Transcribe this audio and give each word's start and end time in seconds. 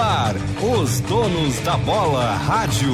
Ar, 0.00 0.36
os 0.62 1.00
donos 1.00 1.58
da 1.60 1.76
bola 1.76 2.32
rádio. 2.34 2.92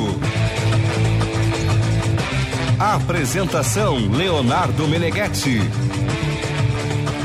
Apresentação 2.79 3.97
Leonardo 4.11 4.89
Meneghetti. 4.89 5.61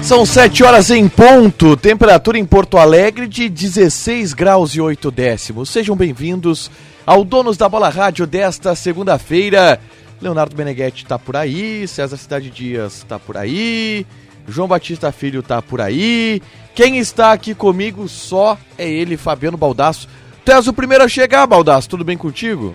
São 0.04 0.26
7 0.26 0.64
horas 0.64 0.90
em 0.90 1.08
ponto, 1.08 1.78
temperatura 1.78 2.38
em 2.38 2.46
Porto 2.46 2.78
Alegre 2.78 3.26
de 3.26 3.48
16 3.48 4.34
graus 4.34 4.76
e 4.76 4.82
8 4.82 5.10
décimos. 5.12 5.70
Sejam 5.70 5.96
bem-vindos 5.96 6.70
ao 7.06 7.24
Donos 7.24 7.56
da 7.56 7.70
Bola 7.70 7.90
Rádio 7.90 8.28
desta 8.28 8.76
segunda-feira. 8.76 9.80
Leonardo 10.22 10.58
Meneghetti 10.58 11.06
tá 11.06 11.18
por 11.18 11.38
aí, 11.38 11.88
César 11.88 12.18
Cidade 12.18 12.50
Dias 12.50 13.06
tá 13.08 13.18
por 13.18 13.38
aí, 13.38 14.06
João 14.48 14.68
Batista 14.68 15.12
Filho 15.12 15.44
tá 15.44 15.62
por 15.62 15.82
aí. 15.82 16.42
Quem 16.74 16.98
está 16.98 17.32
aqui 17.32 17.54
comigo 17.54 18.08
só 18.08 18.58
é 18.78 18.90
ele, 18.90 19.18
Fabiano 19.18 19.58
Baldasso. 19.58 20.08
Tu 20.46 20.52
és 20.52 20.68
o 20.68 20.74
primeiro 20.74 21.04
a 21.04 21.08
chegar, 21.08 21.46
Baldasso. 21.46 21.90
Tudo 21.90 22.04
bem 22.04 22.18
contigo? 22.18 22.74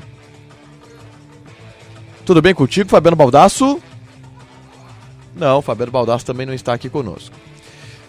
Tudo 2.24 2.40
bem 2.40 2.54
contigo, 2.54 2.88
Fabiano 2.88 3.16
Baldasso? 3.16 3.80
Não, 5.34 5.60
Fabiano 5.60 5.92
Baldasso 5.92 6.24
também 6.24 6.46
não 6.46 6.54
está 6.54 6.72
aqui 6.72 6.88
conosco. 6.88 7.34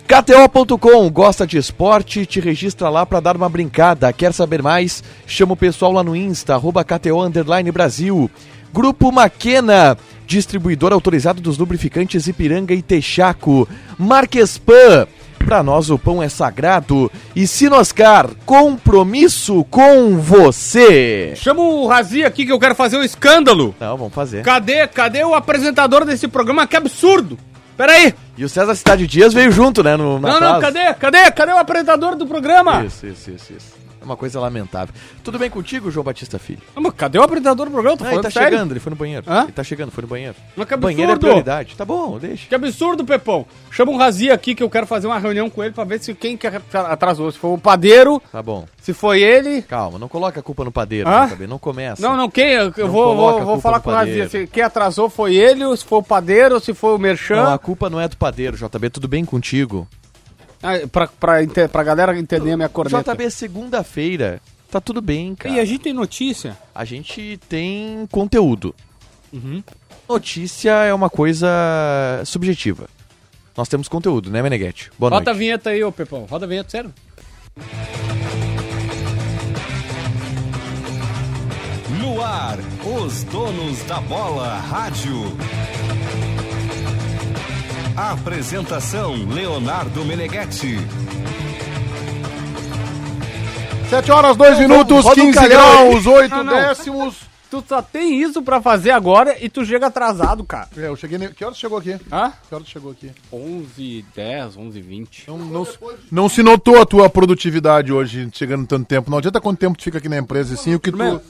KTO.com, 0.07 1.09
gosta 1.09 1.47
de 1.47 1.57
esporte? 1.57 2.27
Te 2.27 2.39
registra 2.39 2.89
lá 2.89 3.07
para 3.07 3.19
dar 3.19 3.35
uma 3.35 3.49
brincada. 3.49 4.13
Quer 4.13 4.33
saber 4.33 4.61
mais? 4.61 5.03
Chama 5.25 5.53
o 5.53 5.57
pessoal 5.57 5.91
lá 5.91 6.03
no 6.03 6.15
Insta, 6.15 6.53
arroba 6.53 6.83
KTO 6.83 7.27
Brasil. 7.73 8.29
Grupo 8.71 9.11
Maquena, 9.11 9.97
distribuidor 10.25 10.93
autorizado 10.93 11.41
dos 11.41 11.57
lubrificantes 11.57 12.27
Ipiranga 12.27 12.73
e 12.73 12.81
Texaco. 12.81 13.67
Marquespan, 13.97 15.07
para 15.45 15.61
nós 15.61 15.89
o 15.89 15.99
pão 15.99 16.21
é 16.21 16.27
sagrado. 16.27 17.11
E 17.35 17.45
Sinoscar, 17.45 18.29
compromisso 18.45 19.63
com 19.69 20.17
você. 20.17 21.33
Chama 21.35 21.61
o 21.61 21.87
Razi 21.87 22.23
aqui 22.23 22.45
que 22.45 22.51
eu 22.51 22.59
quero 22.59 22.75
fazer 22.75 22.97
um 22.97 23.03
escândalo. 23.03 23.75
Não, 23.79 23.97
vamos 23.97 24.13
fazer. 24.13 24.43
Cadê, 24.43 24.87
cadê 24.87 25.23
o 25.23 25.35
apresentador 25.35 26.05
desse 26.05 26.27
programa? 26.27 26.65
Que 26.65 26.75
absurdo! 26.75 27.37
Peraí! 27.77 28.13
E 28.37 28.43
o 28.43 28.49
César 28.49 28.73
Cidade 28.73 29.05
Dias 29.05 29.33
veio 29.33 29.51
junto, 29.51 29.83
né? 29.83 29.97
No, 29.97 30.19
não, 30.19 30.39
não, 30.39 30.59
cadê? 30.59 30.93
Cadê? 30.93 31.31
Cadê 31.31 31.51
o 31.51 31.57
apresentador 31.57 32.15
do 32.15 32.25
programa? 32.25 32.83
Isso, 32.85 33.05
isso, 33.05 33.31
isso, 33.31 33.53
isso. 33.53 33.74
É 34.05 34.07
uma 34.07 34.15
coisa 34.15 34.39
lamentável. 34.39 34.93
Tudo 35.23 35.39
bem 35.39 35.49
contigo, 35.49 35.89
João 35.89 36.03
Batista 36.03 36.37
Filho? 36.37 36.61
Não, 36.75 36.83
mas 36.83 36.93
cadê 36.93 37.17
o 37.17 37.23
apresentador 37.23 37.65
do 37.65 37.71
programa? 37.71 37.97
Tô 37.97 38.03
Não, 38.03 38.11
ele 38.13 38.21
tá 38.21 38.29
sério? 38.29 38.49
chegando, 38.51 38.71
ele 38.71 38.79
foi 38.79 38.91
no 38.91 38.95
banheiro. 38.95 39.25
Hã? 39.27 39.43
Ele 39.43 39.51
tá 39.51 39.63
chegando, 39.63 39.91
foi 39.91 40.03
no 40.03 40.07
banheiro. 40.07 40.35
Mas 40.55 40.67
que 40.67 40.75
banheiro 40.77 41.03
é 41.11 41.15
absurdo! 41.15 41.19
prioridade. 41.21 41.75
Tá 41.75 41.83
bom, 41.83 42.19
deixa. 42.19 42.47
Que 42.47 42.53
absurdo, 42.53 43.03
Pepão. 43.03 43.47
Chama 43.71 43.91
um 43.91 43.97
Razi 43.97 44.29
aqui 44.29 44.53
que 44.53 44.61
eu 44.61 44.69
quero 44.69 44.85
fazer 44.85 45.07
uma 45.07 45.17
reunião 45.17 45.49
com 45.49 45.63
ele 45.63 45.73
pra 45.73 45.83
ver 45.83 45.99
se 45.99 46.13
quem 46.13 46.37
que 46.37 46.45
atrasou. 46.47 47.31
Se 47.31 47.39
foi 47.39 47.49
o 47.51 47.57
padeiro, 47.57 48.21
Tá 48.31 48.43
bom. 48.43 48.65
se 48.79 48.93
foi 48.93 49.23
ele. 49.23 49.63
Calma, 49.63 49.97
não 49.97 50.07
coloca 50.07 50.39
a 50.39 50.43
culpa 50.43 50.63
no 50.63 50.71
padeiro, 50.71 51.09
Hã? 51.09 51.27
JB, 51.27 51.47
não 51.47 51.57
começa. 51.57 51.99
Não, 52.01 52.15
não, 52.15 52.29
quem? 52.29 52.51
Eu, 52.51 52.65
Não 52.77 52.87
vou, 52.87 53.05
coloca 53.15 53.15
vou, 53.15 53.27
a 53.27 53.31
vou 53.31 53.45
culpa 53.55 53.61
falar 53.61 53.77
no 53.77 53.83
com 53.83 53.89
o 53.89 53.93
Razi. 53.93 54.09
padeiro. 54.11 54.29
Se- 54.29 54.47
Quem 54.47 54.61
atrasou 54.63 55.09
foi 55.09 55.35
ele, 55.35 55.65
ou 55.65 55.75
se 55.75 55.83
foi 55.83 55.97
o 55.97 56.03
padeiro, 56.03 56.53
ou 56.55 56.61
se 56.61 56.73
foi 56.75 56.93
o 56.95 56.99
Merchan. 56.99 57.37
Não, 57.43 57.53
a 57.53 57.57
culpa 57.57 57.89
não 57.89 57.99
é 57.99 58.07
do 58.07 58.15
padeiro, 58.17 58.55
JB, 58.55 58.89
tudo 58.91 59.07
bem 59.07 59.25
contigo? 59.25 59.87
Ah, 60.65 60.87
pra, 60.87 61.07
pra, 61.07 61.83
galera 61.83 62.17
entender 62.17 62.53
a 62.53 62.57
minha 62.57 62.69
corneta. 62.69 63.13
JB, 63.13 63.29
segunda-feira, 63.29 64.41
tá 64.71 64.81
tudo 64.81 64.99
bem, 64.99 65.35
cara. 65.35 65.53
E 65.53 65.59
a 65.59 65.65
gente 65.65 65.81
tem 65.81 65.93
notícia. 65.93 66.57
A 66.73 66.83
gente 66.83 67.39
tem 67.47 68.07
conteúdo. 68.09 68.73
Uhum. 69.31 69.61
Notícia 70.09 70.71
é 70.71 70.91
uma 70.91 71.09
coisa 71.09 71.47
subjetiva. 72.25 72.87
Nós 73.55 73.69
temos 73.69 73.87
conteúdo, 73.87 74.31
né, 74.31 74.41
Meneghetti? 74.41 74.91
Boa 74.97 75.11
Roda 75.11 75.29
a 75.29 75.33
noite. 75.33 75.37
vinheta 75.37 75.69
aí, 75.69 75.83
ô 75.83 75.91
Pepão. 75.91 76.25
Roda 76.25 76.45
a 76.45 76.49
vinheta, 76.49 76.69
sério. 76.71 76.93
No 82.01 82.21
ar, 82.21 82.57
os 82.83 83.23
donos 83.23 83.83
da 83.83 84.01
bola 84.01 84.57
rádio. 84.57 85.13
Apresentação 87.95 89.13
Leonardo 89.29 90.03
Meneghetti. 90.03 90.77
7 93.89 94.11
horas, 94.11 94.35
2 94.35 94.59
minutos, 94.59 95.03
roda 95.05 95.21
um 95.21 95.25
15 95.27 95.33
calhão 95.39 95.61
aí. 95.79 95.87
graus, 95.89 96.05
8 96.05 96.29
Não, 96.35 96.43
não. 96.43 96.53
décimos. 96.53 97.15
Tu 97.49 97.63
só 97.69 97.81
tem 97.81 98.21
isso 98.21 98.41
pra 98.41 98.59
fazer 98.61 98.91
agora 98.91 99.37
e 99.39 99.47
tu 99.47 99.63
chega 99.63 99.87
atrasado, 99.87 100.43
cara. 100.43 100.67
É, 100.75 100.87
eu 100.87 100.95
cheguei. 100.97 101.17
Ne... 101.17 101.29
Que 101.29 101.45
horas 101.45 101.57
chegou 101.57 101.77
aqui? 101.77 101.93
Hã? 102.11 102.33
Que 102.49 102.55
horas 102.55 102.67
chegou 102.67 102.91
aqui? 102.91 103.11
11, 103.31 104.05
10, 104.13 104.57
11, 104.57 104.81
20. 104.81 105.23
Não, 105.29 105.37
não, 105.37 105.67
não 106.11 106.27
se 106.27 106.43
notou 106.43 106.81
a 106.81 106.85
tua 106.85 107.09
produtividade 107.09 107.93
hoje, 107.93 108.27
chegando 108.33 108.67
tanto 108.67 108.85
tempo. 108.87 109.09
Não 109.09 109.19
adianta 109.19 109.39
quanto 109.39 109.59
tempo 109.59 109.77
tu 109.77 109.83
fica 109.83 109.99
aqui 109.99 110.09
na 110.09 110.17
empresa, 110.17 110.55
assim, 110.55 110.73
o 110.75 110.79
que 110.79 110.91
tu. 110.91 111.21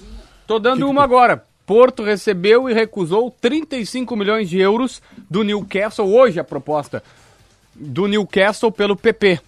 Tô 0.47 0.57
dando 0.57 0.89
uma 0.89 1.03
agora. 1.03 1.43
Porto 1.65 2.03
recebeu 2.03 2.69
e 2.69 2.73
recusou 2.73 3.31
35 3.31 4.15
milhões 4.15 4.49
de 4.49 4.59
euros 4.59 5.01
do 5.29 5.43
Newcastle, 5.43 6.13
hoje 6.13 6.39
a 6.39 6.43
proposta 6.43 7.03
do 7.73 8.07
Newcastle 8.07 8.71
pelo 8.71 8.95
PP. 8.95 9.39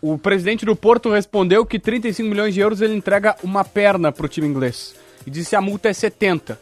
O 0.00 0.16
presidente 0.18 0.64
do 0.64 0.74
Porto 0.74 1.10
respondeu 1.10 1.64
que 1.66 1.78
35 1.78 2.28
milhões 2.28 2.54
de 2.54 2.60
euros 2.60 2.80
ele 2.80 2.94
entrega 2.94 3.36
uma 3.42 3.64
perna 3.64 4.10
pro 4.10 4.28
time 4.28 4.46
inglês. 4.46 4.94
E 5.26 5.30
disse 5.30 5.50
que 5.50 5.56
a 5.56 5.60
multa 5.60 5.88
é 5.88 5.92
70. 5.92 6.58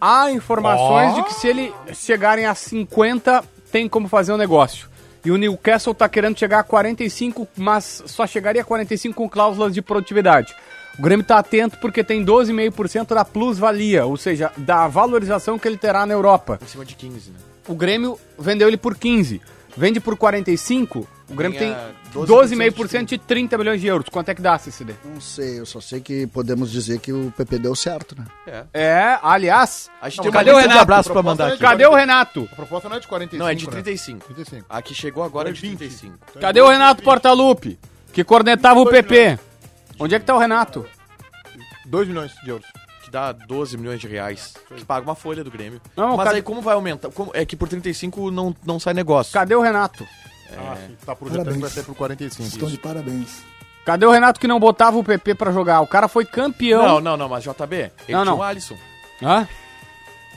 Há 0.00 0.30
informações 0.30 1.14
de 1.14 1.22
que 1.24 1.34
se 1.34 1.48
ele 1.48 1.72
chegarem 1.92 2.46
a 2.46 2.54
50, 2.54 3.44
tem 3.70 3.88
como 3.88 4.08
fazer 4.08 4.32
um 4.32 4.36
negócio. 4.36 4.88
E 5.24 5.30
o 5.30 5.36
Newcastle 5.36 5.94
tá 5.94 6.08
querendo 6.08 6.38
chegar 6.38 6.60
a 6.60 6.64
45, 6.64 7.46
mas 7.56 8.02
só 8.06 8.26
chegaria 8.26 8.62
a 8.62 8.64
45 8.64 9.14
com 9.14 9.28
cláusulas 9.28 9.74
de 9.74 9.82
produtividade. 9.82 10.54
O 11.00 11.02
Grêmio 11.02 11.24
tá 11.24 11.38
atento 11.38 11.78
porque 11.78 12.04
tem 12.04 12.22
12,5% 12.22 13.14
da 13.14 13.24
plusvalia, 13.24 14.04
ou 14.04 14.18
seja, 14.18 14.52
da 14.54 14.86
valorização 14.86 15.58
que 15.58 15.66
ele 15.66 15.78
terá 15.78 16.04
na 16.04 16.12
Europa. 16.12 16.58
Em 16.62 16.66
cima 16.66 16.84
de 16.84 16.94
15, 16.94 17.30
né? 17.30 17.38
O 17.66 17.74
Grêmio 17.74 18.18
vendeu 18.38 18.68
ele 18.68 18.76
por 18.76 18.94
15. 18.94 19.40
Vende 19.74 19.98
por 19.98 20.14
45, 20.14 21.08
o 21.30 21.34
Grêmio 21.34 21.58
tem 21.58 21.70
Ganha 21.70 21.94
12,5% 22.12 23.04
de 23.06 23.16
30 23.16 23.56
milhões 23.56 23.80
de 23.80 23.86
euros. 23.86 24.10
Quanto 24.10 24.28
é 24.28 24.34
que 24.34 24.42
dá, 24.42 24.58
CCD? 24.58 24.94
Não 25.02 25.22
sei, 25.22 25.58
eu 25.60 25.64
só 25.64 25.80
sei 25.80 26.02
que 26.02 26.26
podemos 26.26 26.70
dizer 26.70 26.98
que 26.98 27.14
o 27.14 27.32
PP 27.34 27.60
deu 27.60 27.74
certo, 27.74 28.14
né? 28.18 28.26
É. 28.46 28.64
É, 28.74 29.18
aliás, 29.22 29.88
A 30.02 30.10
gente 30.10 30.18
Não, 30.18 30.24
tem 30.24 30.32
cadê 30.32 30.50
o 30.50 30.58
Renato? 30.58 30.80
abraço 30.80 31.10
pra 31.10 31.22
mandar 31.22 31.46
aqui. 31.52 31.58
cadê 31.60 31.86
o 31.86 31.94
Renato? 31.94 32.46
A 32.52 32.56
proposta 32.56 32.90
não 32.90 32.96
é 32.96 33.00
de 33.00 33.08
45. 33.08 33.42
Não, 33.42 33.48
é 33.50 33.54
de 33.54 33.64
né? 33.64 33.70
35. 33.72 34.26
35. 34.26 34.66
A 34.68 34.82
que 34.82 34.92
chegou 34.92 35.24
agora 35.24 35.48
é 35.48 35.52
de 35.52 35.60
20. 35.62 35.78
35. 35.78 36.18
Cadê 36.38 36.60
o 36.60 36.68
Renato 36.68 37.02
Portaluppi, 37.02 37.78
que 38.12 38.22
cornetava 38.22 38.80
o 38.80 38.86
PP? 38.86 39.38
Onde 40.00 40.14
é 40.14 40.18
que 40.18 40.24
tá 40.24 40.34
o 40.34 40.38
Renato? 40.38 40.86
2 41.86 42.08
milhões 42.08 42.32
de 42.42 42.48
euros. 42.50 42.66
Que 43.04 43.10
dá 43.10 43.32
12 43.32 43.76
milhões 43.76 44.00
de 44.00 44.08
reais. 44.08 44.54
Que 44.74 44.84
paga 44.84 45.06
uma 45.06 45.14
folha 45.14 45.44
do 45.44 45.50
Grêmio. 45.50 45.80
Não, 45.96 46.16
Mas 46.16 46.24
cadê- 46.24 46.36
aí 46.36 46.42
como 46.42 46.60
vai 46.62 46.74
aumentar? 46.74 47.10
Como- 47.10 47.30
é 47.34 47.44
que 47.44 47.56
por 47.56 47.68
35 47.68 48.30
não, 48.30 48.54
não 48.64 48.80
sai 48.80 48.94
negócio. 48.94 49.32
Cadê 49.32 49.54
o 49.54 49.60
Renato? 49.60 50.06
Ah, 50.56 50.76
sim. 50.84 50.96
Tá 51.06 51.14
projetando 51.14 51.44
que 51.44 51.50
vai 51.52 51.60
Parabéns. 51.60 51.72
ser 51.72 51.82
por 51.84 51.94
45. 51.94 52.48
Estão 52.48 52.68
de 52.68 52.78
parabéns. 52.78 53.42
Cadê 53.84 54.04
o 54.06 54.10
Renato 54.10 54.38
que 54.40 54.48
não 54.48 54.58
botava 54.60 54.98
o 54.98 55.04
PP 55.04 55.34
pra 55.34 55.52
jogar? 55.52 55.80
O 55.80 55.86
cara 55.86 56.08
foi 56.08 56.24
campeão. 56.24 56.82
Não, 56.86 57.00
não, 57.00 57.16
não, 57.16 57.28
mas 57.28 57.44
JB, 57.44 57.76
ele 57.76 57.90
Não, 58.08 58.22
tinha 58.22 58.24
não. 58.24 58.38
o 58.38 58.42
Alisson. 58.42 58.76
Hã? 59.22 59.46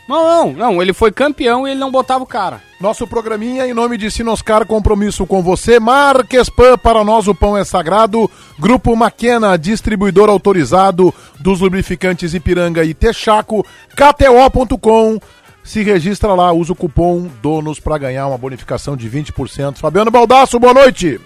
Não, 0.08 0.24
não, 0.24 0.54
não. 0.54 0.82
Ele 0.82 0.94
foi 0.94 1.12
campeão 1.12 1.68
e 1.68 1.72
ele 1.72 1.80
não 1.80 1.92
botava 1.92 2.24
o 2.24 2.28
cara. 2.28 2.62
Nosso 2.80 3.08
programinha 3.08 3.66
em 3.66 3.74
nome 3.74 3.98
de 3.98 4.12
Sinoscar, 4.12 4.66
compromisso 4.66 5.26
com 5.26 5.42
você. 5.42 5.80
Marquespan, 5.80 6.78
para 6.78 7.04
nós 7.04 7.28
o 7.28 7.36
pão 7.36 7.58
é 7.58 7.64
sagrado. 7.64 8.30
Grupo 8.60 8.96
Maquena, 8.96 9.58
distribuidor 9.58 10.30
autorizado 10.30 11.14
dos 11.40 11.62
lubrificantes 11.62 12.34
Ipiranga 12.34 12.84
e 12.84 12.94
Texaco. 12.94 13.66
KTO.com. 13.96 15.20
Se 15.64 15.82
registra 15.82 16.34
lá, 16.34 16.52
usa 16.52 16.74
o 16.74 16.76
cupom 16.76 17.30
DONOS 17.42 17.80
para 17.80 17.98
ganhar 17.98 18.28
uma 18.28 18.38
bonificação 18.38 18.98
de 18.98 19.10
20%. 19.10 19.78
Fabiano 19.78 20.12
Baldasso, 20.12 20.60
boa 20.60 20.74
noite. 20.74 21.22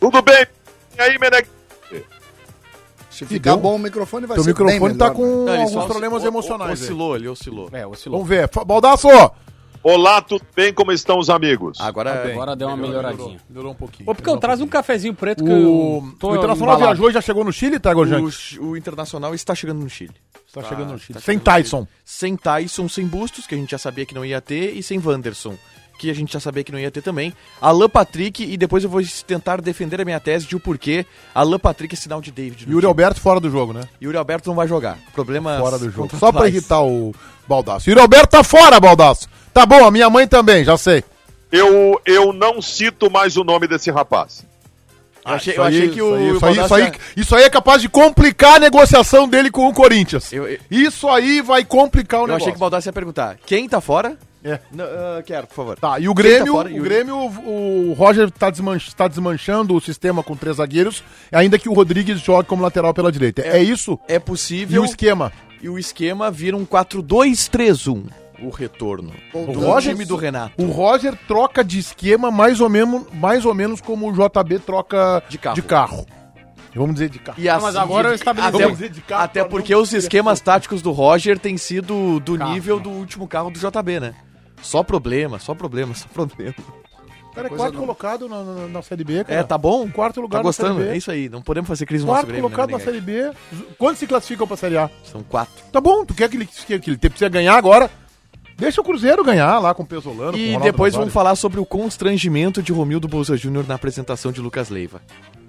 Tudo 0.00 0.22
bem? 0.22 0.46
E 0.96 1.02
aí, 1.02 1.18
Meneg? 1.18 1.46
Se 3.14 3.26
ficar 3.26 3.52
deu? 3.52 3.60
bom 3.60 3.76
o 3.76 3.78
microfone 3.78 4.26
vai 4.26 4.36
Teu 4.36 4.44
ser 4.44 4.54
bem 4.54 4.64
microfone 4.66 4.98
tá 4.98 5.10
com 5.10 5.44
né? 5.44 5.56
Não, 5.56 5.62
alguns 5.64 5.84
problemas 5.84 6.22
oscilou- 6.22 6.26
emocionais. 6.26 6.70
aí. 6.70 6.74
Oscilou, 6.84 7.16
ele 7.16 7.28
oscilou. 7.28 7.68
É, 7.72 7.86
oscilou. 7.86 8.18
Vamos 8.18 8.28
ver. 8.28 8.50
Baldasso! 8.66 9.08
Olá, 9.82 10.22
tudo 10.22 10.42
bem? 10.56 10.72
Como 10.72 10.90
estão 10.92 11.18
os 11.18 11.28
amigos? 11.28 11.78
Agora, 11.78 12.30
Agora 12.32 12.56
deu 12.56 12.68
uma 12.68 12.76
Melhorou, 12.76 13.02
melhoradinha. 13.02 13.40
Melhorou 13.50 13.72
um 13.72 13.74
pouquinho. 13.74 14.08
Ô, 14.08 14.14
Picão, 14.14 14.38
traz 14.38 14.62
um 14.62 14.66
cafezinho 14.66 15.12
preto 15.12 15.44
que 15.44 15.50
O, 15.50 15.54
eu 15.54 16.16
tô 16.18 16.30
o 16.30 16.36
Internacional 16.36 16.76
embalado. 16.76 16.96
viajou 16.96 17.10
e 17.10 17.12
já 17.12 17.20
chegou 17.20 17.44
no 17.44 17.52
Chile, 17.52 17.78
tá, 17.78 17.92
Gorjante? 17.92 18.58
o, 18.58 18.68
o 18.70 18.76
Internacional 18.78 19.34
está 19.34 19.54
chegando 19.54 19.80
no 19.80 19.90
Chile. 19.90 20.14
Está 20.46 20.62
chegando 20.62 20.92
no 20.92 20.98
Chile. 20.98 21.18
tá 21.18 21.20
Sem 21.20 21.38
Tyson. 21.38 21.78
Chile. 21.80 21.88
Sem 22.02 22.36
Tyson, 22.36 22.88
sem 22.88 23.06
Bustos, 23.06 23.46
que 23.46 23.54
a 23.54 23.58
gente 23.58 23.72
já 23.72 23.78
sabia 23.78 24.06
que 24.06 24.14
não 24.14 24.24
ia 24.24 24.40
ter, 24.40 24.72
e 24.74 24.82
sem 24.82 24.98
Wanderson, 24.98 25.54
que 25.98 26.10
a 26.10 26.14
gente 26.14 26.32
já 26.32 26.40
sabia 26.40 26.62
que 26.64 26.72
não 26.72 26.78
ia 26.78 26.90
ter 26.90 27.02
também. 27.02 27.32
Alan 27.60 27.88
Patrick, 27.88 28.42
e 28.44 28.56
depois 28.56 28.82
eu 28.84 28.90
vou 28.90 29.00
tentar 29.26 29.60
defender 29.60 30.00
a 30.00 30.04
minha 30.04 30.18
tese 30.20 30.46
de 30.46 30.56
o 30.56 30.60
porquê 30.60 31.06
Alan 31.34 31.58
Patrick 31.58 31.94
é 31.94 31.98
sinal 31.98 32.20
de 32.20 32.30
David. 32.30 32.64
Yuri 32.64 32.72
time. 32.80 32.86
Alberto 32.86 33.20
fora 33.20 33.38
do 33.40 33.50
jogo, 33.50 33.72
né? 33.72 33.82
Yuri 34.02 34.16
Alberto 34.16 34.48
não 34.48 34.56
vai 34.56 34.66
jogar. 34.68 34.98
Problema 35.14 35.58
Fora 35.58 35.78
do 35.78 35.90
jogo. 35.90 36.10
Só 36.18 36.30
pra 36.32 36.48
irritar 36.48 36.82
o 36.82 37.14
Baldaço. 37.48 37.88
Yuri 37.88 38.00
Alberto 38.00 38.28
tá 38.28 38.42
fora, 38.44 38.78
Baldaço. 38.80 39.28
Tá 39.52 39.64
bom, 39.64 39.84
a 39.86 39.90
minha 39.90 40.10
mãe 40.10 40.26
também, 40.26 40.64
já 40.64 40.76
sei. 40.76 41.04
Eu, 41.52 42.00
eu 42.04 42.32
não 42.32 42.60
cito 42.60 43.08
mais 43.10 43.36
o 43.36 43.44
nome 43.44 43.68
desse 43.68 43.90
rapaz. 43.90 44.44
Eu 45.24 45.32
achei, 45.32 45.56
eu 45.56 45.62
achei 45.62 45.88
que 45.88 46.02
o 46.02 46.14
Isso 46.16 46.16
aí, 46.16 46.30
isso, 46.30 46.40
Baldassi- 46.40 46.74
aí, 46.74 46.92
isso 47.16 47.36
aí 47.36 47.44
é 47.44 47.50
capaz 47.50 47.80
de 47.80 47.88
complicar 47.88 48.56
a 48.56 48.58
negociação 48.58 49.26
dele 49.26 49.50
com 49.50 49.66
o 49.68 49.72
Corinthians. 49.72 50.30
Eu- 50.32 50.46
eu- 50.46 50.58
Isso 50.70 51.08
aí 51.08 51.40
vai 51.40 51.64
complicar 51.64 52.20
o 52.20 52.24
Eu 52.24 52.26
negócio. 52.26 52.42
achei 52.44 52.52
que 52.52 52.58
o 52.58 52.60
Baldassi 52.60 52.88
ia 52.88 52.92
perguntar. 52.92 53.38
Quem 53.46 53.66
tá 53.68 53.80
fora? 53.80 54.18
É. 54.44 54.60
Não, 54.70 54.84
ah, 54.84 55.22
quero, 55.24 55.46
por 55.46 55.54
favor. 55.54 55.78
Tá, 55.78 55.98
e 55.98 56.06
o 56.08 56.12
Grêmio, 56.14 56.44
tá 56.46 56.52
fora? 56.52 56.70
E 56.70 56.78
o 56.78 56.80
o- 56.80 56.84
Grêmio, 56.84 57.16
o 57.16 57.94
Roger 57.96 58.30
tá, 58.30 58.50
desmanch, 58.50 58.94
tá 58.94 59.08
desmanchando 59.08 59.74
o 59.74 59.80
sistema 59.80 60.22
com 60.22 60.36
três 60.36 60.56
zagueiros, 60.58 61.02
ainda 61.32 61.58
que 61.58 61.68
o 61.68 61.72
Rodrigues 61.72 62.20
jogue 62.20 62.46
como 62.46 62.62
lateral 62.62 62.92
pela 62.92 63.10
direita. 63.10 63.40
É, 63.42 63.62
isso? 63.62 63.98
É 64.06 64.16
E 64.16 64.20
possível. 64.20 64.82
o 64.82 64.84
esquema? 64.84 65.32
E 65.62 65.68
o 65.68 65.78
esquema 65.78 66.30
vira 66.30 66.56
um 66.56 66.66
4-2-3-1. 66.66 68.04
O 68.42 68.50
retorno. 68.50 69.12
O 69.32 69.46
do 69.52 69.60
Roger- 69.60 69.92
time 69.92 70.04
do 70.04 70.16
Renato. 70.16 70.62
O 70.62 70.66
Roger 70.70 71.16
troca 71.26 71.64
de 71.64 71.78
esquema 71.78 72.30
mais 72.30 72.60
ou 72.60 72.68
menos, 72.68 73.04
mais 73.14 73.44
ou 73.46 73.54
menos 73.54 73.80
como 73.80 74.10
o 74.10 74.12
JB 74.12 74.58
troca 74.58 75.22
De 75.28 75.38
carro. 75.38 75.54
De 75.54 75.62
carro. 75.62 76.06
Vamos 76.74 76.94
dizer 76.94 77.08
de 77.08 77.20
carro. 77.20 77.40
E 77.40 77.46
mas 77.46 77.76
agora 77.76 78.08
eu 78.08 78.14
estabeleci. 78.14 78.48
Até, 78.56 78.64
Vamos 78.64 78.78
dizer 78.78 78.90
de 78.90 79.00
carro 79.00 79.22
até 79.22 79.44
porque 79.44 79.74
os 79.76 79.92
esquemas 79.92 80.40
táticos 80.40 80.82
do 80.82 80.90
Roger 80.90 81.38
têm 81.38 81.56
sido 81.56 82.18
do 82.18 82.36
Carro. 82.36 82.52
nível 82.52 82.80
do 82.80 82.90
último 82.90 83.28
carro 83.28 83.48
do 83.48 83.58
JB, 83.60 84.00
né? 84.00 84.14
Só 84.64 84.82
problema, 84.82 85.38
só 85.38 85.54
problema, 85.54 85.94
só 85.94 86.06
problema. 86.12 86.54
O 87.30 87.34
cara 87.34 87.48
é 87.48 87.50
quarto 87.50 87.74
não. 87.74 87.80
colocado 87.80 88.28
na, 88.28 88.42
na, 88.44 88.68
na 88.68 88.82
Série 88.82 89.02
B, 89.04 89.24
cara. 89.24 89.40
É, 89.40 89.42
tá 89.42 89.58
bom? 89.58 89.88
Quarto 89.90 90.20
lugar 90.20 90.38
Tá 90.38 90.42
na 90.42 90.42
gostando? 90.44 90.74
Série 90.74 90.84
B. 90.88 90.94
É 90.94 90.96
isso 90.96 91.10
aí, 91.10 91.28
não 91.28 91.42
podemos 91.42 91.66
fazer 91.68 91.84
crise 91.84 92.04
no 92.04 92.12
nosso 92.12 92.26
Quarto 92.26 92.36
colocado 92.40 92.70
né, 92.70 92.78
na 92.78 92.80
Série 92.84 93.00
B. 93.00 93.30
Quantos 93.76 93.98
se 93.98 94.06
classificam 94.06 94.46
pra 94.46 94.56
Série 94.56 94.76
A? 94.78 94.88
São 95.04 95.22
quatro. 95.22 95.52
Tá 95.72 95.80
bom, 95.80 96.04
tu 96.04 96.14
quer 96.14 96.28
que 96.28 96.36
ele, 96.36 96.46
que 96.46 96.90
ele 96.90 96.96
precisa 96.96 97.28
ganhar 97.28 97.56
agora? 97.56 97.90
Deixa 98.56 98.80
o 98.80 98.84
Cruzeiro 98.84 99.24
ganhar 99.24 99.58
lá 99.58 99.74
com 99.74 99.82
o 99.82 99.86
Pesolano. 99.86 100.30
com 100.32 100.38
o 100.38 100.40
E 100.40 100.52
depois 100.58 100.92
Nazário. 100.92 100.98
vamos 101.00 101.12
falar 101.12 101.34
sobre 101.34 101.58
o 101.58 101.66
constrangimento 101.66 102.62
de 102.62 102.72
Romildo 102.72 103.08
Bolsa 103.08 103.36
Júnior 103.36 103.66
na 103.66 103.74
apresentação 103.74 104.30
de 104.30 104.40
Lucas 104.40 104.70
Leiva. 104.70 105.02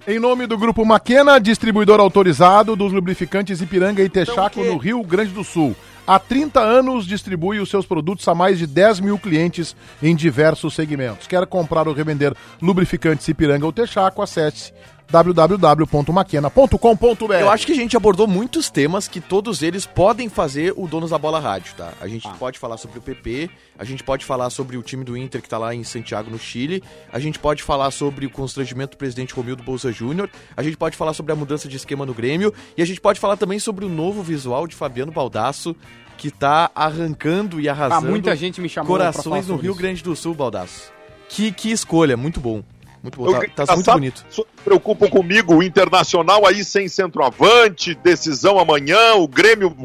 Em 0.07 0.17
nome 0.19 0.47
do 0.47 0.57
Grupo 0.57 0.83
Maquena, 0.83 1.39
distribuidor 1.39 1.99
autorizado 1.99 2.75
dos 2.75 2.91
lubrificantes 2.91 3.61
Ipiranga 3.61 4.01
e 4.03 4.09
Texaco 4.09 4.59
Então, 4.59 4.61
o 4.61 4.65
quê? 4.65 4.71
no 4.71 4.77
Rio 4.77 5.03
Grande 5.03 5.31
do 5.31 5.43
Sul. 5.43 5.75
Há 6.07 6.19
30 6.19 6.59
anos 6.59 7.07
distribui 7.07 7.59
os 7.59 7.69
seus 7.69 7.85
produtos 7.85 8.27
a 8.27 8.35
mais 8.35 8.59
de 8.59 8.67
10 8.67 8.99
mil 8.99 9.17
clientes 9.17 9.75
em 10.03 10.15
diversos 10.15 10.75
segmentos. 10.75 11.25
Quer 11.25 11.47
comprar 11.47 11.87
ou 11.87 11.95
revender 11.95 12.35
lubrificantes 12.61 13.27
Ipiranga 13.27 13.65
ou 13.65 13.73
Texaco? 13.73 14.21
Acesse 14.21 14.71
www.maquena.com.br. 15.09 17.33
Eu 17.33 17.49
acho 17.49 17.65
que 17.65 17.71
a 17.73 17.75
gente 17.75 17.95
abordou 17.95 18.27
muitos 18.27 18.69
temas 18.69 19.07
que 19.07 19.21
todos 19.21 19.61
eles 19.61 19.85
podem 19.85 20.27
fazer 20.29 20.73
o 20.75 20.87
Donos 20.87 21.11
da 21.11 21.17
Bola 21.17 21.39
Rádio, 21.39 21.73
tá? 21.75 21.93
A 22.01 22.07
gente 22.07 22.27
pode 22.39 22.59
falar 22.59 22.77
sobre 22.77 22.99
o 22.99 23.01
PP, 23.01 23.49
a 23.77 23.83
gente 23.83 24.01
pode 24.03 24.23
falar 24.25 24.49
sobre 24.49 24.77
o 24.77 24.81
time 24.81 25.03
do 25.03 25.15
Inter 25.15 25.41
que 25.41 25.49
tá 25.49 25.57
lá 25.57 25.75
em 25.75 25.83
Santiago, 25.83 26.31
no 26.31 26.39
Chile, 26.39 26.81
a 27.11 27.19
gente 27.19 27.39
pode 27.39 27.61
falar 27.63 27.91
sobre 27.91 28.25
o 28.25 28.29
constrangimento 28.29 28.91
do 28.91 28.97
presidente 28.97 29.33
Romildo 29.33 29.63
Bolsa 29.63 29.91
Júnior, 29.91 30.29
a 30.55 30.63
gente 30.63 30.77
pode 30.77 30.95
falar 30.97 31.13
sobre 31.13 31.31
a 31.31 31.35
mudança 31.35 31.67
de 31.67 31.77
esquema 31.77 32.05
no 32.05 32.13
Grêmio 32.13 32.53
e 32.75 32.81
a 32.81 32.85
gente 32.85 32.99
pode 32.99 33.19
falar 33.19 33.37
também 33.37 33.59
sobre 33.59 33.85
o 33.85 33.89
novo 33.89 34.23
visual 34.23 34.67
de 34.67 34.75
Fabiano 34.75 35.11
Baldasso 35.11 35.75
que 36.17 36.31
tá 36.31 36.71
arrancando 36.73 37.59
e 37.59 37.67
arrasando 37.69 38.07
Ah, 38.07 38.09
muita 38.09 38.35
gente 38.35 38.59
me 38.61 38.69
chamou 38.69 38.87
corações 38.87 39.47
no 39.47 39.55
Rio 39.55 39.71
isso. 39.71 39.79
Grande 39.79 40.03
do 40.03 40.15
Sul, 40.15 40.33
Baldasso. 40.33 40.91
Que, 41.29 41.51
que 41.51 41.71
escolha, 41.71 42.15
muito 42.15 42.39
bom. 42.39 42.63
Muito 43.03 43.17
bom, 43.19 43.27
Eu 43.27 43.49
tá, 43.51 43.65
tá 43.67 43.75
muito 43.75 43.91
bonito. 43.91 44.25
preocupam 44.63 45.07
comigo, 45.07 45.55
o 45.55 45.61
Internacional 45.63 46.45
aí 46.47 46.63
sem 46.63 46.87
centroavante, 46.87 47.93
decisão 47.93 48.57
amanhã, 48.57 49.13
o 49.15 49.27
Grêmio 49.27 49.75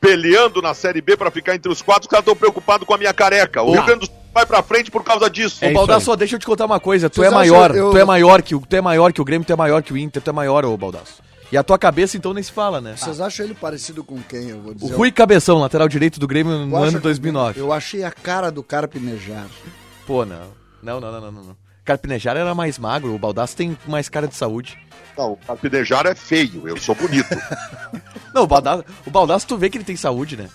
peleando 0.00 0.62
na 0.62 0.72
Série 0.74 1.00
B 1.02 1.16
pra 1.16 1.30
ficar 1.30 1.54
entre 1.54 1.70
os 1.70 1.82
quatro, 1.82 2.02
os 2.02 2.08
caras 2.08 2.22
estão 2.22 2.34
preocupados 2.36 2.86
com 2.86 2.94
a 2.94 2.98
minha 2.98 3.12
careca. 3.12 3.62
O. 3.62 3.72
Rio 3.72 3.84
Grande 3.84 4.00
do 4.00 4.06
Sul 4.06 4.14
vai 4.32 4.46
pra 4.46 4.62
frente 4.62 4.90
por 4.90 5.02
causa 5.04 5.28
disso. 5.30 5.64
Ô, 5.64 5.72
Baldasso, 5.72 6.16
deixa 6.16 6.36
eu 6.36 6.38
te 6.38 6.46
contar 6.46 6.64
uma 6.66 6.80
coisa. 6.80 7.08
Tu 7.10 7.16
Vocês 7.16 7.30
é 7.32 7.34
maior, 7.34 7.74
eu- 7.74 7.90
tu 7.90 7.98
é 7.98 8.04
maior 8.04 8.42
que 8.42 8.54
o, 8.54 8.60
tu 8.60 8.74
é 8.76 8.80
maior 8.80 9.12
que 9.12 9.20
o 9.20 9.24
Grêmio, 9.24 9.46
tu 9.46 9.52
é 9.52 9.56
maior 9.56 9.82
que 9.82 9.92
o 9.92 9.96
Inter, 9.98 10.22
tu 10.22 10.30
é 10.30 10.32
maior, 10.32 10.64
ô 10.64 10.76
Baldasso. 10.76 11.22
E 11.54 11.56
a 11.56 11.62
tua 11.62 11.78
cabeça 11.78 12.16
então 12.16 12.34
nem 12.34 12.42
se 12.42 12.50
fala, 12.50 12.80
né? 12.80 12.96
Vocês 12.96 13.20
acham 13.20 13.46
ele 13.46 13.54
parecido 13.54 14.02
com 14.02 14.20
quem, 14.20 14.48
eu 14.48 14.60
vou 14.60 14.72
O 14.72 14.74
dizer? 14.74 14.92
Rui 14.92 15.12
Cabeção, 15.12 15.58
lateral 15.60 15.86
direito 15.88 16.18
do 16.18 16.26
Grêmio 16.26 16.66
no 16.66 16.76
ano 16.76 16.94
que- 16.94 16.98
2009. 16.98 17.60
Eu 17.60 17.72
achei 17.72 18.02
a 18.02 18.10
cara 18.10 18.50
do 18.50 18.60
Carpinejar. 18.60 19.46
Pô, 20.04 20.24
não. 20.24 20.48
Não, 20.82 20.98
não, 20.98 21.12
não, 21.12 21.20
não, 21.20 21.30
não. 21.30 21.42
não. 21.44 21.56
Carpinejar 21.84 22.36
era 22.36 22.52
mais 22.56 22.76
magro, 22.76 23.14
o 23.14 23.18
Baldasso 23.20 23.56
tem 23.56 23.78
mais 23.86 24.08
cara 24.08 24.26
de 24.26 24.34
saúde. 24.34 24.76
Não, 25.16 25.34
o 25.34 25.36
Carpinejar 25.36 26.06
é 26.06 26.14
feio, 26.16 26.66
eu 26.66 26.76
sou 26.76 26.92
bonito. 26.96 27.28
Não, 28.34 28.42
o 28.42 28.46
Baldasso, 28.48 28.84
o 29.06 29.10
Baldasso 29.12 29.46
tu 29.46 29.56
vê 29.56 29.70
que 29.70 29.78
ele 29.78 29.84
tem 29.84 29.94
saúde, 29.94 30.36
né? 30.36 30.48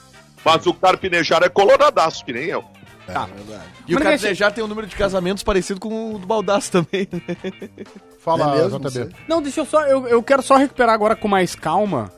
Mas 0.44 0.66
o 0.68 0.74
Carpinejar 0.74 1.42
é 1.44 1.48
coloradaço, 1.48 2.26
que 2.26 2.34
nem 2.34 2.44
eu. 2.48 2.62
Tá. 3.08 3.26
É 3.32 3.36
verdade. 3.38 3.70
E 3.88 3.96
o 3.96 4.00
Mas 4.00 4.04
Carpinejar 4.04 4.52
tem 4.52 4.62
um 4.62 4.68
número 4.68 4.86
de 4.86 4.98
casamentos 4.98 5.44
parecido 5.44 5.80
com 5.80 6.16
o 6.16 6.20
do 6.20 6.28
Baldasso 6.28 6.70
também. 6.74 7.08
Fala, 8.20 8.56
É 8.56 8.62
mesmo, 8.64 8.78
JB. 8.80 8.90
você? 8.90 9.10
Não, 9.28 9.42
deixa 9.42 9.62
eu 9.62 9.66
só. 9.66 9.84
Eu, 9.86 10.08
eu 10.08 10.22
quero 10.22 10.42
só 10.44 10.56
recuperar 10.58 10.94
agora 10.94 11.16
com 11.16 11.28
mais 11.28 11.56
calma. 11.56 12.12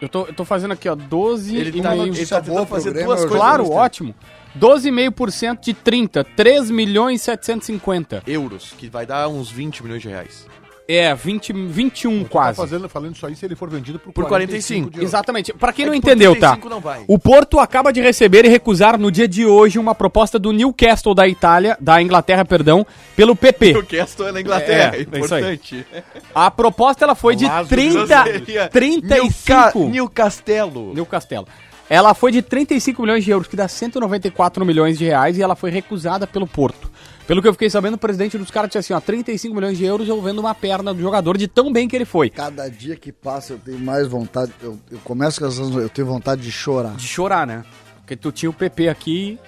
Eu 0.00 0.08
tô, 0.08 0.26
eu 0.26 0.32
tô 0.34 0.44
fazendo 0.44 0.72
aqui, 0.72 0.88
ó, 0.88 0.94
12 0.94 1.56
Ele 1.56 1.78
e 1.78 1.82
tá, 1.82 1.90
meio. 1.90 2.06
ele 2.14 2.26
tá 2.26 2.40
tentando 2.40 2.66
pro 2.66 2.76
fazer 2.76 2.90
Grêmio, 2.90 3.06
duas 3.08 3.20
coisas. 3.20 3.36
Claro, 3.38 3.70
ótimo. 3.70 4.14
12,5% 4.58 5.60
de 5.60 5.74
30, 5.74 6.24
3 6.24 6.70
milhões 6.70 7.20
e 7.20 7.24
750. 7.24 8.22
Euros, 8.26 8.72
que 8.76 8.88
vai 8.88 9.04
dar 9.06 9.28
uns 9.28 9.50
20 9.50 9.82
milhões 9.84 10.02
de 10.02 10.08
reais. 10.08 10.46
É, 10.92 11.14
20, 11.14 11.52
21 11.52 12.24
Tá 12.24 12.28
quase. 12.28 12.56
fazendo, 12.56 12.88
falando 12.88 13.14
isso 13.14 13.24
aí 13.26 13.36
se 13.36 13.44
ele 13.44 13.54
for 13.54 13.70
vendido 13.70 13.98
por, 13.98 14.12
Por 14.12 14.26
45. 14.26 14.90
de 14.90 14.96
euros. 14.96 15.08
Exatamente. 15.10 15.52
Pra 15.52 15.72
quem 15.72 15.84
É 15.84 15.86
não 15.86 15.92
que 15.92 15.98
entendeu, 15.98 16.32
tá? 16.34 16.50
35 16.56 16.68
não 16.68 16.80
vai. 16.80 17.04
O 17.06 17.18
Porto 17.18 17.58
acaba 17.60 17.92
de 17.92 18.00
receber 18.00 18.44
e 18.44 18.48
recusar 18.48 18.98
no 18.98 19.10
dia 19.10 19.28
de 19.28 19.46
hoje 19.46 19.78
uma 19.78 19.94
proposta 19.94 20.38
do 20.38 20.52
Newcastle 20.52 21.14
da 21.14 21.28
Itália, 21.28 21.76
da 21.80 22.02
Inglaterra, 22.02 22.44
perdão, 22.44 22.86
pelo 23.14 23.36
PP. 23.36 23.76
O 23.76 23.86
Castle 23.86 24.26
é 24.28 24.32
na 24.32 24.40
Inglaterra, 24.40 24.94
É, 24.94 24.98
é, 24.98 25.00
isso 25.02 25.16
importante. 25.16 25.86
A 26.34 26.50
proposta 26.50 27.04
ela 27.04 27.14
foi 27.14 27.36
de 27.36 27.44
Lazo 27.46 27.68
30, 27.68 28.24
Seria 28.24 28.68
35 28.68 29.78
Nil, 29.78 29.88
Nil 29.90 30.08
Castelo. 30.08 30.94
Nil 30.94 31.06
Castelo. 31.06 31.46
Ela 31.88 32.14
foi 32.14 32.30
de 32.32 32.40
35 32.42 33.02
milhões 33.02 33.24
de 33.24 33.30
euros, 33.30 33.48
que 33.48 33.56
dá 33.56 33.66
194 33.66 34.64
milhões 34.64 34.98
de 34.98 35.04
reais, 35.04 35.36
e 35.38 35.42
ela 35.42 35.56
foi 35.56 35.70
recusada 35.70 36.26
pelo 36.26 36.46
Porto. 36.46 36.89
Pelo 37.30 37.40
que 37.40 37.46
eu 37.46 37.52
fiquei 37.52 37.70
sabendo, 37.70 37.94
o 37.94 37.98
presidente 37.98 38.36
dos 38.36 38.50
caras 38.50 38.68
disse 38.70 38.78
assim, 38.78 38.92
ó, 38.92 38.98
35 38.98 39.54
milhões 39.54 39.78
de 39.78 39.84
euros 39.84 40.08
eu 40.08 40.20
vendo 40.20 40.40
uma 40.40 40.52
perna 40.52 40.92
do 40.92 41.00
jogador 41.00 41.38
de 41.38 41.46
tão 41.46 41.72
bem 41.72 41.86
que 41.86 41.94
ele 41.94 42.04
foi. 42.04 42.28
Cada 42.28 42.68
dia 42.68 42.96
que 42.96 43.12
passa 43.12 43.52
eu 43.52 43.58
tenho 43.60 43.78
mais 43.78 44.08
vontade. 44.08 44.50
Eu, 44.60 44.76
eu 44.90 44.98
começo 45.04 45.38
com 45.40 45.46
essas. 45.46 45.70
Eu 45.70 45.88
tenho 45.88 46.08
vontade 46.08 46.42
de 46.42 46.50
chorar. 46.50 46.96
De 46.96 47.06
chorar, 47.06 47.46
né? 47.46 47.64
Porque 47.98 48.16
tu 48.16 48.32
tinha 48.32 48.50
o 48.50 48.52
PP 48.52 48.88
aqui. 48.88 49.38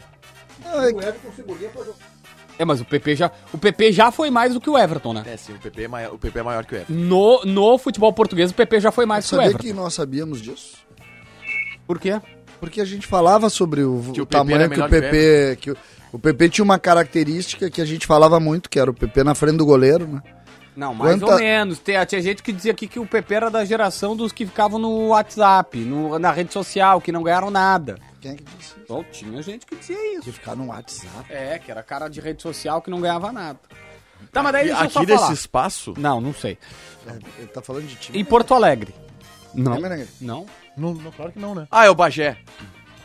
Não, 0.64 0.80
é 0.80 0.92
que- 0.92 1.04
É, 2.56 2.64
mas 2.64 2.80
o 2.80 2.84
PP 2.84 3.16
já. 3.16 3.32
O 3.52 3.58
PP 3.58 3.90
já 3.90 4.12
foi 4.12 4.30
mais 4.30 4.54
do 4.54 4.60
que 4.60 4.70
o 4.70 4.78
Everton, 4.78 5.12
né? 5.14 5.24
É, 5.26 5.36
sim, 5.36 5.52
o 5.52 5.58
PP 5.58 5.82
é 5.82 5.88
maior, 5.88 6.14
o 6.14 6.18
PP 6.18 6.38
é 6.38 6.42
maior 6.44 6.64
que 6.64 6.74
o 6.74 6.76
Everton. 6.76 6.92
No, 6.92 7.44
no 7.44 7.78
futebol 7.78 8.12
português, 8.12 8.52
o 8.52 8.54
PP 8.54 8.78
já 8.78 8.92
foi 8.92 9.06
mais 9.06 9.24
que 9.24 9.34
o 9.34 9.36
Sabia 9.38 9.46
Everton. 9.50 9.64
que 9.64 9.72
nós 9.72 9.92
sabíamos 9.94 10.40
disso? 10.40 10.76
Por 11.84 11.98
quê? 11.98 12.20
Porque 12.60 12.80
a 12.80 12.84
gente 12.84 13.08
falava 13.08 13.50
sobre 13.50 13.82
o, 13.82 13.94
o 13.94 13.98
o 14.10 14.12
PP 14.12 14.26
tamanho 14.26 14.58
que 14.60 14.66
o 14.66 14.70
melhor 14.70 14.88
que 14.88 14.96
o 14.96 15.00
PP. 15.00 15.56
Que 15.60 15.70
o, 15.72 15.76
o 16.12 16.18
PP 16.18 16.48
tinha 16.50 16.64
uma 16.64 16.78
característica 16.78 17.70
que 17.70 17.80
a 17.80 17.84
gente 17.84 18.06
falava 18.06 18.38
muito, 18.38 18.68
que 18.70 18.78
era 18.78 18.90
o 18.90 18.94
PP 18.94 19.24
na 19.24 19.34
frente 19.34 19.56
do 19.56 19.66
goleiro, 19.66 20.06
né? 20.06 20.22
Não, 20.74 20.94
mais 20.94 21.20
Quanta- 21.20 21.34
ou 21.34 21.38
menos. 21.38 21.78
Tinha, 21.80 22.04
tinha 22.06 22.22
gente 22.22 22.42
que 22.42 22.50
dizia 22.52 22.72
aqui 22.72 22.86
que 22.88 22.98
o 22.98 23.04
PP 23.06 23.34
era 23.34 23.50
da 23.50 23.62
geração 23.64 24.16
dos 24.16 24.32
que 24.32 24.46
ficavam 24.46 24.78
no 24.78 25.08
WhatsApp, 25.08 25.78
no- 25.78 26.18
na 26.18 26.32
rede 26.32 26.50
social, 26.52 26.98
que 27.00 27.12
não 27.12 27.22
ganharam 27.22 27.50
nada. 27.50 27.98
Quem 28.22 28.32
é 28.32 28.34
que 28.36 28.44
disse 28.44 28.74
isso? 28.76 28.76
Bom, 28.88 29.04
tinha 29.12 29.42
gente 29.42 29.66
que 29.66 29.76
dizia 29.76 29.96
De 29.96 30.18
isso. 30.20 30.32
ficar 30.32 30.56
no 30.56 30.68
WhatsApp. 30.68 31.30
É, 31.30 31.58
que 31.58 31.70
era 31.70 31.82
cara 31.82 32.08
de 32.08 32.20
rede 32.20 32.40
social 32.42 32.80
que 32.80 32.90
não 32.90 33.00
ganhava 33.02 33.30
nada. 33.30 33.58
Tá, 34.32 34.42
mas 34.42 34.52
daí 34.52 34.64
deixa 34.66 34.80
eu 34.80 34.84
aqui 34.84 34.92
só 34.94 35.00
nesse 35.00 35.14
falar. 35.18 35.32
espaço, 35.34 35.94
Não, 35.98 36.20
não 36.20 36.32
sei. 36.32 36.56
É, 37.06 37.10
Ele 37.38 37.48
tá 37.48 37.60
falando 37.60 37.86
de 37.86 37.96
time. 37.96 38.18
Em 38.18 38.24
Porto 38.24 38.54
Alegre. 38.54 38.94
Não. 39.52 39.74
É? 39.84 40.06
Não. 40.22 40.46
Não, 40.74 40.94
não, 40.94 41.10
claro 41.12 41.32
que 41.32 41.38
não, 41.38 41.54
né? 41.54 41.66
ah, 41.70 41.84
é 41.84 41.90
o 41.90 41.94
Bagé. 41.94 42.38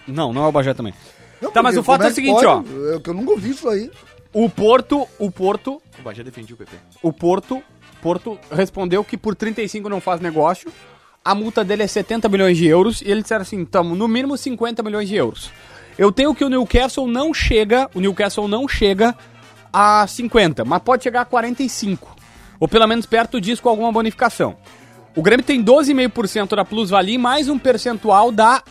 Não, 0.08 0.32
não 0.32 0.46
é 0.46 0.48
o 0.48 0.52
Bagé 0.54 0.74
também. 0.74 0.94
Não, 1.42 1.52
Tá, 1.52 1.62
mas 1.64 1.78
o 1.78 1.84
fato 1.84 1.98
como 2.00 2.10
é 2.10 2.12
o 2.12 2.16
seguinte, 2.16 2.46
ó. 2.46 2.62
Eu, 2.62 3.02
que 3.02 3.10
eu 3.10 3.14
nunca 3.14 3.32
ouvi 3.32 3.50
isso 3.50 3.68
aí. 3.70 3.92
O 4.34 4.50
Porto, 4.50 5.08
o 5.18 5.32
Porto, 5.32 5.82
O 6.00 6.02
Bagé 6.04 6.24
defendia 6.24 6.54
o 6.54 6.58
PP. 6.58 6.76
o 7.02 7.14
Porto, 7.14 7.62
Porto 8.02 8.38
respondeu 8.52 9.04
que 9.04 9.18
por 9.18 9.36
35 9.36 9.90
não 9.90 10.00
faz 10.02 10.22
negócio. 10.22 10.72
A 11.24 11.34
multa 11.36 11.64
dele 11.64 11.84
é 11.84 11.88
70 11.88 12.30
milhões 12.30 12.58
de 12.58 12.68
euros 12.68 13.02
e 13.02 13.10
eles 13.10 13.24
disseram 13.24 13.42
assim, 13.42 13.66
tamo 13.66 13.96
no 13.96 14.08
mínimo 14.08 14.38
50 14.38 14.82
milhões 14.84 15.10
de 15.10 15.16
euros. 15.16 15.50
Eu 15.98 16.12
tenho 16.12 16.34
que 16.36 16.46
o 16.46 16.50
Newcastle 16.50 17.08
não 17.08 17.34
chega, 17.34 17.90
o 17.94 18.00
Newcastle 18.00 18.48
não 18.48 18.68
chega 18.68 19.16
a 19.74 20.06
50, 20.08 20.64
mas 20.64 20.82
pode 20.82 21.04
chegar 21.04 21.22
a 21.22 21.26
45. 21.26 22.16
Ou 22.60 22.68
pelo 22.68 22.88
menos 22.88 23.06
perto 23.06 23.42
disso 23.42 23.62
com 23.62 23.70
alguma 23.70 23.92
bonificação. 23.92 24.56
O 25.16 25.22
Grêmio 25.22 25.44
tem 25.46 25.64
12,5% 25.64 26.56
da 26.56 26.64
plusvalia 26.64 27.16
e 27.16 27.18
mais 27.18 27.50
um 27.50 27.58
percentual 27.58 28.32
da 28.32 28.64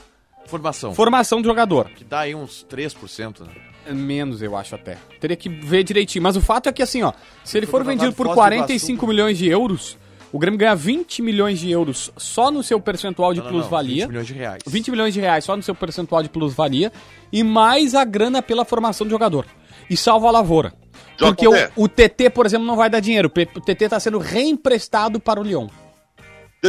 Formação. 0.46 0.94
formação 0.94 1.40
do 1.40 1.46
jogador. 1.46 1.88
Que 1.90 2.04
dá 2.04 2.20
aí 2.20 2.34
uns 2.34 2.64
3%, 2.68 3.40
né? 3.40 3.52
Menos, 3.94 4.42
eu 4.42 4.56
acho 4.56 4.74
até. 4.74 4.98
Teria 5.20 5.36
que 5.36 5.48
ver 5.48 5.84
direitinho. 5.84 6.22
Mas 6.22 6.36
o 6.36 6.40
fato 6.40 6.68
é 6.68 6.72
que, 6.72 6.82
assim, 6.82 7.02
ó, 7.02 7.12
se 7.44 7.56
ele 7.56 7.66
for 7.66 7.84
vendido 7.84 8.12
por 8.12 8.26
Foz 8.26 8.34
do 8.34 8.40
45 8.40 8.92
Iguaçu. 8.92 9.06
milhões 9.06 9.38
de 9.38 9.48
euros, 9.48 9.96
o 10.32 10.38
Grêmio 10.38 10.58
ganha 10.58 10.74
20 10.74 11.22
milhões 11.22 11.58
de 11.60 11.70
euros 11.70 12.10
só 12.16 12.50
no 12.50 12.62
seu 12.62 12.80
percentual 12.80 13.32
de 13.32 13.40
plusvalia. 13.40 14.06
20 14.06 14.08
milhões 14.08 14.26
de 14.26 14.32
reais. 14.34 14.62
20 14.66 14.90
milhões 14.90 15.14
de 15.14 15.20
reais 15.20 15.44
só 15.44 15.56
no 15.56 15.62
seu 15.62 15.74
percentual 15.74 16.22
de 16.22 16.28
plusvalia. 16.28 16.92
E 17.32 17.44
mais 17.44 17.94
a 17.94 18.04
grana 18.04 18.42
pela 18.42 18.64
formação 18.64 19.06
do 19.06 19.10
jogador. 19.10 19.46
E 19.88 19.96
salva 19.96 20.28
a 20.28 20.32
lavoura. 20.32 20.72
Porque 21.16 21.46
o, 21.46 21.52
o 21.76 21.88
TT, 21.88 22.30
por 22.30 22.44
exemplo, 22.44 22.66
não 22.66 22.76
vai 22.76 22.90
dar 22.90 23.00
dinheiro. 23.00 23.28
O 23.54 23.60
TT 23.60 23.84
está 23.84 24.00
sendo 24.00 24.18
reemprestado 24.18 25.20
para 25.20 25.40
o 25.40 25.44
Lyon. 25.44 25.68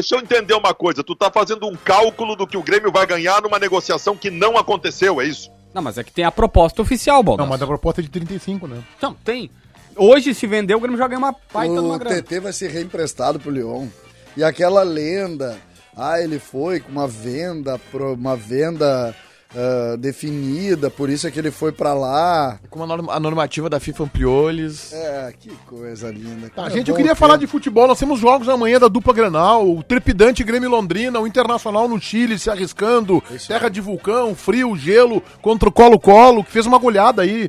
Deixa 0.01 0.15
eu 0.15 0.19
entender 0.19 0.53
uma 0.53 0.73
coisa. 0.73 1.03
Tu 1.03 1.15
tá 1.15 1.29
fazendo 1.31 1.67
um 1.67 1.75
cálculo 1.75 2.35
do 2.35 2.45
que 2.47 2.57
o 2.57 2.63
Grêmio 2.63 2.91
vai 2.91 3.05
ganhar 3.05 3.41
numa 3.41 3.59
negociação 3.59 4.15
que 4.15 4.29
não 4.29 4.57
aconteceu, 4.57 5.19
é 5.21 5.25
isso? 5.25 5.49
Não, 5.73 5.81
mas 5.81 5.97
é 5.97 6.03
que 6.03 6.11
tem 6.11 6.25
a 6.25 6.31
proposta 6.31 6.81
oficial, 6.81 7.17
Não, 7.17 7.23
Baldasso. 7.23 7.49
mas 7.49 7.61
a 7.61 7.67
proposta 7.67 8.01
é 8.01 8.03
de 8.03 8.09
35, 8.09 8.67
né? 8.67 8.83
Não, 9.01 9.13
tem. 9.13 9.51
Hoje, 9.95 10.33
se 10.33 10.45
vender, 10.47 10.75
o 10.75 10.79
Grêmio 10.79 10.97
já 10.97 11.07
ganha 11.07 11.19
uma 11.19 11.35
baita 11.53 11.73
de 11.73 11.79
uma 11.79 11.95
O 11.95 11.99
grana. 11.99 12.21
TT 12.21 12.39
vai 12.39 12.53
ser 12.53 12.69
reemprestado 12.69 13.39
pro 13.39 13.51
Lyon. 13.51 13.87
E 14.35 14.43
aquela 14.43 14.83
lenda, 14.83 15.57
ah, 15.95 16.21
ele 16.21 16.39
foi 16.39 16.79
com 16.79 16.91
uma 16.91 17.07
venda, 17.07 17.79
pro- 17.91 18.13
uma 18.13 18.35
venda 18.35 19.15
ah, 19.55 19.95
definida, 19.97 20.89
por 20.89 21.09
isso 21.09 21.27
é 21.27 21.31
que 21.31 21.39
ele 21.39 21.51
foi 21.51 21.71
pra 21.71 21.93
lá. 21.93 22.59
Como 22.69 22.83
a, 22.83 22.87
norma- 22.87 23.13
a 23.13 23.19
normativa 23.19 23.69
da 23.69 23.79
FIFA 23.79 24.03
ampliou, 24.03 24.49
eles. 24.49 24.91
É, 24.93 25.33
que 25.39 25.49
coisa 25.67 26.09
linda. 26.11 26.49
Tá, 26.49 26.55
Como 26.63 26.67
é 26.67 26.71
gente, 26.71 26.89
eu 26.89 26.95
queria 26.95 27.13
ter- 27.13 27.17
falar 27.17 27.37
de 27.37 27.47
futebol. 27.47 27.87
Nós 27.87 27.99
temos 27.99 28.19
jogos 28.19 28.49
amanhã 28.49 28.79
da 28.79 28.87
dupla 28.87 29.13
Grenal, 29.13 29.67
o 29.69 29.81
trepidante 29.83 30.43
Grêmio 30.43 30.69
Londrina, 30.69 31.19
o 31.19 31.27
Internacional 31.27 31.87
no 31.87 31.99
Chile 31.99 32.37
se 32.37 32.49
arriscando, 32.49 33.23
terra 33.47 33.69
de 33.69 33.79
vulcão, 33.81 34.35
frio, 34.35 34.75
gelo, 34.75 35.21
contra 35.41 35.69
o 35.69 35.71
Colo-Colo, 35.71 36.43
que 36.43 36.51
fez 36.51 36.65
uma 36.65 36.77
goleada 36.77 37.21
aí. 37.21 37.47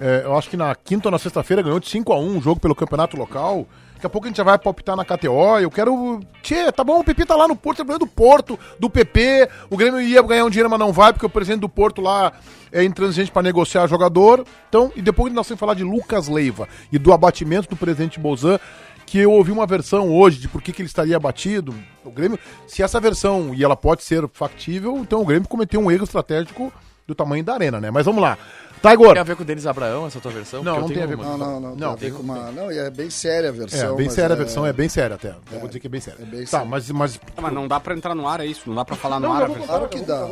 é, 0.00 0.22
eu 0.24 0.36
acho 0.36 0.48
que 0.50 0.56
na 0.56 0.74
quinta 0.74 1.08
ou 1.08 1.12
na 1.12 1.18
sexta-feira 1.18 1.62
ganhou 1.62 1.78
de 1.78 1.88
5 1.88 2.12
a 2.12 2.18
1 2.18 2.36
um 2.36 2.40
jogo 2.42 2.60
pelo 2.60 2.74
campeonato 2.74 3.16
local. 3.16 3.66
Daqui 4.04 4.06
a 4.06 4.10
pouco 4.10 4.26
a 4.26 4.28
gente 4.28 4.36
já 4.36 4.44
vai 4.44 4.58
palpitar 4.58 4.94
na 4.94 5.02
KTO. 5.02 5.58
Eu 5.58 5.70
quero. 5.70 6.20
Tchê, 6.42 6.70
tá 6.70 6.84
bom, 6.84 7.00
o 7.00 7.04
PP 7.04 7.24
tá 7.24 7.34
lá 7.36 7.48
no 7.48 7.56
Porto, 7.56 7.78
problema 7.78 7.98
do 7.98 8.06
Porto, 8.06 8.58
do 8.78 8.90
PP. 8.90 9.48
O 9.70 9.78
Grêmio 9.78 9.98
ia 9.98 10.20
ganhar 10.20 10.44
um 10.44 10.50
dinheiro, 10.50 10.68
mas 10.68 10.78
não 10.78 10.92
vai, 10.92 11.10
porque 11.10 11.24
o 11.24 11.30
presidente 11.30 11.62
do 11.62 11.70
Porto 11.70 12.02
lá 12.02 12.30
é 12.70 12.84
intransigente 12.84 13.32
para 13.32 13.42
negociar 13.42 13.86
jogador. 13.86 14.44
Então, 14.68 14.92
e 14.94 15.00
depois 15.00 15.32
nós 15.32 15.48
vamos 15.48 15.58
falar 15.58 15.72
de 15.72 15.84
Lucas 15.84 16.28
Leiva 16.28 16.68
e 16.92 16.98
do 16.98 17.14
abatimento 17.14 17.66
do 17.66 17.76
presidente 17.76 18.20
Bozan, 18.20 18.58
que 19.06 19.18
eu 19.18 19.32
ouvi 19.32 19.50
uma 19.50 19.66
versão 19.66 20.12
hoje 20.12 20.38
de 20.38 20.48
por 20.48 20.60
que, 20.60 20.70
que 20.70 20.82
ele 20.82 20.88
estaria 20.88 21.16
abatido. 21.16 21.74
O 22.04 22.10
Grêmio, 22.10 22.38
se 22.66 22.82
essa 22.82 23.00
versão, 23.00 23.54
e 23.54 23.64
ela 23.64 23.74
pode 23.74 24.02
ser 24.04 24.28
factível, 24.34 24.98
então 24.98 25.22
o 25.22 25.24
Grêmio 25.24 25.48
cometeu 25.48 25.80
um 25.80 25.90
erro 25.90 26.04
estratégico 26.04 26.70
do 27.06 27.14
tamanho 27.14 27.42
da 27.42 27.54
arena, 27.54 27.80
né? 27.80 27.90
Mas 27.90 28.04
vamos 28.04 28.20
lá. 28.20 28.36
Taigor. 28.84 29.12
Tem 29.14 29.20
a 29.20 29.24
ver 29.24 29.34
com 29.36 29.42
o 29.42 29.46
Denis 29.46 29.66
Abraão, 29.66 30.06
essa 30.06 30.20
tua 30.20 30.30
versão? 30.30 30.62
Não, 30.62 30.80
não 30.80 30.88
tem 30.88 31.02
a 31.02 31.06
ver 31.06 31.14
uma. 31.14 31.24
Não, 31.24 31.38
não, 31.38 31.60
não. 31.60 31.76
Não, 31.76 31.96
tem 31.96 32.12
com 32.12 32.22
uma... 32.22 32.52
não, 32.52 32.70
e 32.70 32.78
é 32.78 32.90
bem 32.90 33.08
séria 33.08 33.48
a 33.48 33.52
versão. 33.52 33.94
É, 33.94 33.96
bem 33.96 34.06
mas 34.06 34.14
séria 34.14 34.34
a 34.34 34.36
versão, 34.36 34.66
é 34.66 34.72
bem 34.74 34.88
séria 34.90 35.16
até. 35.16 35.34
Eu 35.50 35.58
vou 35.58 35.68
dizer 35.68 35.80
que 35.80 35.86
é 35.86 35.90
bem 35.90 36.00
séria. 36.02 36.22
é 36.22 36.26
bem 36.26 36.40
tá, 36.42 36.46
séria. 36.46 36.66
mas, 36.66 36.90
mas 36.90 37.20
Ah, 37.34 37.40
Mas 37.40 37.52
não 37.54 37.66
dá 37.66 37.80
pra 37.80 37.94
entrar 37.94 38.14
no 38.14 38.28
ar, 38.28 38.40
é 38.40 38.46
isso? 38.46 38.68
Não 38.68 38.74
dá 38.76 38.84
pra 38.84 38.94
falar 38.94 39.18
no 39.18 39.32
ar 39.32 39.44
a 39.44 39.46
versão? 39.46 39.66
Claro 39.66 39.88
que 39.88 40.00
dá. 40.00 40.28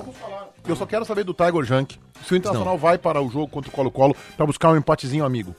eu 0.69 0.77
só 0.77 0.85
quero 0.85 1.05
saber 1.07 1.25
do 1.25 1.33
Tiger 1.33 1.65
Junk. 1.65 1.99
Se 2.27 2.35
o 2.35 2.37
Internacional 2.37 2.77
vai 2.77 2.99
para 2.99 3.23
o 3.23 3.31
jogo 3.31 3.49
contra 3.49 3.71
o 3.71 3.73
Colo-Colo 3.73 4.15
para 4.37 4.45
buscar 4.45 4.71
um 4.71 4.77
empatezinho 4.77 5.25
amigo. 5.25 5.57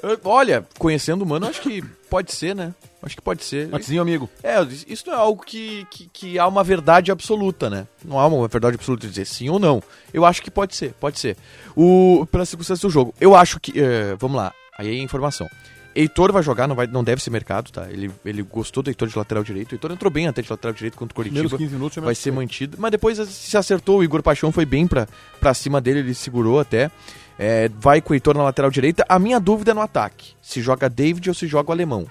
Eu- 0.00 0.18
Olha, 0.24 0.64
conhecendo 0.78 1.22
o 1.22 1.26
mano, 1.26 1.46
acho 1.46 1.60
que 1.60 1.82
pode 2.08 2.32
ser, 2.32 2.54
né? 2.54 2.72
Acho 3.02 3.16
que 3.16 3.22
pode 3.22 3.42
ser. 3.44 3.68
Empatezinho 3.68 4.02
amigo. 4.02 4.28
É, 4.42 4.62
isso 4.86 5.04
não 5.06 5.14
é 5.14 5.16
algo 5.16 5.42
que, 5.42 5.86
que, 5.90 6.08
que 6.12 6.38
há 6.38 6.46
uma 6.46 6.62
verdade 6.62 7.10
absoluta, 7.10 7.70
né? 7.70 7.86
Não 8.04 8.18
há 8.18 8.26
uma 8.26 8.46
verdade 8.46 8.74
absoluta 8.74 9.06
de 9.06 9.12
dizer 9.12 9.24
sim 9.24 9.48
ou 9.48 9.58
não. 9.58 9.82
Eu 10.12 10.24
acho 10.24 10.42
que 10.42 10.50
pode 10.50 10.76
ser, 10.76 10.92
pode 11.00 11.18
ser. 11.18 11.36
O, 11.74 12.26
pela 12.30 12.44
circunstância 12.44 12.86
do 12.86 12.92
jogo. 12.92 13.14
Eu 13.20 13.34
acho 13.34 13.58
que. 13.58 13.72
eh, 13.80 14.14
vamos 14.18 14.36
lá, 14.36 14.52
aí 14.78 14.88
é 14.88 15.02
informação. 15.02 15.48
Heitor 15.94 16.32
vai 16.32 16.42
jogar, 16.42 16.68
não, 16.68 16.76
vai, 16.76 16.86
não 16.86 17.02
deve 17.02 17.22
ser 17.22 17.30
mercado, 17.30 17.72
tá? 17.72 17.88
Ele, 17.90 18.10
ele 18.24 18.42
gostou 18.42 18.82
do 18.82 18.90
Heitor 18.90 19.08
de 19.08 19.18
lateral 19.18 19.42
direito. 19.42 19.72
O 19.72 19.74
Heitor 19.74 19.90
entrou 19.90 20.10
bem 20.10 20.28
até 20.28 20.40
de 20.40 20.48
lateral 20.50 20.72
direito 20.72 20.96
contra 20.96 21.12
o 21.12 21.16
Coritiba. 21.16 21.40
Primeiros 21.40 21.58
15 21.58 21.74
minutos 21.74 21.96
já 21.96 22.02
vai 22.02 22.14
ser 22.14 22.30
mantido. 22.30 22.76
Mas 22.78 22.90
depois 22.92 23.18
se 23.28 23.56
acertou, 23.56 23.98
o 23.98 24.04
Igor 24.04 24.22
Paixão 24.22 24.52
foi 24.52 24.64
bem 24.64 24.86
pra, 24.86 25.08
pra 25.40 25.52
cima 25.52 25.80
dele, 25.80 26.00
ele 26.00 26.14
segurou 26.14 26.60
até. 26.60 26.90
É, 27.38 27.68
vai 27.80 28.00
com 28.00 28.12
o 28.12 28.14
Heitor 28.14 28.36
na 28.36 28.42
lateral 28.44 28.70
direita. 28.70 29.04
A 29.08 29.18
minha 29.18 29.40
dúvida 29.40 29.72
é 29.72 29.74
no 29.74 29.80
ataque: 29.80 30.34
se 30.40 30.60
joga 30.60 30.88
David 30.88 31.28
ou 31.28 31.34
se 31.34 31.46
joga 31.46 31.70
o 31.70 31.72
alemão. 31.72 32.06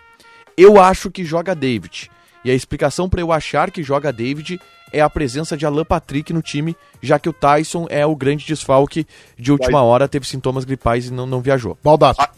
Eu 0.59 0.77
acho 0.77 1.09
que 1.09 1.23
joga 1.23 1.55
David. 1.55 2.11
E 2.43 2.51
a 2.51 2.53
explicação 2.53 3.09
pra 3.09 3.21
eu 3.21 3.31
achar 3.31 3.71
que 3.71 3.81
joga 3.81 4.11
David 4.11 4.59
é 4.91 4.99
a 4.99 5.09
presença 5.09 5.55
de 5.55 5.65
Alan 5.65 5.85
Patrick 5.85 6.33
no 6.33 6.41
time, 6.41 6.75
já 7.01 7.17
que 7.17 7.29
o 7.29 7.33
Tyson 7.33 7.87
é 7.89 8.05
o 8.05 8.13
grande 8.13 8.45
desfalque 8.45 9.07
de 9.37 9.53
última 9.53 9.81
hora, 9.81 10.05
teve 10.05 10.27
sintomas 10.27 10.65
gripais 10.65 11.07
e 11.07 11.13
não, 11.13 11.25
não 11.25 11.39
viajou. 11.39 11.77
Baldaço. 11.81 12.19
A, 12.19 12.29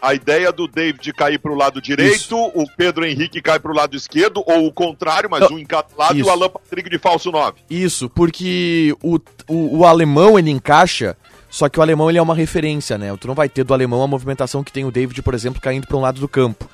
a 0.00 0.14
ideia 0.14 0.52
do 0.52 0.68
David 0.68 1.12
cair 1.12 1.40
pro 1.40 1.56
lado 1.56 1.82
direito, 1.82 2.36
o 2.36 2.64
Pedro 2.76 3.04
Henrique 3.04 3.42
cai 3.42 3.58
pro 3.58 3.74
lado 3.74 3.96
esquerdo, 3.96 4.44
ou 4.46 4.68
o 4.68 4.72
contrário, 4.72 5.28
mas 5.28 5.40
Não, 5.40 5.56
um 5.56 5.58
em 5.58 5.66
cada 5.66 5.88
lado 5.98 6.16
e 6.16 6.20
isso. 6.20 6.28
o 6.28 6.32
Alan 6.32 6.48
Patrick 6.48 6.88
de 6.88 6.98
falso 6.98 7.32
9. 7.32 7.58
Isso, 7.68 8.08
porque 8.08 8.94
o, 9.02 9.18
o, 9.48 9.78
o 9.78 9.84
alemão 9.84 10.38
ele 10.38 10.50
encaixa, 10.50 11.16
só 11.48 11.68
que 11.68 11.80
o 11.80 11.82
alemão 11.82 12.08
ele 12.08 12.18
é 12.18 12.22
uma 12.22 12.34
referência, 12.34 12.96
né? 12.96 13.16
Tu 13.18 13.26
não 13.26 13.34
vai 13.34 13.48
ter 13.48 13.64
do 13.64 13.74
alemão 13.74 14.02
a 14.02 14.06
movimentação 14.06 14.62
que 14.62 14.70
tem 14.70 14.84
o 14.84 14.92
David, 14.92 15.20
por 15.22 15.34
exemplo, 15.34 15.60
caindo 15.60 15.86
para 15.86 15.96
um 15.96 16.00
lado 16.02 16.20
do 16.20 16.28
campo. 16.28 16.68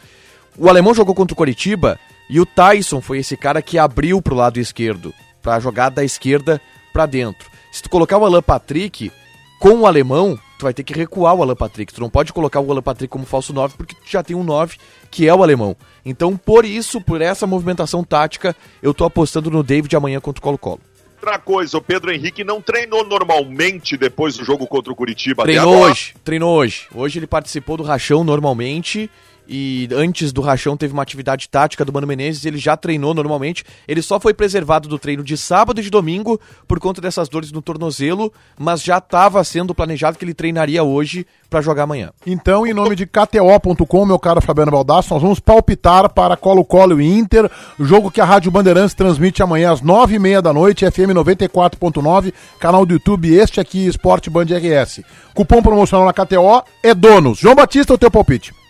O 0.56 0.68
alemão 0.68 0.94
jogou 0.94 1.14
contra 1.14 1.32
o 1.32 1.36
Coritiba 1.36 1.98
e 2.28 2.38
o 2.40 2.46
Tyson 2.46 3.00
foi 3.00 3.18
esse 3.18 3.36
cara 3.36 3.62
que 3.62 3.78
abriu 3.78 4.20
pro 4.20 4.34
lado 4.34 4.60
esquerdo, 4.60 5.14
pra 5.40 5.58
jogar 5.58 5.88
da 5.88 6.04
esquerda 6.04 6.60
pra 6.92 7.06
dentro. 7.06 7.50
Se 7.70 7.82
tu 7.82 7.88
colocar 7.88 8.18
o 8.18 8.24
Alan 8.24 8.42
Patrick 8.42 9.10
com 9.58 9.80
o 9.80 9.86
alemão, 9.86 10.38
tu 10.58 10.64
vai 10.64 10.74
ter 10.74 10.82
que 10.82 10.92
recuar 10.92 11.34
o 11.34 11.42
Alan 11.42 11.56
Patrick. 11.56 11.92
Tu 11.92 12.00
não 12.00 12.10
pode 12.10 12.32
colocar 12.32 12.60
o 12.60 12.70
Alan 12.70 12.82
Patrick 12.82 13.10
como 13.10 13.24
falso 13.24 13.52
9 13.52 13.74
porque 13.76 13.94
tu 13.94 14.10
já 14.10 14.22
tem 14.22 14.36
um 14.36 14.44
9 14.44 14.76
que 15.10 15.26
é 15.26 15.34
o 15.34 15.42
alemão. 15.42 15.74
Então, 16.04 16.36
por 16.36 16.64
isso, 16.64 17.00
por 17.00 17.22
essa 17.22 17.46
movimentação 17.46 18.04
tática, 18.04 18.54
eu 18.82 18.92
tô 18.92 19.04
apostando 19.04 19.50
no 19.50 19.62
David 19.62 19.94
amanhã 19.96 20.20
contra 20.20 20.40
o 20.40 20.42
Colo-Colo. 20.42 20.80
Outra 21.22 21.38
coisa, 21.38 21.78
o 21.78 21.80
Pedro 21.80 22.12
Henrique 22.12 22.42
não 22.42 22.60
treinou 22.60 23.06
normalmente 23.06 23.96
depois 23.96 24.36
do 24.36 24.44
jogo 24.44 24.66
contra 24.66 24.92
o 24.92 24.96
Curitiba. 24.96 25.44
Treinou 25.44 25.82
hoje, 25.84 26.14
treinou 26.24 26.52
hoje. 26.56 26.88
Hoje 26.92 27.20
ele 27.20 27.28
participou 27.28 27.76
do 27.76 27.84
rachão 27.84 28.24
normalmente. 28.24 29.08
E 29.48 29.88
antes 29.92 30.32
do 30.32 30.40
rachão 30.40 30.76
teve 30.76 30.92
uma 30.92 31.02
atividade 31.02 31.48
tática 31.48 31.84
do 31.84 31.92
Mano 31.92 32.06
Menezes, 32.06 32.44
ele 32.44 32.58
já 32.58 32.76
treinou 32.76 33.12
normalmente. 33.12 33.64
Ele 33.86 34.00
só 34.00 34.20
foi 34.20 34.32
preservado 34.32 34.88
do 34.88 34.98
treino 34.98 35.22
de 35.22 35.36
sábado 35.36 35.80
e 35.80 35.82
de 35.82 35.90
domingo 35.90 36.40
por 36.66 36.78
conta 36.78 37.00
dessas 37.00 37.28
dores 37.28 37.50
no 37.50 37.60
tornozelo, 37.60 38.32
mas 38.58 38.82
já 38.82 38.98
estava 38.98 39.42
sendo 39.44 39.74
planejado 39.74 40.16
que 40.16 40.24
ele 40.24 40.34
treinaria 40.34 40.82
hoje 40.82 41.26
para 41.50 41.60
jogar 41.60 41.82
amanhã. 41.82 42.10
Então, 42.26 42.66
em 42.66 42.72
nome 42.72 42.96
de 42.96 43.06
KTO.com, 43.06 44.06
meu 44.06 44.18
caro 44.18 44.40
Fabiano 44.40 44.72
Baldasso, 44.72 45.12
nós 45.12 45.22
vamos 45.22 45.40
palpitar 45.40 46.08
para 46.08 46.36
Colo-Colo 46.36 47.00
e 47.00 47.06
Inter, 47.06 47.50
jogo 47.78 48.10
que 48.10 48.20
a 48.20 48.24
Rádio 48.24 48.50
Bandeirantes 48.50 48.94
transmite 48.94 49.42
amanhã 49.42 49.72
às 49.72 49.82
nove 49.82 50.14
e 50.14 50.18
meia 50.18 50.40
da 50.40 50.52
noite, 50.52 50.90
FM 50.90 51.12
94.9, 51.14 52.32
canal 52.58 52.86
do 52.86 52.94
YouTube, 52.94 53.34
este 53.34 53.60
aqui, 53.60 53.86
Esporte 53.86 54.30
Band 54.30 54.46
RS. 54.46 55.02
Cupom 55.34 55.62
promocional 55.62 56.06
na 56.06 56.12
KTO 56.12 56.62
é 56.82 56.94
donos. 56.94 57.38
João 57.38 57.54
Batista, 57.54 57.92
o 57.92 57.98
teu 57.98 58.10
palpite. 58.10 58.61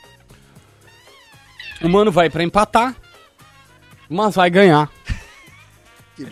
O 1.82 1.88
Mano 1.88 2.12
vai 2.12 2.30
pra 2.30 2.44
empatar, 2.44 2.94
mas 4.08 4.36
vai 4.36 4.48
ganhar. 4.48 4.90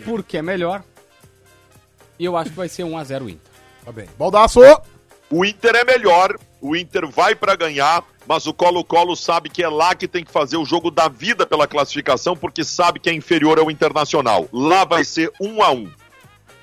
Porque 0.05 0.37
é 0.37 0.41
melhor. 0.41 0.83
E 2.17 2.25
eu 2.25 2.37
acho 2.37 2.51
que 2.51 2.55
vai 2.55 2.69
ser 2.69 2.83
1x0 2.83 3.29
Inter. 3.29 3.51
Tá 3.83 3.91
bem. 3.91 4.07
Baldasso! 4.17 4.61
O 5.29 5.43
Inter 5.43 5.75
é 5.75 5.83
melhor, 5.83 6.37
o 6.61 6.75
Inter 6.75 7.07
vai 7.07 7.33
pra 7.33 7.55
ganhar, 7.55 8.03
mas 8.27 8.45
o 8.45 8.53
Colo-Colo 8.53 9.15
sabe 9.15 9.49
que 9.49 9.63
é 9.63 9.69
lá 9.69 9.95
que 9.95 10.07
tem 10.07 10.23
que 10.23 10.31
fazer 10.31 10.57
o 10.57 10.65
jogo 10.65 10.91
da 10.91 11.07
vida 11.07 11.45
pela 11.45 11.67
classificação, 11.67 12.35
porque 12.35 12.63
sabe 12.63 12.99
que 12.99 13.09
é 13.09 13.13
inferior 13.13 13.57
ao 13.57 13.71
Internacional. 13.71 14.47
Lá 14.51 14.85
vai 14.85 15.03
ser 15.03 15.31
1 15.39 15.63
a 15.63 15.71
1 15.71 16.00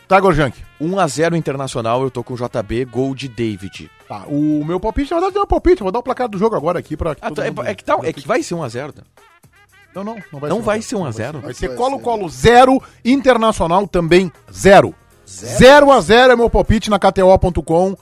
Tiger 0.09 0.33
Junk. 0.33 0.59
1x0 0.81 1.37
Internacional, 1.37 2.03
eu 2.03 2.11
tô 2.11 2.23
com 2.25 2.35
JB, 2.35 2.85
gol 2.87 3.15
de 3.15 3.29
David. 3.29 3.91
Tá, 4.09 4.25
o 4.27 4.65
meu 4.65 4.81
palpite, 4.81 5.11
na 5.11 5.17
verdade, 5.17 5.35
não 5.35 5.43
é 5.43 5.45
um 5.45 5.49
palpite, 5.49 5.81
eu 5.81 5.85
vou 5.85 5.93
dar 5.93 5.99
o 5.99 6.03
placar 6.03 6.29
do 6.29 6.39
jogo 6.39 6.57
agora 6.57 6.79
aqui 6.79 6.97
pra. 6.97 7.15
Ah, 7.21 7.31
tá, 7.31 7.45
é, 7.47 7.51
mundo- 7.51 7.67
é 7.67 7.75
que 7.75 7.85
tá, 7.85 7.99
é 8.03 8.13
que 8.13 8.27
vai 8.27 8.43
ser 8.43 8.55
1x0. 8.55 8.95
né? 8.97 9.03
Não, 9.95 10.05
não, 10.05 10.17
não 10.33 10.39
vai 10.41 10.49
Não 10.51 10.57
ser. 10.59 10.63
vai 10.63 10.83
ser 10.83 10.97
1x0. 10.97 11.41
Vai 11.41 11.55
ser 11.55 11.75
Colo-Colo 11.75 12.29
0, 12.29 12.83
Internacional 13.05 13.87
também 13.87 14.33
0. 14.51 14.95
0 15.27 15.91
a 15.93 16.01
0 16.01 16.33
é 16.33 16.37
meu 16.37 16.49
palpite 16.49 16.89
na 16.89 16.99
KTO.com. 16.99 17.97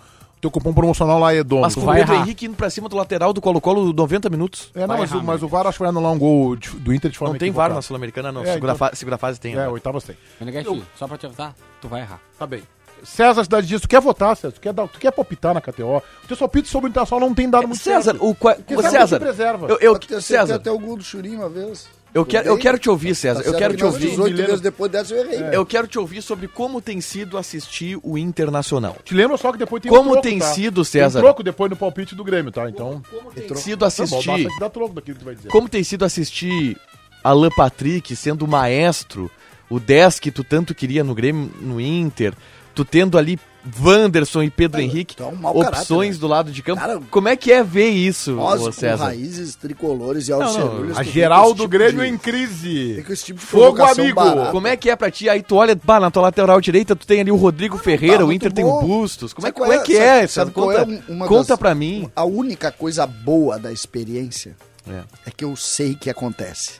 Teu 0.46 0.50
cupom 0.52 0.72
promocional 0.72 1.18
lá 1.18 1.34
é 1.34 1.42
dono. 1.42 1.62
Mas 1.62 1.74
com 1.74 1.80
o 1.80 1.92
Pedro 1.92 2.12
errar. 2.14 2.22
Henrique 2.22 2.46
indo 2.46 2.54
pra 2.54 2.70
cima 2.70 2.88
do 2.88 2.94
lateral 2.96 3.32
do 3.32 3.40
Colo-Colo 3.40 3.92
90 3.92 4.30
minutos. 4.30 4.70
É, 4.76 4.86
não, 4.86 4.96
mas, 4.96 5.10
errar, 5.10 5.20
o, 5.20 5.24
mas 5.24 5.42
o 5.42 5.48
VAR 5.48 5.66
acho 5.66 5.76
que 5.78 5.82
vai 5.82 5.88
anular 5.88 6.12
um 6.12 6.18
gol 6.18 6.54
de- 6.54 6.70
do 6.70 6.94
Inter 6.94 7.10
de 7.10 7.18
forma 7.18 7.34
Não 7.34 7.38
tem 7.38 7.50
VAR 7.50 7.74
na 7.74 7.82
Sul-Americana, 7.82 8.30
não. 8.30 8.42
É, 8.42 8.52
segunda, 8.54 8.72
então- 8.74 8.76
fa- 8.88 8.94
segunda 8.94 9.18
fase 9.18 9.40
tem. 9.40 9.54
É, 9.54 9.56
né? 9.56 9.68
oitavas 9.68 10.04
tem. 10.04 10.16
Meneghete, 10.38 10.84
só 10.96 11.08
pra 11.08 11.18
te 11.18 11.26
avisar, 11.26 11.52
tu 11.80 11.88
vai 11.88 12.02
errar. 12.02 12.20
Tá 12.38 12.46
bem. 12.46 12.62
César 13.02 13.42
Cidade 13.44 13.66
Dias, 13.66 13.80
tu 13.82 13.88
quer 13.88 14.00
votar, 14.00 14.36
César? 14.36 14.52
Tu 14.52 14.60
quer, 14.60 14.72
dar, 14.72 14.86
tu 14.88 14.98
quer 15.00 15.10
palpitar 15.10 15.52
na 15.52 15.60
KTO? 15.60 15.96
O 16.24 16.26
teu 16.28 16.36
palpite 16.36 16.68
sobre 16.68 16.88
o 16.88 16.90
Internacional 16.90 17.28
não 17.28 17.34
tem 17.34 17.50
dado 17.50 17.66
muito 17.68 17.82
César, 17.82 18.12
certo. 18.12 18.24
o, 18.26 18.34
qua- 18.34 18.54
Porque 18.54 18.74
o 18.74 18.82
sabe 18.82 18.98
César, 18.98 19.18
preserva. 19.20 19.66
eu, 19.68 19.78
eu, 19.80 20.20
César, 20.20 20.54
até 20.54 20.70
o 20.70 20.78
gol 20.78 20.96
do 20.96 21.02
Churinho 21.04 21.40
uma 21.40 21.48
vez. 21.48 21.88
Eu 22.16 22.24
quero, 22.26 22.48
eu 22.48 22.58
quero 22.58 22.78
te 22.78 22.88
ouvir, 22.88 23.14
César. 23.14 23.42
tá 23.42 23.48
Eu 23.48 23.54
quero 23.56 23.74
que 23.74 23.78
te 23.78 23.84
ouvir. 23.84 24.08
18 24.10 24.30
Milena. 24.30 24.46
vezes 24.48 24.60
depois 24.60 24.90
dessa 24.90 25.14
eu 25.14 25.24
errei. 25.30 25.48
Eu 25.56 25.66
quero 25.66 25.86
te 25.86 25.98
ouvir 25.98 26.22
sobre 26.22 26.48
como 26.48 26.80
tem 26.80 27.00
sido 27.00 27.36
assistir 27.36 27.98
o 28.02 28.16
Internacional. 28.16 28.96
Te 29.04 29.14
lembra 29.14 29.36
só 29.36 29.52
que 29.52 29.58
depois 29.58 29.82
tem 29.82 29.90
Como 29.90 30.12
troco, 30.12 30.22
tem 30.22 30.38
tá? 30.38 30.46
sido, 30.46 30.76
Tem 30.82 30.84
César? 30.84 31.20
troco 31.20 31.42
depois 31.42 31.70
no 31.70 31.76
palpite 31.76 32.14
do 32.14 32.24
Grêmio, 32.24 32.50
tá? 32.50 32.68
Então... 32.68 33.02
Tem 33.34 33.54
sido 33.56 33.80
Não, 33.80 33.86
assistir. 33.88 34.48
Dar 34.58 34.70
troco 34.70 34.94
daquilo 34.94 35.16
que 35.16 35.22
tu 35.22 35.26
vai 35.26 35.34
dizer. 35.34 35.48
Como 35.48 35.68
tem 35.68 35.84
sido 35.84 36.04
assistir 36.04 36.76
Alan 37.22 37.50
Patrick 37.56 38.14
sendo 38.16 38.44
o 38.44 38.48
maestro, 38.48 39.30
o 39.68 39.78
10 39.80 40.18
que 40.20 40.30
tu 40.30 40.42
tanto 40.44 40.74
queria 40.74 41.02
no 41.04 41.14
Grêmio, 41.14 41.50
no 41.60 41.80
Inter, 41.80 42.32
tu 42.76 42.84
tendo 42.84 43.18
ali 43.18 43.36
Wanderson 43.82 44.44
e 44.44 44.50
Pedro 44.50 44.80
Henrique, 44.80 45.16
tu 45.16 45.24
é 45.24 45.26
um 45.26 45.44
opções 45.44 45.64
caráter, 45.64 46.12
né? 46.12 46.14
do 46.20 46.26
lado 46.28 46.52
de 46.52 46.62
campo. 46.62 46.80
Cara, 46.80 47.00
Como 47.10 47.26
é 47.28 47.34
que 47.34 47.50
é 47.50 47.64
ver 47.64 47.88
isso, 47.88 48.32
Nós, 48.36 48.72
César? 48.76 49.06
raízes 49.06 49.56
tricolores 49.56 50.28
e 50.28 50.30
não, 50.30 50.42
alcerulhas... 50.42 50.96
A 50.96 51.00
tu 51.00 51.04
vem 51.04 51.12
geral 51.12 51.40
com 51.42 51.46
esse 51.48 51.56
do 51.56 51.62
tipo 51.64 51.70
Grêmio 51.70 52.02
de- 52.04 52.08
em 52.08 52.16
crise. 52.16 53.04
Tipo 53.24 53.40
Fogo 53.40 53.82
amigo. 53.82 54.14
barata. 54.14 54.52
Como 54.52 54.68
é 54.68 54.76
que 54.76 54.88
é 54.88 54.94
pra 54.94 55.10
ti? 55.10 55.28
Aí 55.28 55.42
tu 55.42 55.56
olha, 55.56 55.76
bah, 55.82 55.98
na 55.98 56.12
tua 56.12 56.22
lateral 56.22 56.60
direita 56.60 56.94
tu 56.94 57.04
tem 57.06 57.20
ali 57.20 57.32
o 57.32 57.36
Rodrigo 57.36 57.76
Ferreira, 57.76 58.18
Tá 58.18 58.24
o 58.26 58.32
Inter 58.32 58.52
tem 58.52 58.64
o 58.64 58.68
bom. 58.70 58.86
Bustos. 58.86 59.32
Como 59.32 59.48
é, 59.48 59.50
que- 59.50 59.58
como 59.58 59.72
é 59.72 59.78
que 59.80 59.94
sabe- 59.94 60.06
é? 60.06 60.26
sabe 60.28 60.50
Conta, 60.52 60.82
é 60.82 61.12
uma 61.12 61.26
conta 61.26 61.48
das- 61.48 61.58
pra 61.58 61.74
mim. 61.74 62.08
A 62.14 62.24
única 62.24 62.70
coisa 62.70 63.04
boa 63.04 63.58
da 63.58 63.72
experiência 63.72 64.54
É. 64.88 65.02
é 65.26 65.30
que 65.36 65.44
eu 65.44 65.56
sei 65.56 65.96
que 65.96 66.08
acontece. 66.08 66.74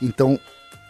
Então, 0.00 0.36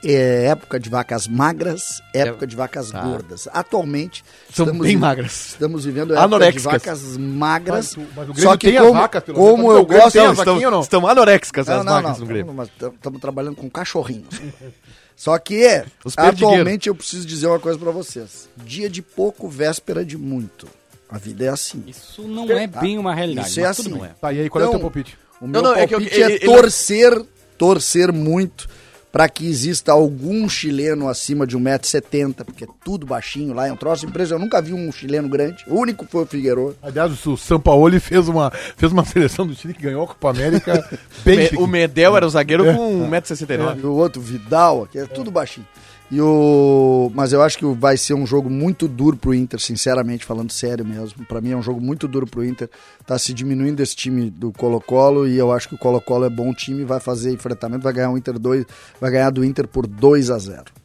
é 0.05 0.47
época 0.47 0.81
de 0.81 0.89
vacas 0.91 1.29
magras, 1.29 2.03
época 2.13 2.47
de 2.47 2.57
vacas 2.57 2.95
Ah. 2.95 3.03
gordas. 3.03 3.49
Atualmente, 3.53 4.25
São 4.53 4.65
estamos 4.67 4.87
bem 4.87 4.97
magras. 4.97 5.49
Estamos 5.51 5.85
vivendo 5.85 6.13
época 6.13 6.25
Anoréxicas. 6.25 6.63
de 6.63 6.69
vacas 6.69 7.17
magras. 7.17 7.97
Mas 7.97 8.07
o- 8.07 8.11
mas 8.17 8.29
o 8.29 8.33
Grêmio 8.33 8.43
só 8.51 8.57
que 8.57 8.67
tem 8.71 8.79
como, 8.81 8.93
vacas, 8.95 9.23
pelo 9.25 9.39
como 9.39 9.57
menos. 9.69 9.77
eu 9.77 9.87
gosto... 9.87 10.13
tem 10.13 10.65
ou 10.67 10.71
não? 10.71 10.81
Estão 10.81 11.07
anoréxicas 11.07 11.67
não, 11.67 11.79
as 11.79 11.85
não, 11.85 11.93
vacas 11.95 12.13
não, 12.13 12.19
no 12.21 12.27
Grêmio. 12.27 12.53
mas 12.55 12.69
estamos 12.95 13.21
trabalhando 13.21 13.57
com 13.57 13.71
cachorrinhos. 13.71 14.29
Só 15.15 15.39
que, 15.39 15.85
atualmente, 16.17 16.89
eu 16.89 16.95
preciso 16.95 17.25
dizer 17.27 17.47
uma 17.47 17.59
coisa 17.61 17.79
pra 17.79 17.91
vocês. 17.93 18.49
Dia 18.65 18.89
de 18.91 19.03
pouco, 19.03 19.49
véspera 19.49 20.05
de 20.05 20.17
muito. 20.19 20.67
A 21.09 21.19
vida 21.19 21.45
é 21.45 21.49
assim. 21.49 21.85
Isso 21.87 22.23
não 22.23 22.51
é 22.51 22.67
bem 22.67 22.99
uma 22.99 23.15
realidade. 23.15 23.49
Isso 23.51 23.61
é 23.61 23.65
assim. 23.67 24.01
Tá, 24.21 24.33
e 24.33 24.41
aí, 24.41 24.49
qual 24.49 24.63
é 24.63 24.67
o 24.67 24.69
Então, 24.71 24.81
teu 24.81 24.91
palpite? 24.91 25.19
O 25.41 25.47
meu 25.47 25.61
não, 25.63 25.75
é 25.75 25.87
que 25.87 25.95
eu- 25.95 25.99
palpite 26.01 26.21
é, 26.21 26.25
ele- 26.25 26.35
ele- 26.37 26.45
torcer, 26.47 27.23
torcer 27.59 28.11
muito 28.13 28.69
para 29.13 29.29
que 29.29 29.47
exista 29.47 29.93
algum 29.93 30.49
chileno 30.49 31.07
acima 31.07 31.47
de 31.47 31.57
1,70m, 31.59 32.45
porque 32.45 32.65
é 32.65 32.69
tudo 32.83 33.07
baixinho 33.07 33.53
lá, 33.53 33.69
é 33.69 33.73
um 33.73 33.77
troço 33.77 34.07
impressionante. 34.07 34.41
Eu 34.41 34.45
nunca 34.47 34.63
vi 34.63 34.73
um 34.73 34.91
chileno 34.91 35.29
grande, 35.29 35.65
o 35.69 35.79
único 35.79 36.07
foi 36.11 36.23
o 36.25 36.27
Figueiredo. 36.27 36.75
Aliás, 36.83 37.27
o 37.27 37.37
Sampaoli 37.37 38.01
fez 38.01 38.27
uma, 38.27 38.51
fez 38.77 38.91
uma 38.91 39.05
seleção 39.07 39.47
do 39.47 39.55
Chile 39.55 39.75
que 39.75 39.83
ganhou 39.83 40.03
a 40.05 40.07
Copa 40.07 40.31
América 40.31 40.89
bem 41.25 41.51
o. 41.59 41.67
Medel 41.67 42.17
era 42.17 42.27
o 42.27 42.31
zagueiro 42.31 42.67
É. 42.67 42.75
com 42.75 43.09
1,69m. 43.11 43.81
E 43.81 43.87
o 43.87 43.93
outro, 43.93 44.21
Vidal, 44.21 44.89
que 44.91 44.99
é 44.99 45.05
tudo 45.05 45.31
baixinho. 45.31 45.67
E 46.13 46.21
o... 46.21 47.11
Mas 47.15 47.33
eu 47.33 47.41
acho 47.41 47.57
que 47.57 47.65
vai 47.65 47.97
ser 47.97 48.13
um 48.13 48.27
jogo 48.27 48.51
muito 48.51 48.87
duro 48.87 49.17
pro 49.17 49.33
Inter, 49.33 49.59
sinceramente, 49.59 50.27
falando 50.27 50.53
sério 50.53 50.85
mesmo. 50.85 51.25
Pra 51.25 51.41
mim 51.41 51.53
é 51.53 51.57
um 51.57 51.63
jogo 51.63 51.81
muito 51.81 52.07
duro 52.07 52.27
pro 52.27 52.45
Inter. 52.45 52.69
Tá 53.07 53.19
se 53.19 53.33
diminuindo 53.33 53.81
esse 53.81 53.97
time 53.97 54.29
do 54.29 54.53
Colo-Colo 54.53 55.27
e 55.27 55.39
eu 55.39 55.51
acho 55.51 55.71
que 55.71 55.75
o 55.75 55.79
Colo-Colo 55.79 56.27
é 56.27 56.29
bom 56.29 56.53
time, 56.53 56.85
vai 56.85 57.01
fazer 57.01 57.33
enfrentamento, 57.33 57.83
vai 57.83 57.95
ganhar 57.95 58.11
o 58.11 58.19
Inter 58.19 58.39
2, 58.39 58.67
vai 59.01 59.11
ganhar 59.11 59.31
do 59.31 59.43
Inter 59.43 59.67
por 59.67 59.87
2 59.87 60.31
a 60.31 60.39
0 60.39 60.82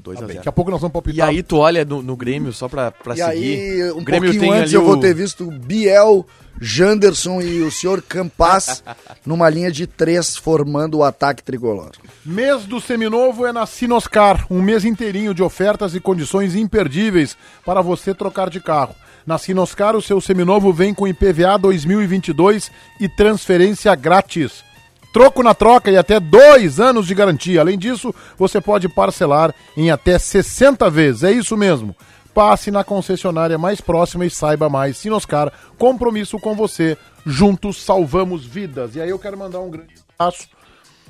2 0.00 0.18
a 0.18 0.20
0. 0.26 0.34
Daqui 0.34 0.48
a 0.48 0.52
pouco 0.52 0.70
nós 0.70 0.80
vamos 0.80 0.90
E 0.90 0.94
palpitar. 0.94 1.28
aí 1.28 1.42
tu 1.42 1.56
olha 1.58 1.84
no, 1.84 2.02
no 2.02 2.16
Grêmio, 2.16 2.52
só 2.52 2.68
pra, 2.68 2.90
pra 2.90 3.14
E 3.14 3.16
seguir. 3.18 3.30
aí, 3.30 3.92
um 3.92 3.98
o 3.98 4.02
Grêmio 4.02 4.30
pouquinho 4.30 4.40
tem 4.40 4.60
antes 4.60 4.64
ali 4.70 4.74
eu 4.74 4.84
vou 4.84 4.94
o- 4.96 5.00
ter 5.00 5.14
visto 5.14 5.44
o 5.46 5.50
Biel, 5.50 6.26
Janderson 6.60 7.40
e 7.40 7.62
o 7.62 7.70
senhor 7.70 8.02
Campas 8.02 8.82
numa 9.24 9.48
linha 9.48 9.70
de 9.70 9.86
três 9.86 10.36
formando 10.36 10.98
o 10.98 11.04
ataque 11.04 11.42
tricolor. 11.42 11.90
Mês 12.24 12.64
do 12.64 12.80
seminovo 12.80 13.46
é 13.46 13.52
na 13.52 13.64
Sinoscar, 13.66 14.46
um 14.50 14.60
mês 14.60 14.84
inteirinho 14.84 15.32
de 15.32 15.42
ofertas 15.42 15.94
e 15.94 16.00
condições 16.00 16.54
imperdíveis 16.54 17.36
para 17.64 17.80
você 17.80 18.12
trocar 18.14 18.50
de 18.50 18.60
carro. 18.60 18.94
Na 19.26 19.36
Sinoscar, 19.38 19.94
o 19.94 20.00
seu 20.02 20.20
seminovo 20.20 20.72
vem 20.72 20.94
com 20.94 21.06
IPVA 21.06 21.58
2022 21.58 22.70
e 22.98 23.08
transferência 23.08 23.94
grátis. 23.94 24.64
Troco 25.12 25.42
na 25.42 25.54
troca 25.54 25.90
e 25.90 25.96
até 25.96 26.20
dois 26.20 26.78
anos 26.78 27.06
de 27.06 27.14
garantia. 27.14 27.60
Além 27.60 27.78
disso, 27.78 28.14
você 28.36 28.60
pode 28.60 28.88
parcelar 28.88 29.54
em 29.76 29.90
até 29.90 30.18
60 30.18 30.88
vezes. 30.90 31.24
É 31.24 31.32
isso 31.32 31.56
mesmo. 31.56 31.94
Passe 32.34 32.70
na 32.70 32.84
concessionária 32.84 33.58
mais 33.58 33.80
próxima 33.80 34.24
e 34.24 34.30
saiba 34.30 34.68
mais. 34.68 34.96
Sinoscar, 34.96 35.52
compromisso 35.76 36.38
com 36.38 36.54
você. 36.54 36.96
Juntos 37.26 37.82
salvamos 37.82 38.44
vidas. 38.44 38.94
E 38.94 39.00
aí 39.00 39.10
eu 39.10 39.18
quero 39.18 39.36
mandar 39.36 39.60
um 39.60 39.70
grande 39.70 39.94
abraço 40.18 40.48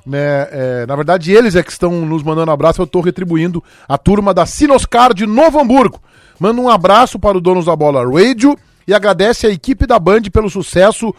né, 0.08 0.48
é, 0.50 0.86
na 0.86 0.96
verdade, 0.96 1.30
eles 1.32 1.54
é 1.54 1.62
que 1.62 1.70
estão 1.70 1.92
nos 2.06 2.22
mandando 2.22 2.50
abraço, 2.50 2.80
eu 2.80 2.86
estou 2.86 3.02
retribuindo 3.02 3.62
a 3.86 3.98
turma 3.98 4.32
da 4.32 4.46
Sinoscar 4.46 5.12
de 5.12 5.26
Novo 5.26 5.60
Hamburgo. 5.60 6.00
Manda 6.40 6.60
um 6.60 6.68
abraço 6.68 7.18
para 7.18 7.36
o 7.36 7.40
Donos 7.42 7.66
da 7.66 7.76
Bola 7.76 8.02
Radio 8.10 8.56
e 8.86 8.94
agradece 8.94 9.46
a 9.46 9.50
equipe 9.50 9.86
da 9.86 9.98
Band 9.98 10.22
pelo 10.32 10.48
sucesso 10.48 11.14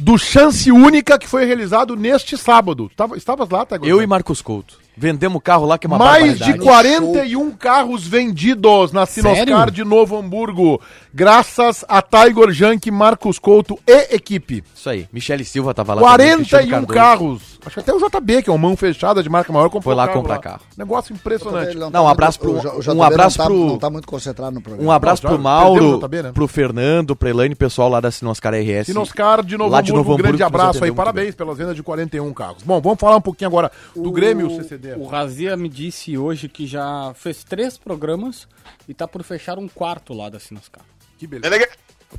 do 0.00 0.16
Chance 0.16 0.72
Única 0.72 1.18
que 1.18 1.28
foi 1.28 1.44
realizado 1.44 1.94
neste 1.94 2.36
sábado. 2.36 2.90
Tava, 2.96 3.16
estavas 3.16 3.48
lá, 3.50 3.66
tá? 3.66 3.78
Eu 3.82 4.02
e 4.02 4.06
Marcos 4.06 4.40
Couto. 4.40 4.79
Vendemos 4.96 5.36
o 5.38 5.40
carro 5.40 5.64
lá 5.66 5.78
que 5.78 5.86
é 5.86 5.88
uma 5.88 5.98
Mais 5.98 6.34
de 6.38 6.52
barbaridade. 6.52 6.64
41 6.64 7.50
carros 7.52 8.06
vendidos 8.06 8.92
na 8.92 9.06
Sinoscar 9.06 9.46
Sério? 9.46 9.70
de 9.70 9.84
Novo 9.84 10.16
Hamburgo. 10.18 10.80
Graças 11.14 11.84
a 11.88 12.00
Tiger 12.02 12.50
Junk, 12.52 12.90
Marcos 12.90 13.38
Couto 13.38 13.78
e 13.86 14.14
equipe. 14.14 14.62
Isso 14.74 14.88
aí. 14.88 15.08
Michele 15.12 15.44
Silva 15.44 15.72
tava 15.74 15.94
lá. 15.94 16.02
também, 16.12 16.36
Cristiano 16.36 16.68
41 16.68 16.86
Cardoso. 16.86 16.94
carros. 16.94 17.58
Acho 17.66 17.74
que 17.74 17.80
até 17.80 17.92
o 17.92 17.98
JB, 17.98 18.42
que 18.42 18.48
é 18.48 18.52
uma 18.52 18.58
mão 18.58 18.76
fechada 18.76 19.22
de 19.22 19.28
marca 19.28 19.52
maior, 19.52 19.64
comprou 19.68 19.82
Foi 19.82 19.94
lá 19.94 20.06
carro 20.06 20.20
comprar 20.20 20.38
carro. 20.38 20.60
Negócio 20.78 21.12
impressionante. 21.14 21.76
Não, 21.76 22.04
um 22.04 22.08
abraço 22.08 22.38
pro- 22.38 22.52
um 22.94 23.02
abraço 23.02 23.38
não 23.38 23.44
tá, 23.44 23.50
pro- 23.50 23.66
Não 23.66 23.78
tá 23.78 23.90
muito 23.90 24.08
concentrado 24.08 24.54
no 24.54 24.60
programa. 24.62 24.88
Um 24.88 24.90
abraço 24.92 25.22
Não, 25.24 25.32
pro 25.34 25.42
Mauro, 25.42 25.96
o 25.96 26.00
JB, 26.00 26.22
né? 26.22 26.32
pro 26.32 26.48
Fernando, 26.48 27.14
pra 27.16 27.28
Elaine, 27.30 27.54
pessoal 27.54 27.88
lá 27.90 28.00
da 28.00 28.10
Sinoscar 28.10 28.54
RS. 28.54 28.86
Sinoscar 28.86 29.44
de 29.44 29.56
Novo 29.58 29.70
Lá 29.70 29.80
de 29.82 29.90
Hamburgo, 29.90 30.10
Novo 30.10 30.14
um 30.14 30.22
grande 30.22 30.42
Hamburgo, 30.42 30.50
que 30.50 30.56
nos 30.56 30.62
abraço 30.70 30.84
aí. 30.84 30.92
Parabéns 30.92 31.34
pelas 31.34 31.58
vendas 31.58 31.76
de 31.76 31.82
41 31.82 32.32
carros. 32.32 32.62
Bom, 32.62 32.80
vamos 32.80 32.98
falar 32.98 33.16
um 33.16 33.20
pouquinho 33.20 33.48
agora 33.48 33.70
do 33.94 34.10
Grêmio 34.10 34.46
e 34.48 34.54
o 34.96 35.06
Razia 35.06 35.56
me 35.56 35.68
disse 35.68 36.16
hoje 36.16 36.48
que 36.48 36.66
já 36.66 37.12
fez 37.14 37.44
três 37.44 37.76
programas 37.78 38.46
e 38.88 38.94
tá 38.94 39.06
por 39.06 39.22
fechar 39.22 39.58
um 39.58 39.68
quarto 39.68 40.12
lá 40.12 40.28
da 40.28 40.38
Sinoscar. 40.40 40.84
Que 41.18 41.26
beleza. 41.26 41.54
Ele- 41.54 41.68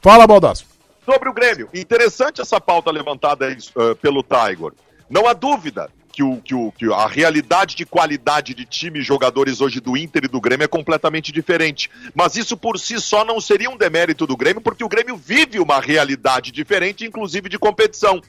Fala, 0.01 0.25
Baldasso. 0.25 0.65
Sobre 1.03 1.29
o 1.29 1.33
Grêmio, 1.33 1.67
interessante 1.73 2.41
essa 2.41 2.61
pauta 2.61 2.91
levantada 2.91 3.47
aí, 3.47 3.57
eh, 3.57 3.95
pelo 3.95 4.23
Tiger. 4.23 4.71
Não 5.09 5.27
há 5.27 5.33
dúvida 5.33 5.89
que, 6.13 6.21
o, 6.23 6.37
que, 6.37 6.53
o, 6.53 6.71
que 6.71 6.85
a 6.93 7.07
realidade 7.07 7.75
de 7.75 7.85
qualidade 7.85 8.53
de 8.53 8.65
time 8.65 8.99
e 8.99 9.03
jogadores 9.03 9.61
hoje 9.61 9.79
do 9.79 9.97
Inter 9.97 10.25
e 10.25 10.27
do 10.27 10.39
Grêmio 10.39 10.65
é 10.65 10.67
completamente 10.67 11.31
diferente. 11.31 11.89
Mas 12.13 12.35
isso 12.35 12.55
por 12.55 12.77
si 12.79 12.99
só 13.01 13.25
não 13.25 13.41
seria 13.41 13.69
um 13.69 13.77
demérito 13.77 14.27
do 14.27 14.37
Grêmio, 14.37 14.61
porque 14.61 14.83
o 14.83 14.89
Grêmio 14.89 15.17
vive 15.17 15.59
uma 15.59 15.79
realidade 15.79 16.51
diferente, 16.51 17.05
inclusive 17.05 17.49
de 17.49 17.57
competição. 17.57 18.21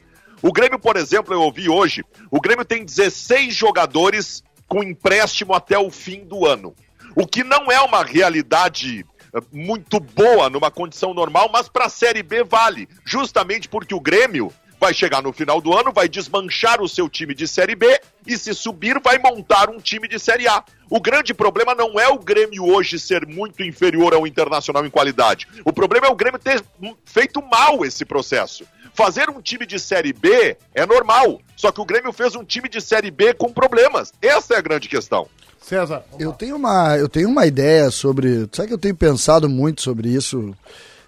O 0.43 0.53
Grêmio, 0.53 0.79
por 0.79 0.97
exemplo, 0.97 1.33
eu 1.33 1.41
ouvi 1.41 1.69
hoje, 1.69 2.05
o 2.31 2.41
Grêmio 2.41 2.65
tem 2.65 2.85
16 2.85 3.55
jogadores 3.55 4.43
com 4.67 4.83
empréstimo 4.83 5.55
até 5.55 5.79
o 5.79 5.91
fim 5.91 6.25
do 6.25 6.45
ano. 6.47 6.75
O 7.15 7.27
que 7.27 7.45
não 7.45 7.71
é 7.71 7.81
uma 7.81 8.03
realidade 8.03 9.07
eh, 9.35 9.41
muito 9.53 10.01
boa 10.01 10.51
numa 10.51 10.71
condição 10.71 11.15
normal, 11.15 11.49
mas 11.53 11.69
para 11.69 11.87
a 11.87 11.91
Série 11.91 12.23
B 12.23 12.43
vale, 12.43 12.89
justamente 13.05 13.69
porque 13.69 13.95
o 13.95 14.01
Grêmio 14.01 14.53
vai 14.83 14.93
chegar 14.93 15.23
no 15.23 15.33
final 15.33 15.61
do 15.61 15.73
ano, 15.73 15.93
vai 15.93 16.09
desmanchar 16.09 16.83
o 16.83 16.89
seu 16.89 17.09
time 17.09 17.37
de 17.37 17.47
Série 17.47 17.77
B 17.77 18.01
e 18.27 18.37
se 18.37 18.53
subir 18.53 19.01
vai 19.01 19.17
montar 19.17 19.71
um 19.71 19.79
time 19.79 20.09
de 20.09 20.19
Série 20.19 20.49
A. 20.49 20.65
O 20.91 21.01
grande 21.01 21.33
problema 21.33 21.73
não 21.73 22.01
é 22.01 22.09
o 22.09 22.19
Grêmio 22.19 22.65
hoje 22.65 22.99
ser 22.99 23.25
muito 23.25 23.63
inferior 23.63 24.13
ao 24.13 24.27
Internacional 24.27 24.85
em 24.85 24.91
qualidade. 24.91 25.47
O 25.65 25.73
problema 25.73 26.09
é 26.09 26.11
o 26.11 26.17
Grêmio 26.17 26.37
ter 26.37 26.61
feito 27.05 27.41
mal 27.41 27.85
esse 27.85 28.05
processo. 28.05 28.65
Fazer 28.93 29.31
um 29.31 29.41
time 29.41 29.65
de 29.65 29.79
Série 29.79 30.13
B 30.13 30.57
é 30.75 30.85
normal, 30.85 31.41
só 31.55 31.71
que 31.71 31.81
o 31.81 31.85
Grêmio 31.85 32.13
fez 32.13 32.35
um 32.35 32.43
time 32.43 32.69
de 32.69 32.81
Série 32.81 33.13
B 33.13 33.35
com 33.35 33.53
problemas. 33.53 34.13
Essa 34.21 34.55
é 34.55 34.59
a 34.59 34.63
grande 34.63 34.89
questão. 34.89 35.29
César. 35.61 36.03
Eu 36.19 36.33
tenho 36.33 36.57
uma, 36.57 36.97
eu 36.99 37.09
tenho 37.09 37.29
uma 37.29 37.47
ideia 37.47 37.89
sobre. 37.93 38.49
Sabe 38.51 38.67
que 38.67 38.75
eu 38.75 38.79
tenho 38.79 38.97
pensado 38.97 39.49
muito 39.49 39.81
sobre 39.81 40.09
isso 40.09 40.53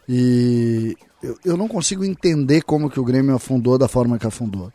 e 0.09 0.97
eu, 1.25 1.39
eu 1.45 1.57
não 1.57 1.67
consigo 1.69 2.05
entender 2.05 2.63
como 2.63 2.91
que 2.91 3.01
o 3.01 3.05
Grêmio 3.05 3.35
afundou 3.35 3.77
da 3.79 3.89
forma 3.89 4.19
que 4.19 4.27
afundou. 4.27 4.71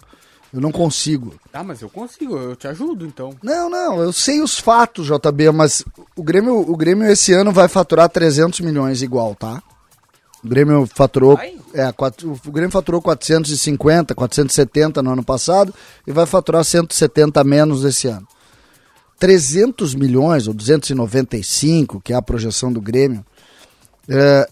Eu 0.51 0.59
não 0.59 0.71
consigo. 0.71 1.35
Ah, 1.53 1.63
mas 1.63 1.79
eu 1.81 1.89
consigo, 1.89 2.35
eu 2.35 2.55
te 2.55 2.67
ajudo 2.67 3.05
então. 3.05 3.29
Não, 3.43 3.69
não, 3.69 4.01
eu 4.01 4.11
sei 4.11 4.41
os 4.41 4.57
fatos, 4.57 5.05
JB, 5.05 5.51
mas 5.51 5.83
o 6.15 6.23
Grêmio, 6.23 6.55
o 6.59 6.75
Grêmio 6.75 7.07
esse 7.07 7.31
ano 7.33 7.51
vai 7.51 7.67
faturar 7.67 8.09
300 8.09 8.59
milhões 8.61 9.01
igual, 9.03 9.35
tá? 9.35 9.61
O 10.43 10.47
Grêmio 10.47 10.87
faturou, 10.91 11.37
é, 11.73 11.91
quatro- 11.91 12.31
o 12.45 12.51
Grêmio 12.51 12.71
faturou 12.71 12.99
450, 13.01 14.15
470 14.15 15.03
no 15.03 15.11
ano 15.11 15.23
passado 15.23 15.71
e 16.07 16.11
vai 16.11 16.25
faturar 16.25 16.63
170 16.63 17.41
a 17.41 17.43
menos 17.43 17.83
esse 17.83 18.07
ano. 18.07 18.25
300 19.19 19.93
milhões 19.95 20.47
ou 20.47 20.53
295, 20.53 21.99
que 22.01 22.13
é 22.13 22.15
a 22.15 22.21
projeção 22.21 22.71
do 22.71 22.79
Grêmio, 22.81 23.23
é, 24.07 24.49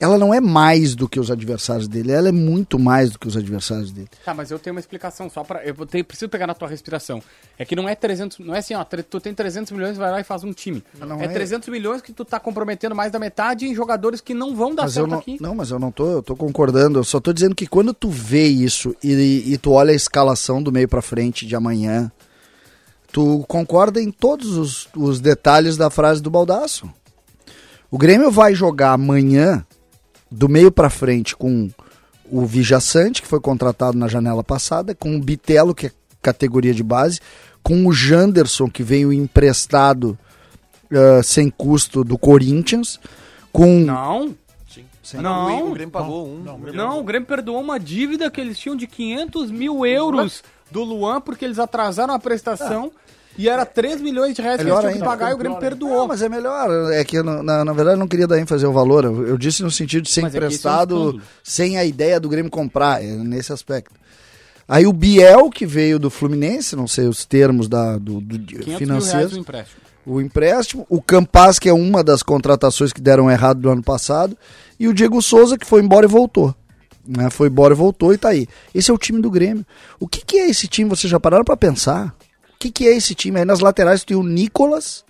ela 0.00 0.16
não 0.16 0.32
é 0.32 0.40
mais 0.40 0.94
do 0.94 1.06
que 1.06 1.20
os 1.20 1.30
adversários 1.30 1.86
dele, 1.86 2.10
ela 2.10 2.30
é 2.30 2.32
muito 2.32 2.78
mais 2.78 3.10
do 3.10 3.18
que 3.18 3.28
os 3.28 3.36
adversários 3.36 3.92
dele. 3.92 4.08
Tá, 4.24 4.32
mas 4.32 4.50
eu 4.50 4.58
tenho 4.58 4.74
uma 4.74 4.80
explicação 4.80 5.28
só 5.28 5.44
pra. 5.44 5.62
Eu 5.62 5.74
ter, 5.84 6.02
preciso 6.02 6.28
pegar 6.30 6.46
na 6.46 6.54
tua 6.54 6.66
respiração. 6.66 7.22
É 7.58 7.66
que 7.66 7.76
não 7.76 7.86
é 7.86 7.94
300. 7.94 8.38
Não 8.38 8.54
é 8.54 8.60
assim, 8.60 8.74
ó. 8.74 8.82
Tu 8.82 9.20
tem 9.20 9.34
300 9.34 9.70
milhões, 9.72 9.98
vai 9.98 10.10
lá 10.10 10.18
e 10.18 10.24
faz 10.24 10.42
um 10.42 10.52
time. 10.54 10.82
Não 10.98 11.20
é, 11.20 11.26
é. 11.26 11.28
300 11.28 11.68
milhões 11.68 12.00
que 12.00 12.14
tu 12.14 12.24
tá 12.24 12.40
comprometendo 12.40 12.94
mais 12.94 13.12
da 13.12 13.18
metade 13.18 13.66
em 13.66 13.74
jogadores 13.74 14.22
que 14.22 14.32
não 14.32 14.56
vão 14.56 14.74
dar 14.74 14.84
Mas 14.84 14.94
certo 14.94 15.10
não, 15.10 15.18
aqui. 15.18 15.36
não, 15.38 15.54
mas 15.54 15.70
eu 15.70 15.78
não 15.78 15.92
tô, 15.92 16.10
eu 16.10 16.22
tô 16.22 16.34
concordando. 16.34 16.98
Eu 16.98 17.04
só 17.04 17.20
tô 17.20 17.30
dizendo 17.30 17.54
que 17.54 17.66
quando 17.66 17.92
tu 17.92 18.08
vê 18.08 18.46
isso 18.46 18.96
e, 19.04 19.52
e 19.52 19.58
tu 19.58 19.72
olha 19.72 19.92
a 19.92 19.94
escalação 19.94 20.62
do 20.62 20.72
meio 20.72 20.88
pra 20.88 21.02
frente 21.02 21.44
de 21.44 21.54
amanhã, 21.54 22.10
tu 23.12 23.44
concorda 23.46 24.00
em 24.00 24.10
todos 24.10 24.56
os, 24.56 24.88
os 24.96 25.20
detalhes 25.20 25.76
da 25.76 25.90
frase 25.90 26.22
do 26.22 26.30
Baldaço. 26.30 26.88
O 27.90 27.98
Grêmio 27.98 28.30
vai 28.30 28.54
jogar 28.54 28.92
amanhã, 28.92 29.66
do 30.30 30.48
meio 30.48 30.70
pra 30.70 30.88
frente, 30.88 31.36
com 31.36 31.68
o 32.30 32.46
Vijaçante, 32.46 33.20
que 33.20 33.28
foi 33.28 33.40
contratado 33.40 33.98
na 33.98 34.06
janela 34.06 34.44
passada, 34.44 34.94
com 34.94 35.16
o 35.16 35.20
Bitelo, 35.20 35.74
que 35.74 35.86
é 35.86 35.92
categoria 36.22 36.72
de 36.72 36.82
base, 36.82 37.20
com 37.62 37.86
o 37.86 37.92
Janderson, 37.92 38.70
que 38.70 38.82
veio 38.82 39.12
emprestado 39.12 40.16
uh, 40.90 41.22
sem 41.22 41.50
custo 41.50 42.04
do 42.04 42.16
Corinthians, 42.16 43.00
com... 43.52 43.80
Não. 43.80 44.34
Não. 45.14 45.70
O 45.70 45.74
Grêmio 45.74 45.90
pagou 45.90 46.28
um. 46.28 46.38
Não, 46.72 47.00
o 47.00 47.02
Grêmio 47.02 47.26
perdoou 47.26 47.60
uma 47.60 47.80
dívida 47.80 48.30
que 48.30 48.40
eles 48.40 48.58
tinham 48.58 48.76
de 48.76 48.86
500 48.86 49.50
mil 49.50 49.84
euros 49.84 50.44
do 50.70 50.84
Luan, 50.84 51.20
porque 51.20 51.44
eles 51.44 51.58
atrasaram 51.58 52.14
a 52.14 52.18
prestação. 52.18 52.92
E 53.40 53.48
era 53.48 53.64
3 53.64 54.00
milhões 54.00 54.34
de 54.34 54.42
reais 54.42 54.56
que 54.56 54.62
eles 54.62 54.74
Melhor 54.74 54.82
tinham 54.88 54.98
que 55.00 55.04
pagar 55.08 55.30
e 55.30 55.34
o 55.34 55.38
Grêmio 55.38 55.54
Não, 55.54 55.60
perdoou. 55.60 56.06
mas 56.06 56.20
é 56.20 56.28
melhor. 56.28 56.92
É 56.92 57.02
que, 57.04 57.16
eu 57.16 57.24
não- 57.24 57.42
na, 57.42 57.64
na 57.64 57.72
verdade, 57.72 57.96
eu 57.96 58.00
não 58.00 58.06
queria 58.08 58.26
dar 58.26 58.38
ênfase 58.38 58.64
ao 58.66 58.72
valor. 58.72 59.04
Eu, 59.04 59.26
eu 59.26 59.38
disse 59.38 59.62
no 59.62 59.70
sentido 59.70 60.02
de 60.02 60.10
ser 60.10 60.20
Mas 60.22 60.34
é 60.34 60.38
é 60.38 60.40
um 60.40 60.44
emprestado 60.44 60.94
escândalo. 60.96 61.22
sem 61.42 61.78
a 61.78 61.84
ideia 61.84 62.20
do 62.20 62.28
Grêmio 62.28 62.50
comprar, 62.50 63.02
é 63.02 63.06
nesse 63.16 63.52
aspecto. 63.52 63.94
Aí 64.68 64.86
o 64.86 64.92
Biel, 64.92 65.48
que 65.50 65.64
veio 65.66 65.98
do 65.98 66.10
Fluminense, 66.10 66.76
não 66.76 66.86
sei 66.86 67.06
os 67.08 67.24
termos 67.24 67.66
da, 67.68 67.96
do, 67.98 68.20
do- 68.20 68.38
500 68.38 68.56
mil 68.56 68.66
reais 68.66 68.78
financeiros, 68.78 69.32
no 69.32 69.38
empréstimo. 69.38 69.80
o 70.06 70.20
empréstimo. 70.20 70.86
O 70.88 71.00
Campas, 71.02 71.58
que 71.58 71.68
é 71.68 71.72
uma 71.72 72.04
das 72.04 72.22
contratações 72.22 72.92
que 72.92 73.00
deram 73.00 73.30
errado 73.30 73.58
do 73.60 73.70
ano 73.70 73.82
passado. 73.82 74.36
E 74.78 74.86
o 74.86 74.94
Diego 74.94 75.20
Souza, 75.22 75.56
que 75.58 75.66
foi 75.66 75.80
embora 75.82 76.04
e 76.06 76.08
voltou. 76.08 76.54
Né? 77.06 77.30
Foi 77.30 77.48
embora 77.48 77.72
e 77.74 77.76
voltou 77.76 78.12
e 78.12 78.18
tá 78.18 78.28
aí. 78.28 78.46
Esse 78.74 78.90
é 78.90 78.94
o 78.94 78.98
time 78.98 79.20
do 79.20 79.30
Grêmio. 79.30 79.64
O 79.98 80.06
que, 80.06 80.24
que 80.24 80.36
é 80.38 80.50
esse 80.50 80.68
time? 80.68 80.88
Vocês 80.90 81.10
já 81.10 81.18
pararam 81.18 81.44
pra 81.44 81.56
pensar? 81.56 82.14
O 82.60 82.62
que, 82.62 82.70
que 82.70 82.86
é 82.86 82.94
esse 82.94 83.14
time? 83.14 83.38
Aí 83.38 83.44
nas 83.46 83.60
laterais 83.60 84.04
tem 84.04 84.14
o 84.14 84.22
Nicolas, 84.22 85.02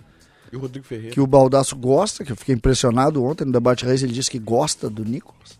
E 0.53 0.55
o 0.55 0.59
Rodrigo 0.61 0.85
Ferreira. 0.85 1.11
que 1.13 1.19
o 1.19 1.27
Baldaço 1.27 1.75
gosta, 1.75 2.23
que 2.23 2.31
eu 2.31 2.35
fiquei 2.37 2.55
impressionado 2.55 3.21
ontem 3.23 3.43
no 3.43 3.51
debate 3.51 3.85
Reis, 3.85 4.01
ele 4.01 4.13
disse 4.13 4.31
que 4.31 4.39
gosta 4.39 4.89
do 4.89 5.03
Nicolas. 5.03 5.59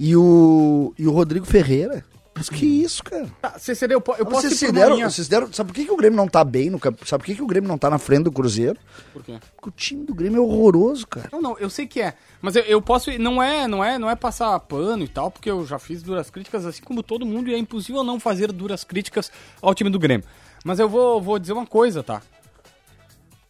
E 0.00 0.16
o, 0.16 0.94
e 0.98 1.06
o 1.06 1.10
Rodrigo 1.10 1.44
Ferreira. 1.44 2.02
Mas 2.34 2.48
que 2.48 2.64
isso, 2.64 3.02
cara? 3.02 3.26
Tá, 3.42 3.58
CCD, 3.58 3.94
eu, 3.94 4.00
po- 4.00 4.14
eu 4.16 4.24
posso 4.24 4.48
Vocês 4.48 4.62
ir 4.62 4.70
deram, 4.72 4.96
vocês 5.00 5.26
deram, 5.26 5.52
sabe 5.52 5.68
por 5.70 5.74
que, 5.74 5.84
que 5.84 5.90
o 5.90 5.96
Grêmio 5.96 6.16
não 6.16 6.28
tá 6.28 6.44
bem 6.44 6.70
no 6.70 6.78
campo? 6.78 7.06
Sabe 7.06 7.22
por 7.22 7.26
que, 7.26 7.34
que 7.34 7.42
o 7.42 7.46
Grêmio 7.48 7.68
não 7.68 7.76
tá 7.76 7.90
na 7.90 7.98
frente 7.98 8.22
do 8.22 8.30
Cruzeiro? 8.32 8.78
Por 9.12 9.24
quê? 9.24 9.38
Porque 9.56 9.68
o 9.68 9.72
time 9.72 10.04
do 10.06 10.14
Grêmio 10.14 10.38
é 10.38 10.40
horroroso, 10.40 11.04
cara. 11.08 11.28
Não, 11.32 11.42
não, 11.42 11.58
eu 11.58 11.68
sei 11.68 11.86
que 11.88 12.00
é. 12.00 12.14
Mas 12.40 12.54
eu, 12.54 12.62
eu 12.62 12.80
posso. 12.80 13.10
ir- 13.10 13.18
Não 13.18 13.42
é, 13.42 13.66
não 13.66 13.82
é, 13.84 13.98
não 13.98 14.08
é 14.08 14.14
passar 14.14 14.58
pano 14.60 15.02
e 15.02 15.08
tal, 15.08 15.30
porque 15.32 15.50
eu 15.50 15.66
já 15.66 15.80
fiz 15.80 16.00
duras 16.00 16.30
críticas, 16.30 16.64
assim 16.64 16.80
como 16.82 17.02
todo 17.02 17.26
mundo, 17.26 17.50
e 17.50 17.54
é 17.54 17.58
impossível 17.58 18.04
não 18.04 18.20
fazer 18.20 18.52
duras 18.52 18.84
críticas 18.84 19.30
ao 19.60 19.74
time 19.74 19.90
do 19.90 19.98
Grêmio. 19.98 20.24
Mas 20.64 20.78
eu 20.78 20.88
vou, 20.88 21.20
vou 21.20 21.38
dizer 21.38 21.52
uma 21.52 21.66
coisa, 21.66 22.02
tá? 22.02 22.20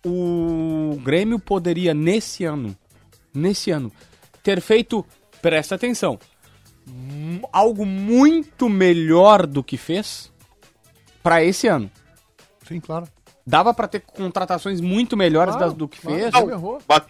O 0.04 0.98
Grêmio 1.02 1.38
poderia, 1.38 1.92
nesse 1.92 2.44
ano, 2.44 2.76
nesse 3.34 3.70
ano, 3.70 3.90
ter 4.42 4.60
feito, 4.60 5.04
presta 5.42 5.74
atenção, 5.74 6.18
algo 7.52 7.84
muito 7.84 8.68
melhor 8.68 9.46
do 9.46 9.62
que 9.62 9.76
fez 9.76 10.32
pra 11.22 11.42
esse 11.42 11.66
ano. 11.66 11.90
Sim, 12.66 12.80
claro. 12.80 13.08
Dava 13.46 13.72
pra 13.74 13.88
ter 13.88 14.00
contratações 14.00 14.80
muito 14.80 15.16
melhores 15.16 15.54
Claro, 15.54 15.70
das 15.70 15.78
do 15.78 15.88
que 15.88 16.00
claro. 16.00 16.18
fez. 16.20 16.32
Não, 16.32 16.50
errou. 16.50 16.78
Mas, 16.86 17.02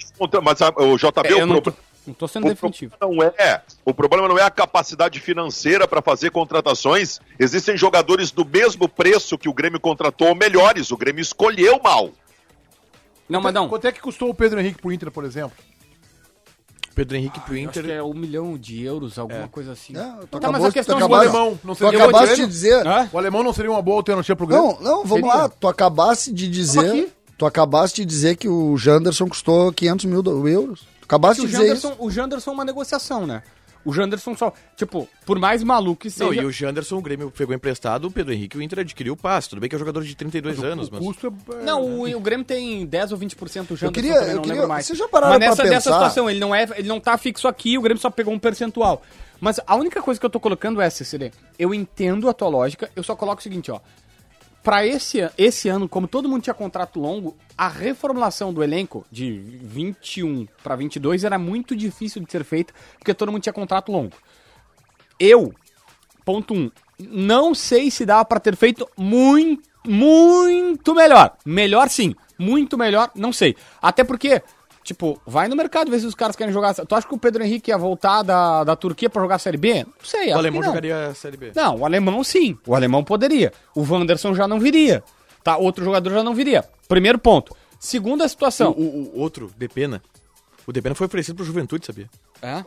mas 0.42 0.60
o 0.76 0.96
JB, 0.96 1.28
É, 1.28 1.42
o, 1.42 1.46
não 1.46 1.60
pro- 1.60 1.74
não 2.08 2.14
tô 2.14 2.26
sendo 2.26 2.46
o 2.46 2.48
definitivo. 2.48 2.96
problema 2.98 3.24
não 3.38 3.44
é, 3.44 3.62
o 3.84 3.94
problema 3.94 4.28
não 4.28 4.38
é 4.38 4.42
a 4.42 4.50
capacidade 4.50 5.20
financeira 5.20 5.86
para 5.86 6.02
fazer 6.02 6.30
contratações. 6.30 7.20
Existem 7.38 7.76
jogadores 7.76 8.30
do 8.30 8.44
mesmo 8.44 8.88
preço 8.88 9.38
que 9.38 9.48
o 9.48 9.52
Grêmio 9.54 9.78
contratou, 9.78 10.28
ou 10.28 10.34
melhores. 10.34 10.90
O 10.90 10.96
Grêmio 10.96 11.22
escolheu 11.22 11.80
mal. 11.82 12.10
Não, 13.28 13.40
mas 13.40 13.52
não. 13.54 13.68
Quanto 13.68 13.86
é 13.86 13.92
que 13.92 14.00
custou 14.00 14.30
o 14.30 14.34
Pedro 14.34 14.58
Henrique 14.58 14.80
pro 14.80 14.90
Inter, 14.92 15.10
por 15.10 15.24
exemplo? 15.24 15.52
Pedro 16.94 17.16
Henrique 17.16 17.38
pro 17.40 17.54
Eu 17.56 17.68
Acho 17.68 17.72
que 17.74 17.78
Inter. 17.80 17.96
é 17.96 18.02
um 18.02 18.12
milhão 18.14 18.58
de 18.58 18.82
euros, 18.82 19.18
alguma 19.18 19.46
coisa 19.46 19.70
assim. 19.72 19.96
É, 19.96 20.00
tu 20.22 20.26
Tá, 20.26 20.50
mas 20.50 20.50
acabou- 20.50 20.66
a 20.66 20.72
questão 20.72 20.96
tu 20.96 20.98
do 20.98 21.04
acabaste- 21.04 21.36
alemão, 21.36 21.60
não 21.62 21.74
Tu 21.74 21.78
seria 21.78 22.02
acabaste 22.04 22.32
o 22.32 22.36
de 22.46 22.46
dizer. 22.52 22.86
Hã? 22.86 23.08
O 23.12 23.18
alemão 23.18 23.42
não 23.44 23.52
seria 23.52 23.70
uma 23.70 23.82
boa 23.82 23.98
alternativa 23.98 24.34
pro 24.34 24.46
Grêmio? 24.48 24.66
Não, 24.66 24.80
não, 24.80 25.04
vamos 25.04 25.28
Seria. 25.28 25.42
lá. 25.42 25.48
Tu 25.48 25.68
acabaste 25.68 26.32
de 26.32 26.48
dizer. 26.48 27.12
Tu 27.36 27.46
acabaste 27.46 28.00
de 28.00 28.04
dizer 28.06 28.36
que 28.36 28.48
o 28.48 28.76
Janderson 28.76 29.28
custou 29.28 29.72
500 29.72 30.06
mil 30.06 30.24
euros. 30.48 30.88
Acabaste 31.08 31.42
o 31.42 31.46
de 31.46 31.52
dizer 31.52 31.64
Janderson, 31.68 31.88
isso. 31.92 31.96
o 32.04 32.10
Janderson 32.10 32.50
é 32.50 32.54
uma 32.54 32.64
negociação, 32.64 33.26
né? 33.26 33.42
O 33.84 33.92
Janderson 33.92 34.36
só, 34.36 34.52
tipo, 34.76 35.08
por 35.24 35.38
mais 35.38 35.62
maluco 35.62 36.00
que 36.02 36.08
Não, 36.20 36.28
seja... 36.28 36.42
e 36.42 36.44
o 36.44 36.50
Janderson, 36.52 36.96
o 36.98 37.00
Grêmio 37.00 37.30
pegou 37.30 37.54
emprestado, 37.54 38.06
o 38.06 38.10
Pedro 38.10 38.34
Henrique, 38.34 38.58
o 38.58 38.60
Inter 38.62 38.80
adquiriu 38.80 39.14
o 39.14 39.16
passe. 39.16 39.48
Tudo 39.48 39.60
bem 39.60 39.68
que 39.70 39.74
é 39.74 39.76
um 39.76 39.78
jogador 39.78 40.02
de 40.04 40.14
32 40.14 40.62
anos, 40.62 40.88
O 40.88 40.92
mas. 40.92 41.00
custo 41.04 41.32
é... 41.52 41.62
Não, 41.64 41.82
o, 41.82 42.16
o 42.16 42.20
Grêmio 42.20 42.44
tem 42.44 42.84
10 42.84 43.12
ou 43.12 43.18
20% 43.18 43.30
o 43.30 43.46
Janderson 43.76 43.92
queria- 43.92 44.14
também, 44.14 44.28
eu 44.30 44.34
não 44.34 44.42
queria- 44.42 44.54
lembro 44.56 44.68
mais. 44.68 44.84
vocês 44.84 44.98
já 44.98 45.08
pararam 45.08 45.38
Mas 45.38 45.38
pra 45.38 45.48
nessa, 45.48 45.62
nessa 45.62 45.74
pensar? 45.90 45.92
situação, 45.94 46.28
ele 46.28 46.40
não, 46.40 46.54
é, 46.54 46.68
ele 46.76 46.88
não 46.88 47.00
tá 47.00 47.16
fixo 47.16 47.48
aqui, 47.48 47.78
o 47.78 47.80
Grêmio 47.80 48.00
só 48.02 48.10
pegou 48.10 48.34
um 48.34 48.38
percentual. 48.38 49.00
Mas 49.40 49.58
a 49.66 49.76
única 49.76 50.02
coisa 50.02 50.18
que 50.20 50.26
eu 50.26 50.30
tô 50.30 50.40
colocando 50.40 50.80
é, 50.82 50.90
CCD, 50.90 51.32
eu 51.58 51.72
entendo 51.72 52.28
a 52.28 52.34
tua 52.34 52.48
lógica, 52.48 52.90
eu 52.94 53.02
só 53.02 53.14
coloco 53.16 53.40
o 53.40 53.42
seguinte, 53.42 53.70
ó. 53.70 53.80
Pra 54.68 54.86
esse, 54.86 55.26
esse 55.38 55.70
ano, 55.70 55.88
como 55.88 56.06
todo 56.06 56.28
mundo 56.28 56.42
tinha 56.42 56.52
contrato 56.52 57.00
longo, 57.00 57.34
a 57.56 57.68
reformulação 57.68 58.52
do 58.52 58.62
elenco 58.62 59.02
de 59.10 59.32
21 59.62 60.46
pra 60.62 60.76
22 60.76 61.24
era 61.24 61.38
muito 61.38 61.74
difícil 61.74 62.22
de 62.22 62.30
ser 62.30 62.44
feita, 62.44 62.74
porque 62.98 63.14
todo 63.14 63.32
mundo 63.32 63.40
tinha 63.40 63.52
contrato 63.54 63.90
longo. 63.90 64.12
Eu, 65.18 65.54
ponto 66.22 66.52
um, 66.52 66.70
não 67.00 67.54
sei 67.54 67.90
se 67.90 68.04
dava 68.04 68.26
pra 68.26 68.38
ter 68.38 68.54
feito 68.56 68.86
muito, 68.94 69.62
muito 69.86 70.94
melhor. 70.94 71.34
Melhor 71.46 71.88
sim, 71.88 72.14
muito 72.38 72.76
melhor, 72.76 73.10
não 73.14 73.32
sei. 73.32 73.56
Até 73.80 74.04
porque, 74.04 74.42
tipo, 74.88 75.20
vai 75.26 75.46
no 75.48 75.54
mercado 75.56 75.90
ver 75.90 76.00
se 76.00 76.06
os 76.06 76.14
caras 76.14 76.34
querem 76.36 76.52
jogar. 76.52 76.74
Tu 76.74 76.94
acha 76.94 77.06
que 77.06 77.14
o 77.14 77.18
Pedro 77.18 77.42
Henrique 77.44 77.70
ia 77.70 77.78
voltar 77.78 78.22
da, 78.22 78.64
da 78.64 78.74
Turquia 78.76 79.08
pra 79.08 79.22
jogar 79.22 79.36
a 79.36 79.38
Série 79.38 79.56
B? 79.56 79.84
Não 79.84 79.92
sei. 80.02 80.24
acho 80.24 80.34
O 80.34 80.38
alemão 80.38 80.60
que 80.60 80.66
não. 80.66 80.74
jogaria 80.74 81.06
a 81.08 81.14
Série 81.14 81.36
B. 81.36 81.52
Não, 81.54 81.76
o 81.76 81.84
alemão 81.86 82.24
sim. 82.24 82.58
O 82.66 82.74
alemão 82.74 83.04
poderia. 83.04 83.52
O 83.74 83.82
Wanderson 83.88 84.34
já 84.34 84.48
não 84.48 84.58
viria. 84.58 85.02
Tá? 85.44 85.56
Outro 85.56 85.84
jogador 85.84 86.10
já 86.10 86.22
não 86.24 86.34
viria. 86.34 86.64
Primeiro 86.88 87.18
ponto. 87.18 87.54
Segunda 87.78 88.28
situação. 88.28 88.72
O, 88.72 88.82
o- 88.82 89.12
o 89.16 89.20
outro, 89.20 89.50
Depena. 89.56 90.02
O 90.66 90.72
Depena 90.72 90.94
foi 90.94 91.06
oferecido 91.06 91.36
pro 91.36 91.44
Juventude, 91.44 91.86
sabia? 91.86 92.08
É? 92.42 92.64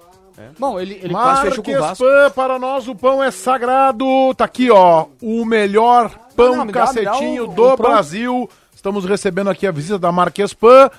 Bom, 0.57 0.79
ele, 0.79 0.99
ele 1.03 1.13
quase 1.13 1.41
fechou 1.41 1.63
com 1.63 1.71
o 1.71 1.79
Vasco. 1.79 2.03
Marquespan, 2.05 2.31
para 2.31 2.57
nós 2.57 2.88
o 2.88 2.95
pão 2.95 3.21
é 3.21 3.29
sagrado. 3.29 4.05
Tá 4.36 4.45
aqui, 4.45 4.71
ó, 4.71 5.05
o 5.21 5.45
melhor 5.45 6.10
pão 6.36 6.53
Ah, 6.53 6.57
não, 6.57 6.65
me 6.65 6.71
dá- 6.71 6.81
me 6.93 7.03
cacetinho 7.03 7.43
o- 7.43 7.53
do 7.53 7.63
o. 7.73 7.77
Brasil. 7.77 8.49
Estamos 8.73 9.05
recebendo 9.05 9.49
aqui 9.49 9.67
a 9.67 9.71
visita 9.71 9.99
da 9.99 10.12
Marquespan. 10.12 10.89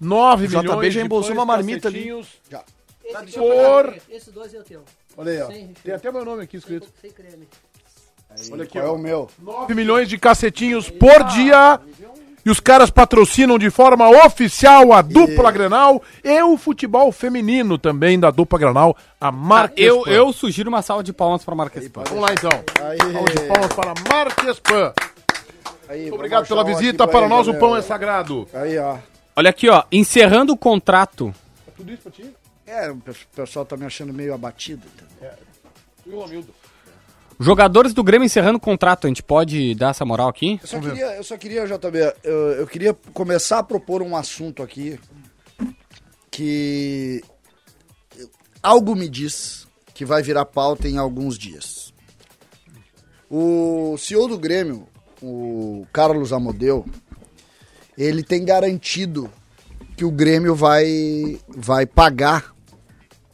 9 0.00 0.44
O 0.44 0.48
JB 0.48 0.62
milhões 0.62 0.94
já 0.94 1.00
de 1.00 1.06
embolsou 1.06 1.32
uma 1.32 1.44
marmita 1.46 1.88
ali. 1.88 1.98
cacetinhos. 1.98 2.28
Esse, 3.04 3.38
Por... 3.38 3.94
esse 4.10 4.30
doce 4.30 4.56
é 4.56 4.60
o 4.60 4.64
teu. 4.64 4.82
Olha 5.16 5.32
aí, 5.32 5.40
ó. 5.42 5.46
Tem 5.82 5.94
até 5.94 6.10
meu 6.10 6.24
nome 6.24 6.42
aqui 6.42 6.56
escrito. 6.56 6.88
Sem 7.00 7.10
creme. 7.10 7.46
Olha 8.50 8.64
aqui, 8.64 8.78
Qual 8.78 8.86
é 8.86 8.90
o 8.90 8.98
meu? 8.98 9.28
9 9.40 9.74
milhões 9.74 10.08
de 10.08 10.18
cacetinhos 10.18 10.90
por 10.90 11.22
dia. 11.24 11.78
E 12.46 12.50
os 12.50 12.60
caras 12.60 12.90
patrocinam 12.90 13.58
de 13.58 13.70
forma 13.70 14.06
oficial 14.26 14.92
a 14.92 15.00
dupla 15.00 15.50
Grenal 15.50 16.02
e 16.22 16.42
o 16.42 16.58
futebol 16.58 17.10
feminino 17.10 17.78
também 17.78 18.20
da 18.20 18.30
dupla 18.30 18.58
Grenal, 18.58 18.94
a 19.18 19.28
Ah, 19.28 19.32
Marquespan. 19.32 19.82
eu, 19.82 20.06
eu 20.06 20.30
sugiro 20.32 20.68
uma 20.68 20.82
salva 20.82 21.02
de 21.02 21.10
palmas 21.10 21.42
pra 21.42 21.54
Marques 21.54 21.88
Pan. 21.88 22.02
Vamos 22.06 22.22
lá 22.22 22.34
então. 22.34 22.50
Aí, 22.86 22.98
Salve 22.98 23.32
de 23.34 23.40
palmas 23.48 23.72
para 23.72 23.94
Marquespan. 24.12 24.92
aí, 25.88 26.00
Muito 26.02 26.14
obrigado 26.16 26.46
pela 26.46 26.64
visita. 26.64 27.08
Para 27.08 27.26
nós 27.28 27.48
o 27.48 27.52
né? 27.54 27.58
pão 27.58 27.74
é 27.76 27.80
sagrado. 27.80 28.46
Aí, 28.52 28.76
ó. 28.78 28.98
Olha 29.36 29.50
aqui, 29.50 29.68
ó. 29.68 29.84
Encerrando 29.90 30.52
o 30.52 30.56
contrato. 30.56 31.34
Tudo 31.76 31.92
isso 31.92 32.02
pra 32.02 32.12
ti? 32.12 32.30
É, 32.66 32.90
o 32.90 32.96
pe- 32.96 33.12
pessoal 33.34 33.64
tá 33.66 33.76
me 33.76 33.84
achando 33.84 34.12
meio 34.12 34.32
abatido. 34.34 34.86
entendeu? 34.86 35.36
E 36.06 36.10
o 36.10 36.20
Romildo? 36.20 36.54
Jogadores 37.40 37.92
do 37.92 38.04
Grêmio 38.04 38.24
encerrando 38.26 38.58
o 38.58 38.60
contrato. 38.60 39.06
A 39.06 39.08
gente 39.08 39.22
pode 39.22 39.74
dar 39.74 39.90
essa 39.90 40.04
moral 40.04 40.28
aqui? 40.28 40.58
Eu 40.62 40.68
só, 40.68 40.80
queria, 40.80 41.16
eu 41.16 41.24
só 41.24 41.36
queria, 41.36 41.66
JB, 41.66 41.98
eu, 42.22 42.32
eu 42.52 42.66
queria 42.66 42.94
começar 43.12 43.58
a 43.58 43.62
propor 43.64 44.02
um 44.02 44.14
assunto 44.16 44.62
aqui 44.62 44.98
que 46.30 47.22
algo 48.62 48.94
me 48.94 49.08
diz 49.08 49.66
que 49.92 50.04
vai 50.04 50.22
virar 50.22 50.44
pauta 50.44 50.88
em 50.88 50.96
alguns 50.98 51.36
dias. 51.38 51.92
O 53.30 53.96
CEO 53.98 54.28
do 54.28 54.38
Grêmio, 54.38 54.86
o 55.22 55.86
Carlos 55.92 56.32
Amodeu, 56.32 56.84
ele 57.96 58.22
tem 58.22 58.44
garantido 58.44 59.30
que 59.96 60.04
o 60.04 60.10
Grêmio 60.10 60.54
vai, 60.54 61.38
vai 61.48 61.86
pagar 61.86 62.54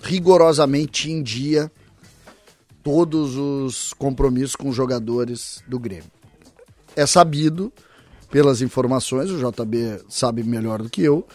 rigorosamente 0.02 1.10
em 1.10 1.22
dia 1.22 1.70
todos 2.82 3.36
os 3.36 3.92
compromissos 3.92 4.56
com 4.56 4.68
os 4.68 4.76
jogadores 4.76 5.62
do 5.66 5.78
Grêmio. 5.78 6.10
É 6.96 7.06
sabido, 7.06 7.72
pelas 8.30 8.60
informações, 8.60 9.30
o 9.30 9.38
JB 9.38 10.00
sabe 10.08 10.42
melhor 10.42 10.82
do 10.82 10.90
que 10.90 11.02
eu, 11.02 11.26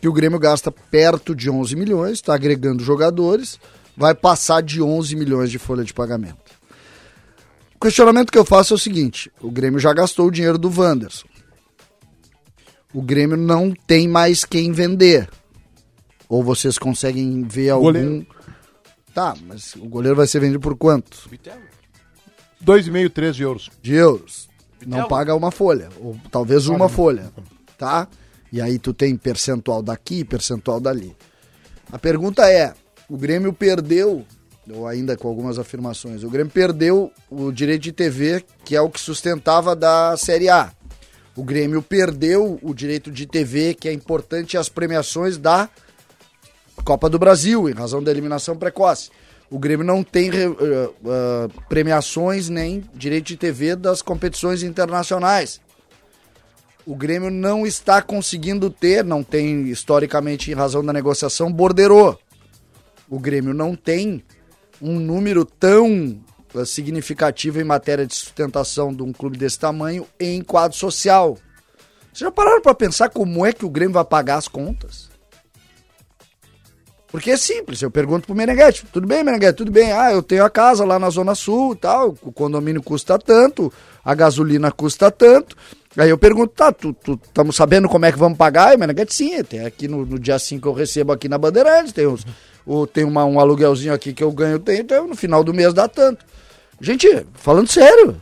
que 0.00 0.08
o 0.08 0.12
Grêmio 0.12 0.38
gasta 0.38 0.70
perto 0.70 1.34
de 1.34 1.50
11 1.50 1.76
milhões, 1.76 2.12
está 2.12 2.34
agregando 2.34 2.82
jogadores, 2.82 3.58
vai 3.96 4.14
passar 4.14 4.62
de 4.62 4.82
11 4.82 5.16
milhões 5.16 5.50
de 5.50 5.58
folha 5.58 5.84
de 5.84 5.94
pagamento. 5.94 6.52
O 7.74 7.80
questionamento 7.80 8.32
que 8.32 8.38
eu 8.38 8.44
faço 8.44 8.74
é 8.74 8.76
o 8.76 8.78
seguinte: 8.78 9.30
o 9.40 9.50
Grêmio 9.50 9.78
já 9.78 9.92
gastou 9.92 10.26
o 10.26 10.30
dinheiro 10.30 10.58
do 10.58 10.70
Wanderson. 10.70 11.26
O 12.94 13.02
Grêmio 13.02 13.36
não 13.36 13.72
tem 13.72 14.06
mais 14.06 14.44
quem 14.44 14.70
vender. 14.70 15.28
Ou 16.28 16.42
vocês 16.42 16.78
conseguem 16.78 17.42
ver 17.42 17.70
algum. 17.70 17.86
Goleiro. 17.86 18.26
Tá, 19.12 19.34
mas 19.46 19.74
o 19.74 19.88
goleiro 19.88 20.16
vai 20.16 20.26
ser 20.26 20.40
vendido 20.40 20.60
por 20.60 20.76
quanto? 20.76 21.28
2,5, 22.64 23.10
3 23.10 23.36
de 23.36 23.42
euros. 23.42 23.70
De 23.82 23.94
euros. 23.94 24.48
Não 24.86 25.08
paga 25.08 25.34
uma 25.34 25.50
folha. 25.50 25.88
Ou 26.00 26.16
talvez 26.30 26.68
uma 26.68 26.88
folha. 26.88 27.32
Tá? 27.76 28.08
E 28.52 28.60
aí 28.60 28.78
tu 28.78 28.94
tem 28.94 29.16
percentual 29.16 29.82
daqui, 29.82 30.24
percentual 30.24 30.80
dali. 30.80 31.16
A 31.90 31.98
pergunta 31.98 32.48
é: 32.48 32.72
o 33.08 33.16
Grêmio 33.16 33.52
perdeu, 33.52 34.24
ou 34.70 34.86
ainda 34.86 35.16
com 35.16 35.28
algumas 35.28 35.58
afirmações, 35.58 36.22
o 36.22 36.30
Grêmio 36.30 36.52
perdeu 36.52 37.12
o 37.30 37.50
direito 37.50 37.82
de 37.82 37.92
TV, 37.92 38.44
que 38.64 38.76
é 38.76 38.80
o 38.80 38.88
que 38.88 39.00
sustentava 39.00 39.74
da 39.74 40.16
Série 40.16 40.48
A. 40.48 40.72
O 41.36 41.42
Grêmio 41.42 41.82
perdeu 41.82 42.58
o 42.62 42.72
direito 42.72 43.10
de 43.10 43.26
TV, 43.26 43.74
que 43.74 43.88
é 43.88 43.92
importante 43.92 44.56
as 44.56 44.68
premiações 44.68 45.36
da 45.36 45.68
Copa 46.84 47.08
do 47.08 47.18
Brasil, 47.18 47.68
em 47.68 47.72
razão 47.72 48.02
da 48.02 48.10
eliminação 48.10 48.56
precoce. 48.56 49.10
O 49.50 49.58
Grêmio 49.58 49.84
não 49.84 50.02
tem 50.02 50.30
eh, 50.30 50.44
eh, 50.44 51.48
premiações 51.68 52.48
nem 52.48 52.84
direito 52.94 53.26
de 53.26 53.36
TV 53.36 53.74
das 53.76 54.00
competições 54.00 54.62
internacionais. 54.62 55.60
O 56.86 56.94
Grêmio 56.94 57.30
não 57.30 57.66
está 57.66 58.02
conseguindo 58.02 58.68
ter, 58.70 59.04
não 59.04 59.22
tem 59.22 59.68
historicamente 59.68 60.50
em 60.50 60.54
razão 60.54 60.84
da 60.84 60.92
negociação, 60.92 61.52
borderô. 61.52 62.18
O 63.08 63.18
Grêmio 63.18 63.54
não 63.54 63.74
tem 63.74 64.22
um 64.80 64.98
número 65.00 65.44
tão 65.44 66.20
significativo 66.64 67.60
em 67.60 67.64
matéria 67.64 68.06
de 68.06 68.14
sustentação 68.14 68.94
de 68.94 69.02
um 69.02 69.12
clube 69.12 69.36
desse 69.38 69.58
tamanho 69.58 70.06
em 70.20 70.42
quadro 70.42 70.76
social. 70.76 71.38
Vocês 72.12 72.20
já 72.20 72.30
pararam 72.30 72.62
para 72.62 72.74
pensar 72.74 73.08
como 73.08 73.44
é 73.44 73.52
que 73.52 73.64
o 73.64 73.70
Grêmio 73.70 73.94
vai 73.94 74.04
pagar 74.04 74.36
as 74.36 74.46
contas? 74.46 75.08
Porque 77.14 77.30
é 77.30 77.36
simples, 77.36 77.80
eu 77.80 77.92
pergunto 77.92 78.26
pro 78.26 78.34
Meneghete, 78.34 78.84
tudo 78.92 79.06
bem, 79.06 79.22
Meneghete, 79.22 79.58
tudo 79.58 79.70
bem, 79.70 79.92
ah, 79.92 80.12
eu 80.12 80.20
tenho 80.20 80.44
a 80.44 80.50
casa 80.50 80.84
lá 80.84 80.98
na 80.98 81.08
Zona 81.10 81.36
Sul 81.36 81.74
e 81.74 81.76
tal, 81.76 82.12
o 82.20 82.32
condomínio 82.32 82.82
custa 82.82 83.16
tanto, 83.16 83.72
a 84.04 84.12
gasolina 84.16 84.72
custa 84.72 85.12
tanto, 85.12 85.56
aí 85.96 86.10
eu 86.10 86.18
pergunto, 86.18 86.54
tá, 86.54 86.72
tu 86.72 86.92
estamos 87.24 87.54
sabendo 87.54 87.88
como 87.88 88.04
é 88.04 88.10
que 88.10 88.18
vamos 88.18 88.36
pagar? 88.36 88.72
E 88.72 88.76
o 88.76 88.80
Meneghete, 88.80 89.14
sim, 89.14 89.44
tem 89.44 89.64
aqui 89.64 89.86
no, 89.86 90.04
no 90.04 90.18
dia 90.18 90.40
5 90.40 90.68
eu 90.68 90.72
recebo 90.72 91.12
aqui 91.12 91.28
na 91.28 91.38
Bandeirantes, 91.38 91.92
tem, 91.92 92.04
uns, 92.04 92.26
o, 92.66 92.84
tem 92.84 93.04
uma, 93.04 93.24
um 93.24 93.38
aluguelzinho 93.38 93.94
aqui 93.94 94.12
que 94.12 94.24
eu 94.24 94.32
ganho, 94.32 94.58
tem, 94.58 94.80
então 94.80 95.06
no 95.06 95.14
final 95.14 95.44
do 95.44 95.54
mês 95.54 95.72
dá 95.72 95.86
tanto. 95.86 96.24
Gente, 96.80 97.26
falando 97.34 97.68
sério, 97.70 98.20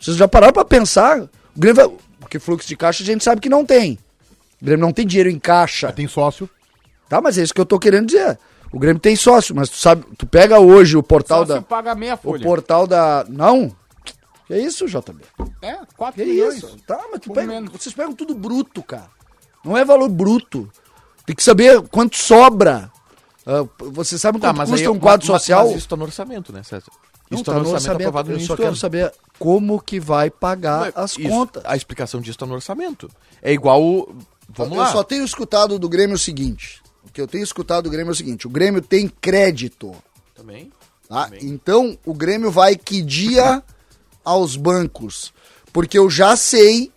vocês 0.00 0.16
já 0.16 0.26
pararam 0.28 0.52
pra 0.52 0.64
pensar, 0.64 1.20
o 1.22 1.28
Grêmio 1.56 1.76
vai, 1.88 1.96
porque 2.20 2.38
fluxo 2.38 2.66
de 2.68 2.76
caixa 2.76 3.02
a 3.02 3.06
gente 3.06 3.22
sabe 3.24 3.40
que 3.40 3.48
não 3.48 3.64
tem, 3.64 3.98
o 4.60 4.64
Grêmio 4.64 4.84
não 4.86 4.92
tem 4.92 5.06
dinheiro 5.06 5.28
em 5.30 5.38
caixa. 5.38 5.92
Tem 5.92 6.06
sócio. 6.08 6.48
Tá, 7.08 7.20
mas 7.20 7.36
é 7.36 7.42
isso 7.42 7.52
que 7.52 7.60
eu 7.60 7.66
tô 7.66 7.78
querendo 7.78 8.06
dizer. 8.06 8.38
O 8.72 8.78
Grêmio 8.78 8.98
tem 9.00 9.14
sócio, 9.16 9.54
mas 9.54 9.68
tu 9.68 9.76
sabe, 9.76 10.04
tu 10.16 10.24
pega 10.26 10.58
hoje 10.58 10.96
o 10.96 11.02
portal 11.02 11.40
Só 11.40 11.54
se 11.54 11.60
da. 11.60 11.62
paga 11.62 11.94
meia 11.94 12.14
O 12.14 12.18
folha. 12.18 12.42
portal 12.42 12.86
da. 12.86 13.26
Não? 13.28 13.74
Que 14.46 14.56
isso, 14.56 14.86
JB? 14.86 15.22
É, 15.60 15.78
4 15.96 16.22
Que 16.22 16.28
milhões. 16.28 16.56
isso? 16.56 16.76
Tá, 16.86 16.98
mas 17.10 17.20
tu 17.20 17.32
pega, 17.32 17.46
menos. 17.48 17.70
vocês 17.72 17.94
pegam 17.94 18.14
tudo 18.14 18.34
bruto, 18.34 18.82
cara. 18.82 19.08
Não 19.64 19.76
é 19.76 19.84
valor 19.84 20.08
bruto. 20.08 20.70
Tem 21.26 21.36
que 21.36 21.42
saber 21.42 21.82
quanto 21.88 22.16
sobra. 22.16 22.90
Ah, 23.46 23.64
você 23.78 24.18
sabe 24.18 24.38
Tá, 24.40 24.48
quanto 24.48 24.56
mas 24.58 24.70
custa 24.70 24.86
aí, 24.86 24.88
um 24.88 24.98
quadro 24.98 25.26
mas- 25.30 25.40
social? 25.42 25.66
Mas 25.68 25.76
isso 25.76 25.88
tá 25.88 25.96
no 25.96 26.04
orçamento, 26.04 26.52
né, 26.52 26.62
César? 26.62 26.90
Não, 27.32 27.36
Isso 27.36 27.44
tá 27.44 27.52
no 27.52 27.58
orçamento. 27.60 27.74
orçamento 27.76 28.00
aprovado 28.02 28.28
no 28.28 28.34
Eu 28.34 28.38
início 28.38 28.56
só 28.56 28.62
quero 28.62 28.76
saber 28.76 29.12
como 29.38 29.80
que 29.80 29.98
vai 29.98 30.30
pagar 30.30 30.92
as 30.94 31.12
Isso, 31.18 31.28
contas. 31.28 31.62
A 31.66 31.74
explicação 31.76 32.20
disso 32.20 32.38
tá 32.38 32.46
no 32.46 32.54
orçamento. 32.54 33.10
É 33.40 33.52
igual. 33.52 33.82
o- 33.82 34.14
Vamos 34.54 34.76
eu 34.76 34.82
lá. 34.82 34.92
só 34.92 35.02
tenho 35.02 35.24
escutado 35.24 35.78
do 35.78 35.88
Grêmio 35.88 36.16
o 36.16 36.18
seguinte. 36.18 36.82
O 37.04 37.10
que 37.10 37.20
eu 37.20 37.26
tenho 37.26 37.42
escutado 37.42 37.84
do 37.84 37.90
Grêmio 37.90 38.10
é 38.10 38.12
o 38.12 38.16
seguinte: 38.16 38.46
o 38.46 38.50
Grêmio 38.50 38.82
tem 38.82 39.08
crédito. 39.08 39.92
Também. 40.34 40.70
Tá? 41.08 41.30
Então 41.40 41.98
o 42.04 42.12
Grêmio 42.14 42.50
vai 42.50 42.76
que 42.76 43.00
dia 43.02 43.62
aos 44.24 44.56
bancos. 44.56 45.32
Porque 45.72 45.98
eu 45.98 46.10
já 46.10 46.36
sei, 46.36 46.92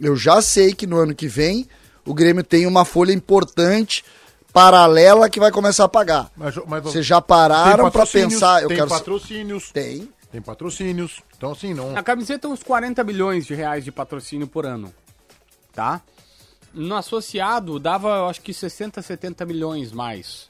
eu 0.00 0.14
já 0.16 0.40
sei 0.40 0.72
que 0.72 0.86
no 0.86 0.96
ano 0.98 1.14
que 1.14 1.26
vem 1.26 1.68
o 2.06 2.14
Grêmio 2.14 2.44
tem 2.44 2.66
uma 2.66 2.84
folha 2.84 3.12
importante 3.12 4.04
paralela 4.54 5.28
que 5.28 5.40
vai 5.40 5.50
começar 5.50 5.84
a 5.84 5.88
pagar. 5.88 6.30
Mas, 6.36 6.54
mas, 6.66 6.82
Vocês 6.84 7.04
já 7.04 7.20
pararam 7.20 7.90
para 7.90 8.06
pensar? 8.06 8.62
Eu 8.62 8.68
tem 8.68 8.76
quero 8.78 8.88
patrocínios. 8.88 9.70
tem. 9.72 10.08
Tem 10.30 10.40
patrocínios. 10.40 11.20
Então, 11.36 11.52
assim, 11.52 11.74
não. 11.74 11.96
A 11.96 12.02
camiseta 12.02 12.48
uns 12.48 12.62
40 12.62 13.02
milhões 13.04 13.44
de 13.46 13.54
reais 13.54 13.84
de 13.84 13.90
patrocínio 13.92 14.46
por 14.46 14.64
ano. 14.64 14.94
Tá? 15.72 16.00
No 16.72 16.94
associado 16.96 17.78
dava, 17.80 18.08
eu 18.16 18.28
acho 18.28 18.40
que 18.40 18.54
60, 18.54 19.02
70 19.02 19.44
milhões 19.44 19.92
mais. 19.92 20.48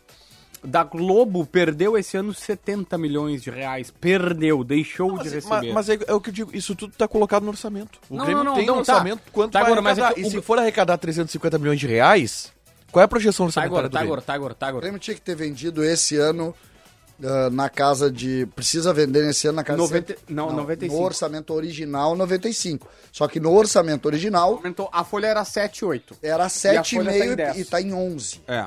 Da 0.62 0.82
Globo 0.84 1.44
perdeu 1.44 1.96
esse 1.98 2.16
ano 2.16 2.32
70 2.32 2.96
milhões 2.96 3.42
de 3.42 3.50
reais. 3.50 3.90
Perdeu, 3.90 4.64
deixou 4.64 5.12
de 5.12 5.16
Mas, 5.24 5.32
receber. 5.32 5.72
mas 5.74 5.88
é, 5.90 5.98
é 6.06 6.14
o 6.14 6.20
que 6.20 6.30
eu 6.30 6.34
digo, 6.34 6.50
isso 6.56 6.74
tudo 6.74 6.94
tá 6.96 7.06
colocado 7.06 7.42
no 7.42 7.50
orçamento. 7.50 7.98
O 8.08 8.16
Não, 8.16 8.24
Grêmio 8.24 8.42
não, 8.44 8.52
não, 8.52 8.58
tem 8.58 8.66
não, 8.66 8.76
no 8.76 8.82
tá. 8.84 8.92
orçamento 8.94 9.20
quanto 9.32 9.52
Tá, 9.52 9.58
vai 9.60 9.66
agora, 9.66 9.82
mas 9.82 9.98
é 9.98 10.02
arrecadar. 10.02 10.22
E 10.22 10.26
o- 10.26 10.30
se 10.30 10.40
for 10.40 10.58
arrecadar 10.58 10.96
350 10.96 11.58
milhões 11.58 11.78
de 11.78 11.86
reais, 11.86 12.50
qual 12.94 13.02
é 13.02 13.04
a 13.04 13.08
projeção 13.08 13.44
Tá 13.46 13.48
orçamentária 13.48 13.68
agora, 13.76 13.88
do 13.88 13.92
tá 13.92 13.98
Grêmio? 13.98 14.12
agora, 14.12 14.22
tá 14.22 14.34
agora, 14.34 14.54
tá 14.54 14.66
O 14.66 14.68
agora. 14.68 14.82
Grêmio 14.82 15.00
tinha 15.00 15.14
que 15.14 15.20
ter 15.20 15.34
vendido 15.34 15.84
esse 15.84 16.16
ano 16.16 16.54
ah, 17.22 17.50
na 17.50 17.68
casa 17.68 18.10
de. 18.10 18.46
Precisa 18.54 18.92
vender 18.92 19.28
esse 19.28 19.46
ano 19.46 19.56
na 19.56 19.64
casa 19.64 19.78
90 19.78 20.14
de. 20.14 20.18
não, 20.32 20.52
95. 20.52 20.94
No 20.94 21.04
orçamento 21.04 21.52
original, 21.54 22.16
95. 22.16 22.88
Só 23.12 23.28
que 23.28 23.38
no 23.38 23.52
orçamento 23.52 24.06
original 24.06 24.54
Aumentou, 24.54 24.88
a 24.92 25.04
folha 25.04 25.26
era 25.26 25.44
7, 25.44 25.84
8. 25.84 26.16
era 26.22 26.48
folha 26.48 26.82
tá 26.82 26.88
em 26.94 27.30
7,5 27.30 27.34
10. 27.36 27.58
e 27.58 27.64
tá 27.64 27.80
em 27.80 27.92
11. 27.92 28.40
É. 28.48 28.66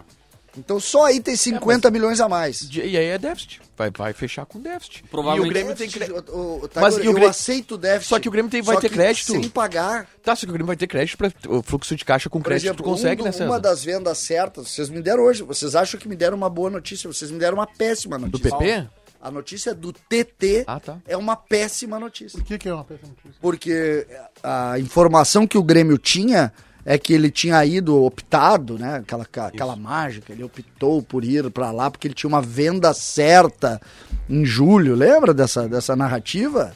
Então 0.57 0.79
só 0.79 1.05
aí 1.05 1.19
tem 1.21 1.35
50 1.35 1.89
milhões 1.91 2.19
a 2.19 2.27
mais. 2.27 2.59
De- 2.67 2.81
E 2.81 2.97
aí 2.97 3.05
é 3.05 3.17
déficit. 3.17 3.61
Vai, 3.77 3.91
vai 3.91 4.11
fechar 4.13 4.45
com 4.45 4.59
déficit. 4.59 5.03
Provavelmente- 5.11 5.45
E 5.45 5.49
o 5.49 5.53
Grêmio 5.53 5.75
tem 5.75 5.89
crédito. 5.89 6.31
O, 6.31 6.65
o, 6.65 6.69
Mas 6.75 6.97
eu 6.97 7.13
Grêmio- 7.13 7.29
aceito 7.29 7.75
o 7.75 7.77
déficit. 7.77 8.09
Só 8.09 8.19
que 8.19 8.27
o 8.27 8.31
Grêmio 8.31 8.49
tem- 8.49 8.61
vai 8.61 8.77
ter 8.77 8.89
crédito. 8.89 9.31
Sem 9.33 9.47
pagar. 9.49 10.07
Tá, 10.23 10.35
só 10.35 10.45
que 10.45 10.49
o 10.49 10.53
Grêmio 10.53 10.65
vai 10.67 10.75
ter 10.75 10.87
crédito 10.87 11.17
para 11.17 11.31
o 11.49 11.61
fluxo 11.61 11.95
de 11.95 12.03
caixa 12.03 12.29
com 12.29 12.39
Por 12.39 12.45
crédito 12.45 12.65
exemplo, 12.67 12.83
tu 12.83 12.89
consegue, 12.89 13.21
um 13.21 13.25
né, 13.25 13.31
do- 13.31 13.37
César? 13.37 13.49
uma 13.49 13.59
das 13.59 13.83
vendas 13.83 14.17
certas, 14.17 14.67
vocês 14.69 14.89
me 14.89 15.01
deram 15.01 15.23
hoje. 15.23 15.43
Vocês 15.43 15.75
acham 15.75 15.99
que 15.99 16.07
me 16.07 16.15
deram 16.15 16.35
uma 16.35 16.49
boa 16.49 16.69
notícia? 16.69 17.07
Vocês 17.11 17.29
me 17.29 17.37
deram 17.37 17.57
uma 17.57 17.67
péssima 17.67 18.17
Do 18.17 18.25
notícia. 18.25 18.57
PP? 18.57 18.87
A 19.19 19.31
notícia 19.31 19.73
do 19.73 19.91
TT 19.91 20.63
Ah, 20.67 20.79
tá. 20.79 20.97
é 21.07 21.17
uma 21.17 21.35
péssima 21.35 21.99
notícia. 21.99 22.39
O 22.39 22.43
que, 22.43 22.57
que 22.57 22.69
é 22.69 22.73
uma 22.73 22.83
péssima 22.83 23.09
notícia? 23.09 23.33
Porque 23.41 24.07
a 24.43 24.77
informação 24.79 25.45
que 25.47 25.57
o 25.57 25.63
Grêmio 25.63 25.97
tinha 25.97 26.53
é 26.89 26.97
que 26.97 27.11
ele 27.13 27.29
tinha 27.29 27.63
ido 27.65 28.01
optado, 28.01 28.79
né? 28.79 28.95
Aquela, 28.95 29.27
aquela 29.45 29.75
mágica, 29.75 30.31
ele 30.31 30.43
optou 30.45 31.01
por 31.03 31.25
ir 31.25 31.49
pra 31.51 31.69
lá 31.69 31.91
porque 31.91 32.07
ele 32.07 32.13
tinha 32.15 32.29
uma 32.29 32.41
venda 32.41 32.93
certa 32.93 33.81
em 34.29 34.45
julho. 34.45 34.95
Lembra 34.95 35.33
dessa, 35.33 35.67
dessa 35.67 35.97
narrativa? 35.97 36.73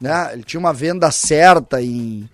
Né? 0.00 0.30
Ele 0.34 0.44
tinha 0.44 0.60
uma 0.60 0.72
venda 0.72 1.10
certa 1.10 1.82
em, 1.82 2.30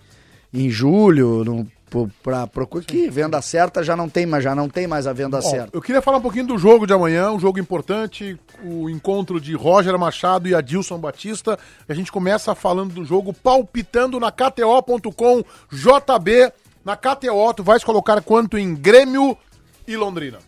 em 0.53 0.69
julho, 0.69 1.43
no, 1.43 1.67
pro- 1.89 2.11
pra 2.21 2.45
procura 2.45 2.83
que 2.83 3.09
venda 3.09 3.41
certa 3.41 3.83
já 3.83 3.95
não 3.95 4.07
tem, 4.07 4.27
mas 4.27 4.43
já 4.43 4.53
não 4.53 4.69
tem 4.69 4.85
mais 4.85 5.07
a 5.07 5.11
venda 5.11 5.39
Bom, 5.41 5.49
certa. 5.49 5.69
eu 5.75 5.81
queria 5.81 6.03
falar 6.03 6.19
um 6.19 6.21
pouquinho 6.21 6.45
do 6.45 6.57
jogo 6.59 6.85
de 6.85 6.93
amanhã, 6.93 7.31
um 7.31 7.39
jogo 7.39 7.57
importante, 7.59 8.39
o 8.63 8.87
encontro 8.91 9.41
de 9.41 9.55
Roger 9.55 9.97
Machado 9.97 10.47
e 10.47 10.53
Adilson 10.53 10.99
Batista. 10.99 11.57
A 11.89 11.93
gente 11.95 12.11
começa 12.11 12.53
falando 12.53 12.93
do 12.93 13.03
jogo 13.03 13.33
palpitando 13.33 14.19
na 14.19 14.31
KTO.com 14.31 15.43
JB. 15.71 16.51
Na 16.87 16.95
KTO, 16.95 17.53
tu 17.53 17.63
vais 17.63 17.83
colocar 17.83 18.21
quanto 18.21 18.57
em 18.57 18.73
Grêmio 18.73 19.37
e 19.85 19.97
Londrina? 19.97 20.39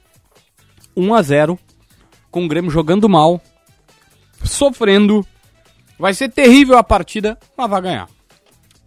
1 0.96 1.14
a 1.14 1.22
0 1.22 1.60
com 2.32 2.46
o 2.46 2.48
Grêmio 2.48 2.72
jogando 2.72 3.10
mal, 3.10 3.42
sofrendo. 4.46 5.28
Vai 6.00 6.14
ser 6.14 6.30
terrível 6.30 6.78
a 6.78 6.84
partida, 6.84 7.38
mas 7.58 7.70
vai 7.70 7.82
ganhar. 7.82 8.10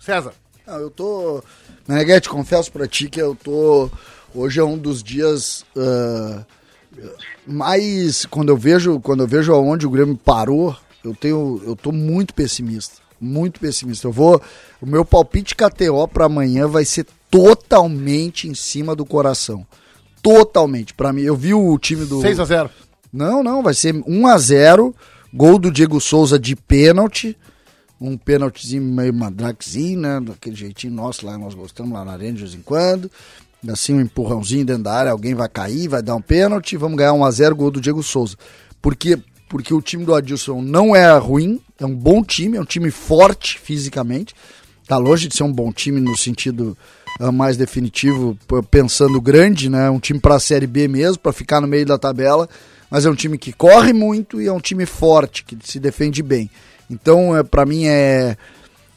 César. 0.00 0.32
Não, 0.66 0.78
eu 0.78 0.90
tô. 0.90 1.44
Meneghete, 1.86 2.26
confesso 2.26 2.72
pra 2.72 2.88
ti 2.88 3.10
que 3.10 3.20
eu 3.20 3.34
tô. 3.34 3.90
Hoje 4.34 4.58
é 4.58 4.64
um 4.64 4.78
dos 4.78 5.02
dias 5.02 5.62
ah, 5.76 6.46
mais. 7.46 8.24
Quando 8.24 8.48
eu 8.48 8.56
vejo 8.56 8.98
quando 8.98 9.24
eu 9.24 9.28
vejo 9.28 9.52
aonde 9.52 9.86
o 9.86 9.90
Grêmio 9.90 10.16
parou, 10.16 10.74
eu 11.04 11.14
tenho. 11.14 11.60
Eu 11.66 11.76
tô 11.76 11.92
muito 11.92 12.32
pessimista. 12.32 13.02
Muito 13.20 13.60
pessimista. 13.60 14.06
Eu 14.06 14.12
vou. 14.12 14.40
O 14.80 14.86
meu 14.86 15.04
palpite 15.04 15.54
KTO 15.54 16.08
pra 16.08 16.24
amanhã 16.24 16.66
vai 16.66 16.86
ser 16.86 17.06
totalmente 17.32 18.46
em 18.46 18.54
cima 18.54 18.94
do 18.94 19.06
coração. 19.06 19.66
Totalmente. 20.22 20.92
Pra 20.92 21.12
mim, 21.14 21.22
eu 21.22 21.34
vi 21.34 21.54
o 21.54 21.78
time 21.78 22.04
do. 22.04 22.20
6 22.20 22.38
a 22.38 22.44
0 22.44 22.70
Não, 23.10 23.42
não, 23.42 23.62
vai 23.62 23.72
ser 23.72 23.94
1 24.06 24.26
a 24.26 24.38
0 24.38 24.94
Gol 25.34 25.58
do 25.58 25.72
Diego 25.72 25.98
Souza 25.98 26.38
de 26.38 26.54
pênalti. 26.54 27.36
Um 27.98 28.18
pênaltizinho 28.18 28.82
meio 28.82 29.14
mandrakezinho, 29.14 29.98
né? 29.98 30.20
Daquele 30.20 30.54
jeitinho 30.54 30.92
nosso 30.92 31.24
lá, 31.24 31.38
nós 31.38 31.54
gostamos 31.54 31.92
lá 31.92 32.04
na 32.04 32.12
arena 32.12 32.34
de 32.34 32.40
vez 32.40 32.54
em 32.54 32.60
quando. 32.60 33.10
Assim, 33.66 33.94
um 33.94 34.00
empurrãozinho 34.00 34.66
dentro 34.66 34.82
da 34.82 34.92
área, 34.92 35.12
alguém 35.12 35.34
vai 35.34 35.48
cair, 35.48 35.88
vai 35.88 36.02
dar 36.02 36.16
um 36.16 36.20
pênalti, 36.20 36.76
vamos 36.76 36.98
ganhar 36.98 37.14
1 37.14 37.24
a 37.24 37.30
0 37.30 37.56
gol 37.56 37.70
do 37.70 37.80
Diego 37.80 38.02
Souza. 38.02 38.36
Por 38.82 38.94
quê? 38.94 39.18
Porque 39.48 39.72
o 39.72 39.80
time 39.80 40.04
do 40.04 40.14
Adilson 40.14 40.60
não 40.60 40.94
é 40.94 41.16
ruim, 41.16 41.60
é 41.78 41.86
um 41.86 41.94
bom 41.94 42.22
time, 42.22 42.58
é 42.58 42.60
um 42.60 42.64
time 42.64 42.90
forte 42.90 43.58
fisicamente. 43.58 44.34
Tá 44.86 44.98
longe 44.98 45.28
de 45.28 45.36
ser 45.36 45.44
um 45.44 45.52
bom 45.52 45.72
time 45.72 46.00
no 46.00 46.16
sentido 46.16 46.76
mais 47.32 47.56
definitivo, 47.56 48.36
pensando 48.70 49.20
grande, 49.20 49.68
né? 49.68 49.88
Um 49.90 50.00
time 50.00 50.18
pra 50.18 50.40
Série 50.40 50.66
B 50.66 50.88
mesmo, 50.88 51.18
pra 51.18 51.32
ficar 51.32 51.60
no 51.60 51.68
meio 51.68 51.86
da 51.86 51.98
tabela, 51.98 52.48
mas 52.90 53.06
é 53.06 53.10
um 53.10 53.14
time 53.14 53.38
que 53.38 53.52
corre 53.52 53.92
muito 53.92 54.40
e 54.40 54.46
é 54.46 54.52
um 54.52 54.60
time 54.60 54.86
forte, 54.86 55.44
que 55.44 55.56
se 55.62 55.78
defende 55.78 56.22
bem. 56.22 56.50
Então, 56.90 57.36
é, 57.36 57.42
para 57.42 57.64
mim 57.64 57.86
é 57.86 58.36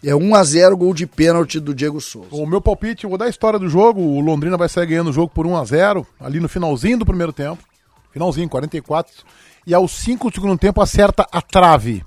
é 0.03 0.15
1 0.15 0.35
a 0.35 0.43
0 0.43 0.77
gol 0.77 0.93
de 0.93 1.07
pênalti 1.07 1.59
do 1.59 1.73
Diego 1.73 1.99
Souza. 1.99 2.27
O 2.31 2.45
meu 2.45 2.61
palpite, 2.61 3.05
eu 3.05 3.09
vou 3.09 3.17
dar 3.17 3.25
a 3.25 3.29
história 3.29 3.57
do 3.57 3.67
jogo. 3.67 3.99
O 3.99 4.19
Londrina 4.19 4.55
vai 4.55 4.69
sair 4.69 4.85
ganhando 4.85 5.09
o 5.09 5.13
jogo 5.13 5.31
por 5.33 5.47
1 5.47 5.57
a 5.57 5.65
0 5.65 6.07
ali 6.19 6.39
no 6.39 6.47
finalzinho 6.47 6.99
do 6.99 7.05
primeiro 7.05 7.33
tempo. 7.33 7.63
Finalzinho, 8.11 8.47
44. 8.47 9.11
E 9.65 9.73
aos 9.73 9.91
5 9.93 10.29
do 10.29 10.35
segundo 10.35 10.59
tempo 10.59 10.79
acerta 10.79 11.27
a 11.31 11.41
trave 11.41 12.03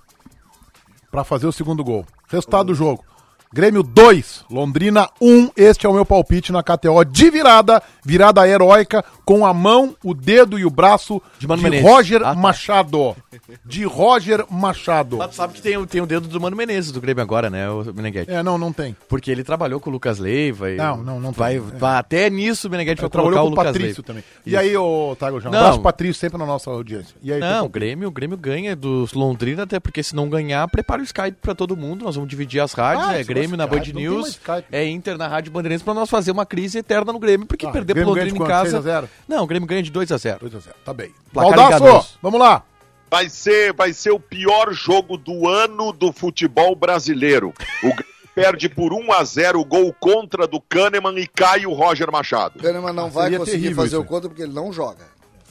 para 1.10 1.24
fazer 1.24 1.48
o 1.48 1.52
segundo 1.52 1.82
gol. 1.82 2.06
Resultado 2.28 2.66
do 2.66 2.74
jogo. 2.74 3.04
Grêmio 3.52 3.82
2, 3.82 4.44
Londrina 4.50 5.08
1. 5.20 5.50
Este 5.56 5.86
é 5.86 5.88
o 5.88 5.94
meu 5.94 6.04
palpite 6.04 6.52
na 6.52 6.62
KTO 6.62 7.02
de 7.04 7.30
virada, 7.30 7.82
virada 8.04 8.46
heróica, 8.46 9.02
com 9.24 9.46
a 9.46 9.54
mão, 9.54 9.96
o 10.04 10.12
dedo 10.12 10.58
e 10.58 10.66
o 10.66 10.70
braço 10.70 11.20
De 11.38 11.46
Mano 11.48 11.62
de 11.62 11.64
Menezes. 11.70 11.88
Roger 11.90 12.20
Ah, 12.22 12.34
tá. 12.34 12.34
Machado. 12.34 13.16
De 13.64 13.84
Roger 13.84 14.44
Machado. 14.50 15.16
Mas 15.16 15.34
sabe 15.34 15.54
que 15.54 15.62
tem, 15.62 15.78
o- 15.78 15.86
tem 15.86 16.00
o 16.02 16.06
dedo 16.06 16.28
do 16.28 16.38
Mano 16.38 16.54
Menezes 16.56 16.92
do 16.92 17.00
Grêmio 17.00 17.22
agora, 17.22 17.48
né, 17.48 17.70
o 17.70 17.84
Meneghetti? 17.94 18.30
É, 18.30 18.42
não, 18.42 18.58
não 18.58 18.70
tem. 18.70 18.94
Porque 19.08 19.30
ele 19.30 19.42
trabalhou 19.42 19.80
com 19.80 19.88
o 19.88 19.92
Lucas 19.94 20.18
Leiva. 20.18 20.70
E 20.70 20.76
Não, 20.76 20.98
não, 20.98 21.18
não 21.18 21.32
vai, 21.32 21.52
tem. 21.58 21.78
vai 21.78 21.96
Até 21.98 22.28
nisso 22.28 22.68
o 22.68 22.70
Meneghetti 22.70 23.00
vai 23.00 23.06
Eu 23.06 23.10
trabalhou 23.10 23.38
colocar 23.38 23.50
o 23.50 23.54
com 23.54 23.60
o 23.60 23.64
Lucas 23.64 23.72
Patrício 23.72 24.04
Leiva. 24.06 24.22
também. 24.22 24.24
E 24.44 24.56
aí, 24.56 24.76
ô, 24.76 25.16
Tago 25.18 25.40
João? 25.40 25.52
Não. 25.52 25.58
Abraço 25.60 25.80
Patrício 25.80 26.20
sempre 26.20 26.36
na 26.38 26.44
nossa 26.44 26.70
audiência. 26.70 27.16
E 27.22 27.32
aí, 27.32 27.40
Não, 27.40 27.64
o 27.64 27.68
Grêmio, 27.68 28.08
o 28.08 28.12
Grêmio 28.12 28.36
ganha 28.36 28.76
dos 28.76 29.14
Londrina, 29.14 29.62
até 29.62 29.80
porque 29.80 30.02
se 30.02 30.14
não 30.14 30.28
ganhar, 30.28 30.68
prepara 30.68 31.00
o 31.00 31.04
Skype 31.04 31.38
pra 31.40 31.54
todo 31.54 31.74
mundo. 31.76 32.04
Nós 32.04 32.14
vamos 32.14 32.28
dividir 32.28 32.60
as 32.60 32.72
rádios, 32.74 33.08
Ah, 33.08 33.18
é 33.18 33.24
Grêmio 33.38 33.56
na 33.56 33.66
Band 33.66 33.82
não 33.92 34.00
News, 34.00 34.40
é 34.70 34.84
Inter 34.86 35.16
na 35.16 35.26
Rádio 35.28 35.50
Bandeirantes 35.52 35.82
pra 35.84 35.94
nós 35.94 36.08
fazer 36.10 36.30
uma 36.30 36.44
crise 36.46 36.78
eterna 36.78 37.12
no 37.12 37.18
Grêmio, 37.18 37.46
porque 37.46 37.66
Ah, 37.66 37.70
perder 37.70 37.94
pro 37.94 38.04
Londrina 38.04 38.36
em 38.36 38.44
casa. 38.46 38.70
6 38.70 38.74
a 38.74 38.80
0? 38.80 39.08
Não, 39.26 39.44
o 39.44 39.46
Grêmio 39.46 39.66
ganha 39.68 39.82
de 39.82 39.90
2 39.90 40.10
a 40.12 40.16
0. 40.16 40.38
2 40.40 40.54
a 40.54 40.58
0 40.60 40.76
tá 40.84 40.92
bem. 40.92 41.12
Baldaço, 41.32 42.18
vamos 42.22 42.40
lá. 42.40 42.62
Vai 43.10 43.28
ser, 43.30 43.72
vai 43.72 43.92
ser 43.94 44.10
o 44.10 44.20
pior 44.20 44.72
jogo 44.72 45.16
do 45.16 45.48
ano 45.48 45.92
do 45.92 46.12
futebol 46.12 46.74
brasileiro. 46.76 47.54
O 47.82 47.88
Grêmio 47.88 48.04
perde 48.34 48.68
por 48.68 48.92
1 48.92 49.12
a 49.12 49.24
0 49.24 49.58
o 49.60 49.64
gol 49.64 49.92
contra 49.98 50.46
do 50.46 50.60
Kahneman 50.60 51.18
e 51.18 51.26
cai 51.26 51.66
o 51.66 51.72
Roger 51.72 52.10
Machado. 52.12 52.58
O 52.58 52.62
Kahneman 52.62 52.92
não 52.92 53.06
Ah, 53.06 53.08
vai 53.08 53.30
conseguir 53.36 53.50
terrível 53.62 53.76
fazer 53.76 53.96
isso 53.96 54.00
o 54.00 54.04
contra 54.04 54.28
porque 54.28 54.42
ele 54.42 54.52
não 54.52 54.72
joga. 54.72 55.04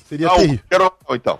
Seria 0.07 0.27
Ah, 0.29 0.33
o 0.35 0.37
terrível. 0.37 0.61
Então. 1.11 1.39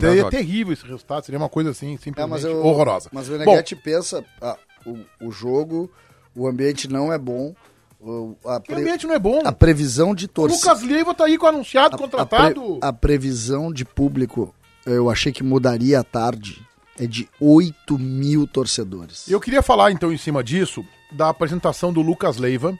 Seria 0.00 0.30
terrível 0.30 0.72
esse 0.72 0.84
resultado, 0.84 1.24
seria 1.24 1.38
uma 1.38 1.48
coisa 1.50 1.70
assim, 1.70 1.94
É, 1.94 1.98
simplesmente 1.98 2.30
mas, 2.30 2.44
eu, 2.44 2.64
horrorosa. 2.64 3.10
mas 3.12 3.28
o 3.28 3.32
Meneghetti 3.32 3.76
pensa, 3.76 4.24
ah, 4.40 4.56
o, 4.86 5.26
o 5.26 5.30
jogo, 5.30 5.90
o 6.34 6.46
ambiente 6.46 6.88
não 6.88 7.12
é 7.12 7.18
bom, 7.18 7.54
o, 8.00 8.36
a, 8.44 8.60
pre- 8.60 8.76
ambiente 8.76 9.06
não 9.06 9.14
é 9.14 9.18
bom. 9.18 9.40
a 9.44 9.52
previsão 9.52 10.14
de 10.14 10.26
O 10.26 10.28
torcida. 10.28 10.70
Lucas 10.72 10.82
Leiva 10.86 11.14
tá 11.14 11.24
aí 11.24 11.36
com 11.36 11.46
anunciado, 11.46 11.96
a, 11.96 11.98
contratado. 11.98 12.60
pre- 12.78 12.78
a 12.82 12.92
previsão 12.92 13.72
de 13.72 13.84
público, 13.84 14.54
eu 14.84 15.10
achei 15.10 15.32
que 15.32 15.42
mudaria 15.42 16.00
à 16.00 16.04
tarde, 16.04 16.64
é 16.98 17.06
de 17.06 17.28
8 17.40 17.98
mil 17.98 18.46
torcedores. 18.46 19.28
Eu 19.28 19.40
queria 19.40 19.60
falar, 19.62 19.90
então, 19.92 20.12
em 20.12 20.16
cima 20.18 20.42
disso, 20.44 20.84
da 21.12 21.28
apresentação 21.28 21.92
do 21.92 22.00
Lucas 22.00 22.36
Leiva. 22.36 22.78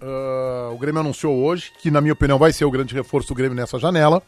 Ah, 0.00 0.70
o 0.72 0.78
Grêmio 0.78 1.00
anunciou 1.00 1.36
hoje, 1.36 1.72
que 1.80 1.90
na 1.90 2.00
minha 2.00 2.12
opinião 2.12 2.38
vai 2.38 2.52
ser 2.52 2.64
o 2.64 2.70
grande 2.70 2.94
reforço 2.94 3.28
do 3.28 3.34
Grêmio 3.34 3.56
nessa 3.56 3.78
janela, 3.78 4.22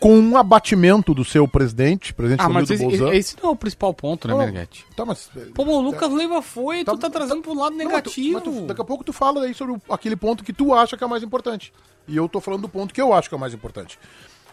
com 0.00 0.18
um 0.18 0.36
abatimento 0.36 1.12
do 1.12 1.24
seu 1.24 1.46
presidente, 1.46 2.14
presidente 2.14 2.40
Ah, 2.40 2.48
mas 2.48 2.70
Romildo 2.70 3.08
esse, 3.12 3.16
esse 3.18 3.36
não 3.42 3.50
é 3.50 3.52
o 3.52 3.56
principal 3.56 3.92
ponto, 3.92 4.26
né, 4.26 4.34
Meneghetti? 4.34 4.86
Tá, 4.96 5.04
mas... 5.04 5.30
Pô, 5.54 5.64
mas 5.64 5.74
o 5.74 5.80
Lucas 5.82 6.10
Leiva 6.10 6.40
foi 6.40 6.82
Tá- 6.84 6.92
tu 6.92 6.98
tá 6.98 7.10
trazendo 7.10 7.42
pro 7.42 7.52
lado 7.54 7.76
Não, 7.76 7.84
mas 7.84 7.86
tu- 7.86 7.88
negativo. 7.88 8.32
mas 8.34 8.42
tu- 8.44 8.66
daqui 8.66 8.80
a 8.80 8.84
pouco 8.84 9.04
tu 9.04 9.12
fala 9.12 9.42
aí 9.44 9.52
sobre 9.54 9.76
aquele 9.90 10.16
ponto 10.16 10.42
que 10.42 10.52
tu 10.54 10.72
acha 10.74 10.96
que 10.96 11.04
é 11.04 11.06
o 11.06 11.10
mais 11.10 11.22
importante. 11.22 11.70
E 12.08 12.16
eu 12.16 12.28
tô 12.28 12.40
falando 12.40 12.62
do 12.62 12.68
ponto 12.68 12.94
que 12.94 13.00
eu 13.00 13.12
acho 13.12 13.28
que 13.28 13.34
é 13.34 13.36
o 13.36 13.40
mais 13.40 13.52
importante. 13.52 13.98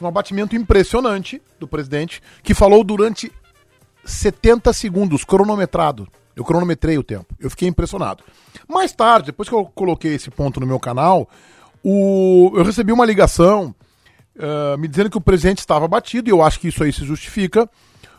Um 0.01 0.07
abatimento 0.07 0.55
impressionante 0.55 1.41
do 1.59 1.67
presidente, 1.67 2.21
que 2.43 2.53
falou 2.53 2.83
durante 2.83 3.31
70 4.05 4.71
segundos, 4.73 5.23
cronometrado. 5.23 6.07
Eu 6.35 6.43
cronometrei 6.43 6.97
o 6.97 7.03
tempo. 7.03 7.25
Eu 7.39 7.49
fiquei 7.49 7.67
impressionado. 7.67 8.23
Mais 8.67 8.91
tarde, 8.91 9.27
depois 9.27 9.49
que 9.49 9.55
eu 9.55 9.65
coloquei 9.65 10.13
esse 10.13 10.29
ponto 10.29 10.59
no 10.59 10.67
meu 10.67 10.79
canal, 10.79 11.27
o- 11.83 12.51
eu 12.55 12.63
recebi 12.63 12.91
uma 12.91 13.05
ligação 13.05 13.73
ah, 14.39 14.77
me 14.77 14.87
dizendo 14.87 15.09
que 15.09 15.17
o 15.17 15.21
presidente 15.21 15.59
estava 15.59 15.85
abatido, 15.85 16.29
e 16.29 16.31
eu 16.31 16.41
acho 16.41 16.59
que 16.59 16.67
isso 16.67 16.83
aí 16.83 16.93
se 16.93 17.05
justifica 17.05 17.69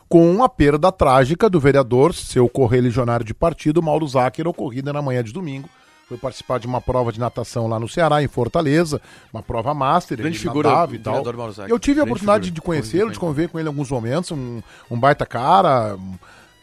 com 0.09 0.43
a 0.43 0.49
perda 0.49 0.91
trágica 0.91 1.51
do 1.51 1.61
vereador, 1.61 2.15
seu 2.15 2.49
correligionário 2.49 3.25
de 3.25 3.35
partido, 3.35 3.83
Mauro 3.83 4.09
Zacher, 4.09 4.49
ocorrida 4.49 4.93
na 4.93 5.03
manhã 5.03 5.23
de 5.23 5.33
domingo. 5.33 5.69
Foi 6.09 6.17
participar 6.17 6.59
de 6.59 6.67
uma 6.67 6.81
prova 6.81 7.13
de 7.13 7.21
natação 7.21 7.67
lá 7.67 7.79
no 7.79 7.87
Ceará, 7.87 8.23
em 8.23 8.29
Fortaleza, 8.29 8.99
uma 9.31 9.43
prova 9.43 9.75
master. 9.75 10.17
Grande 10.17 10.39
figura, 10.39 10.71
nadava 10.71 10.95
e 10.95 10.99
tal. 10.99 11.13
vereador 11.13 11.37
Mauro 11.37 11.53
Zacher. 11.53 11.71
Eu 11.71 11.79
tive 11.79 12.01
a 12.01 12.05
oportunidade 12.05 12.47
figura. 12.47 12.55
de 12.55 12.63
conhecê-lo, 12.63 13.11
de 13.11 13.19
conviver 13.19 13.49
com 13.51 13.59
ele 13.59 13.69
em 13.69 13.71
alguns 13.71 13.91
momentos, 13.91 14.31
um, 14.31 14.63
um 14.91 14.99
baita 14.99 15.27
cara. 15.27 15.97
um, 15.97 16.15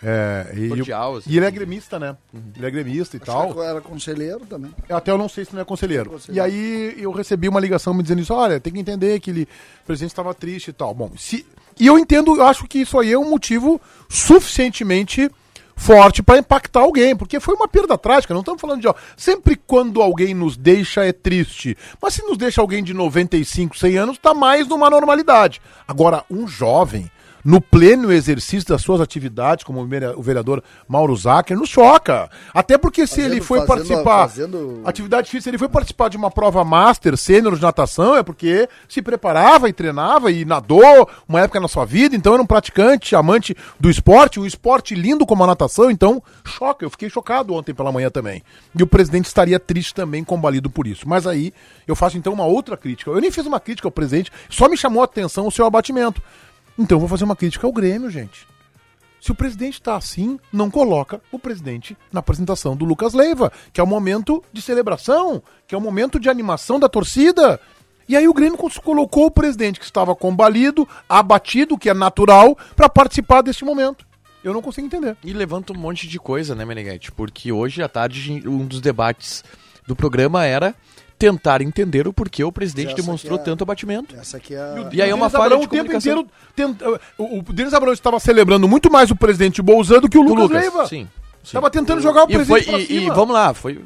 é, 0.08 0.54
e, 0.54 0.68
Cordial, 0.68 1.16
assim. 1.16 1.32
e 1.32 1.38
ele 1.38 1.48
é 1.48 1.52
gremista, 1.52 1.98
né? 1.98 2.16
Ele 2.56 2.64
é 2.64 2.70
gremista 2.70 3.18
e 3.18 3.20
tal. 3.20 3.46
Acho 3.46 3.54
que 3.56 3.60
era 3.62 3.82
conselheiro 3.82 4.42
também. 4.46 4.72
Até 4.88 5.10
eu 5.10 5.18
não 5.18 5.28
sei 5.28 5.46
se 5.46 5.56
não 5.56 5.62
é 5.62 5.66
conselheiro. 5.66 6.22
E 6.30 6.40
aí 6.40 6.94
eu 6.96 7.12
recebi 7.12 7.50
uma 7.50 7.60
ligação 7.60 7.92
me 7.92 8.04
dizendo 8.04 8.22
isso, 8.22 8.32
olha, 8.32 8.60
tem 8.60 8.72
que 8.72 8.80
entender 8.80 9.20
que 9.20 9.32
ele, 9.32 9.48
o 9.82 9.86
presidente 9.88 10.12
estava 10.12 10.32
triste 10.36 10.68
e 10.68 10.74
tal. 10.74 10.94
Bom, 10.94 11.12
se, 11.18 11.44
e 11.80 11.88
eu 11.88 11.98
entendo, 11.98 12.36
eu 12.36 12.46
acho 12.46 12.68
que 12.68 12.78
isso 12.78 13.00
aí 13.00 13.14
é 13.14 13.18
um 13.18 13.28
motivo 13.28 13.82
suficientemente 14.08 15.28
forte 15.76 16.22
para 16.22 16.38
impactar 16.38 16.82
alguém, 16.82 17.16
porque 17.16 17.40
foi 17.40 17.56
uma 17.56 17.68
perda 17.68 17.98
trágica, 17.98 18.34
não 18.34 18.42
estamos 18.42 18.62
falando 18.62 18.82
de, 18.82 18.88
ó, 18.88 18.94
sempre 19.18 19.56
quando 19.56 20.04
alguém 20.04 20.36
nos 20.36 20.56
deixa 20.56 21.04
é 21.04 21.12
triste, 21.12 21.76
mas 22.00 22.14
se 22.14 22.24
nos 22.24 22.38
deixa 22.38 22.62
alguém 22.62 22.84
de 22.84 22.94
95, 22.94 23.76
100 23.76 23.98
anos, 23.98 24.18
tá 24.20 24.36
mais 24.36 24.68
numa 24.68 24.90
normalidade. 24.90 25.60
Agora, 25.88 26.24
um 26.30 26.48
jovem 26.48 27.10
no 27.46 27.62
pleno 27.62 28.12
exercício 28.12 28.68
das 28.68 28.82
suas 28.82 29.00
atividades, 29.00 29.64
como 29.64 29.80
o 29.80 29.86
vere- 29.86 30.16
o 30.16 30.22
vereador 30.22 30.64
Mauro 30.88 31.16
Zacher, 31.16 31.56
nos 31.56 31.70
choca. 31.70 32.28
Até 32.52 32.76
porque 32.76 33.06
se 33.06 33.18
Fazendo- 33.18 33.32
ele 33.34 33.42
foi 33.42 33.60
fazendo- 33.60 33.78
participar. 33.88 34.28
fazendo- 34.28 34.82
Atividade 34.84 35.30
física, 35.30 35.52
ele 35.52 35.60
foi 35.60 35.70
participar 35.70 36.10
de 36.10 36.18
uma 36.18 36.32
prova 36.32 36.64
master 36.66 37.16
sênior 37.16 37.56
de 37.56 37.62
natação, 37.62 38.16
é 38.16 38.24
porque 38.24 38.68
se 38.90 39.00
preparava 39.00 39.70
e 39.70 39.74
treinava 39.74 40.32
e 40.32 40.44
nadou 40.44 41.08
uma 41.30 41.42
época 41.42 41.60
na 41.60 41.68
sua 41.68 41.86
vida, 41.86 42.16
então 42.16 42.34
era 42.34 42.42
um 42.42 42.48
praticante, 42.48 43.16
amante 43.16 43.56
do 43.80 43.92
esporte, 43.92 44.40
um 44.40 44.46
esporte 44.46 44.96
lindo 44.96 45.24
como 45.24 45.44
a 45.44 45.48
natação, 45.48 45.92
então 45.92 46.24
choca, 46.44 46.84
eu 46.84 46.90
fiquei 46.90 47.10
chocado 47.12 47.54
ontem 47.54 47.76
pela 47.76 47.92
manhã 47.92 48.10
também. 48.10 48.42
E 48.78 48.82
o 48.82 48.88
presidente 48.88 49.26
estaria 49.28 49.60
triste 49.60 49.94
também, 49.94 50.24
combalido 50.24 50.68
por 50.68 50.88
isso. 50.88 51.08
Mas 51.08 51.28
aí 51.28 51.54
eu 51.88 51.96
faço 51.96 52.18
então 52.18 52.34
uma 52.34 52.46
outra 52.46 52.76
crítica. 52.76 53.12
Eu 53.12 53.22
nem 53.22 53.30
fiz 53.30 53.46
uma 53.46 53.60
crítica 53.60 53.88
ao 53.88 53.92
presidente, 53.92 54.32
só 54.50 54.68
me 54.68 54.76
chamou 54.76 55.04
a 55.04 55.06
atenção 55.06 55.46
o 55.46 55.52
seu 55.52 55.66
abatimento. 55.68 56.20
Então 56.78 56.96
eu 56.96 57.00
vou 57.00 57.10
fazer 57.10 57.24
uma 57.24 57.36
crítica 57.36 57.66
ao 57.66 57.74
Grêmio, 57.74 58.10
gente. 58.10 58.48
Se 59.22 59.32
o 59.32 59.36
presidente 59.36 59.76
está 59.76 59.96
assim, 59.96 60.40
não 60.54 60.70
coloca 60.70 61.20
o 61.32 61.40
presidente 61.40 61.98
na 62.12 62.20
apresentação 62.20 62.76
do 62.76 62.86
Lucas 62.86 63.14
Leiva, 63.14 63.52
que 63.74 63.82
é 63.82 63.84
o 63.84 63.88
momento 63.88 64.44
de 64.54 64.62
celebração, 64.62 65.42
que 65.66 65.74
é 65.74 65.78
o 65.78 65.82
momento 65.82 66.20
de 66.20 66.30
animação 66.30 66.80
da 66.80 66.88
torcida. 66.88 67.60
E 68.08 68.16
aí 68.16 68.28
o 68.28 68.34
Grêmio 68.34 68.58
colocou 68.84 69.26
o 69.26 69.32
presidente 69.32 69.80
que 69.80 69.86
estava 69.86 70.16
combalido, 70.16 70.88
abatido, 71.10 71.76
que 71.76 71.90
é 71.90 71.94
natural, 71.94 72.56
para 72.76 72.88
participar 72.88 73.42
deste 73.42 73.66
momento. 73.66 74.06
Eu 74.44 74.54
não 74.54 74.62
consigo 74.62 74.86
entender. 74.86 75.18
E 75.24 75.34
levanta 75.34 75.74
um 75.74 75.76
monte 75.76 76.08
de 76.08 76.20
coisa, 76.20 76.54
né, 76.54 76.64
Meneghetti? 76.64 77.12
Porque 77.12 77.52
hoje 77.52 77.82
à 77.82 77.90
tarde 77.90 78.48
um 78.48 78.64
dos 78.64 78.80
debates 78.80 79.44
do 79.88 79.96
programa 79.96 80.46
era 80.46 80.76
tentar 81.18 81.62
entender 81.62 82.08
o 82.08 82.14
porquê 82.14 82.44
o 82.44 82.52
presidente 82.52 82.88
Essa 82.94 83.02
demonstrou 83.02 83.40
é- 83.40 83.42
tanto 83.42 83.64
abatimento. 83.64 84.16
Essa 84.16 84.38
aqui 84.38 84.54
é 84.54 84.60
a... 84.60 84.90
E 84.92 85.02
aí 85.02 85.10
é 85.10 85.16
uma 85.16 85.30
falha 85.30 85.46
Abrão 85.46 85.60
de 85.60 85.66
o 85.66 85.70
tempo 85.70 85.94
inteiro. 85.94 86.28
tenta- 86.56 86.86
o, 87.18 87.40
o 87.40 87.42
Denis 87.54 87.74
Abrão 87.74 87.94
estava 87.94 88.20
celebrando 88.20 88.68
muito 88.68 88.92
mais 88.92 89.10
o 89.12 89.16
presidente 89.16 89.62
Bolzan 89.62 90.00
do 90.00 90.10
que 90.10 90.18
o 90.18 90.24
Do 90.24 90.34
Lucas, 90.34 90.62
Leiva. 90.62 90.86
Sim. 90.88 91.08
Estava 91.44 91.70
tentando 91.70 92.02
jogar 92.02 92.24
o 92.26 92.30
E, 92.32 92.34
presidente 92.34 92.64
foi, 92.66 92.74
pra 92.74 92.80
e, 92.82 92.88
cima. 92.88 93.02
e 93.14 93.16
vamos 93.16 93.34
lá, 93.34 93.54
foi 93.54 93.80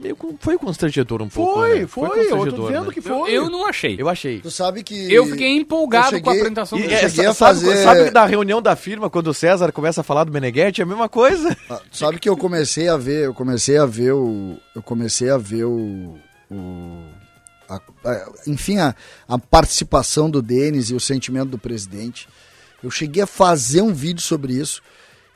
meio 0.00 0.16
foi 0.40 0.56
constrangedor 0.58 1.20
um 1.22 1.28
pouco. 1.28 1.54
Foi, 1.60 1.80
né? 1.80 1.86
foi, 1.86 2.04
eu 2.04 2.08
tô 2.10 2.16
constrangedor, 2.16 2.66
dizendo 2.68 2.86
né? 2.86 2.92
que 2.92 2.98
Eu, 2.98 3.02
foi. 3.02 3.30
eu 3.32 3.50
não 3.50 3.66
achei. 3.66 3.96
Eu 3.98 4.08
achei. 4.08 4.40
Tu 4.40 4.50
sabe 4.50 4.82
que... 4.82 5.12
Eu 5.12 5.26
fiquei 5.26 5.48
empolgado 5.56 6.16
eu 6.16 6.22
com 6.22 6.30
a 6.30 6.32
cheguei- 6.32 6.40
apresentação 6.40 6.78
do 6.78 6.84
Eu 6.84 6.90
é, 6.90 7.08
cheguei 7.08 7.26
a 7.26 7.34
sabe, 7.34 7.60
fazer- 7.60 7.82
sabe 7.84 8.10
da 8.10 8.24
reunião 8.26 8.60
da 8.62 8.74
firma, 8.76 9.10
quando 9.10 9.28
o 9.28 9.34
César 9.34 9.70
começa 9.72 10.00
a 10.00 10.04
falar 10.04 10.24
do 10.24 10.32
Meneghetti, 10.32 10.80
é 10.80 10.84
a 10.84 10.86
mesma 10.86 11.08
coisa? 11.08 11.54
Ah, 11.70 11.80
Sabe 11.92 12.18
que 12.18 12.28
eu 12.28 12.36
comecei 12.36 12.88
a 12.88 12.96
ver, 12.96 13.26
eu 13.26 13.34
comecei 13.34 13.76
a 13.76 13.84
ver 13.86 14.12
o. 14.12 14.56
Eu 14.74 14.82
comecei 14.82 15.28
a 15.30 15.36
ver 15.38 15.64
o. 15.64 16.16
o- 16.50 17.08
a- 17.68 17.80
a- 18.04 18.32
enfim, 18.46 18.78
a, 18.78 18.94
a 19.26 19.38
participação 19.38 20.28
do 20.30 20.40
Denis 20.42 20.90
e 20.90 20.94
o 20.94 21.00
sentimento 21.00 21.50
do 21.50 21.58
presidente. 21.58 22.28
Eu 22.82 22.90
cheguei 22.90 23.22
a 23.22 23.26
fazer 23.26 23.80
um 23.82 23.92
vídeo 23.94 24.20
sobre 24.20 24.52
isso 24.54 24.82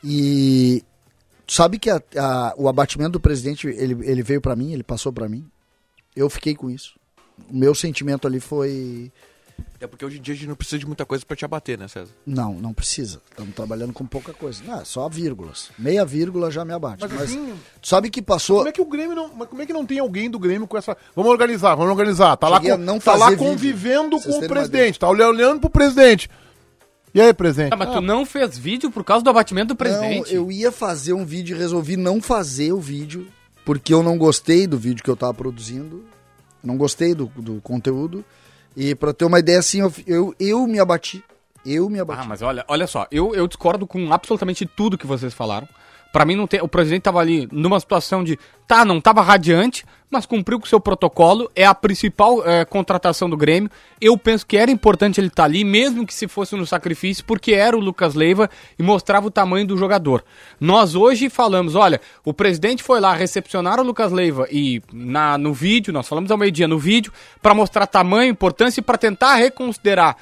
e 0.03 0.83
sabe 1.47 1.79
que 1.79 1.89
a- 1.89 2.01
a- 2.17 2.53
o 2.57 2.67
abatimento 2.69 3.11
do 3.13 3.19
presidente 3.19 3.67
ele, 3.67 3.97
ele 4.09 4.21
veio 4.23 4.39
pra 4.41 4.55
mim, 4.55 4.71
ele 4.73 4.83
passou 4.83 5.11
pra 5.11 5.27
mim. 5.27 5.45
Eu 6.15 6.29
fiquei 6.29 6.55
com 6.55 6.69
isso. 6.69 6.93
O 7.49 7.55
meu 7.55 7.73
sentimento 7.73 8.27
ali 8.27 8.39
foi 8.39 9.11
É 9.81 9.87
porque 9.87 10.03
hoje 10.03 10.17
em 10.17 10.21
dia 10.21 10.33
a 10.33 10.37
gente 10.37 10.47
não 10.49 10.55
precisa 10.55 10.77
de 10.77 10.85
muita 10.85 11.05
coisa 11.05 11.25
pra 11.25 11.37
te 11.37 11.45
abater, 11.45 11.77
né, 11.79 11.87
César? 11.87 12.11
Não, 12.25 12.53
não 12.53 12.73
precisa. 12.73 13.21
Estamos 13.31 13.55
trabalhando 13.55 13.93
com 13.93 14.05
pouca 14.05 14.33
coisa. 14.33 14.61
Não, 14.67 14.81
é 14.81 14.83
só 14.83 15.07
vírgulas. 15.07 15.69
Meia 15.79 16.03
vírgula 16.03 16.51
já 16.51 16.65
me 16.65 16.73
abate. 16.73 17.01
Mas, 17.01 17.11
Mas, 17.13 17.21
assim, 17.21 17.53
sabe 17.81 18.09
que 18.09 18.21
passou. 18.21 18.57
Como 18.57 18.67
é 18.69 18.71
que 18.73 18.81
o 18.81 18.85
Grêmio 18.85 19.15
não. 19.15 19.33
Mas 19.33 19.47
como 19.47 19.61
é 19.61 19.65
que 19.65 19.71
não 19.71 19.85
tem 19.85 19.99
alguém 19.99 20.29
do 20.29 20.37
Grêmio 20.37 20.67
com 20.67 20.77
essa. 20.77 20.97
Vamos 21.15 21.31
organizar, 21.31 21.75
vamos 21.75 21.91
organizar. 21.91 22.35
Tá 22.35 22.49
lá, 22.49 22.57
Cheguei 22.57 22.71
com- 22.71 22.77
não 22.77 22.99
tá 22.99 23.15
lá 23.15 23.29
vídeo, 23.29 23.45
convivendo 23.45 24.19
vocês 24.19 24.35
com 24.37 24.45
o 24.45 24.47
presidente, 24.49 24.99
tá 24.99 25.07
olhando 25.07 25.61
pro 25.61 25.69
presidente. 25.69 26.29
E 27.13 27.21
aí, 27.21 27.33
presidente? 27.33 27.73
Ah, 27.73 27.77
mas 27.77 27.91
tu 27.91 28.01
não 28.01 28.25
fez 28.25 28.57
vídeo 28.57 28.91
por 28.91 29.03
causa 29.03 29.23
do 29.23 29.29
abatimento 29.29 29.69
do 29.69 29.75
presidente? 29.77 30.33
Não, 30.33 30.41
eu 30.43 30.51
ia 30.51 30.71
fazer 30.71 31.13
um 31.13 31.25
vídeo 31.25 31.55
e 31.55 31.59
resolvi 31.59 31.95
não 31.97 32.21
fazer 32.21 32.71
o 32.73 32.79
vídeo, 32.79 33.27
porque 33.65 33.93
eu 33.93 34.03
não 34.03 34.17
gostei 34.17 34.67
do 34.67 34.77
vídeo 34.77 35.03
que 35.03 35.09
eu 35.09 35.15
tava 35.15 35.33
produzindo. 35.33 36.03
Não 36.61 36.75
gostei 36.77 37.15
do, 37.15 37.27
do 37.37 37.61
conteúdo. 37.61 38.23
E 38.81 38.95
pra 38.95 39.11
ter 39.13 39.25
uma 39.25 39.39
ideia 39.39 39.59
assim, 39.59 39.81
eu, 39.81 39.93
eu, 40.07 40.35
eu 40.39 40.65
me 40.65 40.79
abati. 40.79 41.21
Eu 41.65 41.89
me 41.89 41.99
abati. 41.99 42.21
Ah, 42.21 42.25
mas 42.25 42.41
olha, 42.41 42.63
olha 42.65 42.87
só, 42.87 43.05
eu, 43.11 43.35
eu 43.35 43.45
discordo 43.45 43.85
com 43.85 44.13
absolutamente 44.13 44.65
tudo 44.65 44.97
que 44.97 45.05
vocês 45.05 45.33
falaram. 45.33 45.67
Pra 46.11 46.25
mim 46.25 46.35
não 46.35 46.47
tem, 46.47 46.61
o 46.61 46.67
presidente 46.67 47.03
tava 47.03 47.19
ali 47.19 47.47
numa 47.51 47.79
situação 47.79 48.23
de, 48.23 48.37
tá, 48.67 48.83
não 48.83 48.99
tava 48.99 49.21
radiante, 49.21 49.85
mas 50.09 50.25
cumpriu 50.25 50.59
com 50.59 50.65
seu 50.65 50.79
protocolo, 50.79 51.51
é 51.55 51.65
a 51.65 51.75
principal 51.75 52.43
eh, 52.43 52.65
contratação 52.65 53.29
do 53.29 53.37
Grêmio. 53.37 53.69
Eu 54.01 54.17
penso 54.17 54.45
que 54.45 54.57
era 54.57 54.71
importante 54.71 55.19
ele 55.19 55.27
estar 55.27 55.43
ali, 55.43 55.63
mesmo 55.63 56.05
que 56.07 56.13
se 56.13 56.27
fosse 56.27 56.55
no 56.55 56.65
sacrifício, 56.65 57.23
porque 57.25 57.53
era 57.53 57.77
o 57.77 57.79
Lucas 57.79 58.15
Leiva 58.15 58.49
e 58.77 58.81
mostrava 58.81 59.27
o 59.27 59.31
tamanho 59.31 59.67
do 59.67 59.77
jogador. 59.77 60.23
Nós 60.59 60.95
hoje 60.95 61.29
falamos, 61.29 61.75
olha, 61.75 62.01
o 62.25 62.33
presidente 62.33 62.81
foi 62.81 62.99
lá 62.99 63.13
recepcionar 63.13 63.79
o 63.79 63.83
Lucas 63.83 64.11
Leiva 64.11 64.47
e 64.51 64.81
na, 64.91 65.37
no 65.37 65.53
vídeo, 65.53 65.93
nós 65.93 66.07
falamos 66.07 66.31
ao 66.31 66.37
meio-dia 66.37 66.67
no 66.67 66.79
vídeo, 66.79 67.13
pra 67.41 67.53
mostrar 67.53 67.85
tamanho, 67.85 68.31
importância 68.31 68.79
e 68.79 68.83
pra 68.83 68.97
tentar 68.97 69.35
reconsiderar 69.35 70.17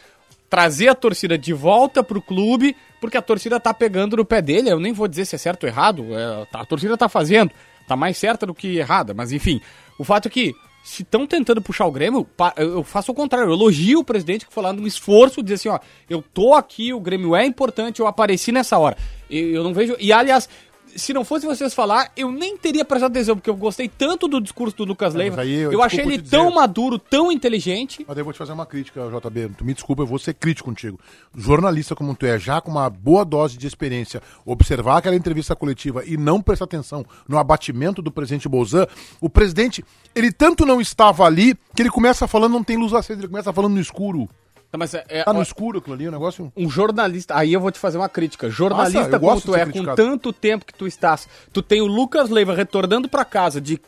trazer 0.49 0.87
a 0.87 0.95
torcida 0.95 1.37
de 1.37 1.53
volta 1.53 2.03
pro 2.03 2.21
clube, 2.21 2.75
porque 3.01 3.17
a 3.17 3.21
torcida 3.21 3.59
tá 3.59 3.73
pegando 3.73 4.17
no 4.17 4.25
pé 4.25 4.41
dele. 4.41 4.69
Eu 4.69 4.79
nem 4.79 4.93
vou 4.93 5.07
dizer 5.07 5.25
se 5.25 5.35
é 5.35 5.37
certo 5.37 5.63
ou 5.63 5.69
errado, 5.69 6.05
é, 6.11 6.47
a 6.51 6.65
torcida 6.65 6.97
tá 6.97 7.09
fazendo, 7.09 7.51
tá 7.87 7.95
mais 7.95 8.17
certa 8.17 8.45
do 8.45 8.53
que 8.53 8.77
errada, 8.77 9.13
mas 9.13 9.31
enfim. 9.31 9.61
O 9.99 10.03
fato 10.03 10.27
é 10.27 10.31
que, 10.31 10.53
se 10.83 11.03
estão 11.03 11.27
tentando 11.27 11.61
puxar 11.61 11.85
o 11.85 11.91
Grêmio, 11.91 12.25
eu 12.55 12.83
faço 12.83 13.11
o 13.11 13.15
contrário, 13.15 13.49
eu 13.49 13.53
elogio 13.53 13.99
o 13.99 14.03
presidente 14.03 14.47
que 14.47 14.53
foi 14.53 14.63
lá 14.63 14.71
num 14.71 14.87
esforço 14.87 15.37
de 15.37 15.53
dizer 15.53 15.55
assim, 15.55 15.69
ó, 15.69 15.79
eu 16.09 16.21
tô 16.21 16.53
aqui, 16.53 16.93
o 16.93 16.99
Grêmio 16.99 17.35
é 17.35 17.45
importante, 17.45 17.99
eu 17.99 18.07
apareci 18.07 18.51
nessa 18.51 18.77
hora. 18.77 18.95
Eu 19.29 19.63
não 19.63 19.73
vejo. 19.73 19.95
E 19.99 20.13
aliás. 20.13 20.47
Se 20.95 21.13
não 21.13 21.23
fosse 21.23 21.45
vocês 21.45 21.73
falar, 21.73 22.11
eu 22.17 22.31
nem 22.31 22.57
teria 22.57 22.83
prestado 22.83 23.11
atenção, 23.11 23.35
porque 23.35 23.49
eu 23.49 23.55
gostei 23.55 23.87
tanto 23.87 24.27
do 24.27 24.41
discurso 24.41 24.75
do 24.77 24.85
Lucas 24.85 25.13
É, 25.13 25.17
Leiva. 25.17 25.45
eu- 25.45 25.71
eu 25.73 25.83
achei 25.83 25.99
ele 26.03 26.21
tão 26.21 26.51
maduro, 26.53 26.97
tão 26.97 27.31
inteligente. 27.31 28.03
Mas 28.07 28.17
eu 28.17 28.23
vou 28.23 28.33
te 28.33 28.37
fazer 28.39 28.53
uma 28.53 28.65
crítica, 28.65 29.01
JB. 29.09 29.49
Tu 29.57 29.63
me 29.65 29.73
desculpa, 29.73 30.01
eu 30.01 30.07
vou 30.07 30.17
ser 30.17 30.33
crítico 30.33 30.69
contigo. 30.69 30.99
Jornalista 31.35 31.95
como 31.95 32.15
tu 32.15 32.25
é, 32.25 32.39
já 32.39 32.59
com 32.61 32.71
uma 32.71 32.89
boa 32.89 33.23
dose 33.23 33.57
de 33.57 33.67
experiência, 33.67 34.21
observar 34.45 34.97
aquela 34.97 35.15
entrevista 35.15 35.55
coletiva 35.55 36.03
e 36.05 36.17
não 36.17 36.41
prestar 36.41 36.65
atenção 36.65 37.05
no 37.27 37.37
abatimento 37.37 38.01
do 38.01 38.11
presidente 38.11 38.47
Bolzan, 38.49 38.87
o 39.21 39.29
presidente, 39.29 39.83
ele 40.15 40.31
tanto 40.31 40.65
não 40.65 40.81
estava 40.81 41.25
ali 41.25 41.55
que 41.75 41.81
ele 41.81 41.89
começa 41.91 42.27
falando, 42.27 42.53
não 42.53 42.63
tem 42.63 42.77
luz 42.77 42.93
acesa, 42.93 43.19
ele 43.19 43.27
começa 43.27 43.53
falando 43.53 43.73
no 43.75 43.79
escuro. 43.81 44.27
Tá, 44.69 44.77
Mas 44.77 44.93
é, 44.93 45.05
é- 45.07 45.23
Tá 45.23 45.31
no 45.31 45.39
ó, 45.39 45.41
escuro 45.41 45.79
aquilo 45.79 45.95
ali, 45.95 46.07
o 46.07 46.11
negócio. 46.11 46.51
um 46.55 46.69
jornalista, 46.69 47.37
aí 47.37 47.53
eu 47.53 47.59
vou 47.61 47.71
te 47.71 47.79
fazer 47.79 47.97
uma 47.97 48.09
crítica. 48.09 48.49
Jornalista 48.49 48.99
Nossa, 49.03 49.19
como 49.19 49.41
tu 49.41 49.55
é, 49.55 49.59
com 49.65 49.71
criticado. 49.71 49.95
tanto 49.95 50.33
tempo 50.33 50.65
que 50.65 50.73
tu 50.73 50.85
estás, 50.85 51.25
tu 51.53 51.61
tem 51.61 51.81
o 51.81 51.85
Lucas 51.85 52.29
Leiva 52.29 52.53
retornando 52.53 53.07
pra 53.07 53.23
casa 53.23 53.61
de 53.61 53.79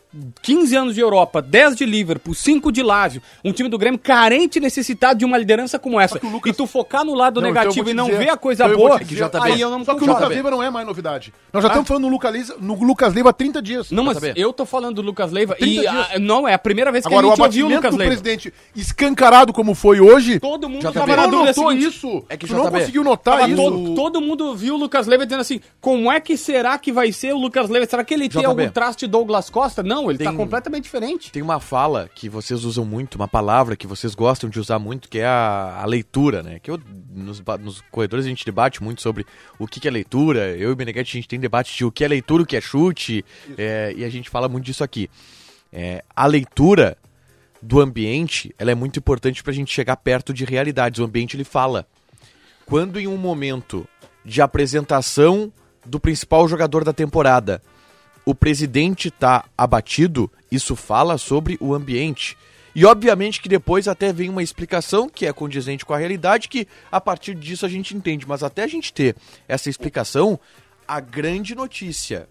15 0.42 0.76
anos 0.78 0.96
de 0.96 1.02
Europa, 1.02 1.42
10 1.42 1.76
de 1.76 1.86
Liverpool, 1.86 2.34
5 2.34 2.72
de 2.72 2.82
Lázio, 2.82 3.22
um 3.44 3.52
time 3.52 3.68
do 3.68 3.78
Grêmio 3.78 4.00
carente 4.00 4.58
e 4.58 4.62
necessitado 4.62 5.20
de 5.20 5.26
uma 5.26 5.38
liderança 5.38 5.78
como 5.78 6.00
essa. 6.00 6.18
o 6.26 6.30
Lucas- 6.30 6.54
E 6.54 6.56
tu 6.56 6.66
focar 6.66 7.04
no 7.04 7.14
lado 7.14 7.42
Não, 7.42 7.50
então 7.50 7.62
negativo 7.62 7.84
vo 7.86 7.92
e 7.92 7.94
não 7.94 8.06
dizer- 8.06 8.18
ver 8.18 8.30
a 8.30 8.38
coisa 8.38 8.66
então 8.66 8.78
boa, 8.78 9.00
dizer- 9.04 9.30
aí 9.42 9.60
eu 9.60 9.70
não 9.70 9.84
Só 9.84 9.96
que 9.96 10.04
o. 10.06 10.08
Lucas 10.08 10.30
Leiva 10.30 10.50
não 10.50 10.64
é 10.64 10.70
mais 10.70 10.88
novidade. 10.88 11.34
Nós 11.52 11.62
já 11.62 11.68
estamos 11.68 11.88
falando 11.88 12.04
no 12.04 12.10
Lucas, 12.10 12.32
Leiva, 12.32 12.56
no 12.60 12.74
Lucas 12.84 13.14
Leiva 13.14 13.30
há 13.32 13.34
30 13.34 13.62
dias. 13.62 13.92
Não, 13.92 14.06
mas 14.06 14.18
eu 14.36 14.54
tô 14.54 14.66
falando 14.66 14.96
do 14.96 15.02
Lucas 15.02 15.30
Leiva 15.32 15.56
30 15.56 15.82
e 15.84 15.88
ah, 15.88 16.12
não 16.20 16.48
é 16.48 16.54
a 16.54 16.60
primeira 16.60 16.90
vez 16.92 17.06
que 17.06 17.14
Agora, 17.14 17.28
a 17.28 17.30
o 17.30 17.36
gente 17.36 17.46
ouviu 17.46 17.66
o 17.68 17.70
Lucas 17.70 17.94
Leiva. 17.96 18.06
presidente 18.16 18.54
escancarado 18.76 19.52
como 19.54 19.76
foi 19.76 20.00
hoje, 20.00 20.40
Todo 20.40 20.70
mundo 20.70 20.79
JB. 20.80 20.94
tava 20.94 21.16
na 21.16 21.28
dúvida 21.28 21.48
notou 21.50 21.70
seguinte. 21.70 21.88
isso. 21.88 22.26
É 22.30 22.38
que 22.38 22.48
tu 22.48 22.54
não 22.56 22.70
conseguiu 22.70 23.04
notar 23.04 23.40
Tava 23.40 23.50
isso. 23.50 23.62
todo, 23.62 23.96
todo 23.96 24.22
mundo 24.22 24.56
viu 24.56 24.76
o 24.76 24.78
Lucas 24.78 25.08
Leiva 25.08 25.26
dizendo 25.26 25.42
assim: 25.42 25.60
como 25.80 26.12
é 26.12 26.20
que 26.20 26.36
será 26.38 26.78
que 26.78 26.92
vai 26.92 27.12
ser 27.12 27.34
o 27.34 27.38
Lucas 27.38 27.70
Leiva? 27.70 27.86
Será 27.88 28.04
que 28.04 28.14
ele 28.14 28.28
tem 28.30 28.46
algum 28.46 28.70
traço 28.70 29.00
de 29.00 29.08
Douglas 29.08 29.50
Costa? 29.50 29.82
Não, 29.84 30.10
ele 30.10 30.18
tá 30.24 30.30
Tem- 30.30 30.38
completamente 30.38 30.84
diferente. 30.84 31.32
Tem 31.32 31.42
uma 31.42 31.60
fala 31.60 32.10
que 32.14 32.30
vocês 32.30 32.64
usam 32.64 32.86
muito, 32.86 33.16
uma 33.16 33.28
palavra 33.28 33.76
que 33.76 33.88
vocês 33.88 34.16
gostam 34.16 34.50
de 34.50 34.60
usar 34.60 34.80
muito, 34.80 35.10
que 35.10 35.20
é 35.20 35.26
a, 35.26 35.80
a 35.82 35.86
leitura, 35.86 36.42
né? 36.44 36.60
Que 36.62 36.72
eu, 36.72 36.80
nos, 37.14 37.42
nos 37.62 37.82
corredores 37.92 38.26
a 38.26 38.30
gente 38.30 38.46
debate 38.46 38.82
muito 38.84 39.02
sobre 39.02 39.26
o 39.58 39.68
que, 39.68 39.80
que 39.80 39.88
é 39.88 39.92
leitura. 39.92 40.56
Eu 40.58 40.70
e 40.70 40.74
o 40.74 40.76
Beneguete 40.76 41.10
a 41.12 41.20
gente 41.20 41.28
tem 41.28 41.40
debate 41.40 41.76
de 41.76 41.86
o 41.86 41.92
que 41.92 42.04
é 42.04 42.08
leitura, 42.08 42.44
o 42.44 42.46
que 42.46 42.56
é 42.56 42.62
chute, 42.62 43.24
é, 43.58 43.94
e 43.96 44.04
a 44.04 44.10
gente 44.10 44.30
fala 44.30 44.48
muito 44.48 44.66
disso 44.66 44.84
aqui. 44.84 45.10
É, 45.72 46.04
a 46.16 46.26
leitura 46.26 46.98
do 47.62 47.82
ambiente, 47.82 48.54
ela 48.58 48.72
é 48.72 48.76
muito 48.76 49.00
importante 49.00 49.44
pra 49.44 49.54
gente 49.54 49.74
chegar 49.74 49.98
perto 49.98 50.34
de 50.34 50.46
realidades. 50.46 51.00
O 51.00 51.04
ambiente, 51.04 51.36
ele 51.36 51.44
fala. 51.44 51.88
Quando 52.66 53.00
em 53.00 53.08
um 53.08 53.18
momento 53.18 53.88
de 54.24 54.42
apresentação 54.42 55.52
do 55.86 56.00
principal 56.00 56.48
jogador 56.48 56.84
da 56.84 56.94
temporada, 56.94 57.62
o 58.26 58.36
presidente 58.36 59.10
tá 59.10 59.46
abatido, 59.58 60.32
isso 60.52 60.76
fala 60.76 61.18
sobre 61.18 61.58
o 61.60 61.74
ambiente. 61.74 62.38
E 62.76 62.86
obviamente 62.86 63.42
que 63.42 63.50
depois 63.50 63.88
até 63.88 64.14
vem 64.14 64.30
uma 64.30 64.44
explicação 64.44 65.10
que 65.10 65.26
é 65.26 65.34
condizente 65.34 65.84
com 65.84 65.94
a 65.94 65.98
realidade, 65.98 66.48
que 66.48 66.68
a 66.92 67.02
partir 67.02 67.34
disso 67.34 67.66
a 67.66 67.70
gente 67.70 67.96
entende. 67.96 68.28
Mas 68.28 68.44
até 68.44 68.64
a 68.64 68.68
gente 68.68 68.94
ter 68.94 69.16
essa 69.48 69.70
explicação, 69.70 70.40
a 70.88 71.00
grande 71.00 71.56
notícia 71.56 72.30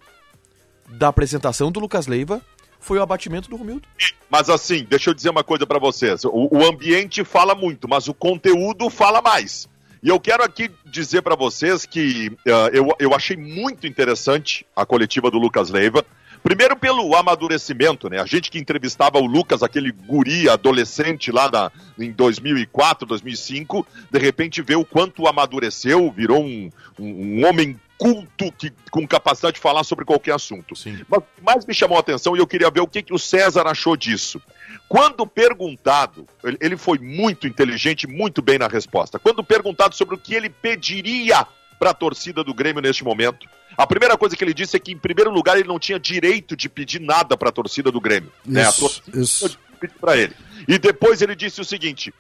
da 0.88 1.08
apresentação 1.08 1.70
do 1.70 1.80
Lucas 1.80 2.06
Leiva 2.06 2.40
foi 2.78 2.98
o 2.98 3.02
abatimento 3.02 3.48
do 3.50 3.56
Romildo. 3.56 3.88
Mas 4.30 4.48
assim, 4.48 4.86
deixa 4.88 5.10
eu 5.10 5.14
dizer 5.14 5.30
uma 5.30 5.44
coisa 5.44 5.66
pra 5.66 5.78
vocês. 5.78 6.24
O, 6.24 6.48
o 6.50 6.64
ambiente 6.64 7.24
fala 7.24 7.54
muito, 7.54 7.88
mas 7.88 8.08
o 8.08 8.14
conteúdo 8.14 8.88
fala 8.90 9.20
mais. 9.20 9.68
E 10.02 10.08
eu 10.08 10.20
quero 10.20 10.44
aqui 10.44 10.70
dizer 10.86 11.22
pra 11.22 11.34
vocês 11.34 11.84
que 11.84 12.30
ah, 12.46 12.70
eu, 12.72 12.94
eu 12.98 13.14
achei 13.14 13.36
muito 13.36 13.86
interessante 13.86 14.64
a 14.74 14.86
coletiva 14.86 15.30
do 15.30 15.38
Lucas 15.38 15.70
Leiva. 15.70 16.04
Primeiro 16.42 16.76
pelo 16.76 17.16
amadurecimento, 17.16 18.08
né? 18.08 18.20
A 18.20 18.24
gente 18.24 18.48
que 18.48 18.60
entrevistava 18.60 19.18
o 19.18 19.26
Lucas, 19.26 19.60
aquele 19.62 19.90
guri 19.90 20.48
adolescente 20.48 21.32
lá 21.32 21.50
na, 21.50 21.72
em 21.98 22.12
2004, 22.12 23.06
2005, 23.08 23.84
de 24.08 24.18
repente 24.20 24.62
vê 24.62 24.76
o 24.76 24.84
quanto 24.84 25.26
amadureceu, 25.26 26.12
virou 26.12 26.40
um, 26.40 26.70
um, 26.96 27.40
um 27.40 27.46
homem 27.46 27.78
culto 27.98 28.52
que, 28.52 28.72
com 28.90 29.06
capacidade 29.06 29.56
de 29.56 29.60
falar 29.60 29.82
sobre 29.82 30.04
qualquer 30.04 30.34
assunto. 30.34 30.76
Sim. 30.76 31.04
Mas 31.08 31.18
o 31.18 31.22
que 31.22 31.42
mais 31.42 31.66
me 31.66 31.74
chamou 31.74 31.96
a 31.96 32.00
atenção 32.00 32.36
e 32.36 32.38
eu 32.38 32.46
queria 32.46 32.70
ver 32.70 32.80
o 32.80 32.86
que, 32.86 33.02
que 33.02 33.12
o 33.12 33.18
César 33.18 33.66
achou 33.66 33.96
disso. 33.96 34.40
Quando 34.88 35.26
perguntado, 35.26 36.24
ele, 36.44 36.56
ele 36.60 36.76
foi 36.76 36.98
muito 36.98 37.46
inteligente, 37.46 38.06
muito 38.06 38.40
bem 38.40 38.56
na 38.58 38.68
resposta. 38.68 39.18
Quando 39.18 39.42
perguntado 39.42 39.94
sobre 39.94 40.14
o 40.14 40.18
que 40.18 40.34
ele 40.34 40.48
pediria 40.48 41.46
para 41.78 41.90
a 41.90 41.94
torcida 41.94 42.42
do 42.44 42.54
Grêmio 42.54 42.80
neste 42.80 43.04
momento, 43.04 43.48
a 43.76 43.86
primeira 43.86 44.16
coisa 44.16 44.36
que 44.36 44.42
ele 44.42 44.54
disse 44.54 44.76
é 44.76 44.80
que, 44.80 44.92
em 44.92 44.98
primeiro 44.98 45.30
lugar, 45.30 45.58
ele 45.58 45.68
não 45.68 45.78
tinha 45.78 45.98
direito 45.98 46.56
de 46.56 46.68
pedir 46.68 47.00
nada 47.00 47.36
para 47.36 47.48
a 47.50 47.52
torcida 47.52 47.90
do 47.90 48.00
Grêmio. 48.00 48.32
né? 48.44 48.64
A 48.64 48.70
Isso, 48.70 48.80
torcida 48.80 49.20
isso. 49.20 49.58
para 50.00 50.16
ele. 50.16 50.34
E 50.66 50.78
depois 50.78 51.20
ele 51.22 51.36
disse 51.36 51.60
o 51.60 51.64
seguinte: 51.64 52.12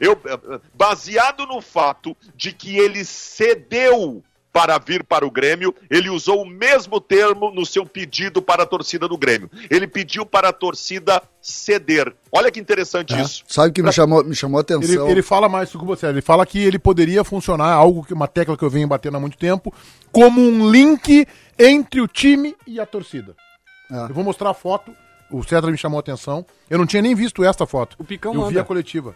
eu, 0.00 0.20
eh, 0.26 0.60
baseado 0.74 1.46
no 1.46 1.60
fato 1.60 2.16
de 2.34 2.52
que 2.52 2.76
ele 2.76 3.04
cedeu 3.04 4.22
para 4.56 4.78
vir 4.78 5.04
para 5.04 5.26
o 5.26 5.30
Grêmio, 5.30 5.74
ele 5.90 6.08
usou 6.08 6.40
o 6.40 6.46
mesmo 6.46 6.98
termo 6.98 7.50
no 7.50 7.66
seu 7.66 7.84
pedido 7.84 8.40
para 8.40 8.62
a 8.62 8.66
torcida 8.66 9.06
do 9.06 9.18
Grêmio. 9.18 9.50
Ele 9.68 9.86
pediu 9.86 10.24
para 10.24 10.48
a 10.48 10.52
torcida 10.52 11.22
ceder. 11.42 12.16
Olha 12.32 12.50
que 12.50 12.58
interessante 12.58 13.14
isso. 13.20 13.44
Sabe 13.46 13.68
o 13.68 13.72
que 13.74 13.82
me 13.82 13.92
chamou, 13.92 14.24
me 14.24 14.34
chamou 14.34 14.58
a 14.58 14.64
Ele, 14.66 14.78
atenção? 14.78 15.08
ele 15.10 15.20
fala 15.20 15.46
mais 15.46 15.70
com 15.70 15.84
você. 15.84 16.06
Ele 16.06 16.22
fala 16.22 16.46
que 16.46 16.58
ele 16.58 16.78
poderia 16.78 17.22
funcionar, 17.22 17.70
algo 17.70 18.02
que 18.02 18.14
uma 18.14 18.26
tecla 18.26 18.56
que 18.56 18.62
eu 18.62 18.70
venho 18.70 18.88
batendo 18.88 19.18
há 19.18 19.20
muito 19.20 19.36
tempo, 19.36 19.74
como 20.10 20.40
um 20.40 20.70
link 20.70 21.28
entre 21.58 22.00
o 22.00 22.08
time 22.08 22.56
e 22.66 22.80
a 22.80 22.86
torcida. 22.86 23.36
É. 23.92 24.04
Eu 24.08 24.14
vou 24.14 24.24
mostrar 24.24 24.48
a 24.48 24.54
foto. 24.54 24.90
O 25.30 25.42
César 25.42 25.70
me 25.70 25.76
chamou 25.76 25.98
a 25.98 26.00
atenção. 26.00 26.46
Eu 26.70 26.78
não 26.78 26.86
tinha 26.86 27.02
nem 27.02 27.14
visto 27.14 27.44
esta 27.44 27.66
foto. 27.66 27.94
O 27.98 28.04
Picão 28.04 28.32
eu 28.32 28.40
vi 28.40 28.46
manda. 28.46 28.62
a 28.62 28.64
coletiva. 28.64 29.14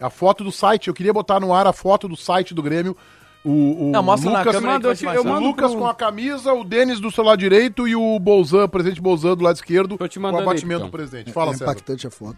A 0.00 0.08
foto 0.08 0.44
do 0.44 0.52
site. 0.52 0.86
Eu 0.86 0.94
queria 0.94 1.12
botar 1.12 1.40
no 1.40 1.52
ar 1.52 1.66
a 1.66 1.72
foto 1.72 2.06
do 2.06 2.16
site 2.16 2.54
do 2.54 2.62
Grêmio. 2.62 2.96
O, 3.44 3.88
o 3.88 3.90
Não, 3.90 4.02
mostra 4.02 4.30
na 4.30 4.38
Lucas, 4.40 4.54
câmera 4.54 4.94
ser 4.94 5.04
mais 5.06 5.16
eu 5.16 5.24
mando 5.24 5.46
Lucas 5.46 5.70
pro- 5.70 5.80
com 5.80 5.86
a 5.86 5.94
camisa, 5.94 6.52
o 6.52 6.62
Denis 6.62 7.00
do 7.00 7.10
seu 7.10 7.24
lado 7.24 7.38
direito 7.38 7.88
e 7.88 7.96
o 7.96 8.18
Bolzan, 8.18 8.64
o 8.64 8.68
presidente 8.68 9.00
Bolzan 9.00 9.34
do 9.34 9.42
lado 9.42 9.56
esquerdo, 9.56 9.96
com 9.96 10.04
o 10.04 10.26
abatimento 10.38 10.64
Picão. 10.66 10.86
do 10.86 10.90
presidente. 10.90 11.32
Fala, 11.32 11.52
é 11.52 11.54
César. 11.54 11.64
impactante 11.64 12.06
a 12.06 12.10
foto. 12.10 12.36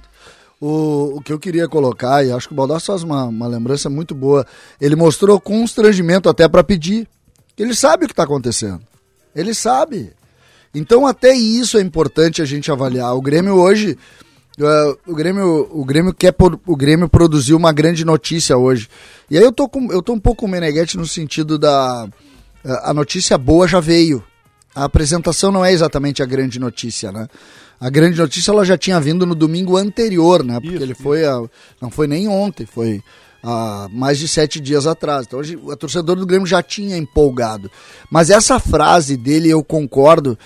O, 0.61 1.16
o 1.16 1.20
que 1.20 1.32
eu 1.32 1.40
queria 1.40 1.66
colocar, 1.68 2.24
e 2.24 2.30
acho 2.30 2.46
que 2.46 2.55
o 2.55 2.57
Baldassi 2.57 2.86
faz 2.86 3.03
uma, 3.03 3.24
uma 3.24 3.48
lembrança 3.48 3.90
muito 3.90 4.14
boa, 4.14 4.46
ele 4.80 4.94
mostrou 4.94 5.40
constrangimento 5.40 6.28
até 6.28 6.46
para 6.48 6.62
pedir. 6.62 7.09
Ele 7.59 7.74
sabe 7.74 8.05
o 8.05 8.07
que 8.07 8.12
está 8.12 8.22
acontecendo. 8.22 8.80
Ele 9.34 9.55
sabe. 9.55 10.12
Então 10.72 11.05
até 11.05 11.34
isso 11.34 11.78
é 11.78 11.80
importante 11.80 12.40
a 12.40 12.44
gente 12.44 12.70
avaliar. 12.70 13.12
O 13.16 13.20
Grêmio 13.20 13.55
hoje, 13.57 13.98
Uh, 14.59 14.98
o 15.07 15.14
Grêmio, 15.14 15.68
o 15.70 15.84
Grêmio 15.84 16.12
quer 16.12 16.32
por, 16.32 16.61
o 16.66 16.76
Grêmio 16.76 17.09
produziu 17.09 17.57
uma 17.57 17.72
grande 17.72 18.05
notícia 18.05 18.57
hoje. 18.57 18.88
E 19.30 19.38
aí 19.38 19.42
eu 19.44 19.53
tô 19.53 19.68
com, 19.68 19.90
eu 19.90 20.03
tô 20.03 20.12
um 20.12 20.20
pouco 20.20 20.46
Meneghetti 20.46 20.98
no 20.98 21.07
sentido 21.07 21.59
da 21.59 22.07
a 22.64 22.94
notícia 22.94 23.36
boa 23.36 23.66
já 23.66 23.80
veio. 23.80 24.22
A 24.74 24.84
apresentação 24.84 25.53
não 25.53 25.64
é 25.64 25.72
exatamente 25.72 26.22
a 26.22 26.26
grande 26.26 26.59
notícia, 26.59 27.12
né? 27.12 27.28
A 27.78 27.90
grande 27.90 28.18
notícia 28.18 28.53
ela 28.53 28.64
já 28.64 28.78
tinha 28.78 28.98
vindo 29.00 29.26
no 29.26 29.34
domingo 29.34 29.76
anterior, 29.76 30.44
né? 30.44 30.55
Porque 30.61 30.76
Isso, 30.76 30.84
ele 30.84 30.94
foi 30.94 31.24
a, 31.24 31.42
não 31.80 31.90
foi 31.90 32.07
nem 32.07 32.28
ontem, 32.28 32.64
foi 32.64 33.03
há 33.42 33.88
mais 33.90 34.18
de 34.18 34.28
sete 34.28 34.61
dias 34.61 34.86
atrás. 34.86 35.26
Então 35.26 35.40
hoje 35.40 35.57
o 35.57 35.76
torcedor 35.76 36.16
do 36.16 36.24
Grêmio 36.24 36.46
já 36.46 36.62
tinha 36.62 36.96
empolgado. 36.96 37.70
Mas 38.11 38.30
essa 38.30 38.59
frase 38.59 39.16
dele 39.16 39.50
eu 39.50 39.62
concordo, 39.62 40.38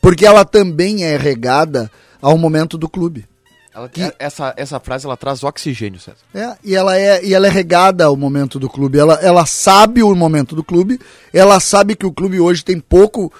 porque 0.00 0.24
ela 0.24 0.44
também 0.44 1.04
é 1.04 1.16
regada 1.16 1.90
ao 2.22 2.38
momento 2.38 2.78
do 2.78 2.88
clube. 2.88 3.26
Ela- 3.74 3.90
é, 3.98 4.14
essa, 4.18 4.54
essa 4.56 4.78
frase 4.78 5.04
ela 5.06 5.16
traz 5.16 5.42
oxigênio, 5.42 5.98
César. 5.98 6.18
É, 6.34 6.56
e 6.62 6.74
ela 6.76 6.96
é, 6.96 7.24
e 7.24 7.34
ela 7.34 7.46
é 7.46 7.50
regada 7.50 8.04
ao 8.04 8.16
momento 8.16 8.58
do 8.60 8.68
clube. 8.68 8.98
Ela, 8.98 9.14
ela 9.14 9.44
sabe 9.46 10.02
o 10.02 10.14
momento 10.14 10.54
do 10.54 10.62
clube, 10.62 11.00
ela 11.32 11.58
sabe 11.58 11.96
que 11.96 12.06
o 12.06 12.12
clube 12.12 12.38
hoje 12.38 12.64
tem 12.64 12.78
pouco 12.78 13.32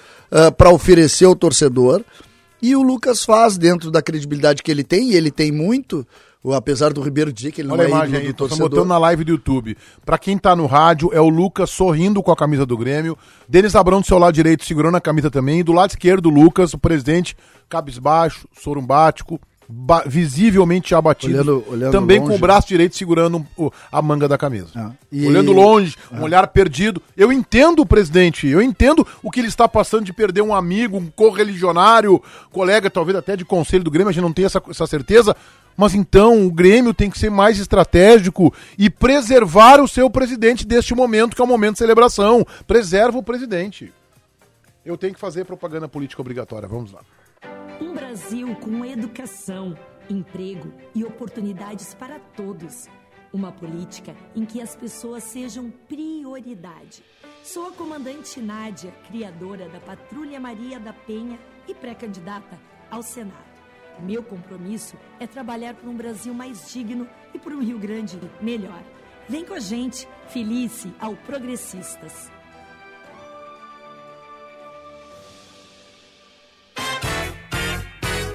para 0.57 0.69
oferecer 0.71 1.25
ao 1.25 1.35
torcedor. 1.35 2.03
E 2.61 2.75
o 2.75 2.81
Lucas 2.81 3.23
faz 3.23 3.57
dentro 3.57 3.89
da 3.91 4.01
credibilidade 4.01 4.61
que 4.63 4.71
ele 4.71 4.83
tem, 4.83 5.11
e 5.11 5.15
ele 5.15 5.29
tem 5.29 5.51
muito, 5.51 6.05
o- 6.43 6.53
apesar 6.53 6.91
do 6.91 6.99
Ribeiro 7.01 7.31
dizer 7.31 7.51
que 7.51 7.61
ele 7.61 7.67
não 7.67 7.75
Olha 7.75 7.83
a 7.83 7.85
é 7.85 7.89
imagem 7.89 8.19
aí, 8.21 8.27
do 8.27 8.33
torcedor. 8.33 8.69
botando 8.69 8.87
na 8.87 8.97
live 8.97 9.23
do 9.23 9.31
YouTube. 9.31 9.77
Pra 10.03 10.17
quem 10.17 10.37
tá 10.37 10.55
no 10.55 10.65
rádio, 10.65 11.11
é 11.13 11.21
o 11.21 11.29
Lucas 11.29 11.69
sorrindo 11.69 12.23
com 12.23 12.31
a 12.31 12.35
camisa 12.35 12.65
do 12.65 12.77
Grêmio. 12.77 13.17
Denis 13.47 13.75
Abrão 13.75 14.01
do 14.01 14.07
seu 14.07 14.17
lado 14.17 14.33
direito 14.33 14.65
segurando 14.65 14.95
a 14.97 15.01
camisa 15.01 15.29
também. 15.29 15.59
E 15.59 15.63
do 15.63 15.71
lado 15.73 15.91
esquerdo, 15.91 16.25
o 16.25 16.29
Lucas, 16.29 16.73
o 16.73 16.77
presidente, 16.79 17.37
cabisbaixo, 17.69 18.47
sorumbático, 18.59 19.39
visivelmente 20.05 20.93
abatido. 20.93 21.33
Olhando- 21.33 21.63
olhando 21.67 21.91
também 21.91 22.19
com 22.19 22.25
longe. 22.27 22.37
o 22.37 22.41
braço 22.41 22.67
direito 22.67 22.95
segurando 22.95 23.45
o- 23.57 23.71
a 23.91 24.01
manga 24.01 24.27
da 24.27 24.37
camisa. 24.37 24.69
Ah, 24.75 24.91
e- 25.11 25.27
Olhando 25.27 25.51
longe, 25.51 25.95
um 26.11 26.21
olhar 26.21 26.45
perdido. 26.47 27.01
Eu 27.17 27.31
entendo 27.31 27.81
o 27.81 27.85
presidente, 27.85 28.47
eu 28.47 28.61
entendo 28.61 29.05
o 29.23 29.31
que 29.31 29.39
ele 29.39 29.47
está 29.47 29.67
passando 29.67 30.05
de 30.05 30.13
perder 30.13 30.41
um 30.41 30.53
amigo, 30.53 30.97
um 30.97 31.07
correligionário, 31.07 32.21
colega, 32.51 32.89
talvez 32.89 33.17
até 33.17 33.35
de 33.35 33.45
conselho 33.45 33.83
do 33.83 33.91
Grêmio, 33.91 34.09
a 34.09 34.13
gente 34.13 34.23
não 34.23 34.33
tem 34.33 34.45
essa, 34.45 34.61
essa 34.69 34.87
certeza. 34.87 35.35
Mas 35.77 35.93
então 35.93 36.45
o 36.45 36.51
Grêmio 36.51 36.93
tem 36.93 37.09
que 37.09 37.19
ser 37.19 37.29
mais 37.29 37.59
estratégico 37.59 38.53
e 38.77 38.89
preservar 38.89 39.81
o 39.81 39.87
seu 39.89 40.09
presidente 40.09 40.65
deste 40.65 40.95
momento, 40.95 41.35
que 41.35 41.41
é 41.41 41.43
o 41.45 41.47
momento 41.47 41.73
de 41.73 41.79
celebração. 41.79 42.45
Preserva 42.65 43.17
o 43.17 43.23
presidente. 43.23 43.91
Eu 44.85 44.95
tenho 44.97 45.13
que 45.13 45.19
fazer 45.19 45.43
propaganda 45.43 45.87
política 45.87 46.21
obrigatória. 46.21 46.65
Vamos 46.67 46.93
lá. 46.93 46.99
Um 47.81 47.93
Brasil 47.93 48.55
com 48.55 48.85
educação, 48.85 49.77
emprego 50.09 50.71
e 50.93 51.03
oportunidades 51.03 51.93
para 51.93 52.19
todos. 52.19 52.87
Uma 53.33 53.51
política 53.51 54.15
em 54.33 54.45
que 54.45 54.61
as 54.61 54.75
pessoas 54.75 55.23
sejam 55.23 55.69
prioridade. 55.69 57.03
Sou 57.43 57.67
a 57.67 57.71
comandante 57.71 58.39
Nádia, 58.39 58.91
criadora 59.07 59.67
da 59.67 59.79
Patrulha 59.81 60.39
Maria 60.39 60.79
da 60.79 60.93
Penha 60.93 61.37
e 61.67 61.73
pré-candidata 61.73 62.57
ao 62.89 63.03
Senado. 63.03 63.55
Meu 63.99 64.23
compromisso 64.23 64.95
é 65.19 65.27
trabalhar 65.27 65.73
por 65.73 65.89
um 65.89 65.95
Brasil 65.95 66.33
mais 66.33 66.71
digno 66.71 67.07
e 67.33 67.39
por 67.39 67.51
um 67.51 67.61
Rio 67.61 67.77
Grande 67.77 68.19
melhor. 68.41 68.83
Vem 69.27 69.43
com 69.43 69.53
a 69.53 69.59
gente, 69.59 70.07
felice 70.29 70.93
ao 70.99 71.15
Progressistas. 71.17 72.34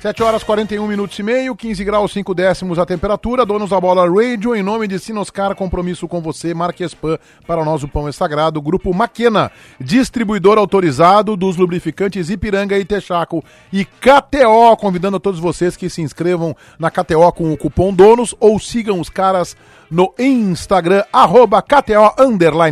7 0.01 0.23
horas 0.23 0.43
41 0.43 0.87
minutos 0.87 1.19
e 1.19 1.23
meio, 1.23 1.55
15 1.55 1.85
graus 1.85 2.13
5 2.13 2.35
décimos 2.35 2.79
a 2.79 2.87
temperatura. 2.87 3.45
Donos 3.45 3.69
da 3.69 3.79
Bola 3.79 4.09
Radio, 4.09 4.57
em 4.57 4.63
nome 4.63 4.89
de 4.89 4.99
Sinoscar, 4.99 5.55
compromisso 5.55 6.09
com 6.09 6.23
você, 6.23 6.55
Marquespan, 6.55 7.19
para 7.47 7.63
nós 7.67 7.83
o 7.83 7.89
pão 7.89 8.09
é 8.09 8.13
sagrado. 8.13 8.63
Grupo 8.63 8.95
Maquena, 8.95 9.53
distribuidor 9.79 10.57
autorizado 10.57 11.37
dos 11.37 11.59
lubrificantes 11.59 12.31
Ipiranga 12.31 12.79
e 12.79 12.85
Texaco. 12.87 13.45
E 13.71 13.85
KTO, 13.85 14.75
convidando 14.79 15.19
a 15.19 15.21
todos 15.21 15.39
vocês 15.39 15.77
que 15.77 15.91
se 15.91 16.01
inscrevam 16.01 16.57
na 16.79 16.91
KTO 16.91 17.31
com 17.35 17.53
o 17.53 17.57
cupom 17.59 17.93
DONOS 17.93 18.35
ou 18.41 18.59
sigam 18.59 19.01
os 19.01 19.11
caras 19.11 19.55
no 19.91 20.15
Instagram, 20.19 21.05
arroba 21.13 21.61
KTO 21.61 22.15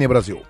Brasil. 0.08 0.40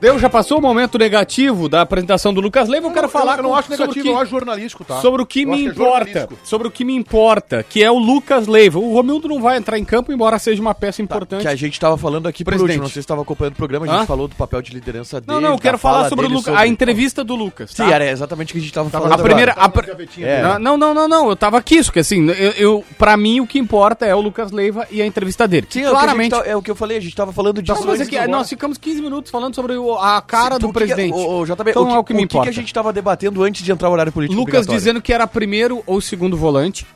Deu, 0.00 0.18
já 0.18 0.30
passou 0.30 0.58
o 0.58 0.62
momento 0.62 0.96
negativo 0.98 1.68
da 1.68 1.82
apresentação 1.82 2.32
do 2.32 2.40
Lucas 2.40 2.68
Leiva, 2.68 2.86
eu 2.88 2.92
quero 2.92 3.08
falar 3.08 3.36
eu 3.38 3.42
não 3.42 3.54
acho 3.54 3.68
sobre 3.68 3.80
negativo, 3.82 4.04
que- 4.04 4.10
eu 4.10 4.18
acho 4.18 4.30
jornalístico, 4.30 4.84
tá? 4.84 5.00
Sobre 5.00 5.22
o 5.22 5.26
que 5.26 5.42
Eu 5.42 5.48
me 5.48 5.58
é 5.66 5.68
importa. 5.68 5.84
jornalístico. 6.06 6.38
sobre 6.42 6.68
o 6.68 6.70
que 6.70 6.84
me 6.84 6.94
importa, 6.94 7.62
que 7.62 7.82
é 7.82 7.90
o 7.90 7.98
Lucas 7.98 8.46
Leiva. 8.46 8.78
O 8.78 8.94
Romildo 8.94 9.28
não 9.28 9.40
vai 9.42 9.56
entrar 9.58 9.78
em 9.78 9.84
campo, 9.84 10.12
embora 10.12 10.38
seja 10.38 10.60
uma 10.60 10.74
peça 10.74 11.02
importante. 11.02 11.42
Que 11.42 11.48
a 11.48 11.54
gente 11.54 11.78
tava 11.78 11.96
falando 11.98 12.26
aqui 12.28 12.42
por 12.44 12.50
Presidente. 12.52 12.70
último, 12.70 12.82
não 12.84 12.88
sei 12.88 12.94
se 12.94 13.04
estava 13.04 13.22
acompanhando 13.22 13.54
o 13.54 13.56
programa, 13.56 13.86
a 13.86 13.88
gente 13.90 14.02
Hã? 14.02 14.06
falou 14.06 14.26
do 14.26 14.34
papel 14.34 14.62
de 14.62 14.72
liderança 14.72 15.20
dele. 15.20 15.32
Não, 15.32 15.40
não, 15.40 15.52
eu 15.52 15.58
quero 15.58 15.76
falar 15.76 15.96
fala 15.98 16.08
sobre 16.08 16.24
o 16.24 16.28
dele 16.28 16.38
Lucas, 16.40 16.54
a 16.56 16.66
entrevista 16.66 17.22
do 17.22 17.34
Lucas. 17.34 17.70
Sim, 17.70 17.84
tá? 17.84 17.90
era 17.94 18.10
exatamente 18.10 18.50
o 18.50 18.52
que 18.54 18.58
a 18.58 18.62
gente 18.62 18.72
tava 18.72 18.88
falando. 18.88 19.12
A 19.12 19.18
primeira. 19.18 19.52
a 19.52 19.68
pr- 19.68 19.90
É. 20.22 20.58
Não, 20.58 20.76
não, 20.78 20.94
não, 20.94 21.08
não, 21.08 21.28
eu 21.28 21.36
tava 21.36 21.58
aqui, 21.58 21.76
isso 21.76 21.92
que 21.92 21.98
assim, 21.98 22.26
eu, 22.30 22.52
eu, 22.52 22.84
pra 22.98 23.16
mim 23.16 23.40
o 23.40 23.46
que 23.46 23.58
importa 23.58 24.06
é 24.06 24.14
o 24.14 24.20
Lucas 24.20 24.50
Leiva 24.50 24.86
e 24.90 25.02
a 25.02 25.06
entrevista 25.06 25.46
dele. 25.46 25.66
Sim, 25.68 25.80
que 25.80 25.84
é 25.86 25.88
que 25.88 25.90
claramente. 25.90 26.30
tá- 26.30 26.42
é 26.46 26.56
o 26.56 26.62
que 26.62 26.70
eu 26.70 26.74
falei, 26.76 26.96
a 26.96 27.00
gente 27.00 27.14
tava 27.14 27.32
falando 27.32 27.60
disso. 27.62 27.78
Não, 27.80 27.86
mas 27.86 28.00
aqui, 28.00 28.16
agora. 28.16 28.30
nós 28.32 28.48
ficamos 28.48 28.78
15 28.78 29.02
minutos 29.02 29.30
falando 29.30 29.54
sobre 29.54 29.74
o- 29.76 29.89
a 29.98 30.20
cara 30.22 30.54
Sim, 30.56 30.60
do 30.60 30.68
o 30.68 30.72
que 30.72 30.78
que- 30.80 30.84
presidente. 30.86 31.14
o- 31.14 31.40
o 31.40 31.44
JB, 31.46 31.70
então 31.70 31.82
o 31.82 31.86
que, 31.86 31.92
é 31.94 31.98
o 31.98 32.04
que 32.04 32.14
me 32.14 32.20
o 32.20 32.24
importa. 32.24 32.44
que 32.44 32.48
a 32.50 32.52
gente 32.52 32.72
tava 32.72 32.92
debatendo 32.92 33.42
antes 33.42 33.62
de 33.64 33.72
entrar 33.72 33.88
o 33.88 33.92
horário 33.92 34.12
político 34.12 34.38
Lucas 34.40 34.66
dizendo 34.66 35.00
que 35.02 35.12
era 35.12 35.26
primeiro 35.26 35.82
ou 35.86 36.00
segundo 36.00 36.36
volante. 36.36 36.86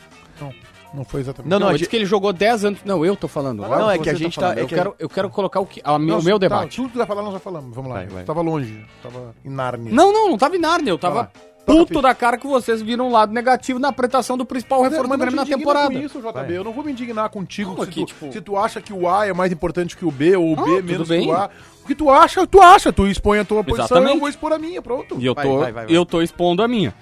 Não 0.92 1.04
foi 1.04 1.22
exatamente. 1.22 1.50
Não, 1.50 1.58
Não, 1.58 1.66
não, 1.70 1.76
gente- 1.76 1.88
que 1.88 1.96
ele 1.96 2.06
jogou 2.06 2.32
10 2.32 2.64
anos. 2.64 2.78
Não, 2.84 3.04
eu 3.04 3.16
tô 3.16 3.26
falando. 3.26 3.62
Não, 3.62 3.90
é 3.90 3.98
que 3.98 4.08
a 4.08 4.14
gente 4.14 4.36
tá- 4.36 4.42
falando. 4.42 4.58
é 4.58 4.62
eu, 4.62 4.66
que 4.68 4.74
a- 4.74 4.78
quero, 4.78 4.94
eu 4.96 5.08
quero 5.08 5.28
colocar 5.28 5.58
o, 5.58 5.66
que, 5.66 5.80
a, 5.82 5.98
meu, 5.98 6.14
Não, 6.14 6.20
o 6.20 6.22
meu 6.22 6.36
tá, 6.38 6.46
debate. 6.46 6.76
tudo 6.76 6.86
que 6.86 6.92
tu 6.92 6.98
vai 6.98 7.06
falar, 7.08 7.22
nós 7.22 7.32
já 7.32 7.40
falamos. 7.40 7.74
Vamos 7.74 7.90
lá. 7.90 7.96
Vai, 7.96 8.06
vai. 8.06 8.22
Tava 8.22 8.40
longe. 8.42 8.86
Tava 9.02 9.34
em 9.44 9.50
Nárnia. 9.50 9.92
Não, 9.92 10.12
não, 10.12 10.30
não 10.30 10.38
tava 10.38 10.54
em 10.54 10.60
Narnia. 10.60 10.92
Eu 10.92 10.98
tava 10.98 11.24
Tá 11.24 11.30
puto 11.64 12.00
da 12.02 12.14
cara 12.14 12.36
que 12.36 12.46
vocês 12.46 12.80
viram 12.82 13.08
um 13.08 13.12
lado 13.12 13.32
negativo 13.32 13.78
na 13.78 13.88
apresentação 13.88 14.36
do 14.36 14.44
principal 14.44 14.80
Mas, 14.82 14.90
reforço 14.90 15.08
mas 15.08 15.18
do 15.18 15.24
Grêmio 15.24 15.40
na 15.40 15.46
temporada. 15.56 15.92
com 15.94 15.98
isso, 16.00 16.20
JB. 16.20 16.52
Eu 16.56 16.64
não 16.64 16.72
vou 16.72 16.84
me 16.84 16.92
indignar 16.92 17.28
contigo 17.30 17.70
Não, 17.70 17.76
se, 17.78 17.82
aqui, 17.84 18.00
tu, 18.00 18.06
tipo- 18.06 18.32
se 18.32 18.40
tu 18.40 18.56
acha 18.56 18.80
que 18.80 18.92
o 18.92 19.08
A 19.08 19.26
é 19.26 19.32
mais 19.32 19.52
importante 19.52 19.96
que 19.96 20.04
o 20.04 20.10
B, 20.10 20.36
ou 20.36 20.50
o 20.50 20.60
Ah, 20.60 20.64
B 20.64 20.70
tudo 20.76 20.84
menos 20.84 21.08
bem. 21.08 21.22
que 21.22 21.28
o 21.28 21.32
A. 21.32 21.50
O 21.82 21.86
que 21.86 21.94
tu 21.94 22.10
acha, 22.10 22.46
tu 22.46 22.60
acha. 22.62 22.92
Tu 22.92 23.06
expõe 23.08 23.38
a 23.38 23.44
tua 23.44 23.62
posição, 23.62 23.84
Exatamente. 23.86 24.14
eu 24.14 24.20
vou 24.20 24.28
expor 24.28 24.52
a 24.52 24.58
minha, 24.58 24.80
pronto. 24.80 25.16
E 25.18 25.26
eu 25.26 25.34
Vai, 25.34 25.44
tô, 25.44 25.58
vai, 25.58 25.72
vai, 25.72 25.86
vai. 25.86 25.96
eu 25.96 26.06
tô 26.06 26.22
expondo 26.22 26.62
a 26.62 26.68
minha. 26.68 26.94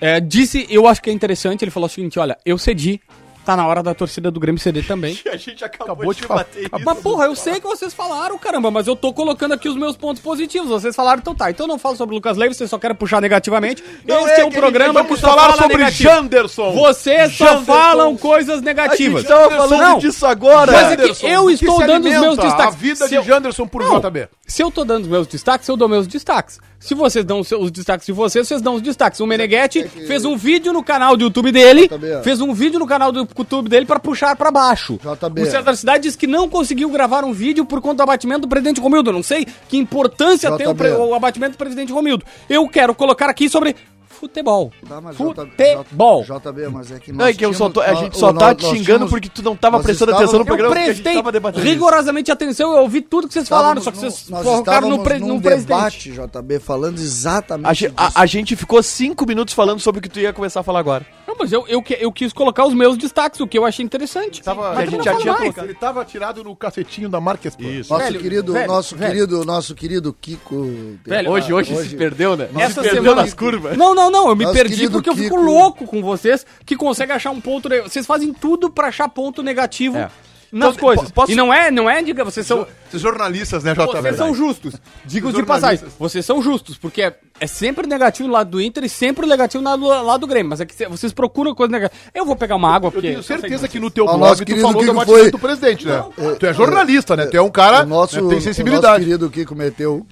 É, 0.00 0.20
disse, 0.20 0.66
eu 0.68 0.86
acho 0.86 1.00
que 1.02 1.08
é 1.08 1.12
interessante, 1.12 1.64
ele 1.64 1.70
falou 1.70 1.86
o 1.86 1.90
seguinte, 1.90 2.18
olha, 2.18 2.36
eu 2.44 2.58
cedi, 2.58 3.00
tá 3.46 3.56
na 3.56 3.66
hora 3.66 3.82
da 3.82 3.94
torcida 3.94 4.30
do 4.30 4.38
Grêmio 4.40 4.60
ceder 4.60 4.86
também. 4.86 5.18
A 5.32 5.36
gente 5.36 5.64
acabou, 5.64 5.86
Acabou 5.94 6.12
de 6.14 6.20
de 6.20 6.26
bater 6.26 6.66
Acabou. 6.66 6.84
Mas 6.84 6.98
porra, 7.02 7.24
eu 7.26 7.34
sei 7.36 7.60
que 7.60 7.66
vocês 7.66 7.94
falaram, 7.94 8.36
caramba, 8.36 8.70
mas 8.70 8.86
eu 8.86 8.94
tô 8.96 9.12
colocando 9.12 9.52
aqui 9.54 9.68
os 9.68 9.76
meus 9.76 9.96
pontos 9.96 10.20
positivos. 10.22 10.68
Vocês 10.68 10.94
falaram, 10.94 11.20
então 11.20 11.34
tá. 11.34 11.50
Então 11.50 11.64
eu 11.64 11.68
não 11.68 11.78
falo 11.78 11.96
sobre 11.96 12.14
o 12.14 12.16
Lucas 12.16 12.36
Leiva, 12.36 12.52
vocês 12.52 12.68
só 12.68 12.78
querem 12.78 12.96
puxar 12.96 13.20
negativamente. 13.22 13.82
Não, 14.06 14.26
Esse 14.26 14.32
é, 14.32 14.40
é 14.40 14.44
um 14.44 14.50
que 14.50 14.56
a 14.56 14.60
programa 14.60 15.00
gente- 15.00 15.08
que 15.08 15.16
só 15.20 15.28
falar 15.28 15.42
fala 15.50 15.56
sobre 15.62 15.76
negativo. 15.78 16.10
Janderson. 16.10 16.72
Vocês 16.72 17.32
só 17.36 17.44
Janderson. 17.46 17.64
falam 17.64 18.16
coisas 18.16 18.58
A 18.58 18.62
negativas. 18.62 19.22
gente 19.22 19.28
tava 19.28 19.50
falando 19.56 19.80
Não. 19.80 19.98
disso 19.98 20.26
agora. 20.26 20.72
Mas 20.72 20.92
é 20.92 20.96
que 20.96 21.02
eu 21.26 21.50
estou 21.50 21.80
se 21.80 21.86
dando 21.86 22.04
os 22.06 22.10
meus 22.20 22.36
destaques. 22.38 22.66
A 22.66 22.70
vida 22.78 22.96
Se 23.04 23.08
de 23.10 23.14
eu- 23.14 23.22
Janderson 23.22 23.66
por 23.66 23.82
Não. 23.82 24.00
JB. 24.00 24.28
Se 24.46 24.62
eu 24.62 24.70
tô 24.70 24.84
dando 24.84 25.02
os 25.04 25.08
meus 25.08 25.26
destaques, 25.26 25.68
eu 25.68 25.76
dou 25.76 25.88
meus 25.88 26.06
destaques. 26.06 26.58
Se 26.86 26.94
vocês 26.94 27.24
dão 27.24 27.40
os 27.40 27.48
seus- 27.48 27.64
os 27.64 27.70
destaques 27.70 28.06
de 28.06 28.12
vocês, 28.12 28.46
vocês 28.46 28.62
dão 28.62 28.74
os 28.74 28.82
destaques. 28.82 29.18
O 29.20 29.26
Meneghetti 29.26 29.82
fez 30.06 30.24
um 30.24 30.36
vídeo 30.36 30.72
no 30.72 30.82
canal 30.84 31.16
do 31.16 31.24
YouTube 31.24 31.50
dele, 31.50 31.88
JB. 31.88 32.22
fez 32.22 32.40
um 32.40 32.52
vídeo 32.54 32.78
no 32.78 32.86
canal 32.86 33.10
do 33.10 33.26
YouTube 33.36 33.68
dele 33.68 33.84
pra 33.86 33.98
puxar 33.98 34.36
pra 34.36 34.50
baixo. 34.50 34.98
JB. 35.02 35.42
O 35.42 35.46
César 35.50 35.74
Cidade 35.74 36.04
disse 36.04 36.16
que 36.16 36.26
não 36.26 36.48
conseguiu 36.48 36.88
gravar 36.90 37.24
um 37.24 37.32
vídeo 37.32 37.64
por 37.64 37.80
conta 37.80 37.96
do 37.96 38.02
abatimento 38.04 38.42
do 38.42 38.48
presidente 38.48 38.80
Romildo. 38.80 39.10
Eu 39.10 39.14
não 39.14 39.22
sei 39.22 39.46
que 39.68 39.76
importância 39.76 40.50
tem 40.56 40.66
o, 40.66 40.70
JB. 40.74 40.78
pre- 40.78 40.92
o 40.92 41.12
abatimento 41.14 41.52
do 41.52 41.58
presidente 41.58 41.92
Romildo. 41.92 42.24
Eu 42.48 42.68
quero 42.68 42.94
colocar 42.94 43.28
aqui 43.28 43.48
sobre 43.48 43.74
futebol. 44.16 44.72
Tá, 44.88 45.00
mas 45.00 45.16
Futebol. 45.16 46.22
JB, 46.24 46.68
mas 46.72 46.90
é 46.90 46.98
que 46.98 47.12
Não, 47.12 47.26
é 47.26 47.32
que 47.32 47.44
eu 47.44 47.52
só 47.54 47.68
tô- 47.68 47.80
a 47.80 47.88
nós- 47.88 47.98
gente 47.98 48.18
só 48.18 48.32
nós- 48.32 48.38
tá 48.38 48.46
nós 48.48 48.56
te 48.56 48.62
xingando 48.64 48.84
tínhamos- 48.84 49.10
porque 49.10 49.28
tu 49.28 49.42
não 49.42 49.54
tava 49.56 49.76
nós 49.78 49.86
prestando 49.86 50.14
atenção 50.14 50.38
no 50.38 50.44
programa 50.44 50.74
Eu 50.74 50.84
prestei 50.84 51.22
rigorosamente 51.62 52.30
atenção, 52.32 52.72
eu 52.72 52.82
ouvi 52.82 53.00
tudo 53.02 53.28
que 53.28 53.34
vocês 53.34 53.48
falaram, 53.48 53.80
só 53.82 53.90
que 53.90 53.98
vocês 53.98 54.28
nós 54.28 54.42
focaram 54.44 54.88
no, 54.88 55.02
pre, 55.02 55.18
num 55.18 55.34
no 55.34 55.40
presidente. 55.40 56.10
debate, 56.10 56.12
JB, 56.12 56.58
falando 56.60 56.98
exatamente 56.98 57.92
A, 57.96 58.06
a- 58.06 58.12
a 58.22 58.26
gente 58.26 58.56
ficou 58.56 58.82
cinco 58.82 59.26
minutos 59.26 59.54
falando 59.54 59.80
sobre 59.80 59.98
o 59.98 60.02
que 60.02 60.08
tu 60.08 60.18
ia 60.20 60.32
começar 60.32 60.60
a 60.60 60.62
falar 60.62 60.80
agora. 60.80 61.06
Não, 61.26 61.35
mas 61.38 61.52
eu, 61.52 61.64
eu, 61.68 61.82
eu 61.98 62.12
quis 62.12 62.32
colocar 62.32 62.64
os 62.66 62.74
meus 62.74 62.96
destaques, 62.96 63.40
o 63.40 63.46
que 63.46 63.56
eu 63.58 63.64
achei 63.64 63.84
interessante. 63.84 64.42
Tava, 64.42 64.70
a 64.72 64.84
gente 64.86 65.04
já 65.04 65.14
tinha 65.16 65.34
colocado. 65.34 65.64
Ele 65.64 65.74
tava 65.74 66.04
tirado 66.04 66.42
no 66.44 66.54
cacetinho 66.56 67.08
da 67.08 67.20
Marques 67.20 67.54
Isso. 67.58 67.92
Nosso 67.92 68.04
Velho, 68.04 68.20
querido, 68.20 68.52
velho, 68.52 68.66
nosso 68.66 68.96
velho. 68.96 69.12
querido, 69.12 69.44
nosso 69.44 69.74
querido 69.74 70.12
Kiko. 70.20 70.96
Velho, 71.04 71.30
Hoje, 71.30 71.52
hoje, 71.52 71.74
se 71.88 71.96
perdeu, 71.96 72.36
né? 72.36 72.48
Essa 72.56 72.82
se 72.82 72.88
perdeu 72.88 73.02
semana- 73.02 73.22
nas 73.22 73.34
curvas. 73.34 73.76
Não, 73.76 73.94
não, 73.94 74.10
não, 74.10 74.28
eu 74.28 74.36
me 74.36 74.44
Nosso 74.44 74.56
perdi 74.56 74.88
porque 74.90 75.10
eu 75.10 75.14
fico 75.16 75.36
Kiko. 75.36 75.40
louco 75.42 75.86
com 75.86 76.02
vocês 76.02 76.44
que 76.64 76.76
conseguem 76.76 77.14
achar 77.14 77.30
um 77.30 77.40
ponto. 77.40 77.68
Vocês 77.82 78.06
fazem 78.06 78.32
tudo 78.32 78.70
pra 78.70 78.88
achar 78.88 79.08
ponto 79.08 79.42
negativo 79.42 79.96
É. 79.96 80.10
nas 80.56 80.74
Então, 80.74 80.80
coisas. 80.88 81.06
po- 81.08 81.12
posso- 81.14 81.32
E 81.32 81.34
não 81.34 81.52
é, 81.52 81.70
não 81.70 81.88
é, 81.88 82.02
diga, 82.02 82.24
vocês 82.24 82.46
são. 82.46 82.66
Esses 82.88 83.00
jornalistas, 83.00 83.62
né, 83.64 83.74
JB? 83.74 84.00
Vocês 84.00 84.16
são 84.16 84.34
justos. 84.34 84.74
Digo 85.04 85.32
de 85.32 85.42
passagem. 85.42 85.84
Vocês 85.98 86.24
são 86.24 86.40
justos, 86.40 86.78
porque 86.78 87.02
é, 87.02 87.14
é 87.40 87.46
sempre 87.46 87.86
negativo 87.86 88.28
no 88.28 88.34
lado 88.34 88.50
do 88.50 88.60
Inter 88.60 88.84
e 88.84 88.88
sempre 88.88 89.26
negativo 89.26 89.62
no 89.62 89.68
lado, 89.70 89.86
lado 90.06 90.20
do 90.20 90.26
Grêmio. 90.26 90.50
Mas 90.50 90.60
é 90.60 90.66
que 90.66 90.74
cê- 90.74 90.88
vocês 90.88 91.12
procuram 91.12 91.54
coisa 91.54 91.70
negativa. 91.72 92.00
Eu 92.14 92.24
vou 92.24 92.36
pegar 92.36 92.56
uma 92.56 92.74
água, 92.74 92.88
Eu 92.88 92.92
porque. 92.92 93.08
tenho 93.08 93.22
certeza 93.22 93.68
que 93.68 93.78
no 93.80 93.90
teu 93.90 94.04
blog 94.06 94.18
nosso 94.20 94.36
tu 94.42 94.46
querido 94.46 94.62
falou 94.66 94.74
do 94.74 94.80
Kiko 94.86 94.92
abatimento 94.92 95.22
foi- 95.22 95.30
do 95.30 95.38
presidente, 95.38 95.86
né? 95.86 96.04
tu 96.38 96.46
é 96.46 96.54
jornalista, 96.54 97.16
né? 97.16 97.26
Tu 97.26 97.36
é 97.36 97.42
um 97.42 97.50
cara 97.50 97.84
nosso, 97.84 98.14
né, 98.14 98.20
tem 98.20 98.28
o 98.28 98.32
nosso 98.32 98.44
sensibilidade. 98.44 99.04
querido 99.04 99.28
Kiko 99.30 99.54
meteu. 99.54 100.06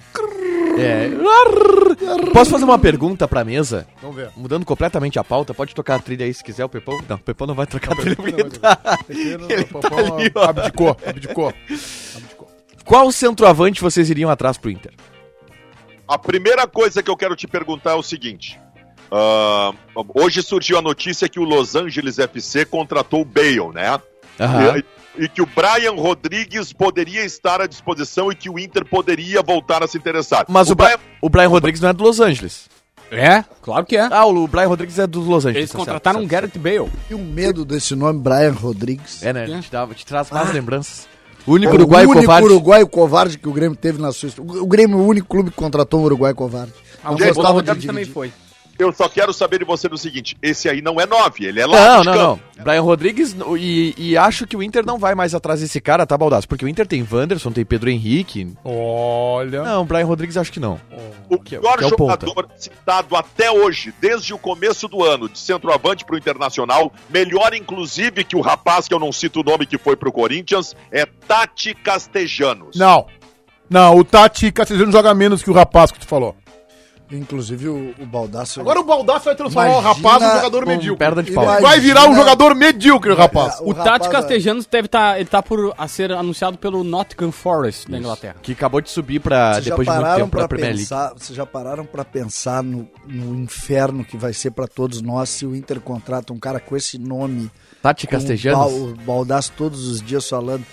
É. 0.77 1.09
Posso 2.33 2.51
fazer 2.51 2.63
uma 2.65 2.79
pergunta 2.79 3.27
pra 3.27 3.43
mesa? 3.45 3.87
Vamos 4.01 4.15
ver. 4.15 4.29
Mudando 4.35 4.65
completamente 4.65 5.17
a 5.19 5.23
pauta, 5.23 5.53
pode 5.53 5.73
tocar 5.73 5.95
a 5.95 5.99
trilha 5.99 6.25
aí 6.25 6.33
se 6.33 6.43
quiser, 6.43 6.65
o 6.65 6.69
Pepão. 6.69 6.99
Não, 7.07 7.15
o 7.15 7.19
Pepão 7.19 7.47
não 7.47 7.55
vai 7.55 7.65
trocar 7.65 7.93
a 7.93 7.95
trilha 7.95 8.15
porque 8.15 8.43
tá... 8.43 8.99
Ele 9.09 9.63
tá 9.65 9.95
ali, 9.97 10.31
ó. 10.35 10.43
abdicou, 10.43 10.97
abdicou. 11.05 11.53
abdicou. 12.15 12.47
Qual 12.83 13.11
centroavante 13.11 13.81
vocês 13.81 14.09
iriam 14.09 14.29
atrás 14.29 14.57
pro 14.57 14.69
Inter? 14.69 14.93
A 16.07 16.17
primeira 16.19 16.67
coisa 16.67 17.01
que 17.01 17.09
eu 17.09 17.17
quero 17.17 17.35
te 17.35 17.47
perguntar 17.47 17.91
é 17.91 17.95
o 17.95 18.03
seguinte. 18.03 18.59
ah, 19.11 19.71
hoje 20.13 20.43
surgiu 20.43 20.77
a 20.77 20.81
notícia 20.81 21.27
que 21.27 21.39
o 21.39 21.43
Los 21.43 21.75
Angeles 21.75 22.19
FC 22.19 22.65
contratou 22.65 23.21
o 23.21 23.25
Bale, 23.25 23.73
né? 23.73 23.99
Aham. 24.39 24.77
E, 24.77 24.85
e 25.17 25.27
que 25.29 25.41
o 25.41 25.45
Brian 25.45 25.93
Rodrigues 25.93 26.73
poderia 26.73 27.23
estar 27.23 27.61
à 27.61 27.67
disposição 27.67 28.31
e 28.31 28.35
que 28.35 28.49
o 28.49 28.59
Inter 28.59 28.85
poderia 28.85 29.41
voltar 29.41 29.83
a 29.83 29.87
se 29.87 29.97
interessar. 29.97 30.45
Mas 30.47 30.69
o, 30.69 30.75
Brian... 30.75 30.97
o 31.21 31.29
Brian 31.29 31.49
Rodrigues 31.49 31.81
não 31.81 31.89
é 31.89 31.93
do 31.93 32.03
Los 32.03 32.19
Angeles. 32.19 32.69
É, 33.11 33.43
claro 33.61 33.85
que 33.85 33.95
é. 33.95 34.07
Ah, 34.11 34.25
o 34.25 34.47
Brian 34.47 34.67
Rodrigues 34.67 34.97
é 34.97 35.05
dos 35.05 35.27
Los 35.27 35.45
Angeles. 35.45 35.57
Eles 35.57 35.71
tá 35.71 35.77
contrataram 35.77 36.19
um 36.19 36.27
certo, 36.27 36.43
certo. 36.51 36.59
Garrett 36.59 36.79
Bale. 36.81 36.91
E 37.09 37.13
o 37.13 37.19
medo 37.19 37.63
desse 37.63 37.95
nome, 37.95 38.19
Brian 38.19 38.51
Rodrigues. 38.51 39.21
É, 39.23 39.31
né? 39.31 39.49
É. 39.49 39.59
Te, 39.59 39.71
dá, 39.71 39.87
te 39.87 40.05
traz 40.05 40.31
mais 40.31 40.51
lembranças. 40.51 41.07
O 41.45 41.53
único 41.53 41.73
o 41.73 41.75
uruguaio 41.75 42.09
único 42.09 42.25
covarde. 42.25 42.47
uruguaio 42.47 42.87
covarde 42.87 43.37
que 43.37 43.47
o 43.47 43.53
Grêmio 43.53 43.77
teve 43.77 44.01
na 44.01 44.11
sua 44.11 44.29
história. 44.29 44.61
O 44.61 44.65
Grêmio 44.65 44.97
é 44.97 45.01
o 45.01 45.05
único 45.05 45.27
clube 45.27 45.51
que 45.51 45.55
contratou 45.55 46.01
um 46.01 46.03
uruguaio 46.05 46.33
covarde. 46.35 46.73
Ah, 47.03 47.11
o 47.11 47.61
de 47.61 47.85
também 47.87 48.05
foi. 48.05 48.33
Eu 48.77 48.91
só 48.91 49.07
quero 49.07 49.31
saber 49.33 49.59
de 49.59 49.65
você 49.65 49.87
do 49.87 49.97
seguinte: 49.97 50.35
esse 50.41 50.67
aí 50.67 50.81
não 50.81 50.99
é 50.99 51.05
9, 51.05 51.45
ele 51.45 51.61
é 51.61 51.65
lá 51.65 51.97
Não, 51.97 52.03
não, 52.03 52.13
campo. 52.13 52.41
não. 52.57 52.63
Brian 52.63 52.81
Rodrigues, 52.81 53.35
e, 53.57 53.93
e 53.97 54.17
acho 54.17 54.45
que 54.45 54.55
o 54.57 54.61
Inter 54.63 54.85
não 54.85 54.97
vai 54.99 55.15
mais 55.15 55.33
atrás 55.33 55.61
desse 55.61 55.79
cara, 55.79 56.05
tá, 56.05 56.17
Baldaço? 56.17 56.47
Porque 56.47 56.65
o 56.65 56.67
Inter 56.67 56.85
tem 56.85 57.05
Wanderson, 57.09 57.51
tem 57.51 57.63
Pedro 57.65 57.89
Henrique. 57.89 58.53
Olha. 58.63 59.63
Não, 59.63 59.81
o 59.81 59.85
Brian 59.85 60.05
Rodrigues 60.05 60.35
acho 60.37 60.51
que 60.51 60.59
não. 60.59 60.79
O 61.29 61.37
Que 61.39 61.55
é- 61.55 61.59
pior 61.59 61.77
que 61.77 61.83
é 61.83 61.87
o 61.87 61.95
ponta. 61.95 62.25
jogador 62.27 62.49
citado 62.57 63.15
até 63.15 63.49
hoje, 63.49 63.93
desde 63.99 64.33
o 64.33 64.37
começo 64.37 64.87
do 64.87 65.03
ano, 65.03 65.27
de 65.29 65.39
centroavante 65.39 66.03
para 66.05 66.15
o 66.15 66.17
Internacional, 66.17 66.91
melhor 67.09 67.53
inclusive 67.53 68.23
que 68.23 68.35
o 68.35 68.41
rapaz, 68.41 68.87
que 68.87 68.93
eu 68.93 68.99
não 68.99 69.11
cito 69.11 69.39
o 69.39 69.43
nome, 69.43 69.65
que 69.65 69.77
foi 69.77 69.95
pro 69.95 70.11
Corinthians, 70.11 70.75
é 70.91 71.05
Tati 71.05 71.73
Castejanos. 71.73 72.75
Não. 72.77 73.05
Não, 73.69 73.97
o 73.97 74.03
Tati 74.03 74.51
Castellano 74.51 74.91
joga 74.91 75.13
menos 75.15 75.41
que 75.41 75.49
o 75.49 75.53
rapaz 75.53 75.91
que 75.91 75.99
tu 75.99 76.05
falou. 76.07 76.35
Inclusive 77.11 77.67
o, 77.69 77.93
o 77.99 78.05
Baldaço. 78.05 78.59
Agora 78.59 78.79
o 78.79 78.83
Baldaço 78.83 79.25
vai 79.25 79.35
transformar 79.35 79.77
o 79.77 79.79
rapaz 79.79 80.21
num 80.23 80.31
jogador 80.35 80.65
medíocre. 80.65 80.97
perna 80.97 81.21
de 81.21 81.31
pau. 81.31 81.45
vai- 81.45 81.79
virar 81.79 82.07
um 82.09 82.15
jogador 82.15 82.55
medíocre, 82.55 83.11
o 83.11 83.15
rapaz. 83.15 83.59
O 83.61 83.69
O, 83.69 83.73
Tati 83.75 84.07
rapaz- 84.07 84.07
Castellanos 84.27 84.65
deve 84.65 84.87
estar. 84.87 85.19
ele 85.19 85.29
tá 85.29 85.41
por 85.43 85.73
a 85.77 85.87
ser 85.87 86.11
anunciado 86.11 86.57
pelo 86.57 86.83
Nottingham 86.83 87.31
Forest 87.31 87.89
da 87.91 87.97
Inglaterra. 87.99 88.35
Que 88.41 88.53
acabou 88.53 88.81
de 88.81 88.89
subir 88.89 89.21
já 89.23 89.59
depois 89.59 89.87
de 89.87 89.93
muito 89.93 90.15
tempo 90.15 90.29
pra 90.29 90.39
pra 90.39 90.47
Premier 90.47 90.69
League. 90.71 90.81
pensar, 90.83 91.13
vocês 91.15 91.35
já 91.37 91.45
pararam 91.45 91.85
pra 91.85 92.03
pensar 92.03 92.63
no, 92.63 92.87
no 93.07 93.35
inferno 93.35 94.03
que 94.03 94.17
vai 94.17 94.33
ser 94.33 94.49
pra 94.51 94.67
todos 94.67 95.01
nós 95.01 95.29
se 95.29 95.45
o 95.45 95.55
Inter 95.55 95.79
contrata 95.79 96.33
um 96.33 96.39
cara 96.39 96.59
com 96.59 96.75
esse 96.75 96.97
nome, 96.97 97.51
Tati 97.83 98.07
Castejanos. 98.07 98.65
o, 98.65 98.69
Bal, 98.69 98.79
o 98.79 98.95
Baldaço 99.05 99.53
todos 99.55 99.87
os 99.87 100.01
dias 100.01 100.27
falando 100.27 100.65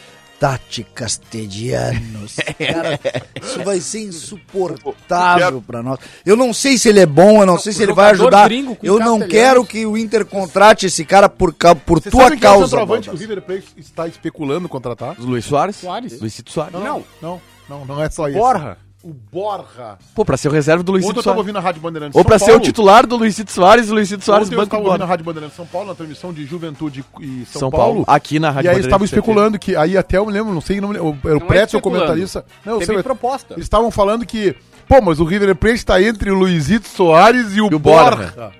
Tati 0.42 0.82
Castellanos. 0.82 2.34
Cara, 2.58 2.98
isso 3.40 3.62
vai 3.62 3.78
ser 3.78 4.00
insuportável 4.00 5.62
pra 5.64 5.84
nós. 5.84 6.00
Eu 6.26 6.34
não 6.34 6.52
sei 6.52 6.76
se 6.76 6.88
ele 6.88 6.98
é 6.98 7.06
bom, 7.06 7.42
eu 7.42 7.46
não 7.46 7.56
sei 7.56 7.72
se 7.72 7.80
ele 7.80 7.92
vai 7.92 8.10
ajudar. 8.10 8.50
Eu 8.82 8.98
não 8.98 9.20
quero 9.20 9.64
que 9.64 9.86
o 9.86 9.96
Inter 9.96 10.26
contrate 10.26 10.86
esse 10.86 11.04
cara 11.04 11.28
por, 11.28 11.54
por 11.86 12.02
Você 12.02 12.10
tua 12.10 12.24
sabe 12.24 12.38
quem 12.38 12.48
é 12.48 12.50
o 12.50 12.54
causa. 12.54 12.66
centroavante 12.66 13.08
que 13.08 13.14
o. 13.14 13.18
River 13.18 13.42
Plate 13.42 13.66
está 13.76 14.08
especulando 14.08 14.68
contratar? 14.68 15.14
Luiz 15.16 15.44
Soares? 15.44 15.76
Soares. 15.76 16.20
Luizito 16.20 16.50
Soares. 16.50 16.72
Não. 16.72 17.04
Não, 17.22 17.40
não, 17.68 17.84
não 17.84 18.02
é 18.02 18.10
só 18.10 18.26
isso. 18.28 18.36
Borra. 18.36 18.78
O 19.04 19.12
Borra. 19.12 19.98
Pô, 20.14 20.24
pra 20.24 20.36
ser 20.36 20.46
o 20.48 20.52
reserva 20.52 20.82
do 20.82 20.92
Ontem 20.92 21.00
eu 21.00 21.06
Luizito 21.08 21.14
tava 21.14 21.22
Soares. 21.24 21.38
ouvindo 21.40 21.56
a 21.58 21.60
Rádio 21.60 21.82
Bandeirantes 21.82 22.14
Ou 22.14 22.22
São 22.22 22.28
pra 22.28 22.38
ser 22.38 22.44
o 22.44 22.54
Paulo. 22.54 22.62
titular 22.64 23.04
do 23.06 23.16
Luizito 23.16 23.50
Soares, 23.50 23.90
o 23.90 23.94
Luizito 23.94 24.24
Soares 24.24 24.46
Ontem 24.46 24.54
eu 24.54 24.58
banco 24.60 24.66
estava 24.68 24.82
do 24.82 24.86
ouvindo 24.88 25.02
a. 25.02 25.06
Rádio 25.06 25.24
Bandeirantes 25.24 25.56
São 25.56 25.66
Paulo, 25.66 25.88
na 25.88 25.94
transmissão 25.96 26.32
de 26.32 26.44
Juventude 26.46 27.04
e 27.20 27.44
São, 27.46 27.60
São 27.62 27.70
Paulo. 27.70 28.04
Paulo, 28.04 28.04
aqui 28.06 28.38
na 28.38 28.50
Rádio 28.50 28.66
E 28.66 28.70
aí 28.70 28.76
eles 28.76 28.86
estavam 28.86 29.04
especulando 29.04 29.58
que, 29.58 29.74
aí 29.74 29.96
até 29.96 30.18
eu 30.18 30.26
me 30.26 30.32
lembro, 30.32 30.54
não 30.54 30.60
sei, 30.60 30.80
não 30.80 30.88
me 30.88 30.94
lembro, 30.94 31.18
era 31.24 31.36
o 31.36 31.40
Não 31.40 31.46
é 31.46 31.48
Pretzel, 31.48 31.64
o 31.64 31.66
especulando. 31.78 32.02
comentarista. 32.04 32.44
Não, 32.64 32.74
eu 32.74 32.78
Teve 32.78 32.92
sei, 32.94 33.02
proposta. 33.02 33.54
Eles 33.54 33.64
estavam 33.64 33.90
falando 33.90 34.24
que, 34.24 34.54
pô, 34.88 35.00
mas 35.02 35.18
o 35.18 35.24
River 35.24 35.56
Plate 35.56 35.74
está 35.76 36.00
entre 36.00 36.30
o 36.30 36.34
Luizito 36.34 36.86
Soares 36.86 37.56
e 37.56 37.60
o, 37.60 37.68
E 37.72 37.74
o 37.74 37.78
Borja. 37.80 38.16
Borja. 38.36 38.50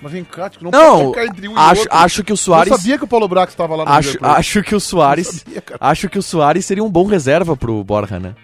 Mas 0.00 0.12
vem 0.12 0.24
cá, 0.24 0.48
tipo, 0.50 0.64
não, 0.64 0.70
Não, 0.70 0.96
pode 0.98 1.06
ficar 1.08 1.24
entre 1.26 1.48
um 1.48 1.52
e 1.52 1.58
acho, 1.58 1.80
outro. 1.82 1.96
acho 1.96 2.24
que 2.24 2.32
o 2.32 2.36
Soares... 2.36 2.70
Eu 2.70 2.76
sabia 2.78 2.98
que 2.98 3.04
o 3.04 3.06
Paulo 3.08 3.26
Brax 3.28 3.52
estava 3.52 3.74
lá 3.76 3.84
no 3.84 3.90
Acho, 3.90 4.08
River 4.08 4.20
Plate. 4.20 4.38
acho 4.40 4.62
que 4.62 4.74
o 4.74 4.80
Soares. 4.80 5.26
Eu 5.26 5.32
sabia, 5.38 5.60
cara. 5.62 5.78
acho 5.82 6.08
que 6.10 6.18
o 6.18 6.22
Soares 6.22 6.64
seria 6.66 6.84
um 6.84 6.90
bom 6.90 7.06
reserva 7.06 7.56
pro 7.56 7.82
Borja, 7.82 8.18
né? 8.18 8.34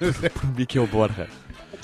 Miquel 0.56 0.86
Borja. 0.86 1.28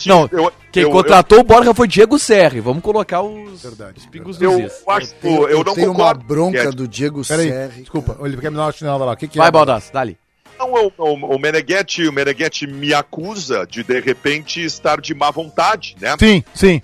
Não, 0.05 0.29
Eu- 0.31 0.53
quem 0.71 0.83
eu- 0.83 0.91
contratou 0.91 1.41
o 1.41 1.45
Borja 1.45 1.73
foi 1.73 1.89
Diego 1.89 2.19
Serri. 2.19 2.61
Vamos 2.61 2.83
colocar 2.83 3.23
os, 3.23 3.63
Verdade, 3.63 3.99
os 3.99 4.07
pingos 4.07 4.41
Eu, 4.41 4.51
dos 4.61 4.61
eu, 4.87 4.91
acho, 4.93 5.07
Eu 5.15 5.19
tenho, 5.21 5.43
eu, 5.43 5.49
eu 5.49 5.65
não 5.65 5.75
tenho 5.75 5.87
uma 5.91 5.95
concordo. 6.15 6.25
bronca 6.25 6.59
É, 6.59 6.71
do 6.71 6.87
Diego 6.87 7.23
Peraí, 7.27 7.49
Serri. 7.49 7.81
desculpa, 7.81 8.17
ele 8.23 8.37
quer 8.37 8.51
me 8.51 8.57
dar 8.59 8.65
uma 8.65 8.73
chinelada 8.73 9.05
lá. 9.05 9.13
O 9.13 9.17
que, 9.17 9.27
que 9.29 9.39
Vai, 9.39 9.49
é? 9.49 9.51
Baldasso, 9.51 9.91
dali. 9.93 10.19
Não, 10.59 10.73
o, 10.73 10.93
o, 10.99 11.37
o 11.37 11.39
Meneghetti, 11.39 12.07
o 12.09 12.13
Meneghetti 12.13 12.67
me 12.67 12.93
acusa 12.93 13.67
de, 13.67 13.83
de 13.83 14.01
repente, 14.01 14.63
estar 14.65 15.01
de 15.01 15.15
má 15.15 15.31
vontade, 15.31 15.97
né? 16.01 16.15
Sim, 16.19 16.43
sim. 16.55 16.83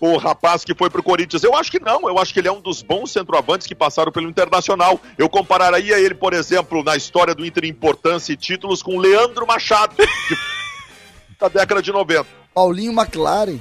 O 0.00 0.16
rapaz 0.16 0.64
que 0.64 0.74
foi 0.74 0.88
pro 0.88 1.02
Corinthians. 1.02 1.44
Eu 1.44 1.54
acho 1.54 1.70
que 1.70 1.78
não, 1.78 2.08
eu 2.08 2.18
acho 2.18 2.32
que 2.32 2.40
ele 2.40 2.48
é 2.48 2.52
um 2.52 2.60
dos 2.60 2.80
bons 2.80 3.12
centroavantes 3.12 3.66
que 3.66 3.74
passaram 3.74 4.10
pelo 4.10 4.30
Internacional. 4.30 4.98
Eu 5.18 5.28
compararia 5.28 6.00
ele, 6.00 6.14
por 6.14 6.32
exemplo, 6.32 6.82
na 6.82 6.96
história 6.96 7.34
do 7.34 7.44
Inter 7.44 7.66
importância 7.66 8.32
e 8.32 8.36
títulos 8.36 8.82
com 8.82 8.96
o 8.96 8.98
Leandro 8.98 9.46
Machado, 9.46 9.94
que 9.96 10.36
da 11.38 11.48
década 11.48 11.82
de 11.82 11.92
90. 11.92 12.26
Paulinho 12.54 12.92
McLaren. 12.92 13.58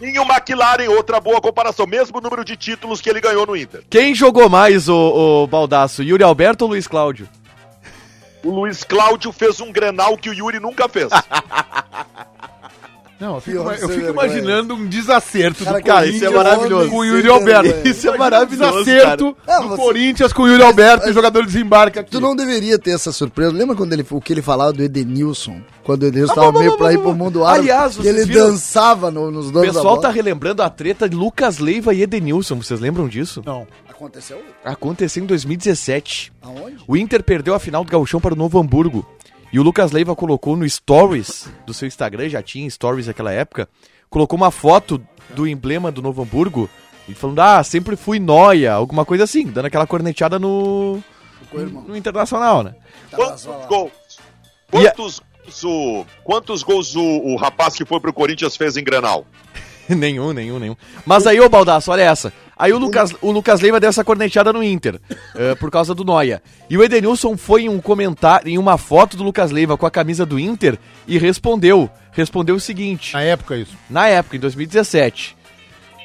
Ninho 0.00 0.22
McLaren, 0.22 0.88
outra 0.88 1.18
boa 1.18 1.40
comparação, 1.40 1.86
mesmo 1.86 2.20
número 2.20 2.44
de 2.44 2.56
títulos 2.56 3.00
que 3.00 3.08
ele 3.08 3.20
ganhou 3.20 3.46
no 3.46 3.56
Inter. 3.56 3.82
Quem 3.88 4.14
jogou 4.14 4.48
mais, 4.48 4.88
o, 4.88 4.94
o 5.42 5.46
Baldasso? 5.46 6.02
Yuri 6.02 6.22
Alberto 6.22 6.64
ou 6.64 6.70
Luiz 6.70 6.86
Cláudio? 6.86 7.28
O 8.44 8.50
Luiz 8.50 8.84
Cláudio 8.84 9.32
fez 9.32 9.60
um 9.60 9.72
Grenal 9.72 10.16
que 10.16 10.30
o 10.30 10.34
Yuri 10.34 10.60
nunca 10.60 10.88
fez. 10.88 11.10
Não, 13.20 13.34
eu 13.34 13.40
fico, 13.40 13.58
eu 13.58 13.88
fico 13.90 14.08
imaginando 14.08 14.74
um 14.74 14.86
desacerto 14.86 15.62
Cara, 15.64 15.78
do 15.78 15.84
cara, 15.84 15.98
Corinthians 16.00 16.22
isso 16.22 16.32
é 16.32 16.36
maravilhoso. 16.36 16.90
com 16.90 16.96
o 16.96 17.04
Yuri 17.04 17.28
Alberto. 17.28 17.62
vergonha. 17.64 17.90
Isso 17.90 18.08
é 18.08 18.16
maravilhoso, 18.16 18.84
desacerto 18.84 19.04
cara. 19.04 19.16
do 19.16 19.36
Ah, 19.46 19.60
você- 19.68 19.82
Corinthians 19.82 20.32
com 20.32 20.42
o 20.44 20.48
Yuri 20.48 20.62
Alberto 20.62 21.06
e 21.06 21.10
o 21.10 21.12
jogador 21.12 21.44
desembarca 21.44 22.00
aqui. 22.00 22.10
Tu 22.10 22.18
não 22.20 22.34
deveria 22.34 22.78
ter 22.78 22.92
essa 22.92 23.12
surpresa. 23.12 23.52
Lembra 23.52 23.76
quando 23.76 23.92
ele, 23.92 24.06
o 24.08 24.20
que 24.20 24.32
ele 24.32 24.40
falava 24.40 24.72
do 24.72 24.82
Edenilson? 24.82 25.60
Quando 25.84 26.04
o 26.04 26.06
Edenilson 26.06 26.34
tava 26.34 26.52
meio 26.58 26.76
pra 26.78 26.92
ir 26.92 26.98
pro 26.98 27.14
mundo 27.14 27.44
árabe. 27.44 27.70
Aliás, 27.70 27.92
e 27.92 27.96
vocês 27.96 28.16
ele 28.16 28.24
viram? 28.24 28.46
dançava 28.50 29.10
no- 29.10 29.30
nos 29.30 29.48
O 29.48 29.52
donos 29.52 29.68
da 29.68 29.74
pessoal 29.74 29.98
tá 30.00 30.08
relembrando 30.08 30.62
a 30.62 30.70
treta 30.70 31.08
de 31.08 31.14
Lucas 31.14 31.58
Leiva 31.58 31.92
e 31.92 32.02
Edenilson. 32.02 32.56
Vocês 32.56 32.80
lembram 32.80 33.06
disso? 33.06 33.42
Não. 33.44 33.66
Aconteceu? 33.88 34.40
Aconteceu 34.64 35.22
em 35.22 35.26
2017. 35.26 36.32
Aonde? 36.40 36.76
O 36.88 36.96
Inter 36.96 37.22
perdeu 37.22 37.54
a 37.54 37.58
final 37.60 37.84
do 37.84 37.90
Gauchão 37.90 38.18
para 38.18 38.32
o 38.32 38.36
Novo 38.36 38.58
Hamburgo. 38.58 39.06
E 39.52 39.58
o 39.58 39.62
Lucas 39.62 39.90
Leiva 39.90 40.14
colocou 40.14 40.56
no 40.56 40.68
Stories 40.68 41.48
do 41.66 41.74
seu 41.74 41.88
Instagram, 41.88 42.28
já 42.28 42.42
tinha 42.42 42.68
Stories 42.70 43.06
naquela 43.08 43.32
época, 43.32 43.68
colocou 44.08 44.36
uma 44.36 44.50
foto 44.50 45.00
do 45.30 45.46
emblema 45.46 45.90
do 45.90 46.00
Novo 46.02 46.22
Hamburgo 46.22 46.68
e 47.08 47.14
falando, 47.14 47.40
ah, 47.40 47.62
sempre 47.64 47.96
fui 47.96 48.18
noia, 48.20 48.72
alguma 48.72 49.04
coisa 49.04 49.24
assim, 49.24 49.46
dando 49.46 49.66
aquela 49.66 49.86
corneteada 49.86 50.38
no, 50.38 51.02
no 51.52 51.96
Internacional, 51.96 52.62
né? 52.62 52.74
Tava 53.10 53.24
Quantos 53.24 53.44
gols? 53.66 53.90
A- 54.68 54.70
Quantos, 54.70 55.20
gols 55.44 55.64
o, 55.64 56.06
quantos 56.22 56.62
gols 56.62 56.94
o, 56.94 57.02
o 57.02 57.36
rapaz 57.36 57.74
que 57.74 57.84
foi 57.84 57.98
pro 57.98 58.12
Corinthians 58.12 58.56
fez 58.56 58.76
em 58.76 58.84
Grenal? 58.84 59.26
nenhum, 59.88 60.32
nenhum, 60.32 60.60
nenhum. 60.60 60.76
Mas 61.04 61.26
aí, 61.26 61.40
ô 61.40 61.48
Baldaço, 61.48 61.90
olha 61.90 62.02
essa. 62.02 62.32
Aí 62.60 62.74
o 62.74 62.78
Lucas, 62.78 63.16
o 63.22 63.30
Lucas 63.30 63.62
Leiva 63.62 63.80
deu 63.80 63.88
essa 63.88 64.04
corneteada 64.04 64.52
no 64.52 64.62
Inter, 64.62 65.00
eh, 65.34 65.54
por 65.54 65.70
causa 65.70 65.94
do 65.94 66.04
Noia. 66.04 66.42
E 66.68 66.76
o 66.76 66.84
Edenilson 66.84 67.34
foi 67.34 67.62
em 67.62 67.70
um 67.70 67.80
comentário, 67.80 68.50
em 68.50 68.58
uma 68.58 68.76
foto 68.76 69.16
do 69.16 69.24
Lucas 69.24 69.50
Leiva 69.50 69.78
com 69.78 69.86
a 69.86 69.90
camisa 69.90 70.26
do 70.26 70.38
Inter 70.38 70.78
e 71.08 71.16
respondeu. 71.16 71.88
Respondeu 72.12 72.56
o 72.56 72.60
seguinte. 72.60 73.14
Na 73.14 73.22
época, 73.22 73.56
isso. 73.56 73.74
na 73.88 74.08
época, 74.08 74.36
em 74.36 74.40
2017. 74.40 75.38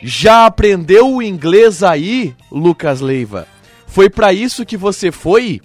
Já 0.01 0.45
aprendeu 0.45 1.15
o 1.15 1.21
inglês 1.21 1.83
aí, 1.83 2.33
Lucas 2.49 3.01
Leiva? 3.01 3.45
Foi 3.85 4.09
pra 4.09 4.31
isso 4.31 4.65
que 4.65 4.77
você 4.77 5.11
foi? 5.11 5.59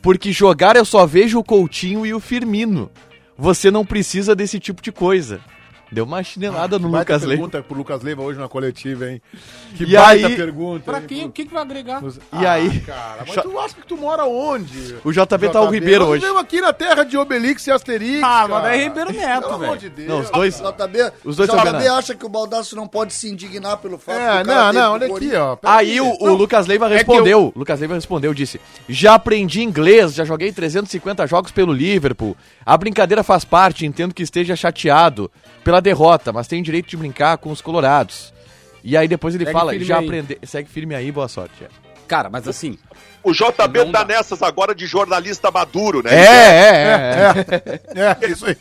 Porque 0.00 0.30
jogar 0.30 0.76
eu 0.76 0.84
só 0.84 1.04
vejo 1.04 1.40
o 1.40 1.44
Coutinho 1.44 2.06
e 2.06 2.14
o 2.14 2.20
Firmino. 2.20 2.88
Você 3.36 3.72
não 3.72 3.84
precisa 3.84 4.36
desse 4.36 4.60
tipo 4.60 4.80
de 4.80 4.92
coisa. 4.92 5.40
Deu 5.90 6.04
uma 6.04 6.22
chinelada 6.22 6.78
no 6.78 6.90
Baita 6.90 7.14
Lucas 7.14 7.26
Leiva. 7.26 7.42
pergunta 7.48 7.62
pro 7.66 7.78
Lucas 7.78 8.02
Leiva 8.02 8.22
hoje 8.22 8.38
na 8.38 8.46
coletiva, 8.48 9.10
hein? 9.10 9.22
Que 9.76 9.84
E 9.84 9.94
baita 9.94 10.26
aí- 10.26 10.36
pergunta. 10.36 10.84
Pra 10.84 10.98
hein, 10.98 11.04
quê? 11.08 11.24
O 11.24 11.30
que, 11.30 11.46
que 11.46 11.52
vai 11.54 11.62
agregar? 11.62 12.02
Nos- 12.02 12.18
E 12.38 12.44
aí? 12.46 12.80
Cara, 12.80 13.24
mas 13.26 13.42
tu 13.42 13.58
acha 13.58 13.74
que 13.74 13.86
tu 13.86 13.96
mora 13.96 14.24
onde? 14.24 14.96
O 15.02 15.10
JB 15.12 15.48
tá 15.48 15.60
o 15.62 15.70
Ribeiro 15.70 16.00
Nós 16.00 16.08
hoje. 16.10 16.20
vivemos 16.20 16.42
aqui 16.42 16.60
na 16.60 16.72
terra 16.74 17.04
de 17.04 17.16
Obelix 17.16 17.66
e 17.66 17.70
Asterix. 17.70 18.22
Ah, 18.22 18.40
mas 18.42 18.50
cara. 18.50 18.60
daí 18.64 18.80
é 18.80 18.84
Ribeiro 18.84 19.12
Neto, 19.12 19.40
Pelo 19.42 19.54
amor 19.54 19.66
velho. 19.68 19.78
de 19.80 19.88
Deus. 19.88 20.08
Não, 20.08 20.20
os 20.20 20.30
dois. 20.30 20.56
JB, 20.60 21.12
Os 21.24 21.36
dois 21.36 21.48
JB 21.48 21.62
Bernardo. 21.62 21.88
acha 21.98 22.14
que 22.14 22.26
o 22.26 22.28
Baldaço 22.28 22.76
não 22.76 22.86
pode 22.86 23.14
se 23.14 23.28
indignar 23.30 23.78
pelo 23.78 23.96
fato 23.98 24.18
É, 24.18 24.42
do 24.42 24.48
cara 24.48 24.72
não, 24.72 24.80
não, 24.82 24.92
olha 24.92 25.06
aqui, 25.14 25.34
ó. 25.34 25.56
Aí 25.64 26.00
o, 26.00 26.16
o 26.20 26.34
Lucas 26.34 26.66
Leiva 26.66 26.86
respondeu. 26.88 27.50
Lucas 27.56 27.80
Leiva 27.80 27.94
respondeu, 27.94 28.34
disse: 28.34 28.60
Já 28.88 29.14
aprendi 29.14 29.62
inglês, 29.62 30.14
já 30.14 30.24
joguei 30.24 30.52
350 30.52 31.26
jogos 31.26 31.50
pelo 31.50 31.72
Liverpool. 31.72 32.36
A 32.66 32.76
brincadeira 32.76 33.22
faz 33.22 33.44
parte, 33.44 33.86
entendo 33.86 34.12
que 34.12 34.22
esteja 34.22 34.54
chateado 34.54 35.30
pela 35.68 35.82
derrota, 35.82 36.32
mas 36.32 36.48
tem 36.48 36.62
direito 36.62 36.88
de 36.88 36.96
brincar 36.96 37.36
com 37.36 37.50
os 37.50 37.60
colorados. 37.60 38.32
E 38.82 38.96
aí 38.96 39.06
depois 39.06 39.34
ele 39.34 39.44
Segue 39.44 39.58
fala, 39.58 39.78
já 39.78 39.98
aprendeu. 39.98 40.38
Segue 40.42 40.66
firme 40.66 40.94
aí, 40.94 41.12
boa 41.12 41.28
sorte. 41.28 41.62
É, 41.62 41.68
Cara, 42.06 42.30
mas 42.30 42.48
assim, 42.48 42.78
O 43.22 43.32
JB 43.32 43.84
Não 43.84 43.92
tá 43.92 44.02
dá. 44.02 44.14
nessas 44.16 44.42
agora 44.42 44.74
de 44.74 44.86
jornalista 44.86 45.50
maduro, 45.50 46.02
né? 46.02 46.10
é, 46.14 46.24
é. 46.24 47.80
é. 47.94 48.18
É, 48.24 48.30
isso 48.30 48.46
aí. 48.46 48.56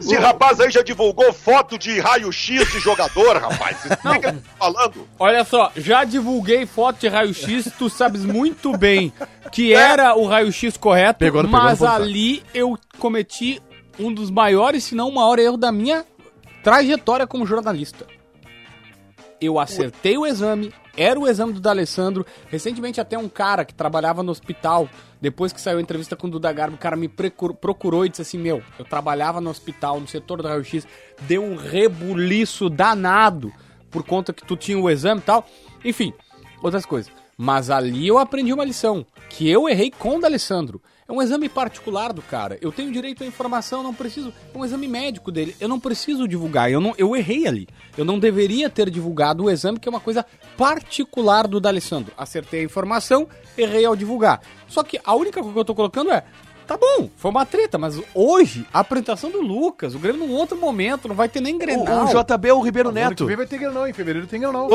Esse 0.00 0.16
rapaz 0.16 0.58
aí 0.58 0.68
já 0.68 0.82
divulgou 0.82 1.32
foto 1.32 1.78
de 1.78 2.00
raio-x 2.00 2.72
de 2.72 2.80
jogador, 2.80 3.36
rapaz. 3.36 3.76
O 3.84 3.88
que 3.88 4.18
que 4.18 4.26
ele 4.26 4.38
tá 4.38 4.56
falando? 4.58 5.06
olha 5.20 5.44
só, 5.44 5.70
já 5.76 6.02
divulguei 6.02 6.66
foto 6.66 6.98
de 6.98 7.06
raio-x, 7.06 7.70
tu 7.78 7.88
sabes 7.88 8.24
muito 8.24 8.76
bem 8.76 9.12
que 9.52 9.72
era 9.72 10.16
o 10.16 10.26
raio-x 10.26 10.76
correto, 10.76 11.20
Pegou 11.20 11.44
pegou 11.44 11.56
mas 11.56 11.78
fraco. 11.78 11.94
ali 12.02 12.42
eu 12.52 12.76
cometi 12.98 13.62
um 13.98 14.12
dos 14.12 14.30
maiores, 14.30 14.84
se 14.84 14.94
não 14.94 15.08
o 15.08 15.14
maior 15.14 15.38
erro 15.38 15.56
da 15.56 15.70
minha 15.70 16.04
trajetória 16.62 17.26
como 17.26 17.46
jornalista. 17.46 18.06
Eu 19.40 19.58
acertei 19.58 20.16
o 20.16 20.24
exame, 20.24 20.72
era 20.96 21.18
o 21.18 21.26
exame 21.26 21.52
do 21.52 21.60
D'Alessandro. 21.60 22.24
Recentemente 22.48 23.00
até 23.00 23.18
um 23.18 23.28
cara 23.28 23.64
que 23.64 23.74
trabalhava 23.74 24.22
no 24.22 24.30
hospital, 24.30 24.88
depois 25.20 25.52
que 25.52 25.60
saiu 25.60 25.78
a 25.78 25.82
entrevista 25.82 26.14
com 26.14 26.28
o 26.28 26.30
Duda 26.30 26.52
o 26.72 26.78
cara 26.78 26.96
me 26.96 27.08
procurou 27.08 28.06
e 28.06 28.08
disse 28.08 28.22
assim, 28.22 28.38
meu, 28.38 28.62
eu 28.78 28.84
trabalhava 28.84 29.40
no 29.40 29.50
hospital, 29.50 29.98
no 29.98 30.06
setor 30.06 30.42
do 30.42 30.48
raio-x, 30.48 30.86
deu 31.22 31.42
um 31.42 31.56
rebuliço 31.56 32.70
danado 32.70 33.52
por 33.90 34.04
conta 34.04 34.32
que 34.32 34.46
tu 34.46 34.56
tinha 34.56 34.78
o 34.78 34.88
exame 34.88 35.20
e 35.20 35.24
tal. 35.24 35.46
Enfim, 35.84 36.12
outras 36.62 36.86
coisas. 36.86 37.12
Mas 37.36 37.70
ali 37.70 38.06
eu 38.06 38.18
aprendi 38.18 38.52
uma 38.52 38.64
lição, 38.64 39.04
que 39.28 39.50
eu 39.50 39.68
errei 39.68 39.90
com 39.90 40.16
o 40.16 40.20
D'Alessandro. 40.20 40.80
É 41.12 41.14
um 41.14 41.20
exame 41.20 41.46
particular 41.46 42.10
do 42.10 42.22
cara. 42.22 42.56
Eu 42.62 42.72
tenho 42.72 42.90
direito 42.90 43.22
à 43.22 43.26
informação, 43.26 43.82
não 43.82 43.92
preciso. 43.92 44.32
É 44.54 44.56
um 44.56 44.64
exame 44.64 44.88
médico 44.88 45.30
dele. 45.30 45.54
Eu 45.60 45.68
não 45.68 45.78
preciso 45.78 46.26
divulgar. 46.26 46.72
Eu, 46.72 46.80
não, 46.80 46.94
eu 46.96 47.14
errei 47.14 47.46
ali. 47.46 47.68
Eu 47.98 48.04
não 48.06 48.18
deveria 48.18 48.70
ter 48.70 48.88
divulgado 48.88 49.44
o 49.44 49.50
exame, 49.50 49.78
que 49.78 49.86
é 49.86 49.90
uma 49.90 50.00
coisa 50.00 50.24
particular 50.56 51.46
do 51.46 51.60
D'Alessandro. 51.60 52.14
Acertei 52.16 52.60
a 52.60 52.64
informação, 52.64 53.28
errei 53.58 53.84
ao 53.84 53.94
divulgar. 53.94 54.40
Só 54.66 54.82
que 54.82 54.98
a 55.04 55.14
única 55.14 55.40
coisa 55.40 55.52
que 55.52 55.60
eu 55.60 55.64
tô 55.66 55.74
colocando 55.74 56.10
é. 56.10 56.24
Tá 56.66 56.76
bom, 56.76 57.08
foi 57.16 57.30
uma 57.30 57.44
treta, 57.44 57.76
mas 57.78 58.00
hoje, 58.14 58.66
a 58.72 58.80
apresentação 58.80 59.30
do 59.30 59.40
Lucas, 59.40 59.94
o 59.94 59.98
Grêmio 59.98 60.26
num 60.26 60.32
outro 60.34 60.56
momento, 60.56 61.08
não 61.08 61.14
vai 61.14 61.28
ter 61.28 61.40
nem 61.40 61.54
O, 61.56 61.58
Grenal. 61.58 62.04
o 62.04 62.08
JB 62.08 62.48
é 62.48 62.54
o 62.54 62.60
Ribeiro 62.60 62.88
Ano 62.90 62.98
que 62.98 63.04
Neto. 63.04 63.26
vem 63.26 63.36
vai 63.36 63.46
ter 63.46 63.58
Grenal, 63.58 63.86
em 63.88 63.92
fevereiro 63.92 64.26
tem 64.26 64.40
Grenal. 64.40 64.68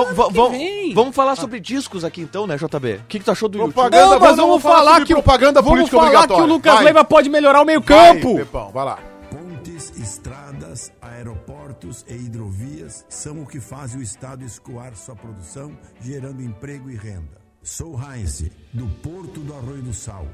Vamos 0.93 1.15
falar 1.15 1.35
sobre 1.35 1.59
discos 1.59 2.03
aqui 2.03 2.21
então, 2.21 2.45
né, 2.45 2.57
JB? 2.57 2.95
O 2.95 3.03
que, 3.07 3.19
que 3.19 3.25
tu 3.25 3.31
achou 3.31 3.47
do 3.49 3.57
YouTube? 3.57 3.73
Propaganda, 3.73 4.05
Não, 4.05 4.19
mas 4.19 4.35
vamos 4.35 4.47
vamos 4.47 4.63
falar 4.63 5.05
que 5.05 5.13
propaganda 5.13 5.61
vamos 5.61 5.89
falar 5.89 6.27
que 6.27 6.33
o. 6.33 6.45
Lucas 6.45 6.73
Vai. 6.75 6.83
Leiva 6.85 7.03
pode 7.03 7.29
melhorar 7.29 7.61
o 7.61 7.65
meio 7.65 7.81
Vai, 7.81 8.13
campo. 8.13 8.35
Pepão, 8.35 8.71
vai 8.71 8.85
lá. 8.85 8.99
Pontes, 9.29 9.91
estradas, 9.97 10.91
aeroportos 11.01 12.05
e 12.07 12.13
hidrovias 12.13 13.05
são 13.09 13.41
o 13.41 13.45
que 13.45 13.59
faz 13.59 13.93
o 13.95 14.01
Estado 14.01 14.43
escoar 14.43 14.95
sua 14.95 15.15
produção, 15.15 15.71
gerando 16.01 16.41
emprego 16.41 16.89
e 16.89 16.95
renda. 16.95 17.37
Sou 17.61 17.99
Heinz, 17.99 18.43
do 18.73 18.87
Porto 19.03 19.41
do 19.41 19.53
Arroio 19.53 19.81
do 19.81 19.93
Sal, 19.93 20.25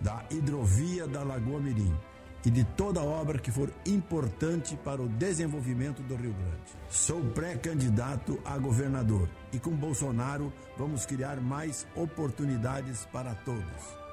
da 0.00 0.24
hidrovia 0.30 1.06
da 1.06 1.22
Lagoa 1.22 1.60
Mirim 1.60 1.94
e 2.44 2.50
de 2.50 2.64
toda 2.64 3.02
obra 3.02 3.38
que 3.38 3.50
for 3.50 3.70
importante 3.84 4.76
para 4.76 5.02
o 5.02 5.08
desenvolvimento 5.08 6.02
do 6.02 6.14
Rio 6.14 6.32
Grande. 6.32 6.72
Sou 6.88 7.20
pré-candidato 7.32 8.40
a 8.44 8.56
governador 8.56 9.28
e 9.52 9.58
com 9.58 9.70
Bolsonaro 9.70 10.52
vamos 10.76 11.04
criar 11.04 11.40
mais 11.40 11.86
oportunidades 11.94 13.06
para 13.12 13.34
todos. 13.34 14.07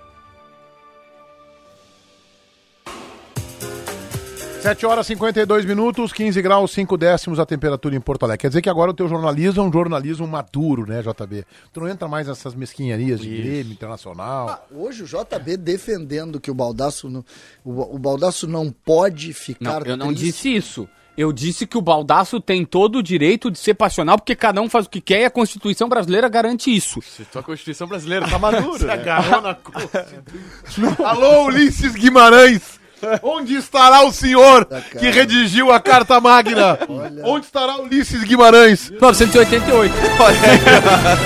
7 4.65 4.83
horas 4.87 5.05
e 5.05 5.09
52 5.09 5.63
minutos, 5.63 6.11
15 6.11 6.41
graus, 6.41 6.71
5 6.71 6.97
décimos 6.97 7.39
a 7.39 7.45
temperatura 7.45 7.95
em 7.95 7.99
Porto 8.01 8.23
Alegre. 8.23 8.41
Quer 8.41 8.47
dizer 8.47 8.63
que 8.63 8.69
agora 8.69 8.89
o 8.89 8.93
teu 8.95 9.07
jornalismo 9.07 9.61
é 9.61 9.63
um 9.67 9.71
jornalismo 9.71 10.27
maduro, 10.27 10.87
né, 10.87 11.03
JB? 11.03 11.45
Tu 11.71 11.79
não 11.79 11.87
entra 11.87 12.07
mais 12.07 12.27
nessas 12.27 12.55
mesquinharias 12.55 13.19
de 13.19 13.29
Grêmio, 13.29 13.71
Internacional. 13.73 14.65
Hoje 14.71 15.03
o 15.03 15.05
JB 15.05 15.57
defendendo 15.57 16.39
que 16.39 16.49
o 16.49 16.55
Baldaço 16.55 17.07
não, 17.07 17.23
o, 17.63 17.95
o 17.95 17.99
Baldaço 17.99 18.47
não 18.47 18.71
pode 18.71 19.27
Não, 19.27 19.33
ficar 19.35 19.85
eu 19.85 19.95
não 19.95 20.07
triste. 20.07 20.25
disse 20.25 20.55
isso. 20.55 20.89
Eu 21.15 21.31
disse 21.31 21.67
que 21.67 21.77
o 21.77 21.81
Baldaço 21.81 22.41
tem 22.41 22.65
todo 22.65 22.95
o 22.97 23.03
direito 23.03 23.51
de 23.51 23.59
ser 23.59 23.75
passional, 23.75 24.17
porque 24.17 24.35
cada 24.35 24.59
um 24.61 24.67
faz 24.67 24.87
o 24.87 24.89
que 24.89 24.99
quer 24.99 25.21
e 25.21 25.25
a 25.25 25.29
Constituição 25.29 25.87
brasileira 25.87 26.27
garante 26.27 26.75
isso. 26.75 26.99
A 27.35 27.43
Constituição 27.43 27.85
brasileira 27.85 28.27
tá 28.27 28.39
madura, 28.39 28.87
né? 28.87 28.93
Agarrou 28.93 29.41
na 29.41 29.53
Constituição. 29.61 31.05
Alô, 31.05 31.45
Ulisses 31.45 31.93
Guimarães! 31.93 32.83
Onde 33.21 33.55
estará 33.55 34.03
o 34.03 34.11
senhor 34.11 34.65
que 34.99 35.09
redigiu 35.09 35.71
a 35.71 35.79
Carta 35.79 36.19
Magna? 36.19 36.77
Onde 37.23 37.45
estará 37.45 37.77
Ulisses 37.77 38.23
Guimarães? 38.23 38.89
988. 38.99 39.93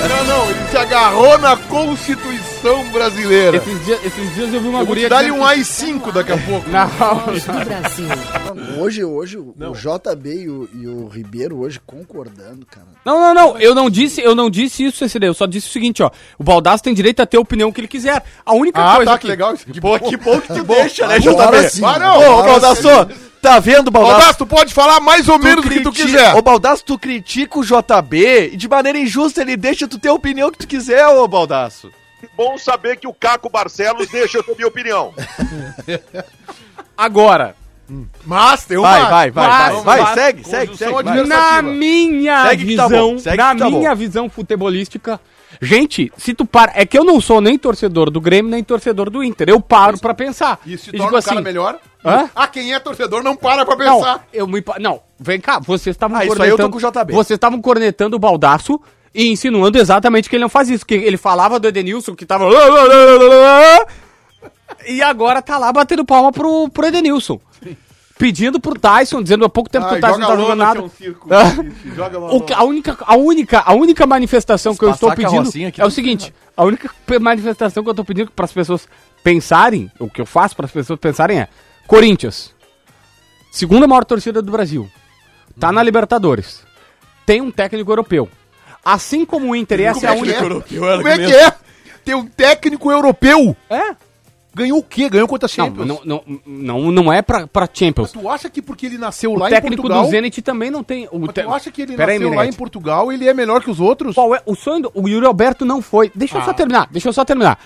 Não, 0.09 0.24
não, 0.26 0.49
ele 0.49 0.67
se 0.68 0.68
agarrou 0.80 1.38
na 1.38 1.55
Constituição 1.57 2.89
brasileira. 2.91 3.57
Esses 3.57 3.86
dias, 3.86 4.05
esses 4.05 4.36
dias 4.36 4.53
eu 4.53 4.61
vi 4.61 4.67
uma 4.67 4.80
Eu 4.80 4.86
guria... 4.86 5.09
dizendo 5.09 5.34
um 5.36 5.38
que- 5.39 5.43
AI-5 5.43 6.11
daqui 6.11 6.32
a 6.32 6.38
pouco. 6.45 6.69
Não, 6.69 6.86
do 6.88 7.65
Brasil. 7.65 8.05
Hoje, 8.80 9.03
hoje 9.03 9.38
o, 9.38 9.53
o 9.57 9.73
JB 9.73 10.30
e 10.43 10.49
o, 10.49 10.69
e 10.73 10.88
o 10.88 11.07
Ribeiro 11.07 11.59
hoje 11.59 11.80
concordando, 11.86 12.65
cara. 12.65 12.88
não, 13.05 13.19
não, 13.19 13.34
não. 13.34 13.57
Eu 13.59 13.75
não 13.75 13.89
disse, 13.89 14.21
eu 14.21 14.34
não 14.36 14.49
disse 14.49 14.86
isso, 14.86 14.97
CCD. 14.97 15.27
Eu 15.27 15.34
só 15.34 15.45
disse 15.45 15.67
o 15.67 15.71
seguinte, 15.71 16.01
ó. 16.01 16.09
O 16.38 16.43
Baldaço 16.43 16.84
tem 16.84 16.93
direito 16.93 17.21
a 17.21 17.25
ter 17.25 17.38
a 17.38 17.41
opinião 17.41 17.71
que 17.71 17.82
ele 17.82 17.88
quiser. 17.88 18.23
A 18.45 18.53
única 18.53 18.82
Ah, 18.82 18.95
coisa 18.97 19.11
tá, 19.11 19.17
que 19.17 19.27
legal. 19.27 19.53
isso. 19.53 19.65
Que 19.65 19.80
bom, 19.80 19.99
que 19.99 20.17
bom 20.17 20.39
que 20.39 20.47
tu 20.47 20.63
deixa, 20.63 21.07
né, 21.07 21.19
JB? 21.19 21.69
sim. 21.69 21.84
Ah, 21.86 21.99
não. 21.99 22.17
Ô, 22.39 22.59
tá 23.42 23.60
vendo, 23.60 23.90
Baldasso? 23.92 24.16
Baldasso, 24.18 24.38
tu 24.40 24.46
pode 24.48 24.74
falar 24.74 25.00
mais 25.00 25.28
ou 25.30 25.40
menos 25.40 25.66
o 25.66 25.70
que 25.70 25.80
tu 25.82 25.92
criti- 25.92 26.08
quiser. 26.12 26.36
Ô, 26.36 26.42
Baldasso, 26.42 26.84
tu 26.84 26.98
critica 27.00 27.60
o 27.60 27.64
JB 27.64 28.52
e 28.54 28.58
de 28.58 28.68
maneira 28.68 28.98
injusta 29.00 29.42
ele 29.42 29.56
deixa 29.58 29.88
tu 29.88 29.98
ter 29.98 30.10
a 30.10 30.14
opinião 30.14 30.52
que 30.52 30.58
tu 30.60 30.68
quiser, 30.68 31.08
ô 31.08 31.28
Baldasso. 31.28 31.92
Bom 32.36 32.58
saber 32.58 32.98
que 32.98 33.08
o 33.08 33.14
Caco 33.14 33.50
Barcelos 33.50 34.08
deixa 34.10 34.38
eu 34.40 34.44
ter 34.44 34.56
minha 34.56 34.68
opinião. 34.68 35.14
Agora, 36.98 37.56
Mas 38.26 38.66
tem 38.66 38.78
uma... 38.78 38.88
Vai, 38.90 39.02
vai, 39.10 39.32
vai, 39.32 39.32
vai, 39.32 39.74
Mas- 39.74 39.84
vai, 39.84 40.02
mas- 40.02 40.14
segue, 40.14 40.44
segue, 40.44 40.78
segue. 40.78 40.92
vai. 40.92 41.00
adversativa. 41.02 41.62
na 41.62 41.62
minha 41.62 42.44
Segue 42.50 42.66
que 42.66 42.76
tá 42.76 42.88
visão, 42.88 43.12
bom, 43.14 43.20
segue 43.20 43.38
na 43.38 43.56
tá 43.56 43.70
minha 43.70 43.90
bom. 43.92 43.96
visão 43.96 44.30
futebolística, 44.30 45.20
gente, 45.62 46.12
se 46.18 46.34
tu 46.34 46.46
para, 46.46 46.74
é 46.76 46.86
que 46.86 46.98
eu 46.98 47.04
não 47.04 47.20
sou 47.22 47.40
nem 47.42 47.58
torcedor 47.58 48.12
do 48.12 48.20
Grêmio 48.22 48.52
nem 48.52 48.64
torcedor 48.64 49.10
do 49.10 49.24
Inter. 49.24 49.50
Eu 49.50 49.60
paro 49.62 49.98
pra 49.98 50.14
pensar. 50.14 50.60
Isso 50.66 50.92
te 50.92 50.96
E 50.96 50.98
torna 51.00 51.06
digo 51.10 51.20
o 51.20 51.24
cara 51.24 51.36
assim, 51.38 51.44
melhor? 51.44 51.80
Hã? 52.04 52.30
Ah, 52.36 52.47
quem 52.47 52.74
é 52.74 52.80
torcedor 52.80 53.22
não 53.24 53.36
para 53.36 53.66
pra 53.66 53.76
Não, 53.76 53.97
pensar. 54.00 54.26
eu 54.32 54.47
me 54.47 54.62
pa- 54.62 54.78
não, 54.80 55.02
vem 55.20 55.39
cá, 55.39 55.60
vocês 55.60 55.93
estavam 55.95 56.18
Ah, 56.18 56.26
isso 56.26 56.41
aí 56.41 56.50
eu 56.50 56.58
tô 56.58 56.70
com 56.70 56.78
o 56.78 56.80
JB. 56.82 57.14
Vocês 57.14 57.36
estavam 57.38 57.62
cornetando 57.62 58.16
o 58.16 58.20
Baldaço 58.20 58.80
e 59.14 59.30
insinuando 59.30 59.78
exatamente 59.78 60.30
que 60.30 60.36
ele 60.36 60.41
não 60.43 60.50
faz 60.50 60.70
isso, 60.70 60.86
que 60.86 60.93
ele 60.93 61.18
falava 61.18 61.60
do 61.60 61.68
Edenilson 61.68 62.16
que 62.16 62.26
tava 62.26 62.45
e 64.88 65.02
agora 65.02 65.41
tá 65.41 65.58
lá 65.58 65.72
batendo 65.74 66.06
palma 66.06 66.32
pro, 66.32 66.70
pro 66.70 66.88
Edenilson. 66.88 67.39
Pedindo 68.18 68.60
pro 68.60 68.78
Tyson, 68.78 69.24
dizendo 69.24 69.45
há 69.45 69.50
pouco 69.50 69.70
tempo 69.70 69.88
que 69.88 69.95
o 69.95 70.00
Tyson 70.02 70.18
não 70.18 70.28
tá 70.28 70.36
jogando 70.36 70.58
nada. 70.58 70.82
um 70.84 71.95
Joga 71.95 72.20
O 72.20 72.41
que- 72.41 72.54
a, 72.54 72.64
única, 72.64 72.97
a, 73.00 73.16
única, 73.16 73.60
a 73.66 73.74
única 73.74 74.06
manifestação 74.06 74.76
que 74.76 74.84
eu 74.84 74.91
estou 74.91 75.10
pedindo 75.16 75.50
é 75.50 75.82
o 75.82 75.84
não 75.86 75.89
seguinte: 75.89 76.34
a 76.56 76.64
única 76.66 76.89
manifestação 77.20 77.82
que 77.82 77.88
eu 77.89 77.93
estou 77.93 78.04
pedindo 78.04 78.30
para 78.32 78.43
as 78.43 78.52
pessoas 78.52 78.89
pensarem, 79.24 79.89
o 80.00 80.10
que 80.10 80.20
eu 80.20 80.26
faço 80.26 80.54
para 80.54 80.66
as 80.66 80.72
pessoas 80.72 81.00
pensarem 81.00 81.39
é: 81.39 81.47
Corinthians, 81.90 82.54
segunda 83.52 83.88
maior 83.88 84.06
torcida 84.06 84.44
do 84.44 84.52
Brasil, 84.52 84.88
tá 85.60 85.72
na 85.72 85.82
Libertadores, 85.82 86.62
tem 87.26 87.42
um 87.42 87.50
técnico 87.50 87.92
europeu. 87.92 88.30
Assim 88.86 89.26
como 89.26 89.50
o 89.50 89.56
Inter, 89.56 89.82
essa 89.82 90.06
é 90.06 90.10
a 90.10 90.14
única. 90.14 90.40
Como 90.48 91.08
é 91.08 91.18
que 91.18 91.34
é? 91.34 91.52
Tem 92.06 92.14
um 92.14 92.28
técnico 92.28 92.92
europeu. 92.92 93.58
É? 93.68 93.96
Ganhou 94.54 94.78
o 94.80 94.84
quê? 94.84 95.10
Ganhou 95.10 95.28
quantas 95.28 95.56
Não, 95.58 95.66
Champions? 95.66 95.88
não, 95.88 96.02
não, 96.06 96.24
não, 96.46 96.92
não 96.92 97.14
é 97.14 97.24
pra, 97.24 97.48
pra 97.48 97.68
Champions. 97.72 98.12
Tu 98.12 98.30
acha 98.30 98.50
que 98.52 98.62
porque 98.62 98.86
ele 98.86 98.98
nasceu 99.00 99.32
O 99.34 99.38
lá 99.40 99.48
em 99.48 99.54
técnico 99.54 99.82
Portugal... 99.82 100.04
do 100.06 100.10
Zenit 100.12 100.42
também 100.44 100.70
não 100.70 100.84
tem. 100.84 101.08
O 101.12 101.18
Mas 101.20 101.34
te- 101.34 101.42
Tu 101.44 101.52
acha 101.54 101.72
que 101.72 101.82
ele 101.82 101.96
Pera 101.98 102.12
aí, 102.12 102.18
nasceu 102.20 102.30
lá 102.30 102.36
Meneghetti. 102.36 102.56
em 102.56 102.58
Portugal 102.58 103.12
ele 103.12 103.28
é 103.28 103.34
melhor 103.34 103.64
que 103.64 103.70
os 103.72 103.80
outros? 103.80 104.14
Qual 104.16 104.36
é 104.36 104.42
o 104.46 104.54
sonho 104.56 104.84
do 104.84 104.92
o 104.94 105.08
Yuri 105.08 105.26
Alberto 105.26 105.66
não 105.66 105.82
foi. 105.82 106.12
Deixa 106.14 106.38
eu 106.38 106.42
Ah. 106.42 106.46
só 106.46 106.54
terminar, 106.54 106.88
deixa 106.92 107.10
eu 107.10 107.14
só 107.14 107.26
terminar. 107.26 107.60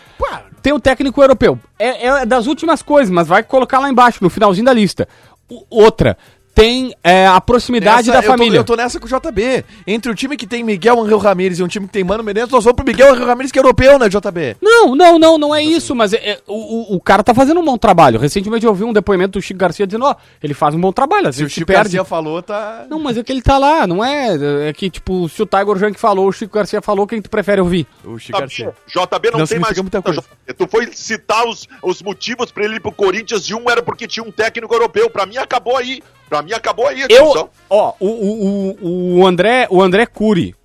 Tem 0.64 0.72
o 0.74 0.80
técnico 0.80 1.22
europeu. 1.22 1.59
É, 1.78 2.07
é 2.07 2.26
das 2.26 2.47
últimas 2.47 2.82
coisas, 2.82 3.11
mas 3.14 3.28
vai 3.28 3.43
colocar 3.43 3.80
lá 3.80 3.89
embaixo, 3.89 4.20
no 4.24 4.30
finalzinho 4.30 4.66
da 4.66 4.72
lista. 4.74 5.07
O- 5.49 5.66
outra, 5.70 6.18
tem 6.56 6.93
é, 7.04 7.26
a 7.26 7.41
proximidade 7.41 8.08
Nessa- 8.08 8.12
da 8.12 8.18
eu 8.20 8.22
tô- 8.22 8.28
família. 8.28 8.58
eu 8.60 8.64
tô 8.64 8.76
nessa 8.76 8.99
com 8.99 9.06
o 9.06 9.10
JB. 9.10 9.66
Entre 9.88 10.12
o 10.12 10.16
time 10.16 10.38
que 10.38 10.45
tem 10.45 10.64
Miguel 10.64 11.01
Angel 11.01 11.18
Ramírez 11.18 11.60
e 11.60 11.64
um 11.64 11.68
time 11.68 11.88
que 11.88 11.93
tem 11.93 12.04
Mano 12.04 12.24
Menezes, 12.24 12.51
nós 12.51 12.64
vamos 12.64 12.76
pro 12.76 12.86
Miguel 12.86 13.12
Angel 13.14 13.26
Ramírez 13.26 13.51
que 13.51 13.58
é 13.58 13.62
europeu, 13.62 13.97
né, 13.97 14.08
JB? 14.08 14.58
Não, 14.62 14.95
não, 14.95 15.18
não, 15.18 15.38
não 15.38 15.56
é 15.56 15.64
isso, 15.64 15.95
mas 15.95 16.14
é- 16.14 16.18
é- 16.18 16.39
o, 16.47 16.95
o, 16.95 17.01
cara 17.01 17.24
tá 17.24 17.34
fazendo 17.34 17.60
um 17.60 17.66
bom 17.66 17.78
trabalho. 17.78 18.20
Recentemente 18.20 18.66
eu 18.66 18.72
ouvi 18.72 18.84
um 18.84 18.93
depoimento 18.93 19.39
do 19.39 19.41
Chico 19.41 19.60
Garcia 19.60 19.88
dizendo, 19.88 20.06
ó, 20.06 20.16
ele 20.43 20.54
faz 20.54 20.76
um 20.76 20.80
bom 20.80 20.91
trabalho, 20.91 21.34
Se 21.34 21.43
o 21.43 21.49
Chico 21.49 21.66
perde. 21.68 21.84
Garcia 21.84 22.04
falou, 22.06 22.41
tá... 22.41 22.86
Não, 22.89 22.99
mas 22.99 23.18
é 23.18 23.24
que 23.24 23.32
ele 23.32 23.41
tá 23.41 23.58
lá, 23.58 23.88
não 23.88 24.04
é? 24.06 24.70
É 24.70 24.74
que, 24.74 24.89
tipo, 24.89 25.28
se 25.30 25.41
o 25.41 25.45
Tiger 25.47 25.76
Junk 25.78 25.99
falou, 25.99 26.28
o 26.28 26.32
Chico 26.32 26.54
Garcia 26.54 26.82
falou, 26.82 27.08
quem 27.08 27.22
tu 27.22 27.30
prefere 27.30 27.62
ouvir? 27.62 27.88
O 28.06 28.20
Chico 28.20 28.39
Garcia. 28.39 28.74
JB 28.88 29.32
não, 29.32 29.39
Não 29.39 29.47
tem 29.47 29.58
mais. 29.60 29.78
muita 29.80 30.01
coisa. 30.01 30.24
Tu 30.56 30.68
foi 30.68 30.88
citar 30.93 31.47
os, 31.47 31.68
os 31.82 32.01
motivos 32.04 32.51
pra 32.51 32.64
ele 32.64 32.76
ir 32.76 32.80
pro 32.80 32.91
Corinthians 32.91 33.45
e 33.49 33.56
um 33.56 33.68
era 33.70 33.82
porque 33.82 34.08
tinha 34.08 34.24
um 34.24 34.32
técnico 34.32 34.74
europeu. 34.74 35.10
Pra 35.10 35.26
mim 35.26 35.38
acabou 35.38 35.76
aí. 35.78 36.01
Pra 36.30 36.41
mim 36.44 36.54
acabou 36.54 36.88
aí 36.88 37.04
a 37.04 37.08
discussão. 37.08 37.44
Eu, 37.44 37.50
ó, 37.70 37.94
o, 38.00 38.08
o, 38.08 39.20
o, 39.20 39.28
André, 39.28 39.68
o 39.70 39.82
André 39.82 40.06
Cury, 40.06 40.56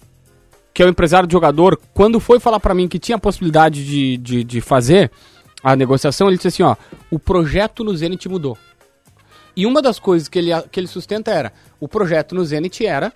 que 0.74 0.82
é 0.82 0.86
o 0.86 0.88
empresário 0.88 1.26
do 1.26 1.32
jogador, 1.32 1.80
quando 1.94 2.20
foi 2.20 2.38
falar 2.38 2.60
pra 2.60 2.74
mim 2.74 2.88
que 2.88 2.98
tinha 2.98 3.16
a 3.16 3.20
possibilidade 3.20 3.84
de, 3.84 4.16
de, 4.16 4.44
de 4.44 4.60
fazer 4.60 5.10
a 5.62 5.74
negociação, 5.74 6.28
ele 6.28 6.36
disse 6.36 6.48
assim, 6.48 6.62
ó, 6.62 6.76
o 7.10 7.18
projeto 7.18 7.82
no 7.82 7.96
Zenit 7.96 8.28
mudou. 8.28 8.56
E 9.56 9.66
uma 9.66 9.82
das 9.82 9.98
coisas 9.98 10.28
que 10.28 10.38
ele, 10.38 10.50
que 10.70 10.78
ele 10.78 10.86
sustenta 10.86 11.32
era, 11.32 11.52
o 11.80 11.88
projeto 11.88 12.34
no 12.34 12.44
Zenit 12.44 12.86
era 12.86 13.12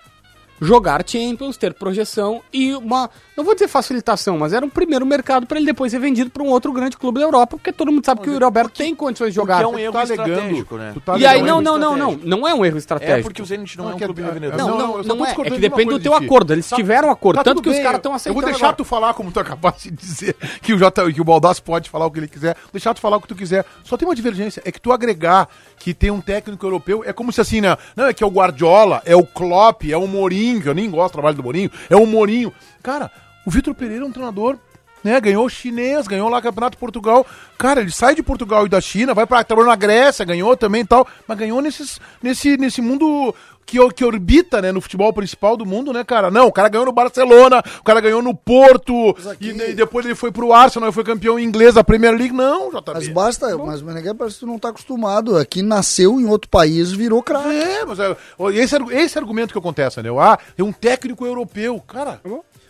jogar 0.61 1.03
Champions, 1.05 1.57
ter 1.57 1.73
projeção 1.73 2.41
e 2.53 2.73
uma, 2.75 3.09
não 3.35 3.43
vou 3.43 3.53
dizer 3.53 3.67
facilitação, 3.67 4.37
mas 4.37 4.53
era 4.53 4.65
um 4.65 4.69
primeiro 4.69 5.05
mercado 5.05 5.45
pra 5.45 5.57
ele 5.57 5.65
depois 5.65 5.91
ser 5.91 5.99
vendido 5.99 6.29
pra 6.29 6.41
um 6.43 6.47
outro 6.47 6.71
grande 6.71 6.95
clube 6.97 7.19
da 7.19 7.25
Europa, 7.25 7.57
porque 7.57 7.71
todo 7.73 7.91
mundo 7.91 8.05
sabe 8.05 8.21
que 8.21 8.29
o 8.29 8.33
Yuri 8.33 8.45
Alberto 8.45 8.71
tem 8.77 8.95
condições 8.95 9.29
de 9.29 9.35
jogar. 9.35 9.61
é 9.63 9.67
um 9.67 9.77
erro 9.77 9.93
tá 9.93 10.01
alegando, 10.01 10.29
estratégico, 10.31 10.77
né? 10.77 10.93
tá 11.05 11.17
E 11.17 11.25
aí, 11.25 11.41
não, 11.41 11.61
não, 11.61 11.77
não, 11.77 11.97
não, 11.97 12.11
não 12.23 12.47
é 12.47 12.53
um 12.53 12.65
erro 12.65 12.75
É 12.75 12.79
estratégico. 12.79 13.23
porque 13.23 13.41
o 13.41 13.45
Zenit 13.45 13.77
não, 13.77 13.85
Não, 13.85 13.91
é 13.91 13.95
um 13.95 13.99
clube 13.99 14.21
é- 14.21 14.25
revendedor. 14.25 14.57
Não, 14.57 14.67
Não, 14.69 14.77
não, 14.77 15.03
não 15.03 15.17
tô 15.17 15.25
é. 15.25 15.31
É 15.31 15.51
que 15.51 15.57
depende 15.59 15.89
do 15.89 15.99
teu 15.99 16.13
acordo. 16.13 16.53
Eles 16.53 16.69
Tá- 16.69 16.75
tiveram 16.75 17.09
um 17.09 17.11
acordo, 17.11 17.37
Tá 17.37 17.43
tanto 17.43 17.61
que 17.61 17.69
os 17.69 17.75
bem, 17.75 17.83
caras 17.83 17.97
estão 17.99 18.13
aceitando 18.13 18.37
Eu 18.39 18.41
vou 18.41 18.51
deixar 18.51 18.67
agora. 18.67 18.77
tu 18.77 18.83
falar 18.85 19.13
como 19.13 19.31
tu 19.31 19.39
é 19.39 19.43
capaz 19.43 19.83
de 19.83 19.91
dizer 19.91 20.35
que 20.61 20.73
o, 20.73 20.77
J, 20.77 21.11
que 21.11 21.19
o 21.21 21.23
Baldassi 21.23 21.61
pode 21.61 21.89
falar 21.89 22.05
o 22.05 22.11
que 22.11 22.19
ele 22.19 22.27
quiser. 22.27 22.55
Deixar 22.71 22.93
tu 22.93 23.01
falar 23.01 23.17
o 23.17 23.21
que 23.21 23.27
tu 23.27 23.35
quiser. 23.35 23.65
Só 23.83 23.97
tem 23.97 24.07
uma 24.07 24.15
divergência. 24.15 24.61
É 24.65 24.71
que 24.71 24.79
tu 24.79 24.91
agregar 24.91 25.49
que 25.77 25.93
tem 25.93 26.09
um 26.11 26.21
técnico 26.21 26.65
europeu 26.65 27.03
é 27.05 27.11
como 27.11 27.31
se 27.31 27.41
assim, 27.41 27.59
né? 27.59 27.75
Não, 27.95 28.05
é 28.05 28.13
que 28.13 28.23
é 28.23 28.27
o 28.27 28.29
Guardiola, 28.29 29.01
é 29.05 29.15
o 29.15 29.25
Klopp, 29.25 29.83
é 29.91 29.97
o 29.97 30.07
Mourinho, 30.07 30.52
que 30.61 30.67
eu 30.67 30.73
nem 30.73 30.89
gosto 30.89 31.11
do 31.11 31.13
trabalho 31.13 31.37
do 31.37 31.43
Mourinho, 31.43 31.71
é 31.89 31.95
o 31.95 32.05
Mourinho. 32.05 32.53
Cara, 32.81 33.11
o 33.45 33.51
Vitor 33.51 33.73
Pereira 33.73 34.03
é 34.03 34.07
um 34.07 34.11
treinador 34.11 34.57
né, 35.03 35.19
ganhou 35.19 35.45
o 35.45 35.49
chinês, 35.49 36.07
ganhou 36.07 36.29
lá 36.29 36.37
o 36.37 36.41
Campeonato 36.41 36.77
de 36.77 36.79
Portugal. 36.79 37.25
Cara, 37.57 37.81
ele 37.81 37.91
sai 37.91 38.15
de 38.15 38.23
Portugal 38.23 38.65
e 38.65 38.69
da 38.69 38.79
China, 38.79 39.13
vai 39.13 39.27
para 39.27 39.43
trabalhar 39.43 39.69
na 39.69 39.75
Grécia, 39.75 40.25
ganhou 40.25 40.55
também 40.55 40.81
e 40.81 40.85
tal, 40.85 41.05
mas 41.27 41.37
ganhou 41.37 41.61
nesses, 41.61 41.99
nesse, 42.21 42.57
nesse 42.57 42.81
mundo 42.81 43.35
que, 43.65 43.77
que 43.93 44.03
orbita, 44.05 44.61
né, 44.61 44.71
no 44.71 44.81
futebol 44.81 45.11
principal 45.13 45.55
do 45.57 45.65
mundo, 45.65 45.91
né, 45.93 46.03
cara? 46.03 46.29
Não, 46.29 46.47
o 46.47 46.51
cara 46.51 46.69
ganhou 46.69 46.85
no 46.85 46.91
Barcelona, 46.91 47.63
o 47.79 47.83
cara 47.83 48.01
ganhou 48.01 48.21
no 48.21 48.35
Porto, 48.35 49.15
aqui- 49.31 49.51
e, 49.51 49.71
e 49.71 49.73
depois 49.73 50.05
ele 50.05 50.15
foi 50.15 50.31
pro 50.31 50.53
Arsenal 50.53 50.89
e 50.89 50.91
foi 50.93 51.03
campeão 51.03 51.39
inglês 51.39 51.73
da 51.75 51.83
Premier 51.83 52.13
League. 52.15 52.33
Não, 52.33 52.69
JB. 52.69 52.91
Mas 52.93 53.07
basta, 53.09 53.57
mas 53.57 53.81
o 53.81 53.85
Meneghel 53.85 54.15
parece 54.15 54.35
que 54.35 54.39
tu 54.41 54.47
não 54.47 54.59
tá 54.59 54.69
acostumado. 54.69 55.37
Aqui 55.37 55.61
nasceu 55.61 56.19
em 56.19 56.25
outro 56.25 56.49
país, 56.49 56.91
virou 56.91 57.21
craque. 57.23 57.49
É, 57.49 57.85
mas 57.85 57.99
é, 57.99 58.15
esse, 58.53 58.75
esse 58.91 59.17
argumento 59.17 59.51
que 59.53 59.59
acontece, 59.59 60.01
né? 60.01 60.09
Ah, 60.19 60.37
é 60.57 60.63
um 60.63 60.71
técnico 60.71 61.25
europeu. 61.25 61.79
Cara, 61.87 62.19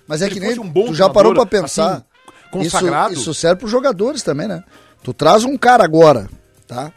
Mas 0.07 0.21
é 0.21 0.29
que 0.29 0.39
nem 0.39 0.59
um 0.59 0.67
bom 0.69 0.85
tu 0.87 0.93
já 0.93 1.09
parou 1.09 1.33
pra 1.33 1.45
pensar. 1.45 1.93
assim, 1.93 2.03
consagrado. 2.51 3.13
Isso, 3.13 3.21
isso 3.23 3.33
serve 3.33 3.59
pros 3.59 3.71
jogadores 3.71 4.21
também, 4.23 4.47
né? 4.47 4.63
Tu 5.03 5.13
traz 5.13 5.43
um 5.43 5.57
cara 5.57 5.83
agora, 5.83 6.29
tá? 6.67 6.91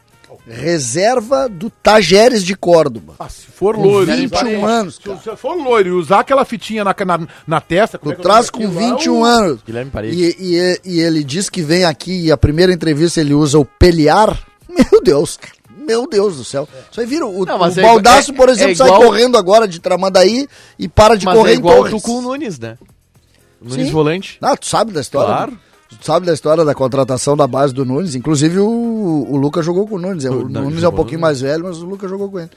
Reserva 0.49 1.49
do 1.49 1.69
Tajeres 1.69 2.43
de 2.43 2.55
Córdoba. 2.55 3.15
ah, 3.19 3.27
se 3.29 3.47
for 3.47 3.77
loiro... 3.77 4.05
21 4.11 4.57
usar- 4.57 4.67
anos, 4.67 4.95
Se, 4.95 5.01
cara. 5.01 5.19
se 5.23 5.35
for 5.35 5.53
loiro 5.55 5.89
e 5.89 5.91
usar 5.91 6.19
aquela 6.21 6.45
fitinha 6.45 6.83
na, 6.83 6.95
na, 7.05 7.27
na 7.45 7.61
testa... 7.61 7.97
como 7.97 8.11
Tu 8.11 8.13
é 8.13 8.15
que 8.15 8.21
é 8.21 8.23
traz 8.23 8.49
com 8.49 8.59
daquilo 8.61 8.81
lá? 8.81 8.95
21 8.97 9.19
Uh, 9.19 9.23
anos. 9.25 9.59
Guilherme 9.65 9.91
Paredes. 9.91 10.17
E, 10.19 10.35
e, 10.39 10.81
e 10.95 10.99
ele 11.01 11.23
diz 11.23 11.49
que 11.49 11.61
vem 11.61 11.83
aqui 11.85 12.25
e 12.25 12.31
a 12.31 12.37
primeira 12.37 12.71
entrevista 12.73 13.19
ele 13.21 13.33
usa 13.33 13.57
o 13.59 13.65
peliar. 13.65 14.37
Meu 14.69 15.01
Deus, 15.03 15.37
cara. 15.37 15.53
Meu 15.77 16.05
Deus 16.07 16.35
do 16.37 16.43
céu. 16.43 16.67
Isso 16.91 16.99
aí 16.99 17.05
vira. 17.07 17.25
O, 17.25 17.45
Não, 17.45 17.59
o 17.59 17.65
é 17.65 17.81
Baldaço, 17.81 18.31
igual- 18.31 18.35
por 18.45 18.49
é- 18.49 18.51
exemplo, 18.51 18.71
é 18.73 18.75
sai 18.75 18.87
igual- 18.87 19.01
correndo 19.03 19.37
agora 19.37 19.67
de 19.67 19.79
Tramandaí 19.79 20.47
e 20.77 20.87
para 20.89 21.15
de 21.15 21.25
Mas 21.25 21.37
correr 21.37 21.51
é 21.51 21.55
em 21.55 21.57
igual 21.59 21.77
Torres. 21.77 21.91
tu 21.93 22.01
com 22.01 22.17
o 22.17 22.21
Nunes, 22.21 22.59
né? 22.59 22.77
O 23.61 23.69
Nunes 23.69 23.87
Sim. 23.87 23.91
volante. 23.93 24.37
Ah, 24.41 24.55
tu 24.57 24.65
sabe 24.67 24.91
da 24.91 24.99
história? 25.01 25.33
Claro. 25.33 25.51
né? 25.53 25.57
Tu 25.89 26.05
sabe 26.05 26.25
da 26.25 26.33
história 26.33 26.65
da 26.65 26.75
contratação 26.75 27.35
da 27.37 27.47
base 27.47 27.73
do 27.73 27.85
Nunes. 27.85 28.13
Inclusive 28.15 28.59
o, 28.59 29.25
o 29.29 29.37
Lucas 29.37 29.65
jogou 29.65 29.87
com 29.87 29.95
o 29.95 29.99
Nunes. 29.99 30.25
O, 30.25 30.31
O- 30.33 30.49
não, 30.49 30.63
Nunes 30.63 30.83
é 30.83 30.89
um 30.89 30.93
pouquinho 30.93 31.21
mais 31.21 31.39
velho, 31.41 31.63
mas 31.63 31.77
o 31.81 31.85
Lucas 31.85 32.09
jogou 32.09 32.29
com 32.29 32.39
ele. 32.39 32.49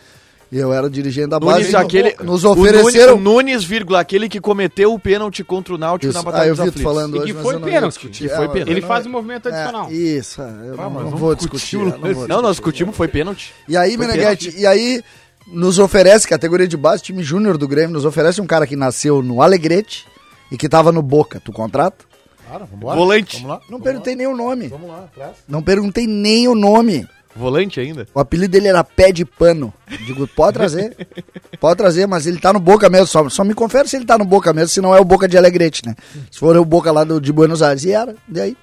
E 0.53 0.59
eu 0.59 0.73
era 0.73 0.91
dirigente 0.91 1.29
da 1.29 1.39
base. 1.39 1.61
Nunes, 1.61 1.73
e 1.73 1.77
aquele, 1.77 2.17
nos 2.25 2.43
o 2.43 2.51
ofereceram. 2.51 3.13
Nunes, 3.17 3.21
o 3.21 3.35
Nunes, 3.61 3.65
vírgula, 3.65 4.01
aquele 4.01 4.29
que 4.29 4.41
cometeu 4.41 4.93
o 4.93 4.99
pênalti 4.99 5.45
contra 5.45 5.73
o 5.73 5.79
Náutico 5.79 6.11
Isso. 6.11 6.15
na 6.15 6.21
Ah, 6.21 6.25
Batalha 6.33 6.49
eu 6.49 6.57
dos 6.57 6.65
vi 6.65 6.71
tu 6.73 6.75
Aflitos. 6.75 6.93
falando 6.93 7.15
E 7.15 7.19
hoje, 7.21 7.27
que 7.29 7.33
mas 7.35 7.43
foi 7.45 7.55
eu 7.55 7.61
pênalti. 7.61 7.93
discutir. 7.95 8.29
Que 8.29 8.35
foi 8.35 8.45
É, 8.45 8.49
pênalti. 8.49 8.69
eu 8.71 8.77
Ele 8.77 8.81
faz 8.87 9.07
o 9.07 9.11
movimento 9.11 9.49
adicional. 9.49 9.87
É, 9.89 9.93
isso, 9.93 10.41
eu 10.43 10.77
não, 10.77 10.91
mas 10.91 11.05
não 11.05 11.11
não 11.13 11.17
vou 11.19 11.35
discutir. 11.37 11.77
Não, 11.79 11.91
vou 11.91 12.01
Não, 12.01 12.03
nós 12.11 12.17
discutir. 12.17 12.53
discutimos, 12.53 12.97
foi 12.97 13.07
pênalti. 13.07 13.53
E 13.69 13.77
aí, 13.77 13.97
Foi 13.97 14.07
Meneghete, 14.09 14.53
e 14.59 14.67
aí 14.67 15.05
nos 15.47 15.79
oferece, 15.79 16.27
categoria 16.27 16.67
de 16.67 16.77
base, 16.77 17.01
time 17.05 17.23
júnior 17.23 17.57
do 17.57 17.69
Grêmio, 17.69 17.91
nos 17.93 18.05
oferece 18.05 18.41
um 18.41 18.47
cara 18.47 18.67
que 18.67 18.75
nasceu 18.75 19.23
no 19.23 19.41
Alegrete 19.43 20.05
e 20.51 20.57
que 20.57 20.69
tava 20.69 20.91
no 20.91 21.01
Boca. 21.01 21.41
Tu 21.45 21.53
contrata? 21.53 22.10
Vambora. 22.59 22.97
Volante. 22.97 23.37
Vamos 23.37 23.49
lá. 23.51 23.57
Não 23.57 23.69
vamos 23.71 23.85
perguntei 23.85 24.15
nem 24.17 24.27
o 24.27 24.37
nome. 24.37 24.65
lá. 24.65 24.71
Vamos 24.71 24.89
lá, 24.89 25.05
atrás. 25.05 25.37
Não 25.49 25.63
perguntei 25.63 26.07
nem 26.07 26.49
o 26.49 26.55
nome. 26.55 27.09
Volante 27.35 27.79
ainda? 27.79 28.09
O 28.13 28.21
apelido 28.21 28.53
dele 28.53 28.69
era 28.69 28.83
Pé 28.83 29.13
de 29.13 29.25
Pano. 29.25 29.73
Digo, 30.05 30.27
pode 30.27 30.55
trazer. 30.55 30.97
pode 31.61 31.77
trazer, 31.77 32.07
mas 32.07 32.27
ele 32.27 32.39
tá 32.39 32.53
no 32.53 32.59
Boca 32.59 32.89
mesmo. 32.91 33.07
Só, 33.07 33.29
só 33.29 33.45
me 33.45 33.55
confere 33.55 33.89
se 33.89 33.97
ele 33.97 34.05
tá 34.05 34.19
no 34.19 34.25
Boca 34.25 34.53
mesmo, 34.53 34.69
se 34.69 34.81
não 34.81 34.95
é 34.95 35.01
o 35.01 35.05
Boca 35.05 35.29
de 35.29 35.39
Alegrete, 35.39 35.87
né? 35.87 35.95
Se 36.31 36.39
for 36.39 36.57
o 36.57 36.65
Boca 36.65 36.91
lá 36.91 37.05
do, 37.05 37.21
de 37.21 37.33
Buenos 37.33 37.63
Aires. 37.63 37.85
E 37.85 37.93
era. 37.93 38.17
E 38.33 38.41
aí? 38.41 38.57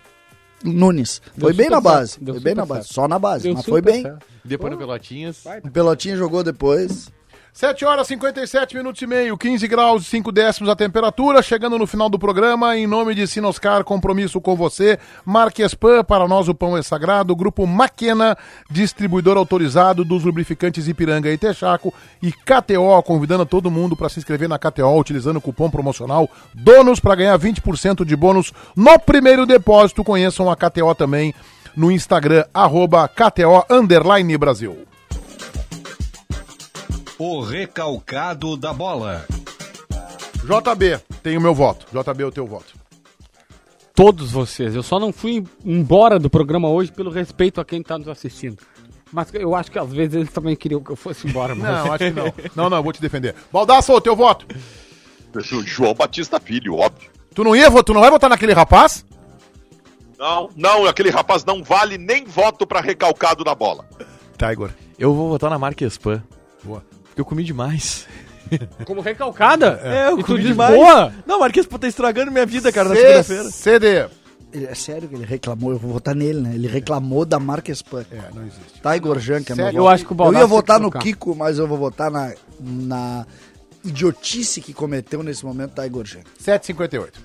Nunes. 0.64 1.22
Deu 1.36 1.48
foi 1.48 1.54
bem 1.54 1.70
na 1.70 1.80
base. 1.80 2.18
Foi 2.24 2.40
bem 2.40 2.56
na 2.56 2.66
base. 2.66 2.82
certo. 2.82 2.94
Só 2.94 3.08
na 3.08 3.20
base. 3.20 3.44
Deu 3.44 3.54
mas 3.54 3.66
foi 3.66 3.82
bem. 3.82 4.02
certo. 4.02 4.26
Depois 4.44 4.72
no 4.72 4.78
Pelotinhas. 4.78 5.44
O 5.64 5.72
Pelotinha 5.72 6.18
jogou 6.18 6.44
depois. 6.44 7.10
7 7.58 7.86
horas 7.86 8.06
57 8.06 8.78
minutos 8.78 9.02
e 9.02 9.08
meio, 9.08 9.36
15 9.36 9.68
graus 9.68 10.04
e 10.04 10.06
5 10.06 10.32
décimos 10.32 10.70
a 10.70 10.76
temperatura. 10.76 11.42
Chegando 11.42 11.80
no 11.80 11.88
final 11.88 12.08
do 12.08 12.20
programa, 12.20 12.78
em 12.78 12.86
nome 12.86 13.16
de 13.16 13.26
Sinoscar, 13.26 13.84
compromisso 13.84 14.40
com 14.40 14.56
você. 14.56 15.00
Marquespan, 15.26 16.04
para 16.04 16.28
nós 16.28 16.48
o 16.48 16.54
pão 16.54 16.78
é 16.78 16.84
sagrado. 16.84 17.36
Grupo 17.36 17.66
Maquena, 17.66 18.38
distribuidor 18.70 19.38
autorizado 19.38 20.06
dos 20.06 20.24
lubrificantes 20.24 20.88
Ipiranga 20.88 21.32
e 21.32 21.38
Texaco. 21.40 21.92
E 22.22 22.32
KTO, 22.32 23.02
convidando 23.02 23.44
todo 23.44 23.72
mundo 23.72 23.98
para 23.98 24.08
se 24.08 24.20
inscrever 24.20 24.48
na 24.48 24.60
KTO, 24.60 24.96
utilizando 24.96 25.38
o 25.38 25.42
cupom 25.42 25.68
promocional 25.68 26.30
DONOS 26.54 27.00
para 27.00 27.16
ganhar 27.16 27.40
20% 27.40 28.06
de 28.06 28.16
bônus 28.16 28.54
no 28.76 29.00
primeiro 29.00 29.48
depósito. 29.48 30.04
Conheçam 30.04 30.48
a 30.52 30.56
KTO 30.56 30.94
também 30.94 31.34
no 31.76 31.92
Instagram, 31.92 32.46
arroba 32.54 33.08
KTO 33.08 33.66
Brasil. 34.38 34.78
O 37.20 37.42
recalcado 37.42 38.56
da 38.56 38.72
bola. 38.72 39.26
JB, 40.44 41.00
tem 41.24 41.36
o 41.36 41.42
meu 41.42 41.54
voto. 41.54 41.88
JB, 41.92 42.24
o 42.26 42.32
teu 42.32 42.46
voto. 42.46 42.76
Todos 43.96 44.32
vocês. 44.32 44.76
Eu 44.76 44.84
só 44.84 45.00
não 45.00 45.12
fui 45.12 45.44
embora 45.66 46.20
do 46.20 46.30
programa 46.30 46.70
hoje 46.70 46.92
pelo 46.92 47.10
respeito 47.10 47.60
a 47.60 47.66
quem 47.66 47.82
tá 47.82 47.98
nos 47.98 48.08
assistindo. 48.08 48.62
Mas 49.12 49.34
eu 49.34 49.56
acho 49.56 49.72
que 49.72 49.80
às 49.80 49.92
vezes 49.92 50.14
eles 50.14 50.32
também 50.32 50.56
queriam 50.56 50.82
que 50.82 50.92
eu 50.92 50.96
fosse 50.96 51.28
embora. 51.28 51.56
Mas... 51.56 51.64
Não, 51.64 51.94
acho 51.94 51.98
que 51.98 52.12
não. 52.12 52.34
Não, 52.56 52.70
não, 52.70 52.78
eu 52.78 52.84
vou 52.84 52.94
te 52.94 53.02
defender. 53.02 53.34
Baldaço, 53.52 53.92
o 53.94 54.02
teu 54.02 54.16
voto. 54.16 54.46
O 55.36 55.42
João 55.42 55.96
Batista 55.96 56.40
Filho, 56.40 56.76
óbvio. 56.76 57.10
Tu 57.34 57.44
não 57.44 57.56
ia, 57.56 57.72
tu 57.84 57.94
não 57.94 58.02
vai 58.02 58.12
votar 58.12 58.30
naquele 58.30 58.54
rapaz? 58.54 59.04
Não, 60.18 60.50
não, 60.56 60.86
aquele 60.86 61.10
rapaz 61.10 61.44
não 61.44 61.64
vale 61.64 61.98
nem 61.98 62.26
voto 62.26 62.66
pra 62.66 62.82
recalcado 62.82 63.44
da 63.44 63.54
bola. 63.54 63.88
Tá, 64.38 64.52
Igor. 64.54 64.72
Eu 64.98 65.14
vou 65.14 65.30
votar 65.30 65.50
na 65.50 65.60
marca 65.60 65.86
Spam. 65.86 66.24
Boa. 66.64 66.84
Porque 67.18 67.22
eu 67.22 67.26
comi 67.26 67.44
demais. 67.44 68.06
Como 68.86 69.02
recalcada? 69.02 69.80
É, 69.84 70.10
eu 70.10 70.20
e 70.20 70.24
comi 70.24 70.44
demais. 70.44 70.76
boa? 70.76 71.12
Não, 71.26 71.40
Marquês 71.40 71.66
Spam 71.66 71.80
tá 71.80 71.88
estragando 71.88 72.32
minha 72.32 72.46
vida, 72.46 72.72
cara, 72.72 72.90
na 72.90 72.96
segunda-feira. 72.96 73.44
CD. 73.46 74.06
Ele, 74.54 74.66
é 74.68 74.76
sério 74.76 75.10
que 75.10 75.16
ele 75.16 75.26
reclamou, 75.26 75.72
eu 75.72 75.80
vou 75.80 75.92
votar 75.92 76.16
nele, 76.16 76.40
né? 76.40 76.52
Ele 76.54 76.68
reclamou 76.68 77.26
da 77.26 77.40
marca 77.40 77.72
Spam. 77.72 78.06
É, 78.12 78.22
não 78.34 78.44
existe. 78.44 78.82
Tiger 78.82 79.20
Jan, 79.20 79.44
que 79.44 79.52
é 79.52 79.56
meu. 79.56 79.72
Eu 79.72 79.88
acho 79.88 80.06
que 80.06 80.12
o 80.12 80.14
Eu 80.14 80.18
Baldassi 80.18 80.44
ia 80.44 80.48
tem 80.48 80.50
que 80.50 80.56
votar 80.56 80.80
no 80.80 80.92
trocar. 80.92 81.04
Kiko, 81.04 81.36
mas 81.36 81.58
eu 81.58 81.68
vou 81.68 81.78
votar 81.78 82.12
na, 82.12 82.34
na 82.60 83.26
idiotice 83.84 84.62
que 84.62 84.74
cometeu 84.74 85.24
nesse 85.24 85.44
momento 85.44 85.74
Tiger 85.74 86.06
Jan. 86.06 86.22
758. 86.38 87.20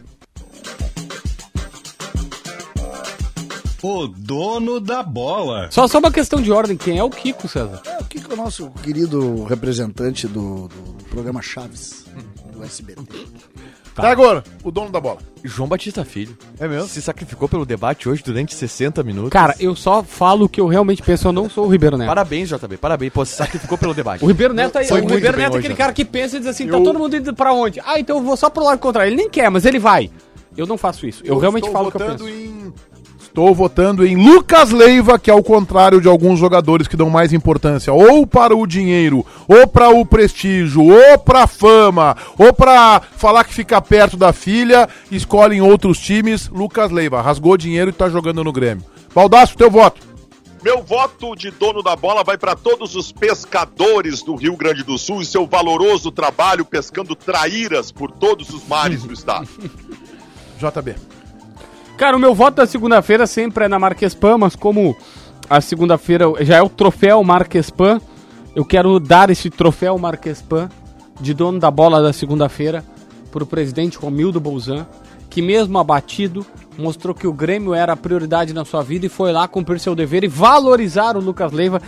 O 3.83 4.07
dono 4.07 4.79
da 4.79 5.03
bola. 5.03 5.67
Só, 5.71 5.89
só 5.89 5.99
uma 5.99 6.13
questão 6.13 6.41
de 6.41 6.53
ordem. 6.53 6.77
Quem 6.77 6.99
é 6.99 7.03
o 7.05 7.11
Kiko, 7.11 7.49
César? 7.49 7.83
É, 7.85 7.99
o 8.01 8.05
Kiko 8.05 8.31
é 8.31 8.35
o 8.35 8.37
nosso 8.37 8.71
querido 8.83 9.43
representante 9.45 10.29
do, 10.29 10.69
do 10.69 11.05
programa 11.11 11.43
Chaves, 11.43 12.05
do 12.53 12.63
SBT. 12.63 13.03
Tá. 13.95 14.11
agora, 14.11 14.43
o 14.65 14.71
dono 14.71 14.91
da 14.91 14.99
bola. 15.01 15.19
João 15.45 15.69
Batista 15.69 16.03
Filho. 16.05 16.35
É 16.59 16.67
mesmo? 16.67 16.89
Se 16.89 17.03
sacrificou 17.03 17.47
pelo 17.47 17.67
debate 17.67 18.09
hoje 18.09 18.23
durante 18.25 18.55
60 18.55 19.03
minutos. 19.03 19.31
Cara, 19.31 19.55
eu 19.61 19.75
só 19.77 20.03
falo 20.03 20.47
o 20.47 20.49
que 20.49 20.61
eu 20.61 20.67
realmente 20.67 21.03
penso, 21.03 21.29
eu 21.29 21.33
não 21.33 21.51
sou 21.51 21.67
o 21.67 21.69
Ribeiro 21.69 21.99
Neto. 21.99 22.09
Parabéns, 22.09 22.49
JB. 22.49 22.79
Parabéns. 22.79 23.13
Pô, 23.13 23.23
se 23.25 23.35
sacrificou 23.35 23.77
pelo 23.77 23.93
debate. 23.93 24.25
O 24.25 24.29
Ribeiro 24.29 24.55
Neto, 24.55 24.79
é, 24.79 24.85
Foi 24.85 25.01
o 25.03 25.05
Ribeiro 25.09 25.37
Neto 25.37 25.41
é 25.41 25.49
hoje, 25.51 25.59
aquele 25.59 25.75
né? 25.75 25.79
cara 25.79 25.93
que 25.93 26.05
pensa 26.07 26.37
e 26.37 26.39
diz 26.39 26.49
assim, 26.49 26.67
tá 26.69 26.79
Eu- 26.79 26.85
todo 26.85 26.99
mundo 26.99 27.17
indo 27.17 27.35
pra 27.35 27.53
onde? 27.53 27.81
Ah, 27.85 27.99
então 28.01 28.17
eu 28.17 28.23
vou 28.23 28.37
só 28.37 28.49
pro 28.49 28.65
lado 28.65 28.79
contrário. 28.79 29.11
Ele 29.11 29.17
nem 29.17 29.29
quer, 29.29 29.51
mas 29.51 29.67
ele 29.67 29.79
vai. 29.79 30.11
Eu 30.57 30.67
não 30.67 30.79
faço 30.79 31.07
isso. 31.07 31.23
Eu, 31.25 31.39
realmente 31.39 31.65
estou 31.65 31.73
falo 31.73 31.89
o 31.89 31.93
que 31.93 32.01
eu 32.01 32.07
penso. 32.07 32.29
em... 32.29 32.52
Estou 33.33 33.55
votando 33.55 34.07
em 34.07 34.15
Lucas 34.15 34.73
Leiva, 34.73 35.19
que 35.19 35.31
ao 35.31 35.43
contrário 35.43 36.03
de 36.03 36.07
alguns 36.07 36.39
jogadores 36.39 36.87
que 36.87 36.99
dão 36.99 37.09
mais 37.09 37.33
importância 37.33 37.91
ou 37.91 38.27
para 38.27 38.55
o 38.55 38.67
dinheiro, 38.67 39.25
ou 39.49 39.67
para 39.67 39.89
o 39.89 40.05
prestígio, 40.05 40.83
ou 40.85 41.19
para 41.19 41.45
a 41.45 41.47
fama, 41.47 42.15
ou 42.37 42.53
para 42.53 43.01
falar 43.17 43.45
que 43.45 43.55
fica 43.55 43.81
perto 43.81 44.19
da 44.19 44.35
filha, 44.35 44.87
escolhem 45.11 45.63
outros 45.63 45.99
times. 45.99 46.51
Lucas 46.51 46.91
Leiva 46.91 47.23
rasgou 47.23 47.57
dinheiro 47.57 47.89
e 47.89 47.95
tá 47.95 48.07
jogando 48.11 48.45
no 48.45 48.53
Grêmio. 48.53 48.85
Baldaço, 49.15 49.57
teu 49.57 49.71
voto. 49.71 50.03
Meu 50.63 50.83
voto 50.83 51.35
de 51.35 51.51
dono 51.51 51.83
da 51.83 51.97
bola 51.97 52.23
vai 52.23 52.37
para 52.37 52.55
todos 52.55 52.95
os 52.95 53.11
pescadores 53.13 54.23
do 54.23 54.35
Rio 54.35 54.59
Grande 54.59 54.83
do 54.83 54.99
Sul 54.99 55.23
e 55.23 55.25
seu 55.25 55.47
valoroso 55.47 56.13
trabalho 56.13 56.67
pescando 56.67 57.17
traíras 57.17 57.91
por 57.91 58.11
todos 58.11 58.51
os 58.51 58.69
mares 58.69 59.05
do 59.05 59.15
estado. 59.15 59.49
JB. 60.61 61.22
Cara, 62.03 62.17
o 62.17 62.19
meu 62.19 62.35
voto 62.35 62.57
da 62.57 62.67
segunda-feira 62.67 63.29
sempre 63.29 63.67
é 63.67 63.69
na 63.69 63.79
Marquespan, 63.79 64.37
mas 64.37 64.57
como 64.57 64.97
a 65.49 65.61
segunda-feira 65.61 66.25
já 66.41 66.57
é 66.57 66.61
o 66.61 66.69
troféu 66.69 67.23
Marquespan, 67.23 68.01
eu 68.57 68.65
quero 68.65 68.99
dar 68.99 69.31
esse 69.31 69.49
troféu 69.49 69.97
Marquespan 69.97 70.69
de 71.21 71.33
dono 71.33 71.61
da 71.61 71.71
bola 71.71 72.03
da 72.03 72.13
segunda-feira 72.13 72.85
pro 73.31 73.47
presidente 73.47 73.99
Romildo 73.99 74.41
Bolzan, 74.41 74.85
que 75.31 75.41
mesmo 75.41 75.79
abatido, 75.79 76.45
mostrou 76.77 77.15
que 77.15 77.29
o 77.29 77.33
Grêmio 77.33 77.73
era 77.73 77.93
a 77.93 77.97
prioridade 77.97 78.53
na 78.53 78.65
sua 78.65 78.83
vida 78.83 79.07
e 79.07 79.09
foi 79.09 79.31
lá 79.31 79.47
cumprir 79.47 79.79
seu 79.79 79.95
dever 79.95 80.25
e 80.25 80.29
valorizar 80.29 81.17
o 81.17 81.21
Lucas 81.21 81.53
Leiva, 81.53 81.81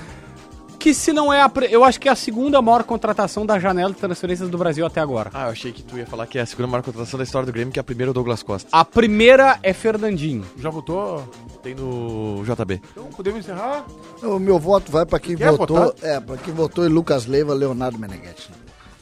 que 0.85 0.93
se 0.93 1.15
não 1.15 1.33
é 1.33 1.41
a, 1.41 1.49
pre- 1.49 1.69
eu 1.71 1.83
acho 1.83 1.99
que 1.99 2.11
é 2.11 2.13
a 2.13 2.15
segunda 2.15 2.61
maior 2.61 2.85
contratação 2.85 3.47
da 3.47 3.59
janela 3.59 3.91
de 3.91 3.99
transferências 3.99 4.51
do 4.51 4.59
Brasil 4.59 4.85
até 4.85 5.01
agora. 5.01 5.31
Ah, 5.33 5.47
eu 5.47 5.53
achei 5.53 5.73
que 5.73 5.83
tu 5.83 5.97
ia 5.97 6.05
falar 6.07 6.27
que 6.27 6.39
é 6.39 6.43
a 6.43 6.47
segunda 6.47 6.69
maior 6.69 6.83
contratação 6.83 7.17
da 7.17 7.25
história 7.25 7.47
do 7.47 7.53
Grêmio, 7.55 7.73
que 7.73 7.79
é 7.79 7.81
a 7.81 7.85
primeira 7.85 8.11
é 8.11 8.13
o 8.13 8.13
Douglas 8.13 8.43
Costa. 8.43 8.69
A 8.71 8.85
primeira 8.85 9.59
é 9.63 9.73
Fernandinho. 9.73 10.45
Já 10.59 10.69
votou? 10.69 11.27
Tem 11.63 11.75
no 11.75 12.43
JB. 12.45 12.83
Então 12.93 13.05
podemos 13.17 13.41
encerrar? 13.41 13.87
O 14.23 14.39
meu 14.39 14.59
voto 14.59 14.93
vai 14.93 15.07
pra 15.07 15.19
quem 15.19 15.35
Quer 15.39 15.53
votou. 15.53 15.75
votar? 15.87 16.07
É, 16.11 16.21
pra 16.21 16.37
quem 16.37 16.53
votou 16.53 16.85
em 16.85 16.91
Lucas 16.91 17.25
Leiva, 17.25 17.55
Leonardo 17.55 17.99
Meneghetti. 17.99 18.51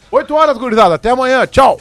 8 0.09 0.33
horas, 0.37 0.57
gurizada. 0.59 0.95
Até 0.95 1.11
amanhã. 1.11 1.45
Tchau. 1.49 1.81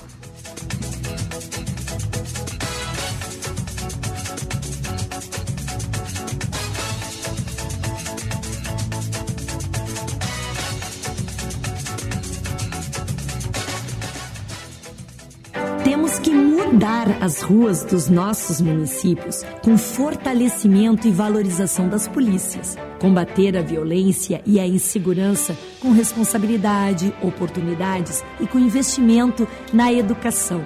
Mudar 16.82 17.24
as 17.24 17.44
ruas 17.44 17.84
dos 17.84 18.10
nossos 18.10 18.60
municípios 18.60 19.44
com 19.62 19.78
fortalecimento 19.78 21.08
e 21.08 21.12
valorização 21.12 21.88
das 21.88 22.08
polícias. 22.08 22.76
Combater 23.00 23.56
a 23.56 23.62
violência 23.62 24.42
e 24.48 24.60
a 24.60 24.66
insegurança 24.66 25.56
com 25.80 25.92
responsabilidade, 25.92 27.14
oportunidades 27.22 28.24
e 28.40 28.48
com 28.48 28.58
investimento 28.58 29.48
na 29.72 29.94
educação. 29.94 30.66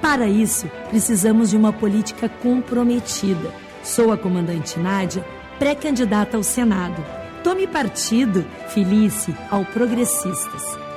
Para 0.00 0.26
isso, 0.26 0.66
precisamos 0.88 1.50
de 1.50 1.58
uma 1.58 1.74
política 1.74 2.26
comprometida. 2.26 3.52
Sou 3.84 4.10
a 4.12 4.16
comandante 4.16 4.78
Nádia, 4.78 5.22
pré-candidata 5.58 6.38
ao 6.38 6.42
Senado. 6.42 7.04
Tome 7.44 7.66
partido, 7.66 8.46
filice 8.70 9.34
ao 9.50 9.66
Progressistas. 9.66 10.89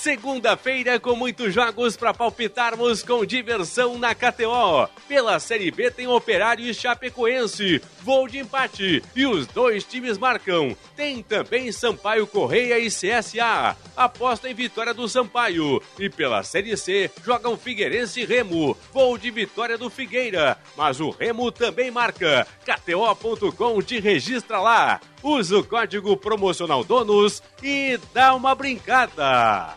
Segunda-feira 0.00 0.98
com 0.98 1.14
muitos 1.14 1.52
jogos 1.52 1.94
para 1.94 2.14
palpitarmos 2.14 3.02
com 3.02 3.22
diversão 3.22 3.98
na 3.98 4.14
KTO. 4.14 4.88
Pela 5.06 5.38
Série 5.38 5.70
B 5.70 5.90
tem 5.90 6.06
Operário 6.06 6.64
e 6.64 6.72
Chapecoense, 6.72 7.82
voo 8.00 8.26
de 8.26 8.38
empate 8.38 9.04
e 9.14 9.26
os 9.26 9.46
dois 9.46 9.84
times 9.84 10.16
marcam. 10.16 10.74
Tem 10.96 11.22
também 11.22 11.70
Sampaio 11.70 12.26
Correia 12.26 12.78
e 12.78 12.86
CSA. 12.86 13.76
Aposta 13.94 14.48
em 14.48 14.54
vitória 14.54 14.94
do 14.94 15.06
Sampaio. 15.06 15.82
E 15.98 16.08
pela 16.08 16.42
Série 16.42 16.78
C 16.78 17.10
jogam 17.22 17.58
Figueirense 17.58 18.22
e 18.22 18.24
Remo, 18.24 18.74
voo 18.94 19.18
de 19.18 19.30
vitória 19.30 19.76
do 19.76 19.90
Figueira. 19.90 20.56
Mas 20.78 20.98
o 20.98 21.10
Remo 21.10 21.52
também 21.52 21.90
marca. 21.90 22.46
KTO.com 22.64 23.82
te 23.82 24.00
registra 24.00 24.60
lá. 24.60 24.98
Usa 25.22 25.58
o 25.58 25.64
código 25.64 26.16
promocional 26.16 26.82
DONOS 26.82 27.42
e 27.62 27.98
dá 28.14 28.34
uma 28.34 28.54
brincada. 28.54 29.76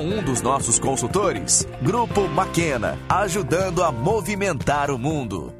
um 0.01 0.23
dos 0.23 0.41
nossos 0.41 0.79
consultores. 0.79 1.67
Grupo 1.81 2.27
Maquena, 2.27 2.97
ajudando 3.07 3.83
a 3.83 3.91
movimentar 3.91 4.91
o 4.91 4.97
mundo. 4.97 5.53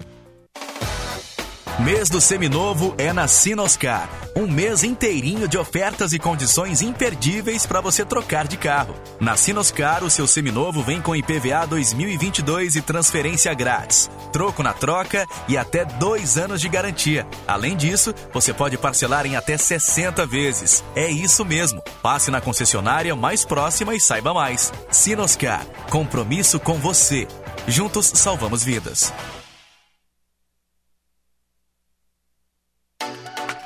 Mês 1.79 2.09
do 2.09 2.19
Seminovo 2.21 2.93
é 2.97 3.11
na 3.13 3.27
Sinoscar. 3.27 4.20
Um 4.35 4.47
mês 4.47 4.83
inteirinho 4.83 5.45
de 5.45 5.57
ofertas 5.57 6.13
e 6.13 6.19
condições 6.19 6.81
imperdíveis 6.81 7.65
para 7.65 7.81
você 7.81 8.05
trocar 8.05 8.47
de 8.47 8.55
carro. 8.55 8.95
Na 9.19 9.35
Sinoscar, 9.35 10.03
o 10.05 10.09
seu 10.09 10.25
seminovo 10.25 10.81
vem 10.81 11.01
com 11.01 11.15
IPVA 11.15 11.67
2022 11.67 12.77
e 12.77 12.81
transferência 12.81 13.53
grátis. 13.53 14.09
Troco 14.31 14.63
na 14.63 14.71
troca 14.71 15.27
e 15.49 15.57
até 15.57 15.83
dois 15.83 16.37
anos 16.37 16.61
de 16.61 16.69
garantia. 16.69 17.27
Além 17.45 17.75
disso, 17.75 18.15
você 18.33 18.53
pode 18.53 18.77
parcelar 18.77 19.25
em 19.25 19.35
até 19.35 19.57
60 19.57 20.25
vezes. 20.25 20.81
É 20.95 21.11
isso 21.11 21.43
mesmo. 21.43 21.83
Passe 22.01 22.31
na 22.31 22.39
concessionária 22.39 23.13
mais 23.15 23.43
próxima 23.43 23.93
e 23.93 23.99
saiba 23.99 24.33
mais. 24.33 24.71
Sinoscar, 24.89 25.65
compromisso 25.89 26.57
com 26.57 26.75
você. 26.75 27.27
Juntos 27.67 28.05
salvamos 28.15 28.63
vidas. 28.63 29.11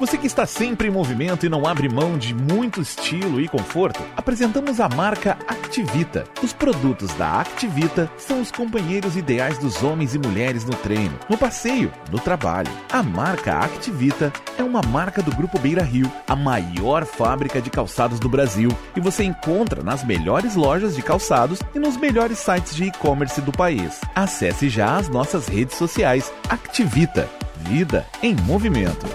Você 0.06 0.20
que 0.20 0.28
está 0.28 0.46
sempre 0.46 0.88
em 0.88 0.92
movimento 0.92 1.48
e 1.48 1.50
não 1.50 1.66
abre 1.66 1.90
mão 1.90 2.16
de 2.16 2.32
muito 2.32 2.80
estilo 2.80 3.42
e 3.42 3.48
conforto, 3.48 4.04
apresentamos 4.16 4.80
a 4.80 4.88
marca 4.88 5.36
Activita. 5.48 6.26
Os 6.44 6.54
produtos 6.54 7.12
da 7.16 7.42
Activita 7.42 8.08
são 8.16 8.40
os 8.40 8.52
companheiros 8.52 9.18
ideais 9.18 9.58
dos 9.58 9.82
homens 9.82 10.14
e 10.14 10.20
mulheres 10.20 10.64
no 10.64 10.76
treino, 10.76 11.18
no 11.28 11.36
passeio, 11.36 11.92
no 12.12 12.20
trabalho. 12.20 12.72
A 12.92 13.02
marca 13.02 13.58
Activita 13.58 14.32
é 14.60 14.64
uma 14.64 14.84
marca 14.84 15.24
do 15.24 15.36
Grupo 15.36 15.58
Beira 15.58 15.82
Rio, 15.82 16.12
a 16.28 16.36
maior 16.36 17.04
fábrica 17.04 17.60
de 17.60 17.72
calçados 17.72 18.20
do 18.20 18.30
Brasil, 18.30 18.70
e 18.96 19.00
você 19.00 19.24
encontra 19.24 19.82
nas 19.82 20.04
melhores 20.04 20.54
lojas 20.54 20.96
de 20.96 21.02
calçados 21.02 21.60
e 21.74 21.80
nos 21.80 21.98
melhores 21.98 22.38
sites 22.38 22.76
de 22.76 22.84
e-commerce 22.84 23.42
do 23.42 23.52
país. 23.52 24.00
Acesse 24.14 24.70
já 24.70 24.98
as 24.98 25.10
nossas 25.10 25.48
redes 25.48 25.76
sociais. 25.76 26.32
Activita. 26.48 27.28
Vida 27.68 28.06
em 28.22 28.36
movimento. 28.36 29.08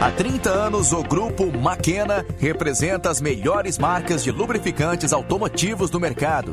Há 0.00 0.12
30 0.12 0.48
anos, 0.48 0.92
o 0.92 1.02
grupo 1.02 1.50
Maquena 1.58 2.24
representa 2.38 3.10
as 3.10 3.20
melhores 3.20 3.78
marcas 3.78 4.22
de 4.22 4.30
lubrificantes 4.30 5.12
automotivos 5.12 5.90
do 5.90 5.98
mercado, 5.98 6.52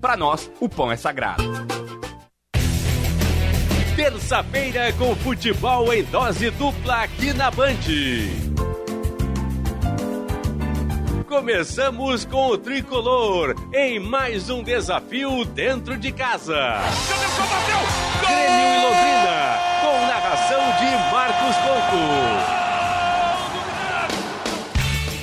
para 0.00 0.16
nós, 0.16 0.50
o 0.60 0.68
pão 0.68 0.90
é 0.90 0.96
sagrado. 0.96 1.42
Terça-feira 3.96 4.92
com 4.92 5.14
futebol 5.16 5.92
em 5.92 6.04
dose 6.04 6.50
dupla 6.50 7.02
aqui 7.02 7.32
na 7.32 7.50
Band. 7.50 7.74
Começamos 11.28 12.24
com 12.24 12.48
o 12.48 12.56
tricolor 12.56 13.54
em 13.74 13.98
mais 13.98 14.48
um 14.48 14.62
desafio 14.62 15.44
dentro 15.44 15.98
de 15.98 16.12
casa. 16.12 16.78
Grêmio 18.20 18.66
e 18.66 18.82
Londrina, 18.82 19.58
com 19.82 20.06
narração 20.06 20.60
de 20.78 21.12
Marcos 21.12 21.56
Couto. 21.56 22.37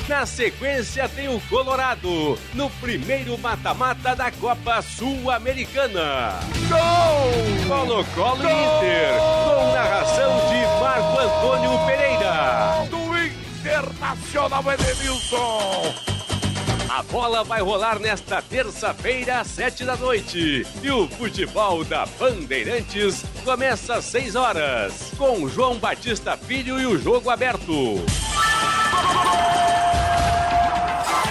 Na 0.07 0.23
sequência 0.23 1.09
tem 1.09 1.27
o 1.27 1.39
Colorado, 1.49 2.37
no 2.53 2.69
primeiro 2.79 3.35
mata-mata 3.39 4.15
da 4.15 4.29
Copa 4.29 4.79
Sul-Americana. 4.83 6.39
Gol! 6.69 7.67
Colo-Colo 7.67 8.43
Inter, 8.43 9.17
com 9.45 9.73
narração 9.73 10.47
de 10.47 10.79
Marco 10.79 11.17
Antônio 11.19 11.85
Pereira. 11.87 12.85
Do 12.91 13.05
Internacional 13.65 14.63
Edenilson. 14.71 15.95
A 16.87 17.01
bola 17.01 17.43
vai 17.43 17.61
rolar 17.61 17.97
nesta 17.97 18.43
terça-feira, 18.43 19.39
às 19.39 19.47
sete 19.47 19.83
da 19.83 19.95
noite. 19.95 20.67
E 20.83 20.91
o 20.91 21.07
futebol 21.07 21.83
da 21.83 22.05
Bandeirantes 22.19 23.25
começa 23.43 23.95
às 23.95 24.05
seis 24.05 24.35
horas, 24.35 25.11
com 25.17 25.49
João 25.49 25.79
Batista 25.79 26.37
Filho 26.37 26.79
e 26.79 26.85
o 26.85 27.01
jogo 27.01 27.31
aberto. 27.31 28.05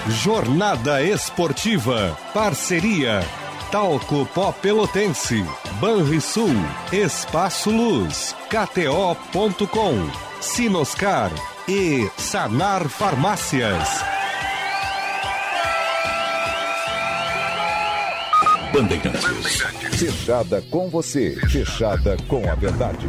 Jornada 0.08 1.02
Esportiva. 1.02 2.16
Parceria. 2.34 3.22
Talco 3.70 4.26
Pó 4.34 4.52
Pelotense. 4.52 5.42
Banrisul. 5.80 6.54
Espaço 6.92 7.70
Luz. 7.70 8.36
KTO.com. 8.50 10.10
Sinoscar. 10.42 11.30
E 11.66 12.06
Sanar 12.18 12.86
Farmácias. 12.86 13.88
Bandeirantes. 18.74 19.62
Fechada 19.98 20.62
com 20.70 20.90
você. 20.90 21.34
Fechada 21.48 22.18
com 22.28 22.46
a 22.50 22.54
verdade. 22.54 23.08